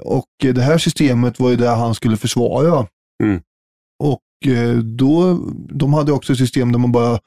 Och 0.00 0.26
det 0.38 0.62
här 0.62 0.78
systemet 0.78 1.40
var 1.40 1.50
ju 1.50 1.56
det 1.56 1.68
han 1.68 1.94
skulle 1.94 2.16
försvara. 2.16 2.86
Mm. 3.22 3.40
Och 3.98 4.52
eh, 4.52 4.76
då, 4.76 5.38
de 5.70 5.94
hade 5.94 6.12
också 6.12 6.32
ett 6.32 6.38
system 6.38 6.72
där 6.72 6.78
man 6.78 6.92
bara 6.92 7.18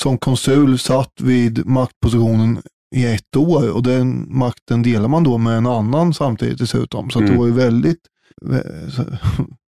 som 0.00 0.18
konsul 0.18 0.78
satt 0.78 1.20
vid 1.20 1.66
maktpositionen 1.66 2.62
i 2.96 3.06
ett 3.06 3.36
år 3.36 3.70
och 3.70 3.82
den 3.82 4.26
makten 4.38 4.82
delar 4.82 5.08
man 5.08 5.24
då 5.24 5.38
med 5.38 5.56
en 5.56 5.66
annan 5.66 6.14
samtidigt 6.14 6.58
dessutom. 6.58 7.10
Så 7.10 7.18
mm. 7.18 7.30
det 7.30 7.38
var 7.38 7.46
ju 7.46 7.52
väldigt, 7.52 8.00
eh, 8.52 9.04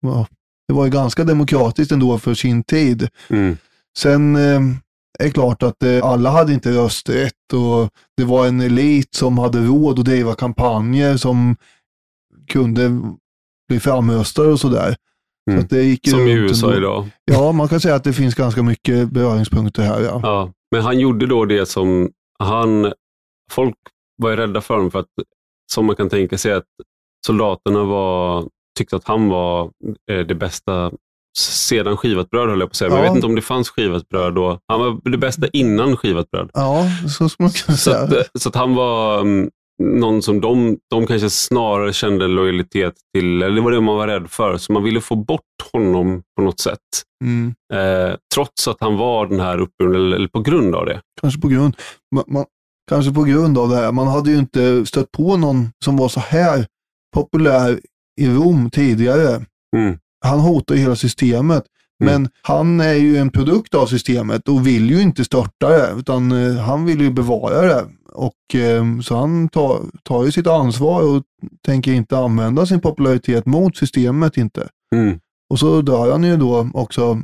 det 0.68 0.74
var 0.74 0.84
ju 0.84 0.90
ganska 0.90 1.24
demokratiskt 1.24 1.92
ändå 1.92 2.18
för 2.18 2.34
sin 2.34 2.62
tid. 2.62 3.08
Mm. 3.28 3.56
Sen 3.98 4.36
eh, 4.36 4.60
är 5.18 5.24
det 5.24 5.30
klart 5.30 5.62
att 5.62 5.82
eh, 5.82 6.04
alla 6.04 6.30
hade 6.30 6.52
inte 6.52 6.72
rösträtt 6.72 7.52
och 7.52 7.90
det 8.16 8.24
var 8.24 8.46
en 8.46 8.60
elit 8.60 9.14
som 9.14 9.38
hade 9.38 9.58
råd 9.58 9.98
att 9.98 10.04
driva 10.04 10.34
kampanjer 10.34 11.16
som 11.16 11.56
kunde 12.50 13.02
bli 13.68 13.80
framröstade 13.80 14.48
och 14.48 14.60
sådär. 14.60 14.96
Mm. 15.50 15.62
Så 15.62 15.66
det 15.74 15.82
gick 15.82 16.08
som 16.08 16.20
i 16.20 16.32
USA 16.32 16.66
ändå. 16.66 16.78
idag. 16.78 17.08
Ja, 17.24 17.52
man 17.52 17.68
kan 17.68 17.80
säga 17.80 17.94
att 17.94 18.04
det 18.04 18.12
finns 18.12 18.34
ganska 18.34 18.62
mycket 18.62 19.10
beröringspunkter 19.10 19.82
här. 19.82 20.00
Ja. 20.00 20.20
ja. 20.22 20.52
Men 20.70 20.82
han 20.82 20.98
gjorde 20.98 21.26
då 21.26 21.44
det 21.44 21.66
som 21.66 22.10
han, 22.38 22.92
folk 23.52 23.76
var 24.16 24.36
rädda 24.36 24.60
för 24.60 24.74
honom 24.74 24.90
för 24.90 24.98
att, 24.98 25.06
som 25.72 25.86
man 25.86 25.96
kan 25.96 26.08
tänka 26.08 26.38
sig 26.38 26.52
att 26.52 26.66
soldaterna 27.26 27.84
var 27.84 28.48
tyckte 28.78 28.96
att 28.96 29.08
han 29.08 29.28
var 29.28 29.70
eh, 30.10 30.26
det 30.26 30.34
bästa 30.34 30.90
sedan 31.38 31.96
skivat 31.96 32.30
bröd, 32.30 32.48
höll 32.48 32.60
jag 32.60 32.68
på 32.68 32.72
att 32.72 32.76
säga. 32.76 32.88
Men 32.88 32.98
ja. 32.98 33.04
jag 33.04 33.10
vet 33.10 33.16
inte 33.16 33.26
om 33.26 33.34
det 33.34 33.42
fanns 33.42 33.68
skivat 33.68 34.08
bröd 34.08 34.34
då. 34.34 34.58
Han 34.68 34.80
var 34.80 35.10
det 35.10 35.18
bästa 35.18 35.46
innan 35.52 35.96
skivat 35.96 36.30
bröd. 36.30 36.50
Ja, 36.54 36.84
så 37.02 37.28
skulle 37.28 37.44
man 37.44 37.50
kunna 37.50 37.76
säga. 37.76 38.08
Så 38.08 38.18
att, 38.18 38.42
så 38.42 38.48
att 38.48 38.54
han 38.54 38.74
var... 38.74 39.24
Någon 39.82 40.22
som 40.22 40.40
de, 40.40 40.78
de 40.90 41.06
kanske 41.06 41.30
snarare 41.30 41.92
kände 41.92 42.26
lojalitet 42.26 42.94
till, 43.14 43.42
eller 43.42 43.54
det 43.54 43.60
var 43.60 43.70
det 43.70 43.80
man 43.80 43.96
var 43.96 44.06
rädd 44.06 44.30
för, 44.30 44.56
så 44.58 44.72
man 44.72 44.82
ville 44.84 45.00
få 45.00 45.16
bort 45.16 45.42
honom 45.72 46.22
på 46.36 46.42
något 46.42 46.60
sätt. 46.60 46.78
Mm. 47.24 47.54
Eh, 47.72 48.16
trots 48.34 48.68
att 48.68 48.76
han 48.80 48.96
var 48.96 49.26
den 49.26 49.40
här 49.40 49.58
uppburen, 49.58 49.94
eller, 49.94 50.16
eller 50.16 50.28
på 50.28 50.40
grund 50.40 50.74
av 50.74 50.86
det. 50.86 51.00
Kanske 51.20 51.40
på 51.40 51.48
grund, 51.48 51.76
man, 52.14 52.24
man, 52.28 52.44
kanske 52.90 53.12
på 53.12 53.22
grund 53.22 53.58
av 53.58 53.68
det 53.68 53.76
här. 53.76 53.92
Man 53.92 54.08
hade 54.08 54.30
ju 54.30 54.38
inte 54.38 54.86
stött 54.86 55.12
på 55.12 55.36
någon 55.36 55.68
som 55.84 55.96
var 55.96 56.08
så 56.08 56.20
här 56.20 56.66
populär 57.14 57.80
i 58.20 58.28
Rom 58.28 58.70
tidigare. 58.70 59.44
Mm. 59.76 59.98
Han 60.24 60.40
hotar 60.40 60.74
ju 60.74 60.80
hela 60.80 60.96
systemet. 60.96 61.64
Mm. 62.00 62.22
Men 62.22 62.30
han 62.42 62.80
är 62.80 62.94
ju 62.94 63.16
en 63.16 63.30
produkt 63.30 63.74
av 63.74 63.86
systemet 63.86 64.48
och 64.48 64.66
vill 64.66 64.90
ju 64.90 65.02
inte 65.02 65.24
störta 65.24 65.68
det, 65.68 65.94
utan 65.98 66.32
eh, 66.32 66.56
han 66.56 66.84
vill 66.84 67.00
ju 67.00 67.10
bevara 67.10 67.62
det. 67.62 67.84
Och 68.12 68.54
eh, 68.54 69.00
Så 69.00 69.16
han 69.16 69.48
tar, 69.48 69.80
tar 70.02 70.24
ju 70.24 70.32
sitt 70.32 70.46
ansvar 70.46 71.02
och 71.02 71.22
tänker 71.66 71.92
inte 71.92 72.18
använda 72.18 72.66
sin 72.66 72.80
popularitet 72.80 73.46
mot 73.46 73.76
systemet 73.76 74.36
inte. 74.36 74.68
Mm. 74.94 75.20
Och 75.50 75.58
så 75.58 75.82
dör 75.82 76.12
han 76.12 76.24
ju 76.24 76.36
då 76.36 76.70
också 76.74 77.22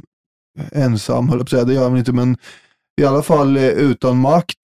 ensam, 0.72 1.28
höll 1.28 1.38
jag 1.38 1.38
på 1.38 1.42
att 1.42 1.50
säga. 1.50 1.64
Det 1.64 1.74
gör 1.74 1.88
han 1.88 1.98
inte, 1.98 2.12
men 2.12 2.36
i 3.00 3.04
alla 3.04 3.22
fall 3.22 3.56
eh, 3.56 3.64
utan 3.64 4.16
makt 4.16 4.58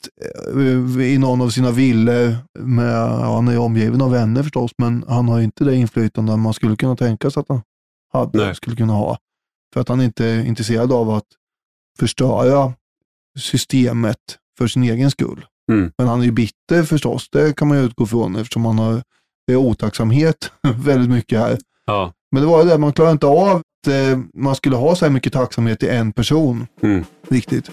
i 1.00 1.18
någon 1.18 1.40
av 1.40 1.48
sina 1.48 1.70
villor. 1.70 2.36
Med, 2.58 2.92
ja, 2.92 3.34
han 3.34 3.48
är 3.48 3.58
omgiven 3.58 4.02
av 4.02 4.10
vänner 4.10 4.42
förstås, 4.42 4.70
men 4.78 5.04
han 5.08 5.28
har 5.28 5.40
inte 5.40 5.64
det 5.64 5.76
inflytande 5.76 6.36
man 6.36 6.54
skulle 6.54 6.76
kunna 6.76 6.96
tänka 6.96 7.30
sig 7.30 7.40
att 7.40 7.48
han 7.48 7.60
hade, 8.12 8.38
Nej. 8.38 8.54
skulle 8.54 8.76
kunna 8.76 8.92
ha. 8.92 9.18
För 9.72 9.80
att 9.80 9.88
han 9.88 10.00
inte 10.00 10.26
är 10.26 10.44
intresserad 10.44 10.92
av 10.92 11.10
att 11.10 11.26
förstöra 11.98 12.72
systemet 13.38 14.18
för 14.58 14.66
sin 14.66 14.82
egen 14.82 15.10
skull. 15.10 15.46
Mm. 15.72 15.92
Men 15.98 16.08
han 16.08 16.20
är 16.20 16.24
ju 16.24 16.32
bitter 16.32 16.82
förstås, 16.82 17.28
det 17.30 17.56
kan 17.56 17.68
man 17.68 17.78
ju 17.78 17.84
utgå 17.84 18.06
från 18.06 18.36
eftersom 18.36 18.64
han 18.64 18.78
har, 18.78 19.02
det 19.46 19.52
är 19.52 19.56
otacksamhet 19.56 20.52
väldigt 20.84 21.10
mycket 21.10 21.38
här. 21.38 21.58
Ja. 21.86 22.12
Men 22.30 22.42
det 22.42 22.48
var 22.48 22.62
ju 22.62 22.68
det, 22.70 22.78
man 22.78 22.92
klarar 22.92 23.10
inte 23.10 23.26
av 23.26 23.48
att 23.48 23.86
eh, 23.88 24.18
man 24.34 24.54
skulle 24.54 24.76
ha 24.76 24.96
så 24.96 25.04
här 25.04 25.12
mycket 25.12 25.32
tacksamhet 25.32 25.80
till 25.80 25.88
en 25.88 26.12
person. 26.12 26.66
Mm. 26.82 27.04
Riktigt. 27.28 27.70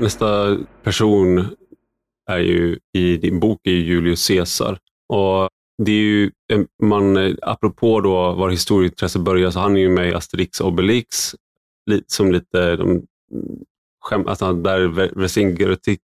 Nästa 0.00 0.58
person 0.82 1.46
är 2.30 2.38
ju 2.38 2.78
i 2.92 3.16
din 3.16 3.40
bok 3.40 3.60
är 3.64 3.70
ju 3.70 3.84
Julius 3.84 4.28
Caesar. 4.28 4.78
Och 5.08 5.48
det 5.82 5.92
är 5.92 5.96
ju, 5.96 6.30
en- 6.52 6.66
man, 6.82 7.16
eh, 7.16 7.34
apropå 7.42 8.00
då 8.00 8.32
var 8.32 8.50
historieintresse 8.50 9.18
börjar, 9.18 9.50
så 9.50 9.60
han 9.60 9.76
är 9.76 9.80
ju 9.80 9.88
med 9.88 10.08
i 10.10 10.14
Asterix 10.14 10.60
och 10.60 10.68
Obelix, 10.68 11.34
li- 11.90 12.02
som 12.06 12.32
lite 12.32 12.76
de, 12.76 13.02
skäm, 14.04 14.26
alltså 14.28 14.52
där 14.52 14.80
Ver- 14.80 15.12
Vercingetorix, 15.20 16.02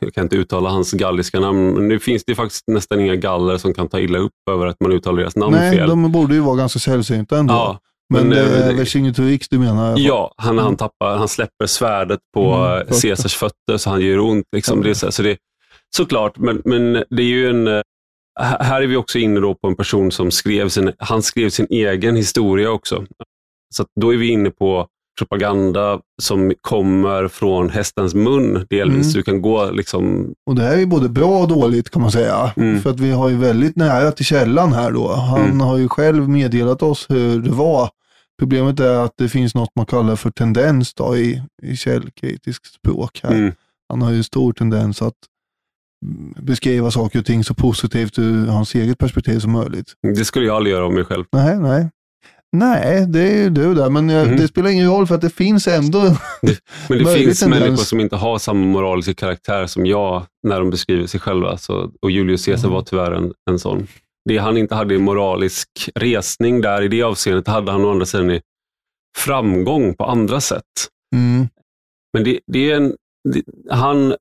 jag 0.00 0.14
kan 0.14 0.22
inte 0.24 0.36
uttala 0.36 0.70
hans 0.70 0.92
galliska 0.92 1.40
namn, 1.40 1.74
men 1.74 1.88
nu 1.88 1.98
finns 1.98 2.24
det 2.24 2.34
faktiskt 2.34 2.64
nästan 2.68 3.00
inga 3.00 3.16
galler 3.16 3.56
som 3.56 3.74
kan 3.74 3.88
ta 3.88 4.00
illa 4.00 4.18
upp 4.18 4.32
över 4.50 4.66
att 4.66 4.80
man 4.80 4.92
uttalar 4.92 5.18
deras 5.18 5.36
namn 5.36 5.52
Nej, 5.56 5.76
fel. 5.76 5.88
de 5.88 6.12
borde 6.12 6.34
ju 6.34 6.40
vara 6.40 6.56
ganska 6.56 6.78
sällsynta 6.78 7.38
ändå. 7.38 7.54
ja, 7.54 7.80
men 8.14 8.28
men, 8.28 8.30
det 8.30 8.58
eh, 8.60 8.68
är 8.68 8.74
Vercingetorix 8.74 9.48
du 9.48 9.58
menar? 9.58 9.94
Ja, 9.98 10.34
han, 10.36 10.58
han, 10.58 10.76
tappar, 10.76 11.16
han 11.16 11.28
släpper 11.28 11.66
svärdet 11.66 12.20
på 12.34 12.54
Mm, 12.54 12.72
mm, 12.72 12.86
fötter. 12.86 13.00
Caesars 13.08 13.34
fötter 13.36 13.76
så 13.76 13.90
han 13.90 14.00
gör 14.00 14.18
ont. 14.20 14.44
Liksom. 14.56 14.78
Ja. 14.78 14.84
Det 14.84 14.90
är 14.90 14.94
så, 14.94 15.12
så 15.12 15.22
det, 15.22 15.36
såklart, 15.96 16.38
men, 16.38 16.62
men 16.64 16.92
det 16.92 17.22
är 17.22 17.26
ju 17.26 17.48
en... 17.50 17.82
här- 18.40 18.82
är 18.82 18.86
vi 18.86 18.96
också 18.96 19.18
inne 19.18 19.40
då 19.40 19.54
på 19.54 19.68
en 19.68 19.76
person 19.76 20.12
som 20.12 20.30
skrev 20.30 20.68
sin, 20.68 20.92
han 20.98 21.22
skrev 21.22 21.50
sin 21.50 21.66
egen 21.70 22.16
historia 22.16 22.70
också. 22.70 23.04
Så 23.74 23.84
då 24.00 24.12
är 24.14 24.16
vi 24.16 24.28
inne 24.28 24.50
på 24.50 24.86
propaganda 25.18 26.00
som 26.22 26.52
kommer 26.60 27.28
från 27.28 27.70
hästens 27.70 28.14
mun 28.14 28.66
delvis. 28.70 29.06
Mm. 29.06 29.12
Du 29.12 29.22
kan 29.22 29.42
gå 29.42 29.70
liksom... 29.70 30.34
Och 30.46 30.54
det 30.54 30.62
här 30.62 30.72
är 30.74 30.78
ju 30.78 30.86
både 30.86 31.08
bra 31.08 31.38
och 31.40 31.48
dåligt 31.48 31.90
kan 31.90 32.02
man 32.02 32.10
säga. 32.12 32.52
Mm. 32.56 32.80
För 32.80 32.90
att 32.90 33.00
vi 33.00 33.10
har 33.10 33.28
ju 33.28 33.36
väldigt 33.36 33.76
nära 33.76 34.12
till 34.12 34.24
källan 34.24 34.72
här 34.72 34.90
då. 34.90 35.12
Han 35.12 35.40
Mm. 35.44 35.60
har 35.60 35.78
ju 35.78 35.88
själv 35.88 36.28
meddelat 36.28 36.82
oss 36.82 37.06
hur 37.10 37.38
det 37.40 37.50
var. 37.50 37.90
Problemet 38.38 38.80
är 38.80 38.94
att 39.04 39.12
det 39.18 39.28
finns 39.28 39.54
något 39.54 39.70
man 39.76 39.86
kallar 39.86 40.16
för 40.16 40.30
tendens 40.30 40.94
då 40.94 41.16
i, 41.16 41.42
i 41.62 41.76
källkritiskt 41.76 42.66
språk 42.74 43.20
här. 43.22 43.32
Mm, 43.34 43.52
Han 43.88 44.02
har 44.02 44.12
ju 44.12 44.22
stor 44.22 44.52
tendens 44.52 45.02
att 45.02 45.14
beskriva 46.42 46.90
saker 46.90 47.18
och 47.18 47.26
ting 47.26 47.44
så 47.44 47.54
positivt 47.54 48.18
ur 48.18 48.46
hans 48.46 48.74
eget 48.74 48.98
perspektiv 48.98 49.38
som 49.38 49.52
möjligt. 49.52 49.92
det 50.16 50.24
skulle 50.24 50.46
jag 50.46 50.56
aldrig 50.56 50.74
göra 50.74 50.86
om 50.86 50.94
mig 50.94 51.04
själv. 51.04 51.24
Nej, 51.32 51.58
nej. 51.58 51.90
Nej, 52.56 53.06
det 53.06 53.20
är 53.32 53.36
ju 53.42 53.50
du 53.50 53.74
där, 53.74 53.90
men 53.90 54.08
jag, 54.08 54.24
Mm. 54.26 54.36
det 54.36 54.48
spelar 54.48 54.70
ingen 54.70 54.90
roll 54.90 55.06
för 55.06 55.14
att 55.14 55.20
det 55.20 55.30
finns 55.30 55.68
ändå... 55.68 55.98
Men 56.88 56.98
det 56.98 57.04
finns 57.18 57.40
tendens. 57.40 57.60
människor 57.62 57.84
som 57.84 58.00
inte 58.00 58.16
har 58.16 58.38
samma 58.38 58.66
moraliska 58.66 59.14
karaktär 59.14 59.66
som 59.66 59.86
jag 59.86 60.26
när 60.46 60.58
de 60.58 60.70
beskriver 60.70 61.06
sig 61.06 61.20
själva. 61.20 61.58
Så, 61.58 61.90
och 62.02 62.10
Julius 62.10 62.44
Caesar 62.44 62.64
Mm. 62.68 62.74
var 62.74 62.82
tyvärr 62.82 63.12
en, 63.12 63.32
en 63.50 63.58
sån. 63.58 63.86
Det 64.28 64.38
han 64.38 64.56
inte 64.58 64.74
hade 64.74 64.94
i 64.94 64.98
moralisk 64.98 65.68
resning 65.94 66.60
där, 66.60 66.82
i 66.82 66.88
det 66.88 67.02
avseendet, 67.02 67.48
hade 67.48 67.72
han 67.72 67.84
å 67.84 67.90
andra 67.90 68.06
sidan 68.06 68.30
i 68.30 68.40
framgång 69.18 69.94
på 69.94 70.04
andra 70.04 70.40
sätt. 70.40 70.62
Mm, 71.16 71.48
Men 72.12 72.24
det, 72.24 72.40
det 72.46 72.70
är 72.70 72.76
en, 72.76 72.94
det, 73.32 73.42
han, 73.70 74.14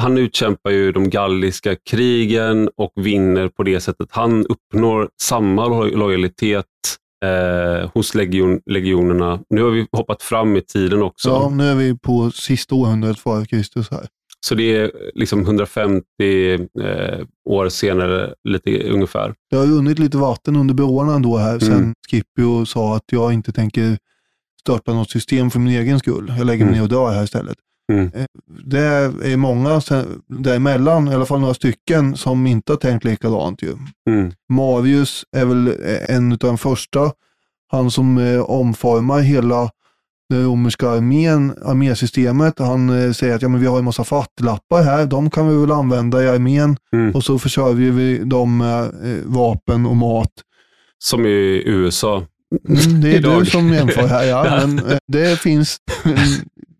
han 0.00 0.18
utkämpar 0.18 0.70
ju 0.70 0.92
de 0.92 1.10
galliska 1.10 1.76
krigen 1.90 2.68
och 2.76 2.92
vinner 2.96 3.48
på 3.48 3.62
det 3.62 3.80
sättet. 3.80 4.08
Han 4.10 4.46
uppnår 4.46 5.08
samma 5.22 5.66
lo- 5.68 5.96
lojalitet 5.96 6.66
eh, 7.24 7.90
hos 7.94 8.14
legion, 8.14 8.60
legionerna. 8.66 9.40
Nu 9.50 9.62
har 9.62 9.70
vi 9.70 9.86
hoppat 9.92 10.22
fram 10.22 10.56
i 10.56 10.60
tiden 10.60 11.02
också. 11.02 11.28
ja, 11.28 11.48
nu 11.48 11.64
är 11.68 11.74
vi 11.74 11.98
på 11.98 12.30
sista 12.30 12.74
århundradet 12.74 13.18
före 13.18 13.46
Kristus 13.46 13.90
här. 13.90 14.06
Så 14.46 14.54
det 14.54 14.76
är 14.76 14.90
liksom 15.14 15.40
150 15.40 16.04
eh, 16.54 17.26
år 17.48 17.68
senare, 17.68 18.34
lite 18.48 18.88
ungefär. 18.90 19.34
Det 19.50 19.56
har 19.56 19.66
runnit 19.66 19.98
lite 19.98 20.16
vatten 20.16 20.56
under 20.56 20.74
broarna 20.74 21.14
ändå 21.14 21.36
här 21.36 21.58
sen 21.58 21.72
Mm. 21.72 21.94
Scipio 22.10 22.66
sa 22.66 22.96
att 22.96 23.04
jag 23.12 23.32
inte 23.32 23.52
tänker 23.52 23.98
starta 24.60 24.92
något 24.94 25.10
system 25.10 25.50
för 25.50 25.58
min 25.58 25.74
egen 25.80 25.98
skull. 25.98 26.32
Jag 26.38 26.46
lägger 26.46 26.64
mig 26.64 26.74
Mm. 26.74 26.74
ner 26.74 26.82
och 26.82 26.88
dör 26.88 27.10
här 27.14 27.24
istället. 27.24 27.56
Mm. 27.90 28.10
Eh, 28.14 28.24
Det 28.64 28.78
är 29.32 29.36
många 29.36 29.80
däremellan, 30.28 31.08
i 31.08 31.14
alla 31.14 31.26
fall 31.26 31.40
några 31.40 31.54
stycken, 31.54 32.16
som 32.16 32.46
inte 32.46 32.72
har 32.72 32.76
tänkt 32.76 33.04
likadant 33.04 33.62
ju. 33.62 33.72
Mm. 34.10 34.32
Marius 34.52 35.24
är 35.36 35.44
väl 35.44 35.66
eh, 35.68 36.16
en 36.16 36.32
av 36.32 36.38
de 36.38 36.58
första. 36.58 37.12
Han 37.72 37.90
som 37.90 38.18
eh, 38.18 38.40
omformar 38.40 39.20
hela 39.20 39.70
den 40.28 40.44
romerska 40.44 40.88
armén, 40.90 41.54
armésystemet. 41.64 42.58
Han 42.58 42.90
eh, 43.04 43.12
säger 43.12 43.34
att 43.34 43.42
ja, 43.42 43.48
men 43.48 43.60
vi 43.60 43.66
har 43.66 43.78
en 43.78 43.84
massa 43.84 44.04
fattlappar 44.04 44.82
här, 44.82 45.06
de 45.06 45.30
kan 45.30 45.48
vi 45.48 45.56
väl 45.60 45.70
använda 45.72 46.24
i 46.24 46.28
armén 46.28 46.76
Mm. 46.92 47.14
och 47.14 47.24
så 47.24 47.38
försörjer 47.38 47.90
vi 47.90 48.18
dem 48.18 48.56
med 48.56 48.82
eh, 48.84 49.18
vapen 49.24 49.86
och 49.86 49.96
mat. 49.96 50.30
Som 50.98 51.26
i 51.26 51.62
USA. 51.66 52.22
Mm, 52.68 53.00
det 53.00 53.08
är 53.08 53.14
Idag. 53.18 53.40
du 53.40 53.46
som 53.46 53.72
jämför 53.72 54.06
här, 54.06 54.24
ja. 54.24 54.60
Men 54.66 54.80
det 55.08 55.40
finns 55.40 55.76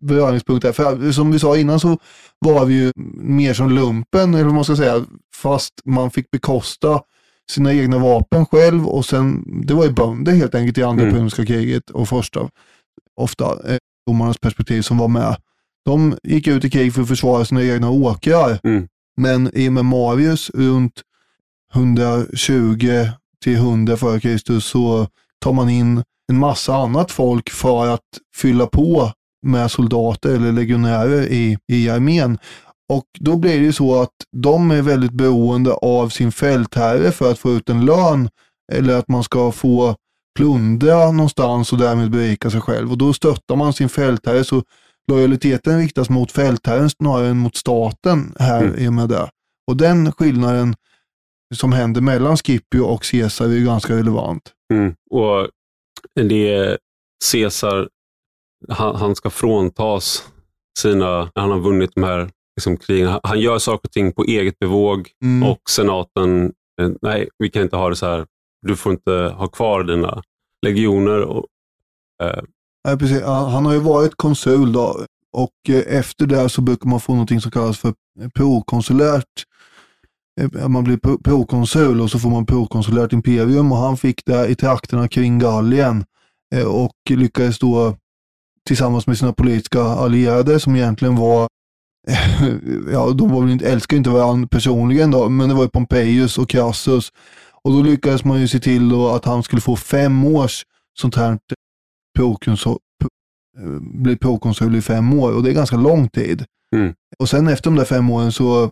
en 0.01 0.07
beröringspunkt 0.07 0.61
där. 0.61 0.71
För 0.71 1.11
som 1.11 1.31
vi 1.31 1.39
sa 1.39 1.57
innan 1.57 1.79
så 1.79 1.97
var 2.39 2.65
vi 2.65 2.73
ju 2.73 2.91
mer 3.21 3.53
som 3.53 3.69
lumpen, 3.69 4.33
eller 4.33 4.45
vad 4.45 4.53
man 4.53 4.63
ska 4.63 4.75
säga, 4.75 5.05
fast 5.35 5.73
man 5.85 6.11
fick 6.11 6.31
bekosta 6.31 7.01
sina 7.51 7.73
egna 7.73 7.97
vapen 7.97 8.45
själv 8.45 8.87
och 8.87 9.05
sen, 9.05 9.43
det 9.67 9.73
var 9.73 9.85
ju 9.85 9.91
bönder 9.91 10.31
helt 10.31 10.55
enkelt 10.55 10.77
i 10.77 10.83
andra 10.83 11.03
Mm. 11.03 11.15
puniska 11.15 11.45
kriget 11.45 11.89
och 11.89 12.09
första, 12.09 12.49
ofta 13.15 13.45
eh, 13.45 13.77
romarnas 14.09 14.37
perspektiv 14.37 14.81
som 14.81 14.97
var 14.97 15.07
med. 15.07 15.35
De 15.85 16.17
gick 16.23 16.47
ut 16.47 16.65
i 16.65 16.69
krig 16.69 16.93
för 16.93 17.01
att 17.01 17.07
försvara 17.07 17.45
sina 17.45 17.63
egna 17.63 17.89
åkrar. 17.89 18.59
Mm. 18.63 18.87
Men 19.17 19.51
i 19.53 19.69
och 19.69 19.73
med 19.73 19.85
Marius 19.85 20.49
runt 20.49 21.01
120 21.73 23.07
till 23.43 23.55
100 23.55 23.97
före 23.97 24.19
Kristus 24.19 24.65
så 24.65 25.07
tar 25.39 25.53
man 25.53 25.69
in 25.69 26.03
en 26.31 26.37
massa 26.37 26.75
annat 26.75 27.11
folk 27.11 27.49
för 27.49 27.87
att 27.87 27.99
fylla 28.35 28.65
på 28.65 29.11
med 29.45 29.71
soldater 29.71 30.35
eller 30.35 30.51
legionärer 30.51 31.21
i, 31.27 31.57
i 31.67 31.89
armén. 31.89 32.37
Och 32.89 33.05
då 33.19 33.35
blir 33.35 33.59
det 33.59 33.65
ju 33.65 33.73
så 33.73 34.01
att 34.01 34.13
de 34.37 34.71
är 34.71 34.81
väldigt 34.81 35.11
beroende 35.11 35.73
av 35.73 36.09
sin 36.09 36.31
fältherre 36.31 37.11
för 37.11 37.31
att 37.31 37.39
få 37.39 37.51
ut 37.53 37.69
en 37.69 37.85
lön 37.85 38.29
eller 38.73 38.95
att 38.97 39.07
man 39.07 39.23
ska 39.23 39.51
få 39.51 39.95
plundra 40.37 41.11
någonstans 41.11 41.71
och 41.73 41.77
därmed 41.79 42.11
berika 42.11 42.49
sig 42.49 42.61
själv. 42.61 42.91
Och 42.91 42.97
då 42.97 43.13
stöttar 43.13 43.55
man 43.55 43.73
sin 43.73 43.89
fältherre 43.89 44.43
så 44.43 44.63
lojaliteten 45.07 45.77
riktas 45.79 46.09
mot 46.09 46.31
fältherren 46.31 46.89
snarare 46.89 47.27
än 47.27 47.37
mot 47.37 47.55
staten 47.55 48.33
här 48.39 48.61
Mm. 48.63 48.79
i 48.79 48.87
och 48.87 48.93
med 48.93 49.09
det. 49.09 49.29
Och 49.67 49.77
den 49.77 50.11
skillnaden 50.11 50.75
som 51.55 51.71
händer 51.73 52.01
mellan 52.01 52.37
Scipio 52.37 52.81
och 52.81 53.03
Caesar 53.03 53.45
är 53.45 53.59
ganska 53.65 53.95
relevant. 53.95 54.43
Mm. 54.73 54.93
Och 55.11 55.47
det 56.15 56.77
Caesar, 57.31 57.89
han, 58.69 58.95
han 58.95 59.15
ska 59.15 59.29
fråntas 59.29 60.23
sina, 60.79 61.19
när 61.35 61.41
han 61.41 61.51
har 61.51 61.59
vunnit 61.59 61.91
de 61.95 62.03
här 62.03 62.29
liksom, 62.55 62.77
krigen. 62.77 63.19
Han, 63.23 63.39
gör 63.39 63.59
saker 63.59 63.87
och 63.87 63.91
ting 63.91 64.11
på 64.11 64.23
eget 64.23 64.59
bevåg 64.59 65.09
Mm. 65.23 65.49
och 65.49 65.59
senaten, 65.69 66.51
eh, 66.81 66.89
nej, 67.01 67.29
vi 67.37 67.49
kan 67.49 67.61
inte 67.61 67.75
ha 67.75 67.89
det 67.89 67.95
så 67.95 68.05
här. 68.05 68.25
Du 68.67 68.75
får 68.75 68.91
inte 68.91 69.11
ha 69.37 69.47
kvar 69.47 69.83
dina 69.83 70.23
legioner. 70.65 71.21
Och, 71.21 71.45
eh, 72.23 72.43
Ja, 72.89 72.97
precis. 72.97 73.21
Han 73.23 73.65
har 73.65 73.73
ju 73.73 73.79
varit 73.79 74.15
konsul 74.15 74.73
då, 74.73 75.05
Och 75.33 75.69
eh, 75.69 75.97
efter 75.97 76.25
det 76.25 76.49
så 76.49 76.61
brukar 76.61 76.89
man 76.89 76.99
få 76.99 77.15
något 77.15 77.41
som 77.41 77.51
kallas 77.51 77.79
för 77.79 77.93
prokonsulärt. 78.35 79.25
Eh, 80.41 80.67
Man 80.67 80.83
blir 80.83 80.97
pro- 80.97 81.17
prokonsul 81.23 82.01
och 82.01 82.11
så 82.11 82.19
får 82.19 82.29
man 82.29 82.45
prokonsulärt 82.45 83.13
imperium 83.13 83.71
och 83.71 83.77
han 83.77 83.97
fick 83.97 84.25
det 84.25 84.47
i 84.47 84.55
trakterna 84.55 85.07
kring 85.07 85.39
Gallien 85.39 86.05
och 86.67 86.95
lyckades 87.09 87.59
då 87.59 87.95
tillsammans 88.67 89.07
med 89.07 89.17
sina 89.17 89.33
politiska 89.33 89.81
allierade 89.81 90.59
som 90.59 90.75
egentligen 90.75 91.15
var 91.15 91.47
ja, 92.91 93.09
de 93.09 93.29
var 93.29 93.41
väl 93.41 93.51
inte, 93.51 93.71
älskade 93.71 93.97
inte 93.97 94.09
varandra 94.09 94.47
personligen 94.47 95.11
då, 95.11 95.29
men 95.29 95.49
det 95.49 95.55
var 95.55 95.63
ju 95.63 95.69
Pompejus 95.69 96.37
och 96.37 96.49
Crassus. 96.49 97.11
Och 97.63 97.71
då 97.71 97.81
lyckades 97.81 98.25
man 98.25 98.41
ju 98.41 98.47
se 98.47 98.59
till 98.59 98.89
då 98.89 99.09
att 99.09 99.25
han 99.25 99.43
skulle 99.43 99.61
få 99.61 99.75
fem 99.75 100.25
års 100.25 100.65
sånt 100.99 101.15
här 101.15 101.39
prokonsul, 102.17 102.77
pro- 102.99 103.09
eh, 103.63 103.79
bli 103.81 104.15
prokonsul 104.15 104.75
i 104.75 104.81
fem 104.81 105.13
år 105.13 105.31
och 105.31 105.43
det 105.43 105.49
är 105.49 105.53
ganska 105.53 105.77
lång 105.77 106.09
tid. 106.09 106.45
Mm. 106.75 106.93
Och 107.19 107.29
sen 107.29 107.47
efter 107.47 107.69
de 107.69 107.75
där 107.77 107.85
fem 107.85 108.09
åren 108.09 108.31
så 108.31 108.71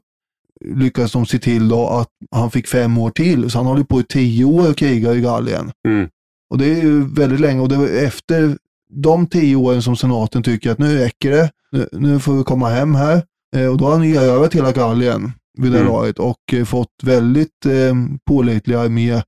lyckades 0.66 1.12
de 1.12 1.26
se 1.26 1.40
till 1.40 1.70
då 1.70 1.88
att 1.88 2.10
han 2.32 2.52
fick 2.52 2.68
fem 2.68 2.98
år 2.98 3.10
till, 3.10 3.52
så 3.52 3.58
han 3.58 3.66
håller 3.66 3.84
på 3.84 4.00
i 4.00 4.04
tio 4.04 4.46
år 4.46 4.70
och 4.70 4.78
krigar 4.78 5.16
i 5.16 5.22
Gallien. 5.22 5.72
Mm. 5.88 6.10
Och 6.50 6.58
det 6.58 6.66
är 6.66 6.82
ju 6.84 7.14
väldigt 7.14 7.40
länge 7.40 7.62
och 7.62 7.70
det 7.70 7.78
var 7.78 7.88
efter 7.88 8.58
de 8.94 9.28
tio 9.28 9.56
åren 9.56 9.82
som 9.82 9.96
senaten 9.96 10.44
tycker 10.44 10.72
att 10.72 10.80
nu 10.80 10.98
räcker 10.98 11.32
det, 11.32 11.52
nu, 11.72 11.90
nu 11.92 12.20
får 12.20 12.34
vi 12.34 12.44
komma 12.44 12.70
hem 12.70 12.96
här. 12.96 13.24
Eh, 13.56 13.68
och 13.68 13.78
då 13.78 13.86
har 13.86 13.92
han 13.92 14.04
erövrat 14.04 14.56
hela 14.56 14.72
Gallien 14.72 15.32
vid 15.58 15.72
det 15.72 15.80
Mm. 15.80 15.92
laget 15.92 16.20
och 16.20 16.54
eh, 16.54 16.66
fått 16.66 17.04
väldigt 17.04 17.66
eh, 17.66 17.96
pålitliga 18.28 18.80
armé 18.80 19.22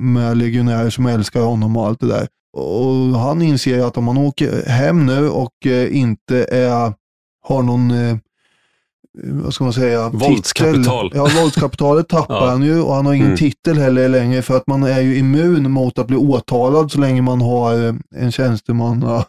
med 0.00 0.36
legionärer 0.36 0.90
som 0.90 1.06
älskar 1.06 1.40
honom 1.40 1.76
och 1.76 1.86
allt 1.86 2.00
det 2.00 2.06
där. 2.06 2.28
Och 2.56 3.18
han 3.18 3.42
inser 3.42 3.86
att 3.86 3.96
om 3.96 4.08
han 4.08 4.18
åker 4.18 4.68
hem 4.68 5.06
nu 5.06 5.28
och 5.28 5.66
eh, 5.66 5.96
inte 5.96 6.44
är, 6.44 6.92
har 7.46 7.62
någon, 7.62 7.90
eh, 7.90 8.16
vad 9.22 9.54
ska 9.54 9.64
man 9.64 9.72
säga, 9.72 10.08
Våldskapital. 10.08 11.10
Titel. 11.10 11.18
Ja, 11.34 11.40
våldskapitalet 11.42 12.08
tappar 12.08 12.34
Ja. 12.44 12.50
han 12.50 12.62
ju 12.62 12.80
och 12.80 12.94
han 12.94 13.06
har 13.06 13.12
ingen 13.12 13.26
Mm. 13.26 13.38
titel 13.38 13.78
heller 13.78 14.08
längre 14.08 14.42
för 14.42 14.56
att 14.56 14.66
man 14.66 14.82
är 14.82 15.00
ju 15.00 15.18
immun 15.18 15.70
mot 15.70 15.98
att 15.98 16.06
bli 16.06 16.16
åtalad 16.16 16.92
så 16.92 17.00
länge 17.00 17.22
man 17.22 17.40
har 17.40 17.86
eh, 17.88 17.94
en 18.16 18.32
tjänstemanna 18.32 19.24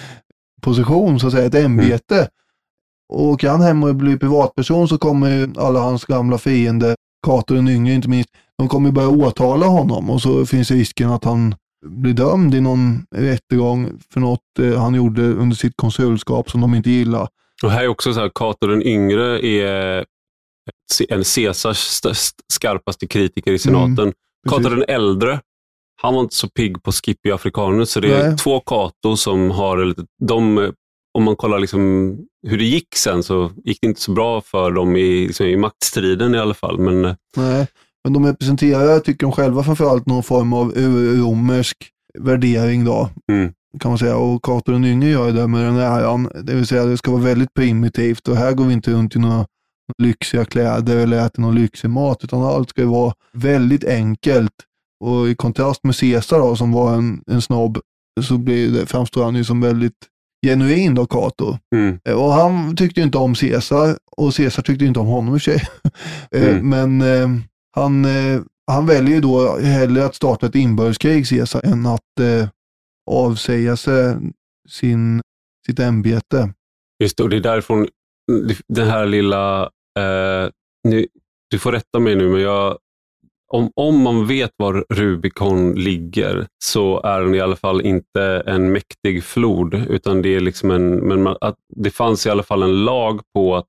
position, 0.62 1.20
så 1.20 1.26
att 1.26 1.32
säga, 1.32 1.46
ett 1.46 1.54
ämbete. 1.54 2.28
Och 3.08 3.24
åker 3.24 3.48
han 3.50 3.60
hem 3.60 3.82
och 3.84 3.94
blir 3.94 4.16
privatperson 4.16 4.88
så 4.88 4.98
kommer 4.98 5.30
ju 5.30 5.48
alla 5.56 5.80
hans 5.80 6.04
gamla 6.04 6.38
fiender, 6.38 6.94
Cato 7.26 7.54
den 7.54 7.68
yngre 7.68 7.94
inte 7.94 8.08
minst, 8.08 8.30
de 8.58 8.68
kommer 8.68 8.90
börja 8.90 9.08
åtala 9.08 9.66
honom 9.66 10.10
och 10.10 10.22
så 10.22 10.46
finns 10.46 10.70
risken 10.70 11.10
att 11.10 11.24
han 11.24 11.54
blir 11.86 12.12
dömd 12.14 12.54
i 12.54 12.60
någon 12.60 13.06
rättegång 13.14 13.88
för 14.12 14.20
något 14.20 14.40
eh, 14.60 14.80
han 14.80 14.94
gjorde 14.94 15.22
under 15.22 15.56
sitt 15.56 15.76
konsulskap 15.76 16.50
som 16.50 16.60
de 16.60 16.74
inte 16.74 16.90
gillar. 16.90 17.28
Och 17.62 17.70
här 17.70 17.84
är 17.84 17.88
också 17.88 18.14
så 18.14 18.20
här, 18.20 18.30
Cato 18.34 18.66
den 18.66 18.82
yngre 18.82 19.46
är 19.46 20.04
en 21.08 21.24
Caesars 21.34 21.78
st- 21.78 22.10
st- 22.10 22.42
skarpaste 22.52 23.06
kritiker 23.06 23.52
i 23.52 23.58
senaten. 23.58 23.98
Mm, 23.98 24.14
Cato 24.48 24.68
den 24.68 24.84
äldre, 24.88 25.40
han 26.02 26.14
var 26.14 26.20
inte 26.20 26.36
så 26.36 26.48
pigg 26.48 26.82
på 26.82 26.92
Scipio 26.92 27.34
africanus, 27.34 27.90
så 27.90 28.00
det 28.00 28.14
är 28.14 28.28
Nej. 28.28 28.36
två 28.38 28.60
Cato 28.60 29.16
som 29.16 29.50
har 29.50 29.84
lite, 29.84 30.02
de, 30.26 30.72
om 31.18 31.24
man 31.24 31.36
kollar 31.36 31.58
liksom 31.58 32.16
hur 32.46 32.58
det 32.58 32.64
gick 32.64 32.96
sen 32.96 33.22
så 33.22 33.50
gick 33.64 33.78
det 33.80 33.86
inte 33.86 34.00
så 34.00 34.10
bra 34.12 34.40
för 34.40 34.70
dem 34.70 34.96
i, 34.96 35.26
liksom, 35.26 35.46
i 35.46 35.56
maktstriden 35.56 36.34
i 36.34 36.38
alla 36.38 36.54
fall. 36.54 36.78
Men 36.78 37.04
eh, 37.04 37.14
Nej, 37.36 37.66
men 38.04 38.12
de 38.12 38.26
representerar, 38.26 39.00
tycker 39.00 39.26
de 39.26 39.32
själva, 39.32 39.62
framförallt 39.62 40.06
någon 40.06 40.22
form 40.22 40.52
av 40.52 40.72
romersk 41.20 41.76
värdering 42.18 42.84
då. 42.84 43.10
Mm. 43.32 43.52
Kan 43.80 43.90
man 43.90 43.98
säga. 43.98 44.16
Och 44.16 44.42
Cato 44.44 44.72
den 44.72 44.84
yngre 44.84 45.08
gör 45.10 45.32
det 45.32 45.46
med 45.46 45.64
den 45.64 45.76
äran. 45.76 46.30
Det 46.42 46.54
vill 46.54 46.66
säga 46.66 46.84
det 46.84 46.96
ska 46.96 47.10
vara 47.10 47.22
väldigt 47.22 47.54
primitivt 47.54 48.28
och 48.28 48.36
här 48.36 48.52
går 48.52 48.64
vi 48.64 48.72
inte 48.72 48.90
runt 48.90 49.16
i 49.16 49.18
några 49.18 49.46
lyxiga 50.02 50.44
kläder 50.44 50.96
eller 50.96 51.26
äter 51.26 51.42
någon 51.42 51.54
lyxig 51.54 51.90
mat 51.90 52.24
utan 52.24 52.42
allt 52.42 52.70
ska 52.70 52.80
ju 52.80 52.86
vara 52.88 53.12
väldigt 53.32 53.84
enkelt. 53.84 54.52
Och 55.04 55.28
i 55.28 55.34
kontrast 55.34 55.84
med 55.84 55.96
Caesar 55.96 56.38
då, 56.38 56.56
som 56.56 56.72
var 56.72 56.94
en, 56.94 57.22
en 57.30 57.42
snobb 57.42 57.78
så 58.20 58.38
blir 58.38 58.72
det, 58.72 58.86
framstår 58.86 59.24
han 59.24 59.34
ju 59.36 59.44
som 59.44 59.60
väldigt 59.60 59.92
genuin 60.46 60.94
då, 60.94 61.06
Cato. 61.06 61.58
mm, 61.74 61.98
Och 62.16 62.32
han 62.32 62.76
tyckte 62.76 63.00
ju 63.00 63.04
inte 63.06 63.18
om 63.18 63.34
Caesar 63.34 63.96
och 64.16 64.34
Caesar 64.34 64.62
tyckte 64.62 64.84
inte 64.84 65.00
om 65.00 65.06
honom 65.06 65.34
i 65.34 65.38
och 65.38 65.42
för 65.42 65.52
sig. 65.52 65.62
Eh, 66.30 66.56
Mm. 66.58 66.68
Men 66.68 67.00
eh, 67.00 67.28
han, 67.76 68.04
eh, 68.04 68.40
han 68.70 68.86
väljer 68.86 69.14
ju 69.14 69.20
då 69.20 69.58
hellre 69.58 70.04
att 70.06 70.14
starta 70.14 70.46
ett 70.46 70.54
inbördeskrig, 70.54 71.28
Caesar, 71.28 71.60
än 71.64 71.86
att 71.86 72.20
eh, 72.20 72.48
avsäga 73.06 73.76
sig 73.76 74.16
sin, 74.68 75.22
sitt 75.66 75.78
ämbete. 75.78 76.52
just 77.02 77.16
det, 77.16 77.22
och 77.22 77.28
det 77.30 77.36
är 77.36 77.40
därifrån 77.40 77.88
den 78.68 78.86
här 78.86 79.06
lilla, 79.06 79.62
eh, 79.98 80.50
nu, 80.88 81.06
du 81.50 81.58
får 81.58 81.72
rätta 81.72 81.98
mig 81.98 82.14
nu, 82.14 82.28
men 82.28 82.40
jag, 82.40 82.78
om, 83.52 83.70
om 83.76 84.02
man 84.02 84.26
vet 84.26 84.50
var 84.56 84.84
Rubicon 84.88 85.72
ligger 85.72 86.46
så 86.64 87.02
är 87.02 87.20
den 87.20 87.34
i 87.34 87.40
alla 87.40 87.56
fall 87.56 87.80
inte 87.80 88.42
en 88.46 88.72
mäktig 88.72 89.24
flod, 89.24 89.74
utan 89.74 90.22
det 90.22 90.34
är 90.34 90.40
liksom 90.40 90.70
en, 90.70 90.96
men 90.96 91.22
man, 91.22 91.36
att 91.40 91.56
det 91.76 91.90
fanns 91.90 92.26
i 92.26 92.30
alla 92.30 92.42
fall 92.42 92.62
en 92.62 92.84
lag 92.84 93.20
på 93.34 93.56
att 93.56 93.66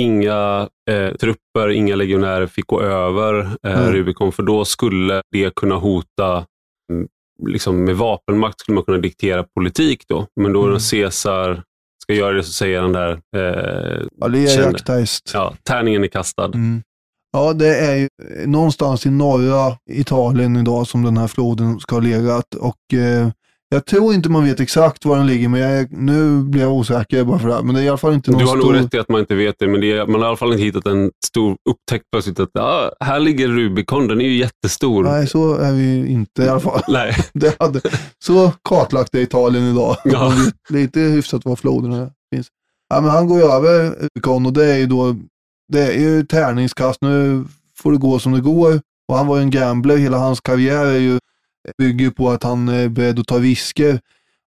inga 0.00 0.68
eh, 0.90 1.14
trupper, 1.14 1.68
inga 1.70 1.96
legionärer 1.96 2.46
fick 2.46 2.66
gå 2.66 2.80
över 2.80 3.40
eh, 3.62 3.80
Mm. 3.80 3.92
Rubicon, 3.92 4.32
för 4.32 4.42
då 4.42 4.64
skulle 4.64 5.22
det 5.32 5.54
kunna 5.54 5.74
hota 5.74 6.46
Liksom 7.46 7.84
med 7.84 7.96
vapenmakt 7.96 8.60
skulle 8.60 8.74
man 8.74 8.84
kunna 8.84 8.98
diktera 8.98 9.44
politik 9.54 10.04
då, 10.08 10.26
men 10.40 10.52
då 10.52 10.60
Mm. 10.62 10.72
när 10.72 10.90
Caesar 10.90 11.62
ska 12.02 12.12
göra 12.14 12.32
det 12.32 12.42
så 12.42 12.52
säger 12.52 12.80
han 12.80 12.92
där, 12.92 13.10
eh, 13.36 14.06
Ja, 14.20 14.28
det 14.28 14.38
är 14.38 14.60
jakthäst. 14.62 15.30
ja, 15.34 15.54
tärningen 15.62 16.04
är 16.04 16.08
kastad. 16.08 16.44
Mm. 16.44 16.82
Ja, 17.32 17.52
det 17.52 17.76
är 17.78 17.96
ju 17.96 18.08
någonstans 18.46 19.06
i 19.06 19.10
norra 19.10 19.76
Italien 19.90 20.56
idag 20.56 20.86
som 20.86 21.02
den 21.04 21.16
här 21.16 21.26
floden 21.26 21.80
ska 21.80 21.96
ha 21.96 22.00
legat 22.02 22.54
och 22.54 22.94
eh, 22.98 23.28
jag 23.72 23.86
tror 23.86 24.14
inte 24.14 24.28
man 24.28 24.44
vet 24.44 24.60
exakt 24.60 25.04
var 25.04 25.16
den 25.16 25.26
ligger, 25.26 25.48
men 25.48 25.60
jag 25.60 25.92
nu 25.92 26.42
blir 26.42 26.62
jag 26.62 26.72
osäker 26.72 27.24
bara 27.24 27.38
för 27.38 27.48
det 27.48 27.54
här. 27.54 27.62
Men 27.62 27.74
det 27.74 27.80
är 27.80 27.84
i 27.84 27.88
alla 27.88 27.98
fall 27.98 28.14
inte 28.14 28.30
någon 28.30 28.40
Du 28.40 28.46
har 28.46 28.58
stor... 28.58 28.72
nog 28.72 28.84
rätt 28.84 28.94
i 28.94 28.98
att 28.98 29.08
man 29.08 29.20
inte 29.20 29.34
vet 29.34 29.54
det, 29.58 29.68
men 29.68 29.80
det 29.80 29.92
är, 29.92 30.06
man 30.06 30.20
har 30.20 30.28
i 30.28 30.28
alla 30.28 30.36
fall 30.36 30.52
inte 30.52 30.64
hittat 30.64 30.86
en 30.86 31.10
stor 31.26 31.56
upptäckt 31.70 32.04
plötsligt 32.12 32.40
att 32.40 32.56
ah, 32.56 32.90
här 33.00 33.20
ligger 33.20 33.48
Rubicon, 33.48 34.08
den 34.08 34.20
är 34.20 34.24
ju 34.24 34.36
jättestor. 34.36 35.04
Nej, 35.04 35.26
så 35.26 35.54
är 35.54 35.72
vi 35.72 35.82
ju 35.82 36.06
inte 36.06 36.42
i 36.42 36.48
alla 36.48 36.60
fall. 36.60 36.82
Nej. 36.88 37.16
Det 37.32 37.56
hade, 37.60 37.80
så 38.24 38.52
kartlagt 38.64 39.14
är 39.14 39.20
Italien 39.20 39.64
idag. 39.64 39.96
Ja. 40.04 40.32
Lite 40.68 41.00
hyfsat 41.00 41.44
var 41.44 41.56
floderna 41.56 42.10
finns. 42.34 42.48
Ja, 42.88 43.00
men 43.00 43.10
han 43.10 43.26
går 43.26 43.38
ju 43.38 43.44
över 43.44 43.90
Rubicon 43.90 44.46
och 44.46 44.52
det 44.52 44.64
är 44.64 44.78
ju 44.78 44.86
då, 44.86 45.16
det 45.72 45.80
är 45.80 46.00
ju 46.00 46.26
tärningskast. 46.26 46.98
Nu 47.00 47.44
får 47.76 47.92
det 47.92 47.98
gå 47.98 48.18
som 48.18 48.32
det 48.32 48.40
går. 48.40 48.80
Och 49.08 49.16
han 49.16 49.26
var 49.26 49.36
ju 49.36 49.42
en 49.42 49.50
gambler. 49.50 49.96
Hela 49.96 50.18
hans 50.18 50.40
karriär 50.40 50.86
är 50.86 50.98
ju, 50.98 51.18
bygger 51.78 52.04
ju 52.04 52.10
på 52.10 52.30
att 52.30 52.42
han 52.42 52.68
är 52.68 52.88
beredd 52.88 53.18
att 53.18 53.26
ta 53.26 53.38
risker. 53.38 54.00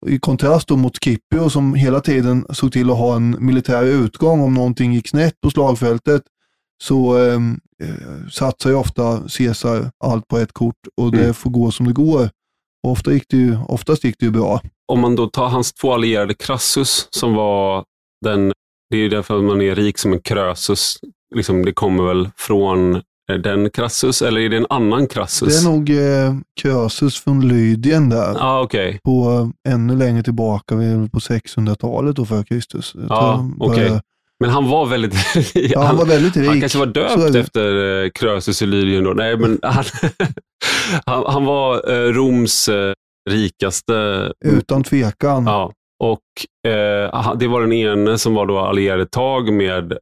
I 0.08 0.20
kontrast 0.20 0.68
då 0.68 0.78
mot 0.78 0.98
Scipio 0.98 1.50
som 1.50 1.74
hela 1.76 2.00
tiden 2.02 2.46
såg 2.50 2.72
till 2.72 2.90
att 2.90 2.98
ha 2.98 3.16
en 3.16 3.46
militär 3.46 3.84
utgång 3.84 4.42
om 4.42 4.54
någonting 4.54 4.94
gick 4.94 5.08
snett 5.10 5.42
på 5.42 5.50
slagfältet. 5.50 6.22
Så 6.84 7.18
eh, 7.18 7.34
eh, 7.84 8.28
satsar 8.32 8.70
ju 8.70 8.76
ofta 8.76 9.22
Caesar 9.38 9.92
allt 10.04 10.28
på 10.28 10.38
ett 10.38 10.54
kort 10.54 10.76
och 11.02 11.12
det 11.12 11.22
Mm. 11.22 11.34
får 11.34 11.50
gå 11.50 11.72
som 11.72 11.86
det 11.88 11.94
går. 11.94 12.30
Och 12.84 12.92
ofta 12.92 13.14
gick 13.14 13.26
det 13.30 13.38
ju, 13.38 13.58
oftast 13.68 14.04
gick 14.04 14.16
det 14.20 14.26
ju 14.26 14.32
bra. 14.32 14.62
Om 14.92 15.00
man 15.00 15.16
då 15.16 15.28
tar 15.30 15.48
hans 15.48 15.74
två 15.74 15.94
allierade 15.94 16.34
Crassus, 16.34 17.08
som 17.10 17.34
var 17.34 17.84
den, 18.26 18.54
det 18.90 18.98
är 18.98 19.02
ju 19.02 19.10
därför 19.10 19.42
man 19.42 19.62
är 19.62 19.76
rik 19.76 19.98
som 19.98 20.14
en 20.14 20.22
Krösus. 20.22 20.98
Liksom, 21.36 21.66
det 21.66 21.74
kommer 21.74 22.04
väl 22.04 22.30
från 22.38 23.02
eh, 23.30 23.36
den 23.38 23.70
Crassus, 23.70 24.22
eller 24.22 24.42
är 24.42 24.50
det 24.50 24.58
en 24.58 24.66
annan 24.70 25.02
Det 25.02 25.08
Crassus? 25.08 25.66
är 25.66 25.70
nog 25.72 25.90
eh, 25.90 26.36
från 27.20 27.48
Lydien 27.48 28.10
där. 28.10 28.36
Ah, 28.40 28.62
okej. 28.62 29.00
På 29.04 29.50
eh, 29.68 29.74
ännu 29.74 29.96
längre 29.96 30.24
tillbaka, 30.24 30.76
är 30.76 31.08
på 31.10 31.20
600-talet 31.20 32.16
då 32.16 32.26
för 32.26 32.44
Kristus. 32.44 32.94
Jag 33.10 33.16
han 33.16 33.56
okej. 33.60 33.78
började- 33.80 34.02
Men 34.40 34.50
han 34.50 34.70
var 34.70 34.86
väldigt 34.86 35.14
Ja, 35.54 35.84
han 35.84 35.98
var 35.98 36.06
väldigt 36.06 36.38
rik. 36.38 36.48
Han 36.48 36.60
kanske 36.60 36.78
var 36.78 36.88
är 36.88 36.92
döpt 36.92 37.34
det. 37.34 37.40
efter 37.40 38.04
eh, 38.04 38.10
Krösus 38.10 38.62
i 38.62 38.66
Lydien 38.66 39.04
då. 39.04 39.10
Nej, 39.14 39.38
men 39.38 39.60
han, 39.64 39.84
han, 41.06 41.24
han 41.28 41.46
var 41.46 41.92
eh, 41.92 42.14
Roms 42.14 42.68
eh, 42.70 42.94
rikaste. 43.30 44.32
Utan 44.46 44.84
tvekan. 44.84 45.44
Ja, 45.46 45.74
och 46.04 46.70
eh, 46.72 47.36
det 47.36 47.48
var 47.48 47.62
den 47.62 47.74
ene 47.74 48.18
som 48.18 48.34
var 48.34 48.46
då 48.46 48.60
allierade 48.60 49.06
tag 49.06 49.54
med 49.54 49.94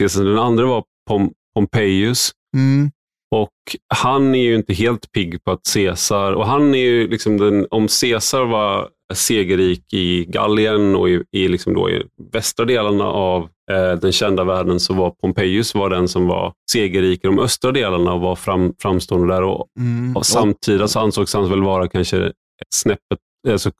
Caesar. 0.00 0.24
Den 0.24 0.38
andra 0.38 0.66
var 0.66 0.84
Pom, 1.08 1.30
Pompeius. 1.54 2.30
Mm. 2.56 2.90
Och 3.34 3.50
han 3.94 4.34
är 4.34 4.42
ju 4.42 4.54
inte 4.54 4.74
helt 4.74 5.12
pigg 5.12 5.44
på 5.44 5.50
att 5.50 5.60
Caesar, 5.74 6.32
och 6.32 6.46
han 6.46 6.74
är 6.74 6.78
ju 6.78 7.08
liksom 7.08 7.36
den, 7.36 7.66
om 7.70 7.88
Caesar 8.00 8.44
var 8.44 8.88
segerrik 9.14 9.92
i 9.92 10.24
Gallien 10.24 10.96
och 10.96 11.08
i, 11.10 11.24
i, 11.32 11.48
liksom 11.48 11.74
då 11.74 11.90
i 11.90 12.02
västra 12.32 12.64
delarna 12.64 13.04
av 13.04 13.42
eh, 13.70 13.92
den 14.00 14.12
kända 14.12 14.44
världen 14.44 14.80
så 14.80 14.94
var 14.94 15.10
Pompeius 15.10 15.74
var 15.74 15.90
den 15.90 16.08
som 16.08 16.26
var 16.26 16.52
segerrik 16.70 17.24
i 17.24 17.26
de 17.26 17.38
östra 17.38 17.72
delarna 17.72 18.12
och 18.12 18.20
var 18.20 18.36
fram, 18.36 18.74
framstående 18.78 19.34
där. 19.34 19.42
Och, 19.42 19.66
Mm. 19.78 20.16
och 20.16 20.26
samtida 20.26 20.88
så 20.88 21.00
ansågs 21.00 21.34
han 21.34 21.48
väl 21.50 21.62
vara 21.62 21.88
kanske 21.88 22.32
snäppet 22.74 23.18
alltså, 23.48 23.70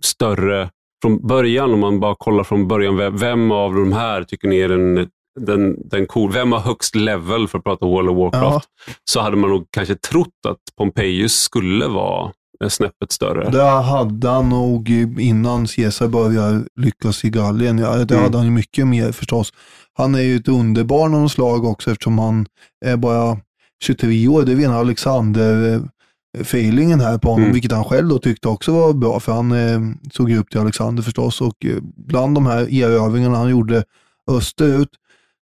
större 0.00 0.70
från 1.02 1.26
början, 1.26 1.72
om 1.72 1.80
man 1.80 2.00
bara 2.00 2.14
kollar 2.14 2.44
från 2.44 2.68
början, 2.68 3.18
vem 3.18 3.50
av 3.50 3.74
de 3.74 3.92
här 3.92 4.24
tycker 4.24 4.48
ni 4.48 4.58
är 4.58 4.68
den, 4.68 5.08
den, 5.38 5.76
den 5.88 6.06
cool, 6.06 6.32
vem 6.32 6.52
har 6.52 6.60
högst 6.60 6.94
level 6.94 7.48
för 7.48 7.58
att 7.58 7.64
prata 7.64 7.86
World 7.86 8.08
of 8.10 8.16
Warcraft? 8.18 8.68
Så 9.04 9.20
hade 9.20 9.36
man 9.36 9.50
nog 9.50 9.66
kanske 9.70 9.94
trott 9.94 10.28
att 10.48 10.56
Pompejus 10.78 11.32
skulle 11.40 11.86
vara 11.86 12.32
snäppet 12.68 13.12
större. 13.12 13.50
Det 13.50 13.62
hade 13.62 14.28
han 14.28 14.48
nog 14.48 14.88
innan 15.18 15.66
Caesar 15.66 16.08
började 16.08 16.64
lyckas 16.80 17.24
i 17.24 17.30
Gallien. 17.30 17.78
Ja, 17.78 17.96
det 17.96 18.14
Mm. 18.14 18.24
hade 18.24 18.36
han 18.38 18.46
ju 18.46 18.52
mycket 18.52 18.86
mer 18.86 19.12
förstås. 19.12 19.52
Han 19.94 20.14
är 20.14 20.20
ju 20.22 20.36
ett 20.36 20.48
underbarn 20.48 21.14
av 21.14 21.28
slag 21.28 21.64
också 21.64 21.90
eftersom 21.90 22.18
han 22.18 22.46
är 22.84 22.96
bara 22.96 23.38
23 23.84 24.28
år. 24.28 24.42
Det 24.42 24.52
är 24.52 24.56
rena 24.56 24.78
Alexander-feelingen 24.78 27.00
här 27.00 27.18
på 27.18 27.28
honom, 27.28 27.42
Mm. 27.42 27.52
vilket 27.52 27.72
han 27.72 27.84
själv 27.84 28.08
då 28.08 28.18
tyckte 28.18 28.48
också 28.48 28.72
var 28.72 28.92
bra, 28.92 29.20
för 29.20 29.32
han 29.32 29.52
eh, 29.52 29.80
såg 30.12 30.30
ju 30.30 30.38
upp 30.38 30.50
till 30.50 30.60
Alexander 30.60 31.02
förstås. 31.02 31.40
Och 31.40 31.64
eh, 31.64 31.76
bland 31.96 32.34
de 32.34 32.46
här 32.46 32.74
erövringarna 32.74 33.36
han 33.38 33.50
gjorde 33.50 33.84
österut 34.30 34.88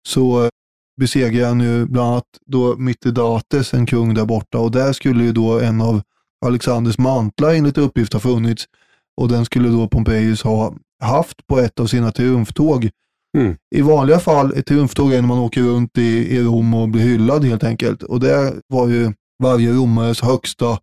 så 0.08 0.44
eh, 0.44 0.50
besegrade 1.00 1.48
han 1.48 1.60
ju 1.60 1.86
bland 1.86 2.10
annat 2.10 2.26
då 2.46 2.76
Mithridates, 2.78 3.74
en 3.74 3.86
kung 3.86 4.14
där 4.14 4.26
borta, 4.26 4.60
och 4.60 4.72
där 4.72 4.94
skulle 4.94 5.24
ju 5.24 5.32
då 5.32 5.60
en 5.60 5.82
av 5.82 6.02
Alexanders 6.46 6.98
mantlar 6.98 7.54
enligt 7.54 7.78
uppgift 7.78 8.14
ha 8.14 8.20
funnits 8.20 8.68
och 9.22 9.28
den 9.28 9.46
skulle 9.46 9.70
då 9.70 9.88
Pompejus 9.88 10.44
ha 10.44 10.74
haft 11.04 11.48
på 11.48 11.60
ett 11.60 11.80
av 11.80 11.88
sina 11.88 12.12
triumftåg. 12.12 12.90
Mm. 13.38 13.56
I 13.76 13.82
vanliga 13.82 14.20
fall, 14.20 14.54
ett 14.58 14.66
triumftåg 14.66 15.14
är 15.14 15.22
när 15.22 15.28
man 15.28 15.40
åker 15.40 15.62
runt 15.62 15.98
i, 15.98 16.36
i 16.36 16.44
Rom 16.44 16.74
och 16.74 16.90
blir 16.90 17.02
hyllad 17.02 17.46
helt 17.46 17.64
enkelt. 17.64 18.04
Och 18.04 18.20
det 18.20 18.54
var 18.68 18.88
ju 18.88 19.14
varje 19.44 19.72
romares 19.72 20.22
högsta 20.22 20.80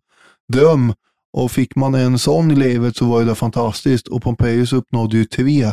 dröm. 0.53 0.93
Och 1.37 1.51
fick 1.51 1.75
man 1.75 1.95
en 1.95 2.19
sån 2.19 2.51
i 2.51 2.55
livet 2.55 2.97
så 2.97 3.05
var 3.05 3.23
det 3.23 3.35
fantastiskt. 3.35 4.07
Och 4.07 4.23
Pompejus 4.23 4.73
uppnådde 4.73 5.17
ju 5.17 5.25
tre 5.25 5.71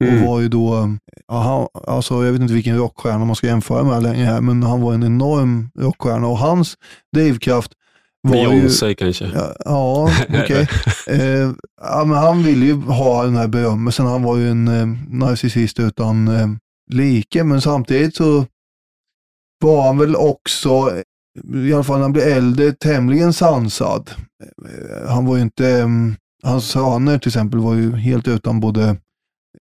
Mm. 0.00 0.22
och 0.22 0.28
var 0.28 0.40
ju 0.40 0.48
då, 0.48 0.96
ja, 1.28 1.38
han, 1.38 1.82
alltså 1.94 2.24
jag 2.24 2.32
vet 2.32 2.40
inte 2.40 2.54
vilken 2.54 2.76
rockstjärna 2.76 3.24
man 3.24 3.36
ska 3.36 3.46
jämföra 3.46 3.84
med 3.84 4.02
längre 4.02 4.24
här, 4.24 4.40
men 4.40 4.62
han 4.62 4.80
var 4.80 4.94
en 4.94 5.02
enorm 5.02 5.70
rockstjärna 5.78 6.26
och 6.26 6.38
hans 6.38 6.74
drivkraft 7.14 7.72
var 8.22 8.36
ju... 8.36 8.48
Beyoncé 8.48 8.94
kanske? 8.94 9.30
Ja, 9.34 9.54
ja 9.64 10.10
okej. 10.28 10.68
eh, 11.06 11.50
ja, 11.80 12.04
men 12.06 12.18
han 12.18 12.42
ville 12.42 12.66
ju 12.66 12.74
ha 12.74 13.24
den 13.24 13.36
här 13.36 13.48
berömmelsen. 13.48 14.06
Han 14.06 14.22
var 14.22 14.36
ju 14.36 14.50
en 14.50 14.68
eh, 14.68 14.86
narcissist 15.08 15.80
utan 15.80 16.28
eh, 16.28 16.48
like, 16.90 17.44
men 17.44 17.60
samtidigt 17.60 18.16
så 18.16 18.46
var 19.60 19.86
han 19.86 19.98
väl 19.98 20.16
också, 20.16 21.02
i 21.54 21.72
alla 21.72 21.84
fall 21.84 21.96
när 21.96 22.02
han 22.02 22.12
blev 22.12 22.28
äldre, 22.28 22.72
tämligen 22.72 23.32
sansad. 23.32 24.10
Eh, 24.64 25.10
han 25.10 25.26
var 25.26 25.36
ju 25.36 25.42
inte, 25.42 25.68
eh, 25.68 25.88
hans 26.42 26.64
söner 26.64 27.18
till 27.18 27.28
exempel 27.28 27.60
var 27.60 27.74
ju 27.74 27.96
helt 27.96 28.28
utan 28.28 28.60
både 28.60 28.96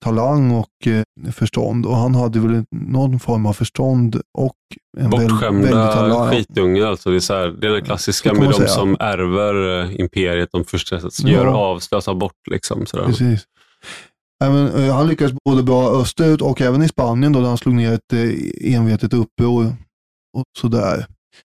talang 0.00 0.50
och 0.50 0.86
eh, 0.86 1.32
förstånd 1.32 1.86
och 1.86 1.96
han 1.96 2.14
hade 2.14 2.40
väl 2.40 2.64
någon 2.70 3.20
form 3.20 3.46
av 3.46 3.52
förstånd 3.52 4.20
och 4.38 4.54
en 4.98 5.10
Bortskämda 5.10 6.30
skitungar. 6.30 6.86
Alltså 6.86 7.10
det, 7.10 7.16
är 7.16 7.20
så 7.20 7.34
här, 7.34 7.48
det 7.48 7.66
är 7.66 7.70
den 7.70 7.84
klassiska 7.84 8.32
med 8.34 8.42
de 8.42 8.52
säga. 8.52 8.68
som 8.68 8.96
ärver 9.00 9.84
eh, 9.84 10.00
imperiet. 10.00 10.48
De 10.52 10.64
förstås 10.64 11.20
Ja. 11.24 11.30
gör 11.30 11.46
av, 11.46 11.78
slösar 11.78 12.14
bort. 12.14 12.32
Liksom, 12.50 12.86
sådär. 12.86 13.04
Precis. 13.04 13.44
Även, 14.44 14.84
eh, 14.84 14.94
han 14.94 15.06
lyckades 15.08 15.32
både 15.44 15.62
bra 15.62 16.00
österut 16.00 16.42
och 16.42 16.60
även 16.60 16.82
i 16.82 16.88
Spanien 16.88 17.32
då, 17.32 17.40
där 17.40 17.48
han 17.48 17.58
slog 17.58 17.74
ner 17.74 17.92
ett 17.92 18.12
envetet 18.64 19.14
uppror 19.14 19.64
och 20.36 20.44
sådär. 20.58 21.06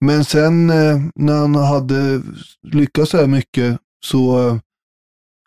Men 0.04 0.24
sen 0.24 0.66
när 1.14 1.38
han 1.38 1.54
hade 1.54 2.22
lyckats 2.72 3.10
så 3.10 3.16
här 3.16 3.26
mycket 3.26 3.78
så 4.06 4.58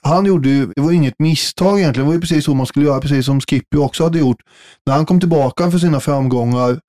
han 0.02 0.26
gjorde 0.26 0.50
ju, 0.50 0.66
det 0.76 0.82
var 0.82 0.92
inget 0.92 1.20
misstag 1.20 1.80
egentligen, 1.80 2.06
det 2.06 2.10
var 2.10 2.16
ju 2.16 2.22
precis 2.22 2.46
så 2.46 2.54
man 2.54 2.66
skulle 2.66 2.86
göra, 2.86 3.02
precis 3.02 3.26
som 3.26 3.42
Skippy 3.42 3.78
också 3.78 4.04
hade 4.04 4.20
gjort. 4.20 4.42
När 4.86 4.94
han 4.94 5.06
kom 5.06 5.20
tillbaka 5.20 5.72
för 5.72 5.78
sina 5.78 6.00
framgångar 6.00 6.80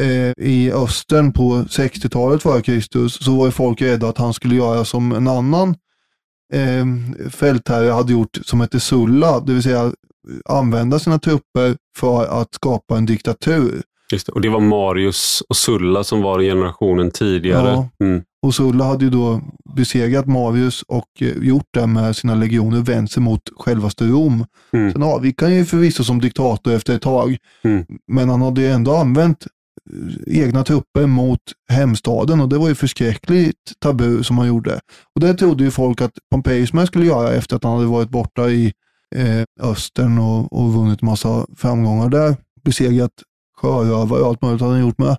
eh, 0.00 0.46
i 0.46 0.72
östern 0.72 1.32
på 1.32 1.56
60-talet 1.56 2.42
före 2.42 2.62
Kristus 2.62 3.24
så 3.24 3.36
var 3.36 3.46
ju 3.46 3.52
folk 3.52 3.82
rädda 3.82 4.08
att 4.08 4.18
han 4.18 4.34
skulle 4.34 4.54
göra 4.54 4.84
som 4.84 5.12
en 5.12 5.28
annan 5.28 5.76
eh, 6.54 6.86
fältherre 7.30 7.90
hade 7.90 8.12
gjort 8.12 8.38
som 8.44 8.60
hette 8.60 8.80
Sulla, 8.80 9.40
det 9.40 9.52
vill 9.52 9.62
säga 9.62 9.92
använda 10.44 10.98
sina 10.98 11.18
trupper 11.18 11.76
för 11.96 12.40
att 12.42 12.54
skapa 12.54 12.96
en 12.96 13.06
diktatur. 13.06 13.82
Just 14.12 14.26
det. 14.26 14.32
Och 14.32 14.40
det 14.40 14.48
var 14.48 14.60
Marius 14.60 15.42
och 15.48 15.56
Sulla 15.56 16.04
som 16.04 16.22
var 16.22 16.40
generationen 16.40 17.10
tidigare. 17.10 17.68
Ja. 17.68 17.88
Mm. 18.06 18.22
Och 18.42 18.54
Sulla 18.54 18.84
hade 18.84 19.04
ju 19.04 19.10
då 19.10 19.40
besegrat 19.76 20.26
Marius 20.26 20.82
och 20.82 21.08
eh, 21.20 21.36
gjort 21.42 21.66
det 21.70 21.86
med 21.86 22.16
sina 22.16 22.34
legioner, 22.34 22.80
vänt 22.80 23.12
sig 23.12 23.22
mot 23.22 23.40
självaste 23.56 24.04
Rom. 24.06 24.44
Mm. 24.72 24.92
Sen 24.92 25.02
avgick 25.02 25.42
han 25.42 25.54
ju 25.54 25.64
förvisso 25.64 26.04
som 26.04 26.20
diktator 26.20 26.72
efter 26.72 26.94
ett 26.96 27.02
tag, 27.02 27.36
Mm. 27.64 27.84
men 28.12 28.28
han 28.28 28.42
hade 28.42 28.60
ju 28.60 28.68
ändå 28.70 28.96
använt 28.96 29.46
eh, 30.26 30.42
egna 30.42 30.64
trupper 30.64 31.06
mot 31.06 31.40
hemstaden 31.72 32.40
och 32.40 32.48
det 32.48 32.58
var 32.58 32.68
ju 32.68 32.74
förskräckligt 32.74 33.72
tabu 33.80 34.22
som 34.22 34.38
han 34.38 34.48
gjorde. 34.48 34.80
Och 35.14 35.20
det 35.20 35.34
trodde 35.34 35.64
ju 35.64 35.70
folk 35.70 36.00
att 36.00 36.12
Pompejus 36.30 36.72
med 36.72 36.86
skulle 36.86 37.06
göra 37.06 37.32
efter 37.32 37.56
att 37.56 37.64
han 37.64 37.72
hade 37.76 37.86
varit 37.86 38.10
borta 38.10 38.48
i 38.50 38.72
eh, 39.16 39.68
östern 39.70 40.18
och, 40.18 40.52
och 40.52 40.72
vunnit 40.74 41.02
massa 41.02 41.46
framgångar 41.56 42.08
där. 42.08 42.36
Besegrat 42.64 43.10
sjörövare 43.58 44.20
och 44.20 44.28
allt 44.28 44.42
möjligt 44.42 44.60
hade 44.60 44.72
han 44.72 44.80
gjort 44.80 44.98
med. 44.98 45.16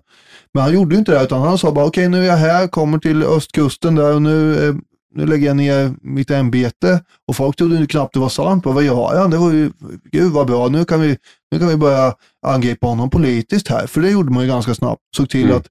Men 0.54 0.62
han 0.62 0.72
gjorde 0.74 0.94
ju 0.94 0.98
inte 0.98 1.12
det, 1.12 1.22
utan 1.24 1.42
han 1.42 1.58
sa 1.58 1.72
bara 1.72 1.84
okej 1.84 2.08
nu 2.08 2.22
är 2.22 2.26
jag 2.26 2.36
här, 2.36 2.66
kommer 2.68 2.98
till 2.98 3.22
östkusten 3.22 3.94
där 3.94 4.14
och 4.14 4.22
nu, 4.22 4.68
eh, 4.68 4.74
nu 5.14 5.26
lägger 5.26 5.46
jag 5.46 5.56
ner 5.56 5.94
mitt 6.02 6.30
ämbete. 6.30 7.00
Och 7.28 7.36
folk 7.36 7.56
trodde 7.56 7.86
knappt 7.86 8.14
det 8.14 8.20
var 8.20 8.28
sant. 8.28 8.66
Vad 8.66 8.84
gör 8.84 9.18
han? 9.18 9.30
Det 9.30 9.36
var 9.38 9.52
ju, 9.52 9.70
gud 10.12 10.32
vad 10.32 10.46
bra, 10.46 10.68
nu 10.68 10.84
kan, 10.84 11.00
vi, 11.00 11.16
nu 11.52 11.58
kan 11.58 11.68
vi 11.68 11.76
börja 11.76 12.14
angripa 12.46 12.86
honom 12.86 13.10
politiskt 13.10 13.68
här. 13.68 13.86
För 13.86 14.00
det 14.00 14.10
gjorde 14.10 14.32
man 14.32 14.42
ju 14.42 14.48
ganska 14.48 14.74
snabbt. 14.74 15.00
Såg 15.16 15.30
till 15.30 15.44
Mm. 15.44 15.56
att 15.56 15.66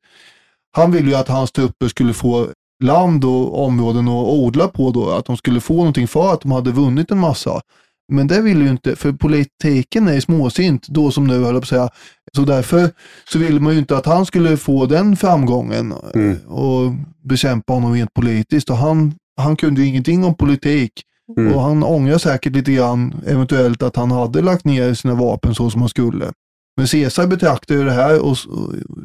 han 0.72 0.92
ville 0.92 1.10
ju 1.10 1.16
att 1.16 1.28
hans 1.28 1.52
trupper 1.52 1.88
skulle 1.88 2.14
få 2.14 2.48
land 2.84 3.26
och 3.26 3.66
områden 3.66 4.08
att 4.08 4.28
odla 4.28 4.68
på 4.68 4.92
då. 4.92 5.10
Att 5.10 5.26
de 5.26 5.38
skulle 5.38 5.62
få 5.62 5.74
någonting 5.76 6.08
för 6.08 6.34
att 6.34 6.42
de 6.42 6.52
hade 6.52 6.72
vunnit 6.72 7.12
en 7.12 7.20
massa. 7.20 7.62
Men 8.10 8.28
det 8.28 8.42
ville 8.42 8.64
ju 8.64 8.70
inte, 8.70 8.96
för 8.96 9.12
politiken 9.12 10.08
är 10.08 10.20
småsint 10.20 10.88
då 10.88 11.12
som 11.12 11.28
nu 11.28 11.34
höll 11.34 11.44
jag 11.44 11.54
på 11.54 11.58
att 11.58 11.68
säga. 11.68 11.90
Så 12.36 12.42
därför 12.42 12.90
så 13.32 13.40
ville 13.40 13.60
man 13.60 13.74
ju 13.74 13.80
inte 13.80 13.98
att 13.98 14.06
han 14.06 14.26
skulle 14.26 14.58
få 14.58 14.86
den 14.86 15.16
framgången 15.16 15.94
Mm. 16.14 16.38
och 16.48 16.92
bekämpa 17.24 17.74
honom 17.74 17.94
rent 17.94 18.14
politiskt. 18.14 18.70
Och 18.70 18.78
han, 18.78 19.14
han 19.38 19.56
kunde 19.56 19.82
ju 19.82 19.88
ingenting 19.88 20.24
om 20.24 20.36
politik. 20.36 20.92
Mm. 21.38 21.54
Och 21.54 21.62
han 21.62 21.84
ångrar 21.84 22.18
säkert 22.18 22.54
lite 22.54 22.72
grann 22.72 23.14
eventuellt 23.28 23.84
att 23.84 23.96
han 23.96 24.12
hade 24.12 24.42
lagt 24.42 24.66
ner 24.66 24.94
sina 24.94 25.14
vapen 25.16 25.56
så 25.56 25.70
som 25.70 25.82
han 25.82 25.90
skulle. 25.90 26.26
Men 26.78 26.88
Caesar 26.88 27.28
betraktade 27.28 27.84
det 27.84 27.92
här 27.92 28.26
och 28.26 28.38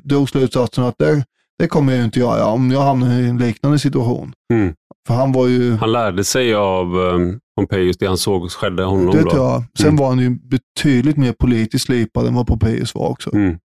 drog 0.04 0.28
slutsatsen 0.28 0.84
att 0.84 0.94
det, 0.98 1.24
det 1.58 1.66
kommer 1.68 1.92
jag 1.92 1.98
ju 1.98 2.04
inte 2.04 2.20
göra 2.20 2.46
om 2.46 2.70
jag 2.70 2.80
hamnar 2.80 3.20
i 3.20 3.28
en 3.28 3.38
liknande 3.38 3.78
situation. 3.78 4.32
Mm. 4.52 4.74
För 5.06 5.14
han 5.14 5.32
var 5.32 5.46
ju, 5.46 5.76
Han 5.76 5.92
lärde 5.92 6.24
sig 6.24 6.54
av 6.54 6.96
um, 6.96 7.40
Pompejus 7.56 7.96
det 7.98 8.06
han 8.06 8.18
såg 8.18 8.50
skedde 8.50 8.82
honom. 8.82 9.16
det 9.16 9.22
tror 9.22 9.36
jag. 9.36 9.64
Sen 9.78 9.86
Mm. 9.86 9.96
var 9.96 10.08
han 10.08 10.18
ju 10.18 10.30
betydligt 10.30 11.16
mer 11.16 11.32
politiskt 11.32 11.84
slipad 11.86 12.26
än 12.26 12.34
vad 12.34 12.46
Pompejus 12.46 12.94
var 12.94 13.08
också. 13.08 13.34
Mm. 13.34 13.58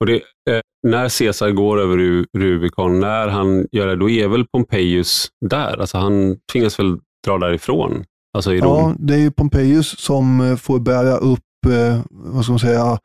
Och 0.00 0.06
det, 0.06 0.14
eh, 0.14 0.60
när 0.82 1.18
Caesar 1.18 1.50
går 1.50 1.80
över 1.80 1.96
Ru- 1.96 2.26
Rubicon, 2.38 3.00
när 3.00 3.28
han 3.28 3.66
gör 3.72 3.86
det, 3.86 3.96
då 3.96 4.10
är 4.10 4.28
väl 4.28 4.46
Pompejus 4.46 5.28
där? 5.50 5.80
Alltså 5.80 5.98
han 5.98 6.36
tvingas 6.52 6.78
väl 6.78 6.98
dra 7.26 7.38
därifrån? 7.38 8.04
Alltså 8.34 8.52
i 8.54 8.60
Rom? 8.60 8.70
Ja, 8.90 8.94
det 8.98 9.14
är 9.14 9.18
ju 9.18 9.30
Pompejus 9.30 9.98
som 10.00 10.40
eh, 10.40 10.56
får 10.56 10.78
bära 10.78 11.16
upp, 11.16 11.40
eh, 11.66 12.00
vad 12.10 12.44
ska 12.44 12.52
man 12.52 12.58
säga, 12.58 12.98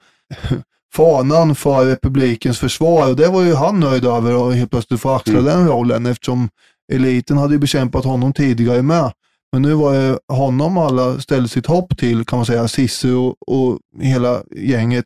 fanan 0.96 1.56
för 1.56 1.86
republikens 1.86 2.60
försvar. 2.60 3.10
Och 3.10 3.16
det 3.16 3.28
var 3.28 3.42
ju 3.42 3.54
han 3.54 3.80
nöjd 3.80 4.06
över 4.06 4.36
och 4.36 4.54
helt 4.54 4.72
plötsligt 4.72 5.02
få 5.02 5.10
axla 5.10 5.34
Mm. 5.34 5.46
den 5.46 5.68
rollen 5.68 6.06
eftersom 6.06 6.50
eliten 6.94 7.38
hade 7.38 7.54
ju 7.54 7.60
bekämpat 7.60 8.06
honom 8.06 8.34
tidigare 8.34 8.82
med. 8.82 9.12
Men 9.54 9.62
nu 9.62 9.74
var 9.74 9.94
det 9.94 10.20
honom 10.28 10.78
alla 10.78 11.20
ställde 11.20 11.50
sitt 11.50 11.66
hopp 11.66 11.98
till, 11.98 12.26
kan 12.26 12.38
man 12.38 12.46
säga, 12.46 12.68
Cicero 12.68 13.36
och 13.48 13.80
hela 14.02 14.44
gänget. 14.56 15.06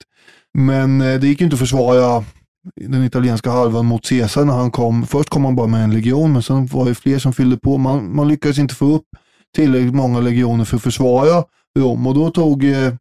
Men 0.54 1.02
eh, 1.02 1.20
det 1.20 1.28
gick 1.28 1.40
ju 1.42 1.46
inte 1.46 1.54
att 1.54 1.60
försvara 1.60 2.24
den 2.82 3.04
italienska 3.04 3.52
halvan 3.52 3.86
mot 3.86 4.10
Caesar 4.10 4.46
när 4.46 4.54
han 4.54 4.72
kom. 4.72 5.08
Först 5.08 5.30
kom 5.30 5.46
han 5.46 5.56
bara 5.56 5.68
med 5.68 5.84
en 5.84 5.94
legion, 5.94 6.34
men 6.34 6.44
sen 6.44 6.66
var 6.66 6.86
det 6.86 6.96
fler 6.96 7.20
som 7.20 7.34
fyllde 7.34 7.58
på. 7.58 7.78
Man, 7.78 8.16
man 8.16 8.28
lyckades 8.28 8.60
inte 8.60 8.76
få 8.76 8.86
upp 8.86 9.06
tillräckligt 9.56 9.96
många 9.96 10.20
legioner 10.20 10.66
för 10.66 10.76
att 10.78 10.84
försvara 10.84 11.44
Rom 11.80 12.08
och 12.08 12.14
då 12.16 12.30
tog 12.30 12.64
eh, 12.64 12.94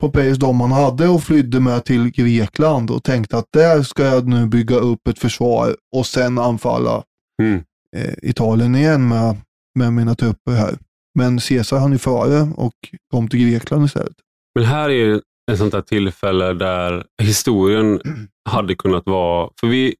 Pompejus 0.00 0.38
de 0.38 0.60
han 0.60 0.72
hade 0.72 1.08
och 1.08 1.22
flydde 1.22 1.60
med 1.60 1.84
till 1.84 2.10
Grekland 2.10 2.90
och 2.90 3.04
tänkte 3.04 3.38
att 3.38 3.46
där 3.52 3.82
ska 3.82 4.04
jag 4.04 4.28
nu 4.28 4.46
bygga 4.46 4.76
upp 4.76 5.08
ett 5.08 5.18
försvar 5.18 5.76
och 5.96 6.06
sen 6.06 6.38
anfalla 6.38 7.02
Mm. 7.42 7.62
eh, 7.96 8.14
Italien 8.22 8.74
igen 8.74 9.08
med, 9.08 9.36
med 9.76 9.92
mina 9.92 10.14
trupper 10.14 10.52
här. 10.52 10.78
Men 11.18 11.38
Caesar 11.38 11.78
hann 11.78 11.92
ju 11.92 11.98
före 11.98 12.48
och 12.56 12.74
kom 13.10 13.28
till 13.28 13.50
Grekland 13.50 13.84
istället. 13.84 14.16
Men 14.54 14.64
här 14.64 14.90
är 14.90 15.20
ett 15.52 15.58
sånt 15.58 15.72
där 15.72 15.82
tillfälle 15.82 16.52
där 16.52 17.04
historien 17.22 18.00
hade 18.48 18.74
kunnat 18.74 19.06
vara... 19.06 19.50
För 19.60 19.66
vi, 19.66 19.94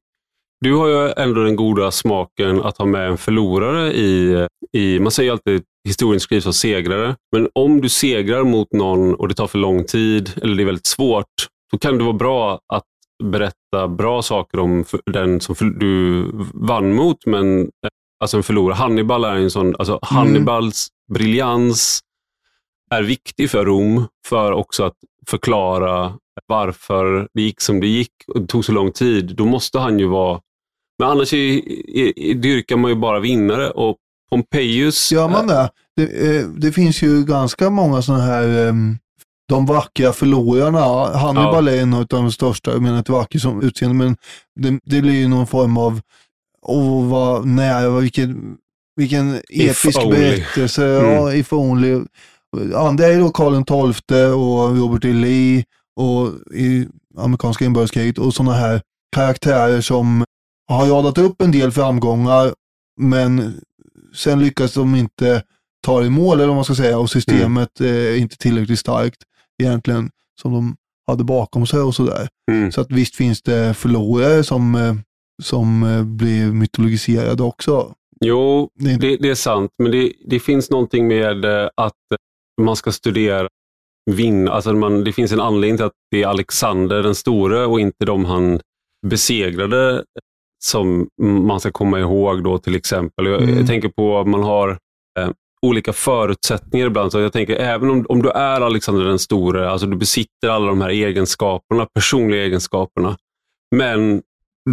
du 0.61 0.73
har 0.73 0.87
ju 0.87 1.11
ändå 1.17 1.43
den 1.43 1.55
goda 1.55 1.91
smaken 1.91 2.61
att 2.61 2.77
ha 2.77 2.85
med 2.85 3.07
en 3.07 3.17
förlorare 3.17 3.93
i... 3.93 4.47
i 4.73 4.99
man 4.99 5.11
säger 5.11 5.27
ju 5.27 5.31
alltid 5.31 5.63
historien 5.87 6.19
skrivs 6.19 6.47
av 6.47 6.51
segrare. 6.51 7.15
Men 7.31 7.49
om 7.55 7.81
du 7.81 7.89
segrar 7.89 8.43
mot 8.43 8.73
någon 8.73 9.15
och 9.15 9.27
det 9.27 9.33
tar 9.33 9.47
för 9.47 9.57
lång 9.57 9.83
tid 9.83 10.31
eller 10.41 10.55
det 10.55 10.63
är 10.63 10.65
väldigt 10.65 10.87
svårt, 10.87 11.25
då 11.71 11.77
kan 11.77 11.97
det 11.97 12.03
vara 12.03 12.13
bra 12.13 12.59
att 12.73 12.83
berätta 13.23 13.87
bra 13.87 14.21
saker 14.21 14.59
om 14.59 14.85
den 15.11 15.41
som 15.41 15.55
du 15.79 16.25
vann 16.53 16.93
mot, 16.93 17.25
men 17.25 17.69
alltså 18.19 18.37
en 18.37 18.43
förlorare. 18.43 18.75
Hannibal 18.75 19.23
är 19.23 19.35
en 19.35 19.51
sån, 19.51 19.75
alltså 19.79 19.99
Hannibals 20.01 20.87
briljans 21.13 21.99
är 22.89 23.03
viktig 23.03 23.49
för 23.49 23.65
Rom, 23.65 24.07
för 24.27 24.51
också 24.51 24.83
att 24.83 24.95
förklara 25.27 26.13
varför 26.47 27.27
det 27.33 27.41
gick 27.41 27.61
som 27.61 27.79
det 27.79 27.87
gick 27.87 28.11
och 28.27 28.41
det 28.41 28.47
tog 28.47 28.65
så 28.65 28.71
lång 28.71 28.91
tid. 28.91 29.35
Då 29.35 29.45
måste 29.45 29.79
han 29.79 29.99
ju 29.99 30.07
vara... 30.07 30.39
Men 30.99 31.09
annars 31.09 31.33
är, 31.33 31.37
är, 31.97 32.19
är, 32.19 32.33
dyrkar 32.33 32.77
man 32.77 32.91
ju 32.91 32.97
bara 32.97 33.19
vinnare 33.19 33.69
och 33.69 33.97
Pompejus... 34.29 35.11
Gör 35.11 35.29
man 35.29 35.47
det? 35.47 35.69
Det, 35.95 36.37
eh, 36.37 36.47
det 36.47 36.71
finns 36.71 37.01
ju 37.01 37.23
ganska 37.25 37.69
många 37.69 38.01
sådana 38.01 38.23
här 38.23 38.67
um, 38.67 38.97
de 39.49 39.65
vackra 39.65 40.13
förlorarna. 40.13 40.79
Hannibal 41.17 41.67
ja. 41.67 41.73
är 41.73 41.81
en 41.81 41.93
av 41.93 42.05
de 42.05 42.31
största, 42.31 42.71
jag 42.71 42.81
menar 42.81 42.97
inte 42.97 43.11
vacker 43.11 43.39
som 43.39 43.61
utseende, 43.61 43.95
men 43.95 44.17
det, 44.55 44.79
det 44.83 45.01
blir 45.01 45.13
ju 45.13 45.27
någon 45.27 45.47
form 45.47 45.77
av, 45.77 46.01
åh 46.67 47.09
vad 47.09 47.45
nära, 47.47 47.99
vilken, 47.99 48.57
vilken 48.95 49.41
episk 49.49 50.09
berättelse. 50.09 50.85
Mm. 50.85 51.11
Ja, 51.11 51.33
if 51.33 51.53
only. 51.53 52.01
Andra 52.75 53.05
är 53.05 53.19
då 53.19 53.29
Karl 53.29 53.63
XII 53.63 54.25
och 54.25 54.77
Robert 54.77 55.05
E. 55.05 55.13
Lee 55.13 55.63
och 55.95 56.53
i 56.53 56.87
amerikanska 57.17 57.65
inbördeskriget 57.65 58.17
och 58.17 58.33
sådana 58.33 58.53
här 58.53 58.81
karaktärer 59.15 59.81
som 59.81 60.25
har 60.67 60.85
radat 60.85 61.17
upp 61.17 61.41
en 61.41 61.51
del 61.51 61.71
framgångar 61.71 62.53
men 63.01 63.61
sen 64.15 64.39
lyckas 64.39 64.73
de 64.73 64.95
inte 64.95 65.43
ta 65.85 66.03
i 66.03 66.09
mål, 66.09 66.37
eller 66.37 66.47
vad 66.47 66.55
man 66.55 66.65
ska 66.65 66.75
säga, 66.75 66.97
och 66.97 67.09
systemet 67.09 67.79
mm. 67.79 67.95
är 67.95 68.15
inte 68.15 68.37
tillräckligt 68.37 68.79
starkt 68.79 69.17
egentligen 69.63 70.09
som 70.41 70.53
de 70.53 70.75
hade 71.07 71.23
bakom 71.23 71.67
sig 71.67 71.79
och 71.79 71.95
sådär. 71.95 72.27
Mm. 72.51 72.71
Så 72.71 72.81
att 72.81 72.91
visst 72.91 73.15
finns 73.15 73.41
det 73.41 73.73
förlorare 73.73 74.43
som, 74.43 74.75
eh, 74.75 74.95
som 75.43 75.83
eh, 75.83 76.03
blir 76.03 76.51
mytologiserade 76.51 77.43
också. 77.43 77.93
Jo, 78.25 78.69
det, 78.73 79.17
det 79.17 79.29
är 79.29 79.35
sant, 79.35 79.71
men 79.83 79.91
det, 79.91 80.13
det, 80.25 80.39
finns 80.39 80.69
någonting 80.69 81.07
med 81.07 81.45
eh, 81.45 81.69
att 81.75 81.93
man 82.61 82.75
ska 82.75 82.91
studera 82.91 83.47
vinna. 84.11 84.51
Alltså 84.51 84.73
man, 84.73 85.03
det 85.03 85.13
finns 85.13 85.31
en 85.31 85.39
anledning 85.39 85.77
till 85.77 85.85
att 85.85 85.93
det 86.11 86.23
är 86.23 86.27
Alexander 86.27 87.03
den 87.03 87.15
store 87.15 87.65
och 87.65 87.79
inte 87.79 88.05
de 88.05 88.25
han 88.25 88.59
besegrade 89.07 90.03
som 90.63 91.07
man 91.21 91.59
ska 91.59 91.71
komma 91.71 91.99
ihåg 91.99 92.43
då 92.43 92.57
till 92.57 92.75
exempel. 92.75 93.25
Jag, 93.25 93.41
mm. 93.41 93.57
jag 93.57 93.67
tänker 93.67 93.89
på 93.89 94.19
att 94.19 94.27
man 94.27 94.43
har 94.43 94.69
eh, 95.19 95.29
olika 95.61 95.93
förutsättningar 95.93 96.87
ibland. 96.87 97.11
Så 97.11 97.19
jag 97.19 97.33
tänker 97.33 97.55
även 97.55 97.89
om, 97.89 98.05
om 98.09 98.21
du 98.21 98.29
är 98.29 98.61
Alexander 98.61 99.05
den 99.05 99.19
store, 99.19 99.69
alltså 99.69 99.87
du 99.87 99.97
besitter 99.97 100.49
alla 100.49 100.67
de 100.67 100.81
här 100.81 100.89
egenskaperna, 100.89 101.87
personliga 101.93 102.43
egenskaperna, 102.43 103.17
men 103.75 104.21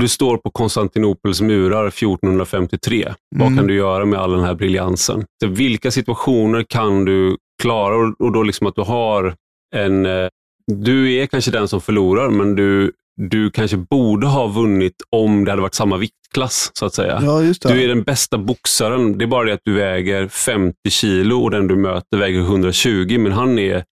du 0.00 0.08
står 0.08 0.36
på 0.36 0.50
Konstantinopels 0.50 1.40
murar 1.40 1.86
1453. 1.86 3.02
Mm. 3.02 3.14
Vad 3.36 3.56
kan 3.58 3.66
du 3.66 3.74
göra 3.74 4.04
med 4.04 4.20
all 4.20 4.32
den 4.32 4.44
här 4.44 4.54
briljansen? 4.54 5.24
Så 5.42 5.48
vilka 5.48 5.90
situationer 5.90 6.62
kan 6.62 7.04
du 7.04 7.36
klara? 7.62 7.96
Och, 7.96 8.20
och 8.20 8.32
då 8.32 8.42
liksom 8.42 8.66
att 8.66 8.74
du 8.74 8.82
har 8.82 9.34
en... 9.76 10.06
Eh, 10.06 10.28
du 10.66 11.14
är 11.14 11.26
kanske 11.26 11.50
den 11.50 11.68
som 11.68 11.80
förlorar, 11.80 12.30
men 12.30 12.54
du, 12.54 12.92
du 13.16 13.50
kanske 13.50 13.76
borde 13.76 14.26
ha 14.26 14.46
vunnit 14.46 14.94
om 15.10 15.44
det 15.44 15.50
hade 15.50 15.62
varit 15.62 15.74
samma 15.74 15.96
viktklass, 15.96 16.70
så 16.74 16.86
att 16.86 16.94
säga. 16.94 17.20
Ja, 17.22 17.40
du 17.62 17.84
är 17.84 17.88
den 17.88 18.02
bästa 18.02 18.38
boxaren. 18.38 19.18
Det 19.18 19.24
är 19.24 19.26
bara 19.26 19.44
det 19.44 19.52
att 19.52 19.64
du 19.64 19.72
väger 19.72 20.28
50 20.28 20.90
kilo 20.90 21.42
och 21.42 21.50
den 21.50 21.68
du 21.68 21.76
möter 21.76 22.16
väger 22.16 22.40
120, 22.40 23.18
men 23.18 23.32
han 23.32 23.58
är, 23.58 23.84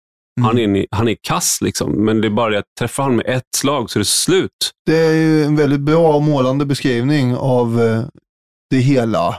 mm. 0.41 0.67
han 0.67 0.77
är, 0.77 0.87
han 0.91 1.09
är 1.09 1.17
kass. 1.23 1.59
Liksom. 1.63 1.93
Men 2.05 2.21
det 2.21 2.29
är 2.29 2.31
bara 2.31 2.51
det 2.51 2.59
att 2.59 2.75
träffar 2.79 3.03
han 3.03 3.17
med 3.17 3.27
ett 3.27 3.49
slag 3.57 3.91
så 3.91 3.99
är 3.99 4.01
det 4.01 4.05
slut. 4.05 4.71
Det 4.87 4.97
är 4.97 5.15
ju 5.15 5.45
en 5.45 5.57
väldigt 5.57 5.81
bra 5.81 6.15
och 6.15 6.23
målande 6.23 6.67
beskrivning 6.67 7.37
av 7.37 7.81
eh, 7.83 8.05
det 8.71 8.79
hela. 8.79 9.37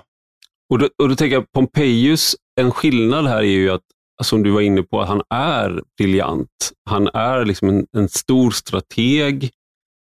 Och 0.69 0.80
då, 0.80 0.90
och 1.03 1.10
då 1.10 1.15
tänker 1.15 1.36
jag, 1.36 1.52
Pompejus, 1.52 2.36
en 2.60 2.72
skillnad 2.72 3.28
här 3.28 3.38
är 3.38 3.41
ju 3.41 3.69
att 3.69 3.82
som 4.23 4.44
du 4.44 4.52
var 4.52 4.61
inne 4.61 4.84
på, 4.84 5.02
att 5.02 5.07
han 5.07 5.22
är 5.30 5.84
briljant. 5.98 6.72
Han 6.90 7.07
är 7.07 7.45
liksom 7.45 7.69
en, 7.69 7.88
en 7.98 8.10
stor 8.10 8.52
strateg. 8.52 9.49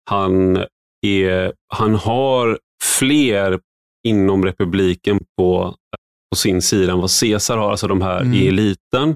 Han, 0.10 0.64
är, 1.06 1.54
han 1.74 1.96
har 1.96 2.60
fler 2.84 3.60
inom 4.08 4.46
republiken 4.46 5.20
på, 5.38 5.76
på 6.32 6.36
sin 6.36 6.62
sida 6.62 6.94
än 6.94 7.00
vad 7.00 7.10
Caesar 7.20 7.58
har, 7.58 7.72
alltså 7.72 7.88
de 7.88 8.02
här 8.02 8.22
mm. 8.22 8.34
i 8.34 8.48
eliten. 8.48 9.16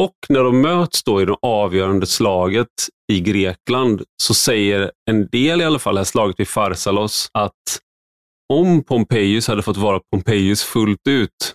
Och 0.00 0.14
när 0.28 0.44
de 0.44 0.60
möts 0.60 1.02
då 1.04 1.22
i 1.22 1.24
det 1.24 1.36
avgörande 1.42 2.06
slaget 2.06 2.68
i 3.12 3.20
Grekland 3.20 4.02
så 4.22 4.34
säger 4.34 4.92
en 5.10 5.28
del 5.28 5.60
i 5.60 5.64
alla 5.64 5.78
fall, 5.78 5.94
det 5.94 6.00
här 6.00 6.04
slaget 6.04 6.40
vid 6.40 6.48
Farsalos, 6.48 7.28
att 7.32 7.80
om 8.52 8.84
Pompejus 8.84 9.48
hade 9.48 9.62
fått 9.62 9.76
vara 9.76 10.00
Pompejus 10.10 10.62
fullt 10.62 11.08
ut 11.08 11.54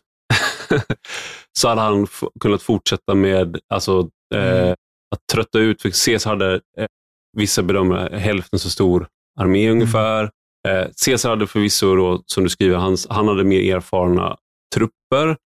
så 1.60 1.68
hade 1.68 1.82
han 1.82 2.08
kunnat 2.40 2.62
fortsätta 2.62 3.16
med 3.16 3.60
alltså, 3.74 4.10
eh, 4.36 4.60
mm. 4.60 4.72
att 5.16 5.22
trötta 5.34 5.60
ut, 5.60 5.82
för 5.82 6.06
Caesar 6.06 6.30
hade 6.30 6.54
eh, 6.54 6.88
vissa 7.38 7.64
bedömare 7.64 8.18
hälften 8.18 8.60
så 8.60 8.70
stor 8.70 9.08
armé 9.40 9.66
mm. 9.66 9.74
ungefär. 9.74 10.24
Eh, 10.68 10.88
Caesar 11.06 11.30
hade 11.30 11.48
förvisso, 11.48 11.96
då, 11.96 12.24
som 12.26 12.44
du 12.44 12.50
skriver, 12.50 12.78
hans, 12.78 13.08
han 13.10 13.28
hade 13.28 13.44
mer 13.44 13.76
erfarna 13.76 14.38
trupper. 14.76 15.38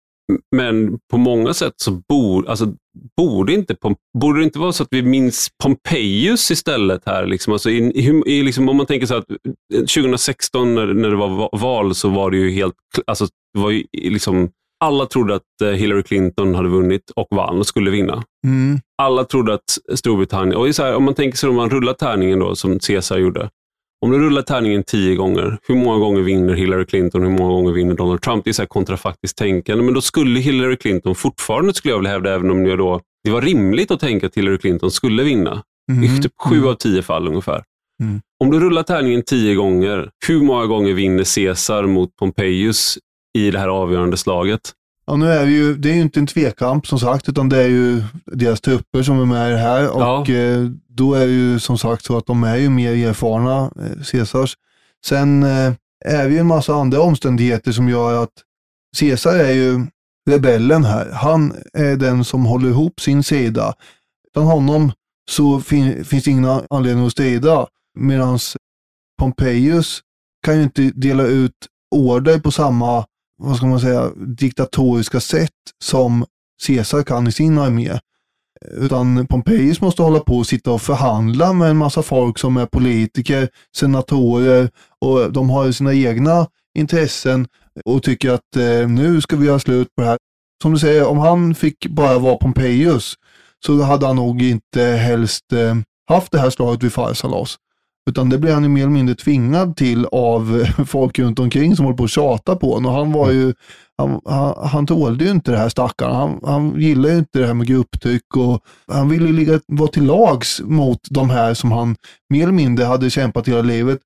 Men 0.55 0.99
på 1.11 1.17
många 1.17 1.53
sätt 1.53 1.73
så 1.75 1.91
bor, 1.91 2.49
alltså, 2.49 2.73
borde, 3.17 3.53
inte, 3.53 3.75
borde 4.19 4.39
det 4.39 4.43
inte 4.43 4.59
vara 4.59 4.71
så 4.71 4.83
att 4.83 4.89
vi 4.91 5.01
minns 5.01 5.49
Pompejus 5.63 6.51
istället 6.51 7.01
här? 7.05 7.25
Liksom? 7.25 7.53
Alltså, 7.53 7.69
i, 7.69 7.77
i, 7.77 8.23
i, 8.25 8.43
liksom, 8.43 8.69
om 8.69 8.77
man 8.77 8.85
tänker 8.85 9.07
så 9.07 9.15
att 9.15 9.25
2016 9.73 10.67
eh, 10.67 10.73
när, 10.73 10.93
när 10.93 11.09
det 11.09 11.15
var 11.15 11.59
val 11.59 11.95
så 11.95 12.09
var 12.09 12.31
det 12.31 12.37
ju 12.37 12.51
helt, 12.51 12.75
alltså, 13.07 13.27
det 13.53 13.59
var 13.59 13.71
ju 13.71 13.83
liksom 13.93 14.49
alla 14.83 15.05
trodde 15.05 15.35
att 15.35 15.61
eh, 15.63 15.69
Hillary 15.69 16.03
Clinton 16.03 16.55
hade 16.55 16.69
vunnit 16.69 17.09
och 17.15 17.27
vann 17.31 17.59
och 17.59 17.67
skulle 17.67 17.91
vinna. 17.91 18.23
Mm. 18.47 18.79
Alla 19.01 19.23
trodde 19.23 19.53
att 19.53 19.77
Storbritannien, 19.95 20.55
och 20.55 20.75
så 20.75 20.83
här, 20.83 20.95
om 20.95 21.03
man 21.03 21.13
tänker 21.13 21.37
sig 21.37 21.49
om 21.49 21.55
man 21.55 21.69
rullar 21.69 21.93
tärningen 21.93 22.39
då, 22.39 22.55
som 22.55 22.79
Caesar 22.79 23.17
gjorde. 23.17 23.49
Om 24.05 24.11
du 24.11 24.19
rullar 24.19 24.41
tärningen 24.41 24.83
tio 24.83 25.15
gånger, 25.15 25.57
hur 25.67 25.75
många 25.75 25.99
gånger 25.99 26.21
vinner 26.21 26.53
Hillary 26.53 26.85
Clinton 26.85 27.21
hur 27.21 27.29
många 27.29 27.53
gånger 27.53 27.71
vinner 27.71 27.93
Donald 27.93 28.21
Trump? 28.21 28.43
Det 28.43 28.51
är 28.51 28.53
så 28.53 28.61
här 28.61 28.67
kontrafaktiskt 28.67 29.37
tänkande, 29.37 29.83
men 29.83 29.93
då 29.93 30.01
skulle 30.01 30.39
Hillary 30.39 30.77
Clinton 30.77 31.15
fortfarande, 31.15 31.73
skulle 31.73 31.91
jag 31.91 31.99
vilja 31.99 32.11
hävda, 32.11 32.33
även 32.33 32.51
om 32.51 32.63
det, 32.63 32.75
då, 32.75 33.01
det 33.23 33.31
var 33.31 33.41
rimligt 33.41 33.91
att 33.91 33.99
tänka 33.99 34.27
att 34.27 34.37
Hillary 34.37 34.57
Clinton 34.57 34.91
skulle 34.91 35.23
vinna. 35.23 35.63
Mm. 35.91 36.03
I 36.03 36.21
typ 36.21 36.31
sju 36.39 36.55
mm. 36.55 36.69
av 36.69 36.73
tio 36.73 37.01
fall 37.01 37.27
ungefär. 37.27 37.63
Mm. 38.03 38.21
Om 38.43 38.51
du 38.51 38.59
rullar 38.59 38.83
tärningen 38.83 39.23
tio 39.23 39.55
gånger, 39.55 40.09
hur 40.27 40.41
många 40.41 40.65
gånger 40.65 40.93
vinner 40.93 41.35
Caesar 41.35 41.83
mot 41.83 42.15
Pompejus 42.15 42.97
i 43.37 43.51
det 43.51 43.59
här 43.59 43.67
avgörande 43.67 44.17
slaget. 44.17 44.61
Ja, 45.11 45.17
nu 45.17 45.31
är 45.31 45.45
det, 45.45 45.51
ju, 45.51 45.75
det 45.77 45.89
är 45.89 45.93
ju 45.93 46.01
inte 46.01 46.19
en 46.19 46.27
tvekamp 46.27 46.88
som 46.88 46.99
sagt, 46.99 47.29
utan 47.29 47.49
det 47.49 47.57
är 47.57 47.67
ju 47.67 48.03
deras 48.25 48.61
trupper 48.61 49.03
som 49.03 49.21
är 49.21 49.25
med 49.25 49.59
här. 49.59 49.89
Och 49.89 50.29
ja. 50.29 50.35
eh, 50.35 50.65
då 50.88 51.13
är 51.13 51.27
det 51.27 51.33
ju 51.33 51.59
som 51.59 51.77
sagt 51.77 52.05
så 52.05 52.17
att 52.17 52.25
de 52.25 52.43
är 52.43 52.55
ju 52.55 52.69
mer 52.69 53.07
erfarna, 53.07 53.71
eh, 53.75 54.03
Caesars. 54.11 54.57
Sen 55.05 55.43
eh, 55.43 55.73
är 56.05 56.23
det 56.23 56.29
ju 56.29 56.38
en 56.38 56.47
massa 56.47 56.73
andra 56.73 57.01
omständigheter 57.01 57.71
som 57.71 57.89
gör 57.89 58.23
att 58.23 58.31
Caesar 58.99 59.35
är 59.35 59.51
ju 59.51 59.85
rebellen 60.29 60.83
här. 60.83 61.11
Han 61.11 61.53
är 61.73 61.95
den 61.95 62.23
som 62.23 62.45
håller 62.45 62.69
ihop 62.69 62.99
sin 63.01 63.23
sida. 63.23 63.73
Utan 64.27 64.43
honom 64.43 64.91
så 65.31 65.59
fin 65.59 66.05
finns 66.05 66.23
det 66.23 66.31
ingen 66.31 66.61
anledning 66.69 67.05
att 67.05 67.11
strida. 67.11 67.67
Medan 67.99 68.39
Pompejus 69.19 69.99
kan 70.45 70.57
ju 70.57 70.63
inte 70.63 70.81
dela 70.81 71.23
ut 71.23 71.67
order 71.95 72.39
på 72.39 72.51
samma, 72.51 73.05
vad 73.41 73.57
ska 73.57 73.65
man 73.65 73.80
säga, 73.80 74.11
diktatoriska 74.15 75.19
sätt 75.19 75.49
som 75.84 76.26
Caesar 76.68 77.03
kan 77.03 77.27
i 77.27 77.31
sin 77.31 77.57
armé. 77.57 77.99
Utan 78.72 79.27
Pompejus 79.27 79.81
måste 79.81 80.01
hålla 80.01 80.19
på 80.19 80.38
och 80.38 80.47
sitta 80.47 80.72
och 80.72 80.81
förhandla 80.81 81.53
med 81.53 81.69
en 81.69 81.77
massa 81.77 82.03
folk 82.03 82.39
som 82.39 82.57
är 82.57 82.65
politiker, 82.65 83.49
senatorer 83.76 84.69
och 84.99 85.31
de 85.31 85.49
har 85.49 85.72
sina 85.72 85.93
egna 85.93 86.47
intressen 86.77 87.47
och 87.85 88.03
tycker 88.03 88.31
att 88.31 88.55
eh, 88.55 88.89
nu 88.89 89.22
ska 89.22 89.35
vi 89.35 89.45
göra 89.45 89.59
slut 89.59 89.88
på 89.95 90.01
det 90.01 90.07
här. 90.07 90.18
Som 90.61 90.73
du 90.73 90.80
säger, 90.80 91.07
om 91.07 91.18
han 91.18 91.55
fick 91.55 91.88
bara 91.88 92.19
vara 92.19 92.35
Pompejus 92.35 93.15
så 93.65 93.81
hade 93.81 94.07
han 94.07 94.15
nog 94.15 94.41
inte 94.41 94.84
helst 94.84 95.53
eh, 95.53 95.76
haft 96.07 96.31
det 96.31 96.39
här 96.39 96.49
slaget 96.49 96.84
vid 96.84 96.93
Farsalos. 96.93 97.57
Utan 98.09 98.29
det 98.29 98.37
blir 98.37 98.53
han 98.53 98.63
ju 98.63 98.69
mer 98.69 98.81
eller 98.81 98.91
mindre 98.91 99.15
tvingad 99.15 99.75
till 99.75 100.05
av 100.11 100.65
folk 100.87 101.19
runt 101.19 101.39
omkring 101.39 101.75
som 101.75 101.85
håller 101.85 101.97
på 101.97 102.03
att 102.03 102.09
tjata 102.09 102.55
på 102.55 102.73
honom. 102.73 102.91
Och 102.91 102.97
han 102.97 103.11
var 103.11 103.31
ju, 103.31 103.53
han, 103.97 104.21
han, 104.25 104.67
han 104.67 104.87
tålde 104.87 105.23
ju 105.25 105.31
inte 105.31 105.51
det 105.51 105.57
här 105.57 105.69
stackaren. 105.69 106.15
Han, 106.15 106.39
han 106.43 106.81
gillade 106.81 107.13
ju 107.13 107.19
inte 107.19 107.39
det 107.39 107.47
här 107.47 107.53
med 107.53 107.67
grupptryck 107.67 108.37
och 108.37 108.59
han 108.87 109.09
ville 109.09 109.27
ju 109.27 109.33
ligga, 109.33 109.59
vara 109.67 109.89
till 109.89 110.05
lags 110.05 110.61
mot 110.61 110.99
de 111.09 111.29
här 111.29 111.53
som 111.53 111.71
han 111.71 111.95
mer 112.29 112.43
eller 112.43 112.53
mindre 112.53 112.85
hade 112.85 113.09
kämpat 113.09 113.47
hela 113.47 113.61
livet 113.61 113.99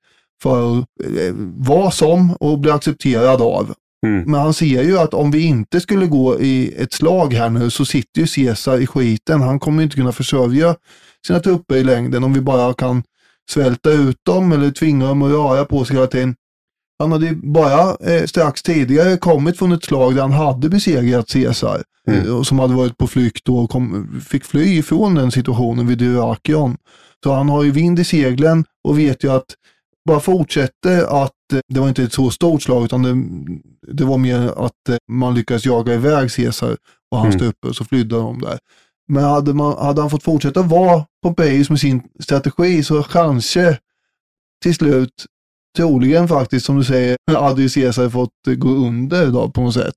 för 0.43 0.79
att 0.79 0.85
eh, 1.03 1.33
vara 1.57 1.91
som 1.91 2.33
och 2.33 2.59
bli 2.59 2.71
accepterad 2.71 3.41
av. 3.41 3.73
Mm. 4.05 4.23
Men 4.31 4.41
han 4.41 4.53
ser 4.53 4.83
ju 4.83 4.97
att 4.97 5.13
om 5.13 5.31
vi 5.31 5.45
inte 5.45 5.81
skulle 5.81 6.05
gå 6.05 6.39
i 6.39 6.73
ett 6.77 6.93
slag 6.93 7.33
här 7.33 7.49
nu 7.49 7.69
så 7.69 7.85
sitter 7.85 8.21
ju 8.21 8.27
Caesar 8.27 8.77
i 8.81 8.87
skiten. 8.87 9.41
Han 9.41 9.59
kommer 9.59 9.83
inte 9.83 9.95
kunna 9.95 10.11
försörja 10.11 10.75
sina 11.27 11.39
trupper 11.39 11.75
i 11.75 11.83
längden 11.83 12.23
om 12.23 12.33
vi 12.33 12.41
bara 12.41 12.73
kan 12.73 13.03
svälta 13.51 13.91
ut 13.91 14.17
dem 14.25 14.51
eller 14.51 14.71
tvinga 14.71 15.07
dem 15.07 15.21
att 15.21 15.31
röra 15.31 15.65
på 15.65 15.85
sig 15.85 15.95
hela 15.95 16.07
tiden. 16.07 16.35
Han 16.99 17.11
hade 17.11 17.25
ju 17.25 17.35
bara 17.35 17.95
eh, 18.11 18.25
strax 18.25 18.63
tidigare 18.63 19.17
kommit 19.17 19.57
från 19.57 19.71
ett 19.71 19.83
slag 19.83 20.15
där 20.15 20.21
han 20.21 20.31
hade 20.31 20.69
besegrat 20.69 21.27
Caesar. 21.33 21.83
Mm. 22.07 22.27
eh, 22.27 22.41
Som 22.41 22.59
hade 22.59 22.73
varit 22.73 22.97
på 22.97 23.07
flykt 23.07 23.49
och 23.49 23.69
kom, 23.69 24.07
fick 24.27 24.45
fly 24.45 24.77
ifrån 24.77 25.15
den 25.15 25.31
situationen 25.31 25.87
vid 25.87 25.97
Dyrrakion. 25.97 26.77
Så 27.23 27.33
han 27.33 27.49
har 27.49 27.63
ju 27.63 27.71
vind 27.71 27.99
i 27.99 28.03
seglen 28.03 28.65
och 28.83 28.99
vet 28.99 29.23
ju 29.23 29.31
att 29.31 29.45
bara 30.07 30.19
fortsätter 30.19 31.23
att 31.23 31.31
eh, 31.53 31.59
det 31.73 31.79
var 31.79 31.87
inte 31.87 32.03
ett 32.03 32.13
så 32.13 32.29
stort 32.29 32.61
slag 32.63 32.85
utan 32.85 33.03
det, 33.03 33.15
det 33.93 34.03
var 34.05 34.17
mer 34.17 34.65
att 34.65 34.89
eh, 34.89 34.95
man 35.11 35.35
lyckades 35.35 35.65
jaga 35.65 35.93
iväg 35.93 36.31
Caesar 36.31 36.77
och 37.11 37.17
hans 37.17 37.35
Mm. 37.35 37.39
trupper 37.39 37.73
så 37.73 37.85
flydde 37.85 38.15
de 38.15 38.41
där. 38.41 38.57
Men 39.07 39.23
hade, 39.23 39.53
man, 39.53 39.77
hade 39.77 40.01
han 40.01 40.09
fått 40.09 40.23
fortsätta 40.23 40.61
vara 40.61 41.05
Pompejus 41.23 41.69
med 41.69 41.79
sin 41.79 42.01
strategi 42.19 42.83
så 42.83 43.03
kanske 43.03 43.77
till 44.63 44.75
slut, 44.75 45.25
troligen 45.77 46.27
faktiskt 46.27 46.65
som 46.65 46.77
du 46.77 46.83
säger, 46.83 47.17
hade 47.31 47.61
ju 47.61 47.69
Caesar 47.69 48.09
fått 48.09 48.31
gå 48.47 48.69
under 48.69 49.27
då 49.27 49.49
på 49.49 49.61
något 49.61 49.73
sätt. 49.73 49.95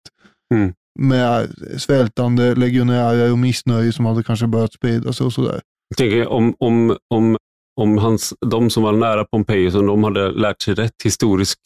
Mm. 0.54 0.72
Med 0.98 1.48
svältande 1.76 2.54
legionärer 2.54 3.32
och 3.32 3.38
missnöje 3.38 3.92
som 3.92 4.06
hade 4.06 4.22
kanske 4.22 4.46
börjat 4.46 4.72
sprida 4.72 5.12
sig 5.12 5.26
och 5.26 5.32
sådär. 5.32 5.60
Jag 5.88 5.98
tänker 5.98 6.28
om, 6.28 6.54
om, 6.58 6.96
om, 7.14 7.36
om 7.80 7.98
hans, 7.98 8.34
de 8.46 8.70
som 8.70 8.82
var 8.82 8.92
nära 8.92 9.24
Pompejus, 9.24 9.74
om 9.74 9.86
de 9.86 10.04
hade 10.04 10.30
lärt 10.30 10.62
sig 10.62 10.74
rätt 10.74 11.02
historisk 11.04 11.58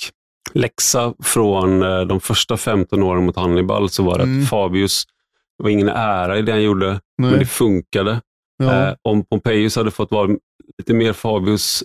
läxa 0.55 1.14
från 1.23 1.82
eh, 1.82 2.01
de 2.01 2.20
första 2.20 2.56
15 2.56 3.02
åren 3.02 3.24
mot 3.24 3.36
Hannibal, 3.36 3.89
så 3.90 4.02
var 4.02 4.19
det 4.19 4.24
Mm. 4.24 4.43
att 4.43 4.48
Fabius, 4.48 5.05
det 5.59 5.62
var 5.62 5.70
ingen 5.70 5.89
ära 5.89 6.39
i 6.39 6.43
det 6.43 6.53
han 6.53 6.62
gjorde, 6.62 7.01
men 7.23 7.31
det 7.31 7.37
Nej. 7.37 7.47
funkade. 7.47 8.20
Ja. 8.62 8.89
Eh, 8.89 8.95
om 9.03 9.24
Pompejus 9.24 9.77
hade 9.77 9.91
fått 9.91 10.11
vara 10.11 10.37
lite 10.79 10.95
mer 10.95 11.12
Fabius 11.12 11.85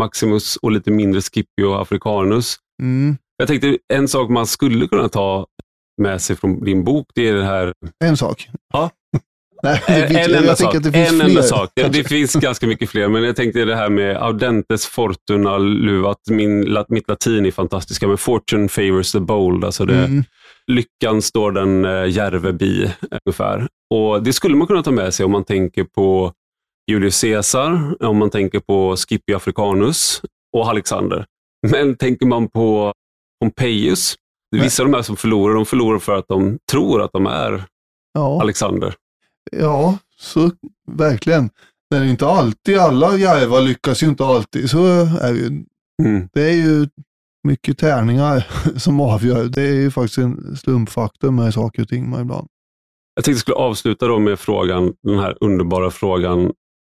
Maximus 0.00 0.56
och 0.56 0.72
lite 0.72 0.90
mindre 0.90 1.20
Scipio 1.20 1.74
Africanus. 1.74 2.56
Mm. 2.82 3.16
Jag 3.36 3.48
tänkte 3.48 3.78
en 3.92 4.08
sak 4.08 4.30
man 4.30 4.46
skulle 4.46 4.88
kunna 4.88 5.08
ta 5.08 5.46
med 6.02 6.22
sig 6.22 6.36
från 6.36 6.64
din 6.64 6.84
bok, 6.84 7.06
det 7.14 7.28
är 7.28 7.34
det 7.34 7.44
här 7.44 7.72
En 8.04 8.16
sak. 8.16 8.48
Ja. 8.72 8.90
Nej, 9.64 9.82
det 9.86 9.92
En, 9.94 10.08
finns, 10.08 10.18
en 10.26 10.30
jag 10.32 10.40
enda 10.40 10.56
sak. 10.56 10.74
att 10.74 10.82
det 10.82 10.92
finns 10.92 11.08
en 11.12 11.16
fler. 11.16 11.28
enda 11.28 11.42
sak. 11.42 11.70
Ja, 11.74 11.88
det 11.88 12.04
finns 12.04 12.32
ganska 12.34 12.66
mycket 12.66 12.90
fler, 12.90 13.08
men 13.08 13.22
jag 13.22 13.36
tänkte 13.36 13.64
det 13.64 13.76
här 13.76 13.88
med 13.90 14.16
audentes 14.16 14.86
fortuna 14.86 15.58
luvat. 15.58 16.18
Min, 16.30 16.76
mitt 16.88 17.08
latin 17.08 17.46
är 17.46 17.50
fantastiska, 17.50 18.08
men 18.08 18.18
fortune 18.18 18.68
favors 18.68 19.12
the 19.12 19.20
bold. 19.20 19.64
Alltså 19.64 19.84
det, 19.84 19.94
Mm. 20.04 20.24
Lyckan 20.66 21.22
står 21.22 21.52
den 21.52 21.84
eh, 21.84 22.06
järve 22.10 22.52
bi, 22.52 22.90
ungefär. 23.26 23.68
Och 23.94 24.22
Det 24.22 24.32
skulle 24.32 24.56
man 24.56 24.66
kunna 24.66 24.82
ta 24.82 24.90
med 24.90 25.14
sig 25.14 25.24
om 25.26 25.32
man 25.32 25.44
tänker 25.44 25.84
på 25.84 26.32
Julius 26.90 27.20
Caesar, 27.20 27.94
om 28.04 28.16
man 28.18 28.30
tänker 28.30 28.60
på 28.60 28.96
Scipio 28.96 29.36
Africanus 29.36 30.22
och 30.56 30.68
Alexander. 30.68 31.24
Men 31.70 31.96
tänker 31.96 32.26
man 32.26 32.48
på 32.48 32.92
Pompejus, 33.42 34.14
vissa 34.56 34.82
av 34.82 34.88
de 34.90 34.94
här 34.96 35.02
som 35.02 35.16
förlorar, 35.16 35.54
de 35.54 35.66
förlorar 35.66 35.98
för 35.98 36.16
att 36.18 36.28
de 36.28 36.58
tror 36.70 37.02
att 37.02 37.12
de 37.12 37.26
är 37.26 37.64
Ja. 38.14 38.40
Alexander. 38.42 38.94
Ja, 39.52 39.98
så 40.16 40.50
verkligen. 40.90 41.50
Det 41.90 41.96
är 41.96 42.04
ju 42.04 42.10
inte 42.10 42.26
alltid, 42.26 42.78
alla 42.78 43.16
järvar 43.16 43.60
lyckas 43.60 44.02
ju 44.02 44.06
inte 44.06 44.24
alltid. 44.24 44.70
Så 44.70 44.86
är 45.20 45.32
det 45.32 45.38
ju. 45.38 45.64
Mm. 46.02 46.28
Det 46.32 46.42
är 46.42 46.54
ju 46.54 46.88
mycket 47.44 47.78
tärningar 47.78 48.46
som 48.78 49.00
avgör. 49.00 49.44
Det 49.44 49.62
är 49.62 49.74
ju 49.74 49.90
faktiskt 49.90 50.18
en 50.18 50.56
slumpfaktor 50.56 51.30
med 51.30 51.54
saker 51.54 51.82
och 51.82 51.88
ting 51.88 52.10
med 52.10 52.20
ibland. 52.20 52.48
Jag 53.14 53.24
tänkte 53.24 53.30
jag 53.30 53.40
skulle 53.40 53.56
avsluta 53.56 54.06
då 54.06 54.18
med 54.18 54.38
frågan, 54.38 54.92
den 55.02 55.18
här 55.18 55.36
underbara 55.40 55.90
frågan, 55.90 56.44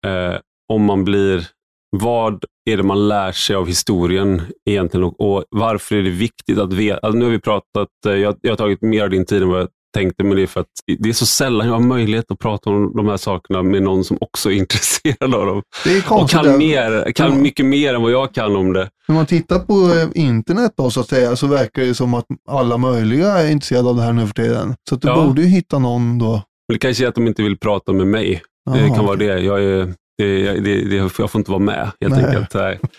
eh, 0.05 0.35
om 0.73 0.83
man 0.83 1.03
blir, 1.03 1.47
vad 1.89 2.43
är 2.69 2.77
det 2.77 2.83
man 2.83 3.07
lär 3.07 3.31
sig 3.31 3.55
av 3.55 3.67
historien 3.67 4.41
egentligen 4.69 5.03
och, 5.03 5.21
och 5.21 5.43
varför 5.49 5.95
är 5.95 6.03
det 6.03 6.09
viktigt 6.09 6.59
att 6.59 6.73
veta? 6.73 6.99
Alltså 6.99 7.17
nu 7.17 7.25
har 7.25 7.31
vi 7.31 7.39
pratat, 7.39 7.89
eh, 8.07 8.13
jag, 8.13 8.35
jag 8.41 8.51
har 8.51 8.57
tagit 8.57 8.81
mer 8.81 9.03
av 9.03 9.09
din 9.09 9.25
tid 9.25 9.41
än 9.41 9.49
vad 9.49 9.59
jag 9.59 9.69
tänkte, 9.99 10.23
men 10.23 10.35
det 10.37 10.43
är 10.43 10.47
för 10.47 10.59
att 10.59 10.67
det 10.99 11.09
är 11.09 11.13
så 11.13 11.25
sällan 11.25 11.67
jag 11.67 11.73
har 11.73 11.79
möjlighet 11.81 12.31
att 12.31 12.39
prata 12.39 12.69
om 12.69 12.91
de 12.95 13.07
här 13.07 13.17
sakerna 13.17 13.63
med 13.63 13.83
någon 13.83 14.03
som 14.03 14.17
också 14.21 14.51
är 14.51 14.55
intresserad 14.63 15.35
av 15.35 15.45
dem. 15.45 15.61
Det 15.83 15.91
är 15.93 15.97
Och 15.97 16.03
konstigt. 16.05 16.31
kan, 16.41 16.45
där. 16.45 16.57
mer, 16.57 17.11
kan 17.11 17.31
Ja. 17.31 17.35
mycket 17.37 17.65
mer 17.65 17.93
än 17.93 18.01
vad 18.01 18.11
jag 18.11 18.33
kan 18.33 18.55
om 18.55 18.73
det. 18.73 18.89
När 19.07 19.15
man 19.15 19.25
tittar 19.25 19.59
på 19.59 19.73
eh, 19.73 20.23
internet 20.23 20.71
då 20.77 20.89
så 20.89 20.99
att 20.99 21.07
säga 21.09 21.35
så 21.35 21.47
verkar 21.47 21.81
det 21.81 21.93
som 21.95 22.13
att 22.13 22.25
alla 22.49 22.77
möjliga 22.77 23.27
är 23.31 23.51
intresserade 23.51 23.89
av 23.89 23.95
det 23.95 24.01
här 24.01 24.13
nu 24.13 24.27
för 24.27 24.33
tiden. 24.33 24.75
Så 24.89 24.95
du 24.95 25.07
Ja. 25.07 25.25
borde 25.25 25.41
ju 25.41 25.47
hitta 25.47 25.79
någon 25.79 26.17
då. 26.19 26.31
Men 26.67 26.73
det 26.75 26.77
kanske 26.79 27.03
är 27.05 27.07
att 27.07 27.15
de 27.15 27.27
inte 27.27 27.43
vill 27.43 27.57
prata 27.57 27.93
med 27.93 28.07
mig. 28.07 28.41
Det 28.71 28.79
Jaha, 28.79 28.95
kan 28.95 29.05
vara 29.05 29.15
det. 29.15 29.25
Jag, 29.39 29.63
är, 29.63 29.93
det, 30.17 30.51
det, 30.59 30.81
det. 30.89 30.95
Jag 30.95 31.11
får 31.31 31.39
inte 31.39 31.51
vara 31.51 31.59
med 31.61 31.91
helt 32.01 32.15
Nej. 32.15 32.25
enkelt. 32.25 32.53
Nej. 32.53 32.79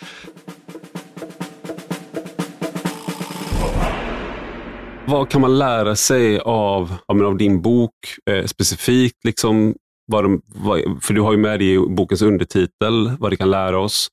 Vad 5.08 5.28
kan 5.28 5.40
man 5.40 5.58
lära 5.58 5.96
sig 5.96 6.38
av, 6.38 6.94
av 7.06 7.36
din 7.36 7.62
bok 7.62 7.92
eh, 8.30 8.44
specifikt? 8.44 9.24
Liksom, 9.24 9.74
vad 10.12 10.24
de, 10.24 10.42
vad, 10.46 10.80
för 11.02 11.14
du 11.14 11.20
har 11.20 11.32
ju 11.32 11.38
med 11.38 11.58
det 11.58 11.72
i 11.72 11.78
bokens 11.78 12.22
undertitel, 12.22 13.16
vad 13.18 13.32
det 13.32 13.36
kan 13.36 13.50
lära 13.50 13.78
oss. 13.78 14.08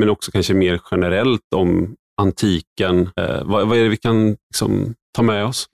Men 0.00 0.10
också 0.10 0.30
kanske 0.30 0.54
mer 0.54 0.80
generellt 0.90 1.42
om 1.54 1.94
antiken. 2.22 3.00
Eh, 3.20 3.44
vad, 3.44 3.68
vad 3.68 3.78
är 3.78 3.82
det 3.82 3.88
vi 3.88 3.96
kan 3.96 4.28
liksom, 4.28 4.94
ta 5.16 5.22
med 5.22 5.44
oss? 5.44 5.66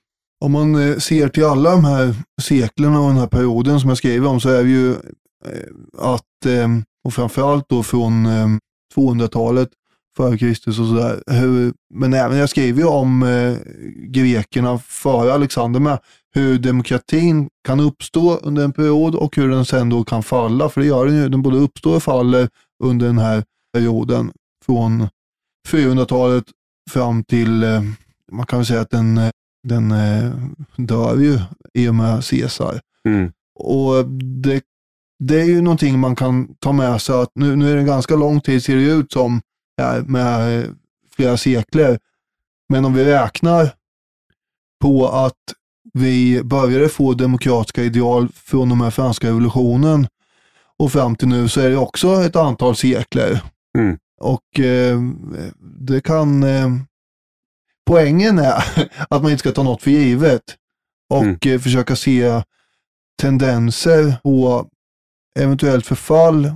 Om 0.45 0.53
man 0.53 0.89
eh, 0.89 0.97
ser 0.97 1.29
till 1.29 1.45
alla 1.45 1.71
de 1.71 1.85
här 1.85 2.15
seklerna 2.43 3.01
och 3.01 3.09
den 3.09 3.19
här 3.19 3.27
perioden 3.27 3.81
som 3.81 3.89
jag 3.89 3.99
skriver 3.99 4.29
om 4.29 4.41
så 4.41 4.49
är 4.49 4.63
det 4.63 4.71
ju 4.71 4.91
eh, 4.91 5.69
att, 5.99 6.47
eh, 6.47 6.69
och 7.05 7.15
framförallt 7.15 7.69
då 7.69 7.83
från 7.83 8.27
eh, 8.27 8.47
200-talet 8.97 9.69
före 10.17 10.39
Kristus 10.39 10.79
och 10.79 10.87
sådär. 10.87 11.23
Men 11.95 12.15
även 12.15 12.39
jag 12.39 12.49
skriver 12.49 12.81
ju 12.81 12.89
om 12.89 13.23
eh, 13.23 13.57
grekerna 13.95 14.79
före 14.79 15.35
Alexander 15.35 15.81
med 15.81 15.99
hur 16.35 16.59
demokratin 16.59 17.49
kan 17.67 17.81
uppstå 17.81 18.37
under 18.37 18.65
en 18.65 18.73
period 18.73 19.15
och 19.15 19.37
hur 19.37 19.49
den 19.49 19.65
sen 19.65 19.89
då 19.89 20.05
kan 20.05 20.23
falla. 20.23 20.69
För 20.69 20.81
det 20.81 20.87
gör 20.87 21.07
den 21.07 21.17
ju, 21.17 21.29
den 21.29 21.43
både 21.43 21.59
uppstår 21.59 21.97
och 21.97 22.03
faller 22.03 22.49
under 22.85 23.07
den 23.07 23.19
här 23.19 23.45
perioden 23.75 24.33
från 24.67 25.09
400-talet 25.69 26.45
fram 26.91 27.25
till, 27.25 27.63
eh, 27.63 27.83
man 28.33 28.47
kan 28.47 28.59
väl 28.59 28.67
säga 28.67 28.81
att 28.81 28.91
den 28.91 29.19
eh, 29.19 29.31
den 29.69 29.91
eh, 29.91 30.33
dör 30.77 31.19
ju 31.19 31.39
i 31.75 31.89
och 31.89 31.95
med 31.95 32.25
Caesar. 32.25 32.81
Mm. 33.09 33.33
Och 33.55 34.09
det, 34.43 34.63
det 35.19 35.41
är 35.41 35.45
ju 35.45 35.63
någonting 35.63 35.99
man 35.99 36.17
kan 36.17 36.55
ta 36.55 36.73
med 36.73 37.03
sig 37.03 37.15
att 37.15 37.31
nu, 37.35 37.57
nu 37.57 37.71
är 37.71 37.75
det 37.75 37.81
en 37.81 37.87
ganska 37.87 38.17
lång 38.17 38.41
tid 38.41 38.65
ser 38.65 38.77
det 38.77 38.83
ut 38.83 39.13
som 39.13 39.41
med 40.07 40.59
eh, 40.59 40.71
flera 41.17 41.37
sekler. 41.37 41.99
Men 42.69 42.85
om 42.85 42.95
vi 42.95 43.05
räknar 43.05 43.75
på 44.81 45.09
att 45.09 45.55
vi 45.95 46.43
började 46.43 46.89
få 46.89 47.15
demokratiska 47.15 47.83
ideal 47.83 48.29
från 48.35 48.69
de 48.69 48.81
här 48.81 48.91
franska 48.91 49.27
revolutionen 49.27 50.07
och 50.79 50.93
fram 50.93 51.17
till 51.17 51.29
nu 51.29 51.49
så 51.49 51.61
är 51.61 51.71
det 51.71 51.77
också 51.77 52.23
ett 52.23 52.37
antal 52.37 52.77
sekler. 52.77 53.41
Mm. 53.79 53.99
Och 54.21 54.61
eh, 54.61 55.01
det 55.79 56.01
kan 56.01 56.43
eh, 56.43 56.69
poängen 57.87 58.39
är 58.39 58.65
att 59.11 59.23
man 59.23 59.31
inte 59.31 59.41
ska 59.41 59.53
ta 59.53 59.63
något 59.63 59.83
för 59.83 59.91
givet 59.91 60.57
och 61.11 61.47
eh, 61.47 61.61
försöka 61.61 61.97
se 61.97 62.43
tendenser 63.23 64.15
på 64.23 64.67
eventuellt 65.39 65.87
förfall 65.87 66.53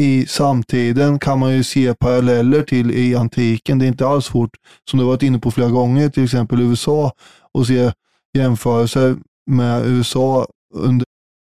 i 0.00 0.26
samtiden 0.26 1.18
kan 1.18 1.38
man 1.38 1.56
ju 1.56 1.64
se 1.64 1.94
paralleller 1.94 2.62
till 2.62 2.90
i 2.90 3.14
antiken. 3.14 3.78
Det 3.78 3.84
är 3.84 3.88
inte 3.88 4.06
alls 4.06 4.26
svårt, 4.26 4.50
som 4.90 4.98
du 4.98 5.04
varit 5.04 5.22
inne 5.22 5.38
på 5.38 5.50
flera 5.50 5.68
gånger, 5.70 6.08
till 6.08 6.24
exempel 6.24 6.60
USA 6.60 7.12
och 7.54 7.66
se 7.66 7.92
jämförelser 8.38 9.16
med 9.50 9.86
USA 9.86 10.46
under 10.74 11.04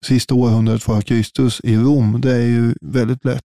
sista 0.06 0.34
århundradet 0.34 0.82
före 0.82 1.02
Kristus 1.02 1.60
i 1.64 1.76
Rom. 1.76 2.20
Det 2.20 2.32
är 2.32 2.46
ju 2.46 2.74
väldigt 2.80 3.24
lätt 3.24 3.42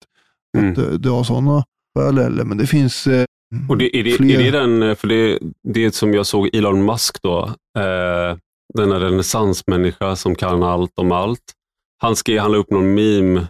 Mm. 0.57 0.71
att 0.71 0.77
eh, 0.77 0.83
dra 0.89 1.23
sådana 1.23 1.63
paralleller. 1.95 2.43
Men 2.43 2.57
det 2.57 2.67
finns 2.67 3.07
eh, 3.07 3.25
Och 3.69 3.77
det, 3.77 3.97
är, 3.97 4.03
det, 4.03 4.11
fler. 4.11 4.39
är 4.39 4.51
det 4.51 4.59
den, 4.59 4.95
för 4.95 5.07
det, 5.07 5.39
det 5.63 5.95
som 5.95 6.13
jag 6.13 6.25
såg 6.25 6.55
Elon 6.55 6.85
Musk 6.85 7.21
då, 7.21 7.43
eh, 7.77 8.37
denna 8.73 8.99
renässansmänniska 8.99 10.15
som 10.15 10.35
kan 10.35 10.63
allt 10.63 10.91
om 10.99 11.11
allt. 11.11 11.41
Han, 11.97 12.15
skrev, 12.15 12.39
han 12.39 12.51
la 12.51 12.57
upp 12.57 12.69
någon 12.71 12.93
meme 12.93 13.47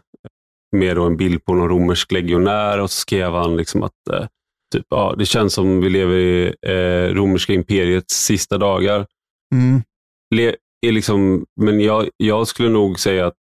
med 0.72 0.98
en 0.98 1.18
bild 1.18 1.46
på 1.46 1.54
någon 1.54 1.70
romersk 1.70 2.12
legionär 2.12 2.80
och 2.82 2.92
så 2.92 3.00
skrev 3.00 3.32
han 3.34 3.58
liksom 3.58 3.84
att 3.84 4.10
eh, 4.14 4.26
typ, 4.74 4.86
ja, 4.90 5.16
det 5.18 5.26
känns 5.26 5.54
som 5.54 5.82
vi 5.82 5.90
lever 5.90 6.16
i 6.18 6.54
eh, 6.68 7.14
romerska 7.16 7.54
imperiets 7.54 8.26
sista 8.26 8.58
dagar. 8.58 9.06
Mm, 9.56 9.82
Le, 10.36 10.56
är 10.88 10.92
liksom, 10.92 11.46
men 11.62 11.80
jag, 11.80 12.10
jag 12.18 12.48
skulle 12.48 12.70
nog 12.70 13.00
säga 13.00 13.26
att 13.28 13.38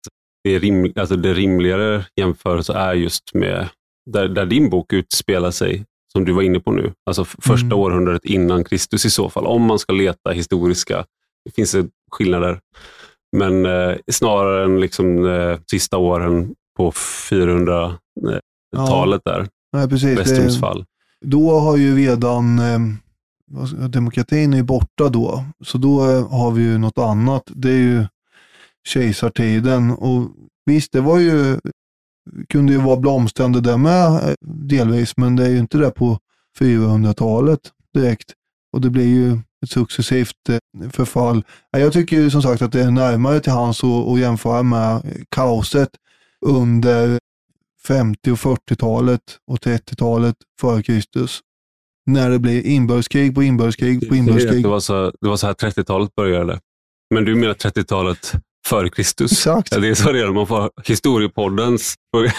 det, 0.44 0.50
är 0.54 0.60
rim, 0.60 0.92
alltså 0.96 1.16
det 1.16 1.34
rimligare 1.34 2.04
jämförelse 2.16 2.72
är 2.72 2.94
just 2.94 3.34
med 3.34 3.68
där, 4.10 4.28
där 4.28 4.46
din 4.46 4.70
bok 4.70 4.92
utspelar 4.92 5.50
sig. 5.50 5.84
som 6.12 6.24
du 6.24 6.32
var 6.32 6.42
inne 6.42 6.60
på 6.60 6.72
nu. 6.72 6.92
Alltså 7.06 7.24
första 7.24 7.66
Mm. 7.66 7.78
århundradet 7.78 8.24
innan 8.24 8.64
Kristus 8.64 9.04
i 9.04 9.10
så 9.10 9.30
fall. 9.30 9.46
Om 9.46 9.62
man 9.62 9.78
ska 9.78 9.92
leta 9.92 10.30
historiska, 10.30 11.04
det 11.44 11.50
finns 11.50 11.76
skillnader. 12.10 12.60
Men 13.36 13.66
eh, 13.66 13.96
snarare 14.10 14.64
än 14.64 14.80
liksom, 14.80 15.26
eh, 15.26 15.58
sista 15.70 15.96
åren 15.98 16.54
på 16.84 16.90
400-talet 17.30 19.22
där, 19.24 19.48
Nej, 19.72 19.88
precis. 19.88 20.18
Västrums 20.18 20.54
Det, 20.54 20.60
fall. 20.60 20.84
då 21.24 21.58
har 21.60 21.76
ju 21.76 21.96
redan 21.96 22.58
eh, 22.58 22.78
demokratin 23.88 24.54
är 24.54 24.62
borta 24.62 25.08
då. 25.08 25.44
Så 25.64 25.78
då 25.78 26.10
eh, 26.10 26.28
har 26.30 26.50
vi 26.50 26.62
ju 26.62 26.78
något 26.78 26.98
annat. 26.98 27.42
Det 27.46 27.70
är 27.70 27.78
ju 27.78 28.04
kejsartiden. 28.88 29.90
Och 29.90 30.28
visst, 30.66 30.92
det 30.92 31.00
var 31.00 31.18
ju, 31.18 31.58
kunde 32.48 32.72
ju 32.72 32.78
vara 32.78 32.96
blomstrande 32.96 33.60
där 33.60 33.76
med 33.76 34.06
eh, 34.14 34.34
delvis, 34.46 35.16
men 35.16 35.36
det 35.36 35.44
är 35.44 35.50
ju 35.50 35.58
inte 35.58 35.78
det 35.78 35.90
på 35.90 36.18
400-talet 36.60 37.60
direkt. 37.94 38.32
Och 38.72 38.80
det 38.80 38.90
blir 38.90 39.06
ju 39.06 39.38
ett 39.64 39.70
successivt 39.70 40.48
eh, 40.48 40.88
förfall. 40.90 41.44
Ja, 41.70 41.78
Jag 41.78 41.92
tycker 41.92 42.16
ju 42.16 42.30
som 42.30 42.42
sagt 42.42 42.62
att 42.62 42.72
det 42.72 42.80
är 42.82 42.90
närmare 42.90 43.40
till 43.40 43.52
hans 43.52 43.84
att 43.84 44.18
jämföra 44.18 44.62
med 44.62 45.02
kaoset 45.28 45.88
under 46.46 47.18
50 47.86 48.30
och 48.30 48.38
40-talet 48.38 49.20
och 49.50 49.58
30-talet 49.58 50.36
före 50.60 50.82
Kristus. 50.82 51.40
När 52.06 52.30
det 52.30 52.38
blir 52.38 52.66
inbördeskrig 52.66 53.34
på 53.34 53.42
inbördeskrig 53.42 54.08
på 54.08 54.16
inbördeskrig. 54.16 54.62
Det 54.62 54.68
var 54.68 54.80
så, 54.80 55.12
det 55.20 55.28
var 55.28 55.36
så 55.36 55.46
här 55.46 55.54
30-talet 55.54 56.14
började. 56.14 56.60
Men 57.14 57.24
du 57.24 57.34
menar 57.34 57.54
30-talet 57.54 58.32
före 58.66 58.88
Kristus? 58.88 59.32
Exakt. 59.32 59.72
Ja, 59.72 59.78
det 59.80 59.88
är 59.88 59.94
så 59.94 60.12
redan 60.12 60.34
man 60.34 60.46
får 60.46 60.70
historiepoddens 60.84 61.94
Daniel 62.12 62.32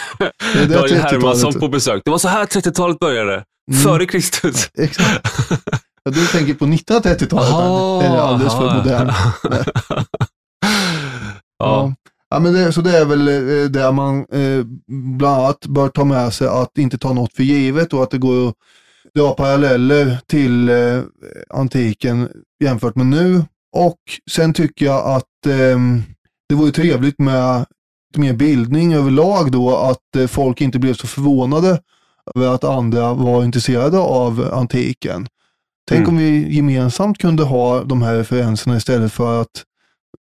30-talet. 0.69 0.91
Hermansson 0.91 1.53
på 1.53 1.67
besök. 1.67 2.01
Det 2.05 2.11
var 2.11 2.17
så 2.17 2.27
här 2.27 2.45
30-talet 2.45 2.99
började. 2.99 3.33
Mm. 3.71 3.81
Före 3.83 4.05
Kristus. 4.05 4.69
Exakt. 4.77 5.35
Ja, 6.03 6.11
du 6.11 6.27
tänker 6.27 6.53
på 6.53 6.65
1930-talet. 6.65 7.33
Aha, 7.33 8.01
Det 8.01 8.07
är 8.07 8.17
alldeles 8.17 8.53
för 8.53 8.67
aha. 8.67 8.77
modern. 8.77 9.11
ja. 9.93 10.05
Ja, 11.59 11.93
men 12.39 12.53
det, 12.53 12.73
så 12.73 12.81
det 12.81 12.97
är 12.97 13.05
väl 13.05 13.27
eh, 13.27 13.69
där 13.69 13.91
man 13.91 14.19
eh, 14.19 14.65
bland 15.17 15.41
annat 15.41 15.65
bör 15.65 15.89
ta 15.89 16.03
med 16.05 16.33
sig 16.33 16.47
att 16.47 16.77
inte 16.77 16.97
ta 16.97 17.13
något 17.13 17.33
för 17.33 17.43
givet 17.43 17.93
och 17.93 18.03
att 18.03 18.11
det 18.11 18.17
går 18.17 18.47
att 18.49 18.55
dra 19.15 19.33
paralleller 19.33 20.17
till 20.27 20.69
eh, 20.69 21.01
antiken 21.49 22.29
jämfört 22.63 22.95
med 22.95 23.05
nu. 23.05 23.43
Och 23.75 23.99
sen 24.31 24.53
tycker 24.53 24.85
jag 24.85 25.07
att 25.07 25.45
eh, 25.45 25.79
det 26.49 26.55
vore 26.55 26.71
trevligt 26.71 27.19
med 27.19 27.65
lite 28.09 28.19
mer 28.19 28.33
bildning 28.33 28.93
överlag 28.93 29.51
då, 29.51 29.75
att 29.77 30.15
eh, 30.17 30.27
folk 30.27 30.61
inte 30.61 30.79
blev 30.79 30.93
så 30.93 31.07
förvånade 31.07 31.81
över 32.35 32.47
att 32.47 32.63
andra 32.63 33.13
var 33.13 33.43
intresserade 33.43 33.97
av 33.99 34.49
antiken. 34.53 35.27
Tänk 35.89 35.99
Mm. 36.07 36.09
om 36.09 36.17
vi 36.17 36.55
gemensamt 36.55 37.17
kunde 37.17 37.43
ha 37.43 37.83
de 37.83 38.01
här 38.01 38.15
referenserna 38.15 38.77
istället 38.77 39.13
för 39.13 39.41
att 39.41 39.63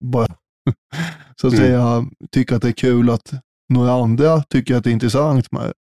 bara 0.01 0.27
så 1.43 1.47
att 1.49 1.53
Mm. 1.53 1.65
säga 1.67 2.07
tycka 2.33 2.57
att 2.57 2.63
det 2.63 2.69
är 2.69 2.73
kul 2.73 3.11
att 3.11 3.31
några 3.73 3.93
andra 3.93 4.43
tycker 4.43 4.75
att 4.77 4.85
det 4.85 4.91
är 4.91 4.93
intressant 4.93 5.53
med 5.53 5.63
det. 5.63 5.73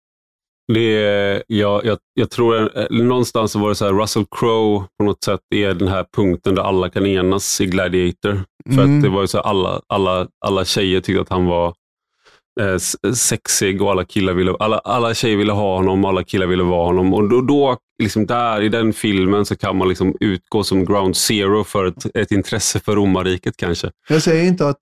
Det 0.74 1.04
är, 1.04 1.42
jag, 1.46 1.84
jag, 1.84 1.98
jag 2.14 2.30
tror, 2.30 2.78
eh, 2.78 2.86
någonstans 2.90 3.54
var 3.54 3.68
det 3.68 3.74
så 3.74 3.84
här, 3.84 3.92
Russell 3.92 4.24
Crowe 4.38 4.86
på 4.98 5.04
något 5.04 5.24
sätt 5.24 5.40
är 5.54 5.74
den 5.74 5.88
här 5.88 6.06
punkten 6.16 6.54
där 6.54 6.62
alla 6.62 6.90
kan 6.90 7.06
enas 7.06 7.60
i 7.60 7.66
Gladiator. 7.66 8.44
För 8.74 8.82
Mm. 8.82 8.96
att 8.96 9.02
det 9.02 9.08
var 9.08 9.20
ju 9.20 9.26
så 9.26 9.38
här, 9.38 9.44
alla, 9.44 9.80
alla, 9.86 10.26
alla 10.46 10.64
tjejer 10.64 11.00
tyckte 11.00 11.20
att 11.22 11.28
han 11.28 11.46
var 11.46 11.74
eh, 12.60 12.76
sexig 13.14 13.82
och 13.82 13.90
alla 13.90 14.04
killar 14.04 14.32
ville, 14.32 14.54
alla, 14.58 14.78
alla 14.78 15.14
tjejer 15.14 15.36
ville 15.36 15.52
ha 15.52 15.76
honom 15.76 16.04
och 16.04 16.10
alla 16.10 16.24
killar 16.24 16.46
ville 16.46 16.62
vara 16.62 16.86
honom. 16.86 17.14
Och 17.14 17.28
då, 17.28 17.40
då 17.40 17.76
liksom 18.02 18.26
där 18.26 18.62
i 18.62 18.68
den 18.68 18.92
filmen 18.92 19.44
så 19.46 19.56
kan 19.56 19.76
man 19.76 19.88
liksom 19.88 20.16
utgå 20.20 20.64
som 20.64 20.84
ground 20.84 21.16
zero 21.16 21.64
för 21.64 21.86
ett, 21.86 22.06
ett 22.16 22.30
intresse 22.32 22.80
för 22.80 22.96
romarriket 22.96 23.56
kanske. 23.56 23.90
Jag 24.08 24.22
säger 24.22 24.44
inte 24.48 24.68
att 24.68 24.78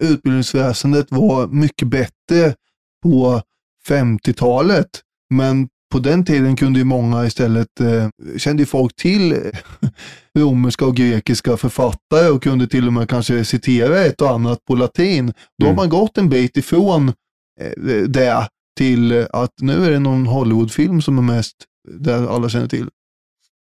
utbildningsväsendet 0.00 1.06
var 1.10 1.46
mycket 1.46 1.88
bättre 1.88 2.54
på 3.02 3.42
50-talet, 3.88 4.88
men 5.34 5.68
på 5.92 5.98
den 5.98 6.24
tiden 6.24 6.56
kunde 6.56 6.78
ju 6.78 6.84
många 6.84 7.26
istället, 7.26 7.80
eh, 7.80 8.08
kände 8.36 8.66
folk 8.66 8.96
till 8.96 9.32
eh, 9.32 9.38
romerska 10.38 10.84
och 10.86 10.96
grekiska 10.96 11.56
författare 11.56 12.28
och 12.28 12.42
kunde 12.42 12.66
till 12.66 12.86
och 12.86 12.92
med 12.92 13.08
kanske 13.08 13.44
citera 13.44 14.00
ett 14.04 14.20
och 14.20 14.30
annat 14.30 14.64
på 14.64 14.74
latin. 14.74 15.26
Då 15.58 15.66
har 15.66 15.72
Mm. 15.72 15.76
man 15.76 15.88
gått 15.88 16.18
en 16.18 16.28
bit 16.28 16.56
ifrån 16.56 17.08
eh, 17.60 18.02
det 18.08 18.48
till 18.78 19.26
att 19.30 19.52
nu 19.60 19.84
är 19.84 19.90
det 19.90 19.98
någon 19.98 20.26
Hollywoodfilm 20.26 21.02
som 21.02 21.18
är 21.18 21.22
mest, 21.22 21.56
där 21.88 22.26
alla 22.28 22.48
känner 22.48 22.68
till. 22.68 22.88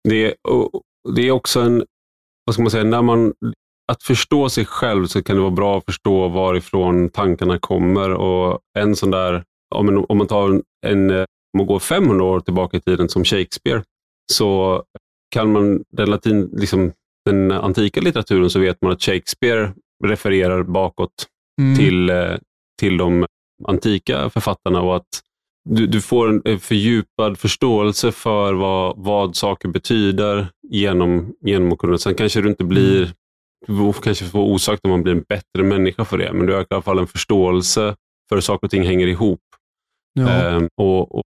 Det 0.08 0.24
är, 0.26 0.34
och 0.48 0.82
det 1.14 1.22
är 1.22 1.30
också 1.30 1.60
en, 1.60 1.84
vad 2.44 2.54
ska 2.54 2.62
man 2.62 2.70
säga, 2.70 2.84
när 2.84 3.02
man, 3.02 3.32
att 3.92 4.02
förstå 4.02 4.48
sig 4.48 4.64
själv 4.64 5.06
så 5.06 5.22
kan 5.22 5.36
det 5.36 5.42
vara 5.42 5.50
bra 5.50 5.78
att 5.78 5.84
förstå 5.84 6.28
varifrån 6.28 7.08
tankarna 7.10 7.58
kommer. 7.58 8.10
Och 8.10 8.60
en 8.78 8.96
sån 8.96 9.10
där, 9.10 9.44
om 9.74 9.86
man, 9.86 10.04
om 10.08 10.18
man 10.18 10.26
tar 10.26 10.50
en, 10.50 10.62
en, 10.86 11.10
om 11.10 11.26
man 11.58 11.66
går 11.66 11.78
500 11.78 12.24
år 12.24 12.40
tillbaka 12.40 12.76
i 12.76 12.80
tiden 12.80 13.08
som 13.08 13.24
Shakespeare, 13.24 13.82
så 14.32 14.82
kan 15.34 15.52
man 15.52 15.84
den, 15.96 16.10
latin, 16.10 16.50
liksom, 16.52 16.92
den 17.24 17.50
antika 17.52 18.00
litteraturen 18.00 18.50
så 18.50 18.58
vet 18.58 18.82
man 18.82 18.92
att 18.92 19.02
Shakespeare 19.02 19.72
refererar 20.04 20.62
bakåt 20.62 21.28
Mm. 21.60 21.76
till, 21.76 22.10
eh, 22.10 22.34
till 22.80 22.96
de 22.96 23.26
antika 23.68 24.30
författarna 24.30 24.82
och 24.82 24.96
att 24.96 25.20
du, 25.68 25.86
du 25.86 26.00
får 26.00 26.48
en 26.48 26.58
fördjupad 26.60 27.38
förståelse 27.38 28.12
för 28.12 28.54
vad, 28.54 28.94
vad 28.96 29.36
saker 29.36 29.68
betyder 29.68 30.46
genom, 30.68 31.34
genom 31.40 31.72
att 31.72 31.78
kunna. 31.78 31.98
Sen 31.98 32.14
kanske 32.14 32.40
du 32.40 32.48
inte 32.48 32.64
blir, 32.64 32.98
du 32.98 33.12
kanske 34.02 34.24
får 34.24 34.40
osagt 34.40 34.84
om 34.84 34.90
man 34.90 35.02
blir 35.02 35.12
en 35.12 35.24
bättre 35.28 35.62
människa 35.62 36.04
för 36.04 36.18
det, 36.18 36.32
men 36.32 36.46
du 36.46 36.52
har 36.52 36.60
i 36.60 36.66
alla 36.70 36.82
fall 36.82 36.98
en 36.98 37.06
förståelse 37.06 37.94
för 38.28 38.36
hur 38.36 38.40
saker 38.40 38.66
och 38.66 38.70
ting 38.70 38.86
hänger 38.86 39.06
ihop. 39.06 39.40
Ja, 40.12 40.28
Ehm, 40.28 40.68
och, 40.76 41.14
och, 41.14 41.22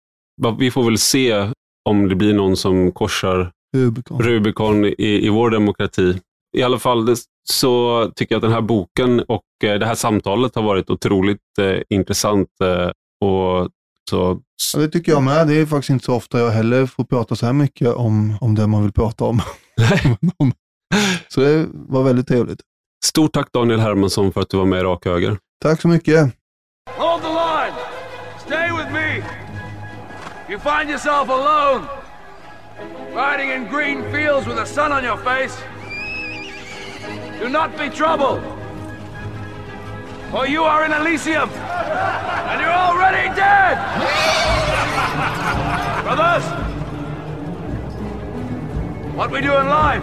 vi 0.58 0.70
får 0.70 0.84
väl 0.84 0.98
se 0.98 1.50
om 1.88 2.08
det 2.08 2.14
blir 2.14 2.34
någon 2.34 2.56
som 2.56 2.92
korsar 2.92 3.52
Rubicon. 3.76 4.22
Rubicon 4.22 4.84
i, 4.84 5.26
i 5.26 5.28
vår 5.28 5.50
demokrati. 5.50 6.20
I 6.56 6.62
alla 6.62 6.78
fall 6.78 7.06
det, 7.06 7.16
så 7.50 8.12
tycker 8.16 8.34
jag 8.34 8.38
att 8.38 8.42
den 8.42 8.52
här 8.52 8.60
boken 8.60 9.20
och 9.20 9.42
eh, 9.64 9.78
det 9.78 9.86
här 9.86 9.94
samtalet 9.94 10.54
har 10.54 10.62
varit 10.62 10.90
otroligt 10.90 11.58
eh, 11.60 11.82
intressant. 11.88 12.48
Eh, 12.62 12.90
och 13.28 13.68
så, 14.10 14.40
Ja, 14.74 14.80
det 14.80 14.88
tycker 14.88 15.12
jag 15.12 15.22
med. 15.22 15.48
Det 15.48 15.54
är 15.54 15.66
faktiskt 15.66 15.90
inte 15.90 16.04
så 16.04 16.14
ofta 16.14 16.38
jag 16.38 16.50
heller 16.50 16.86
får 16.86 17.04
prata 17.04 17.36
så 17.36 17.46
här 17.46 17.52
mycket 17.52 17.94
om, 17.94 18.38
om 18.40 18.54
det 18.54 18.66
man 18.66 18.82
vill 18.82 18.92
prata 18.92 19.24
om. 19.24 19.40
så 21.28 21.40
det 21.40 21.68
var 21.72 22.02
väldigt 22.02 22.28
trevligt. 22.28 22.60
Stort 23.04 23.32
tack 23.32 23.52
Daniel 23.52 23.80
Hermansson 23.80 24.32
för 24.32 24.40
att 24.40 24.50
du 24.50 24.56
var 24.56 24.64
med 24.64 24.80
i 24.80 24.82
Rak 24.82 25.04
Höger. 25.04 25.38
Tack 25.62 25.80
så 25.80 25.88
mycket. 25.88 26.30
Hold 26.96 27.22
the 27.22 27.28
line! 27.28 27.74
Stay 28.46 28.70
with 28.72 28.92
me! 28.92 29.22
You 30.48 30.58
find 30.58 30.90
yourself 30.90 31.28
alone, 31.28 31.86
riding 33.14 33.50
in 33.50 33.66
green 33.68 34.02
fields 34.12 34.46
with 34.46 34.56
the 34.56 34.66
sun 34.66 34.92
on 34.92 35.04
your 35.04 35.16
face. 35.16 35.56
Do 37.40 37.48
not 37.48 37.76
be 37.78 37.90
troubled, 37.90 38.40
for 40.30 40.46
you 40.46 40.62
are 40.62 40.84
in 40.86 40.92
Elysium, 40.92 41.50
and 41.50 42.60
you're 42.60 42.70
already 42.70 43.28
dead! 43.34 43.76
Brothers, 46.04 46.44
what 49.16 49.30
we 49.30 49.40
do 49.40 49.56
in 49.56 49.68
life. 49.68 50.02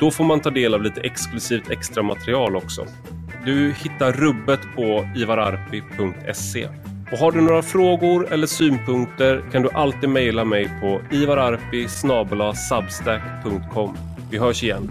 Då 0.00 0.10
får 0.10 0.24
man 0.24 0.40
ta 0.40 0.50
del 0.50 0.74
av 0.74 0.82
lite 0.82 1.00
exklusivt 1.00 1.70
extra 1.70 2.02
material 2.02 2.56
också. 2.56 2.86
Du 3.44 3.72
hittar 3.72 4.12
rubbet 4.12 4.60
på 4.76 5.08
ivararpi.se. 5.16 6.68
Och 7.12 7.18
har 7.18 7.32
du 7.32 7.40
några 7.40 7.62
frågor 7.62 8.32
eller 8.32 8.46
synpunkter 8.46 9.42
kan 9.52 9.62
du 9.62 9.70
alltid 9.70 10.08
mejla 10.08 10.44
mig 10.44 10.70
på 10.80 11.00
ivararpi 11.10 11.88
substack.com. 12.68 13.96
Vi 14.30 14.38
hörs 14.38 14.62
igen. 14.62 14.90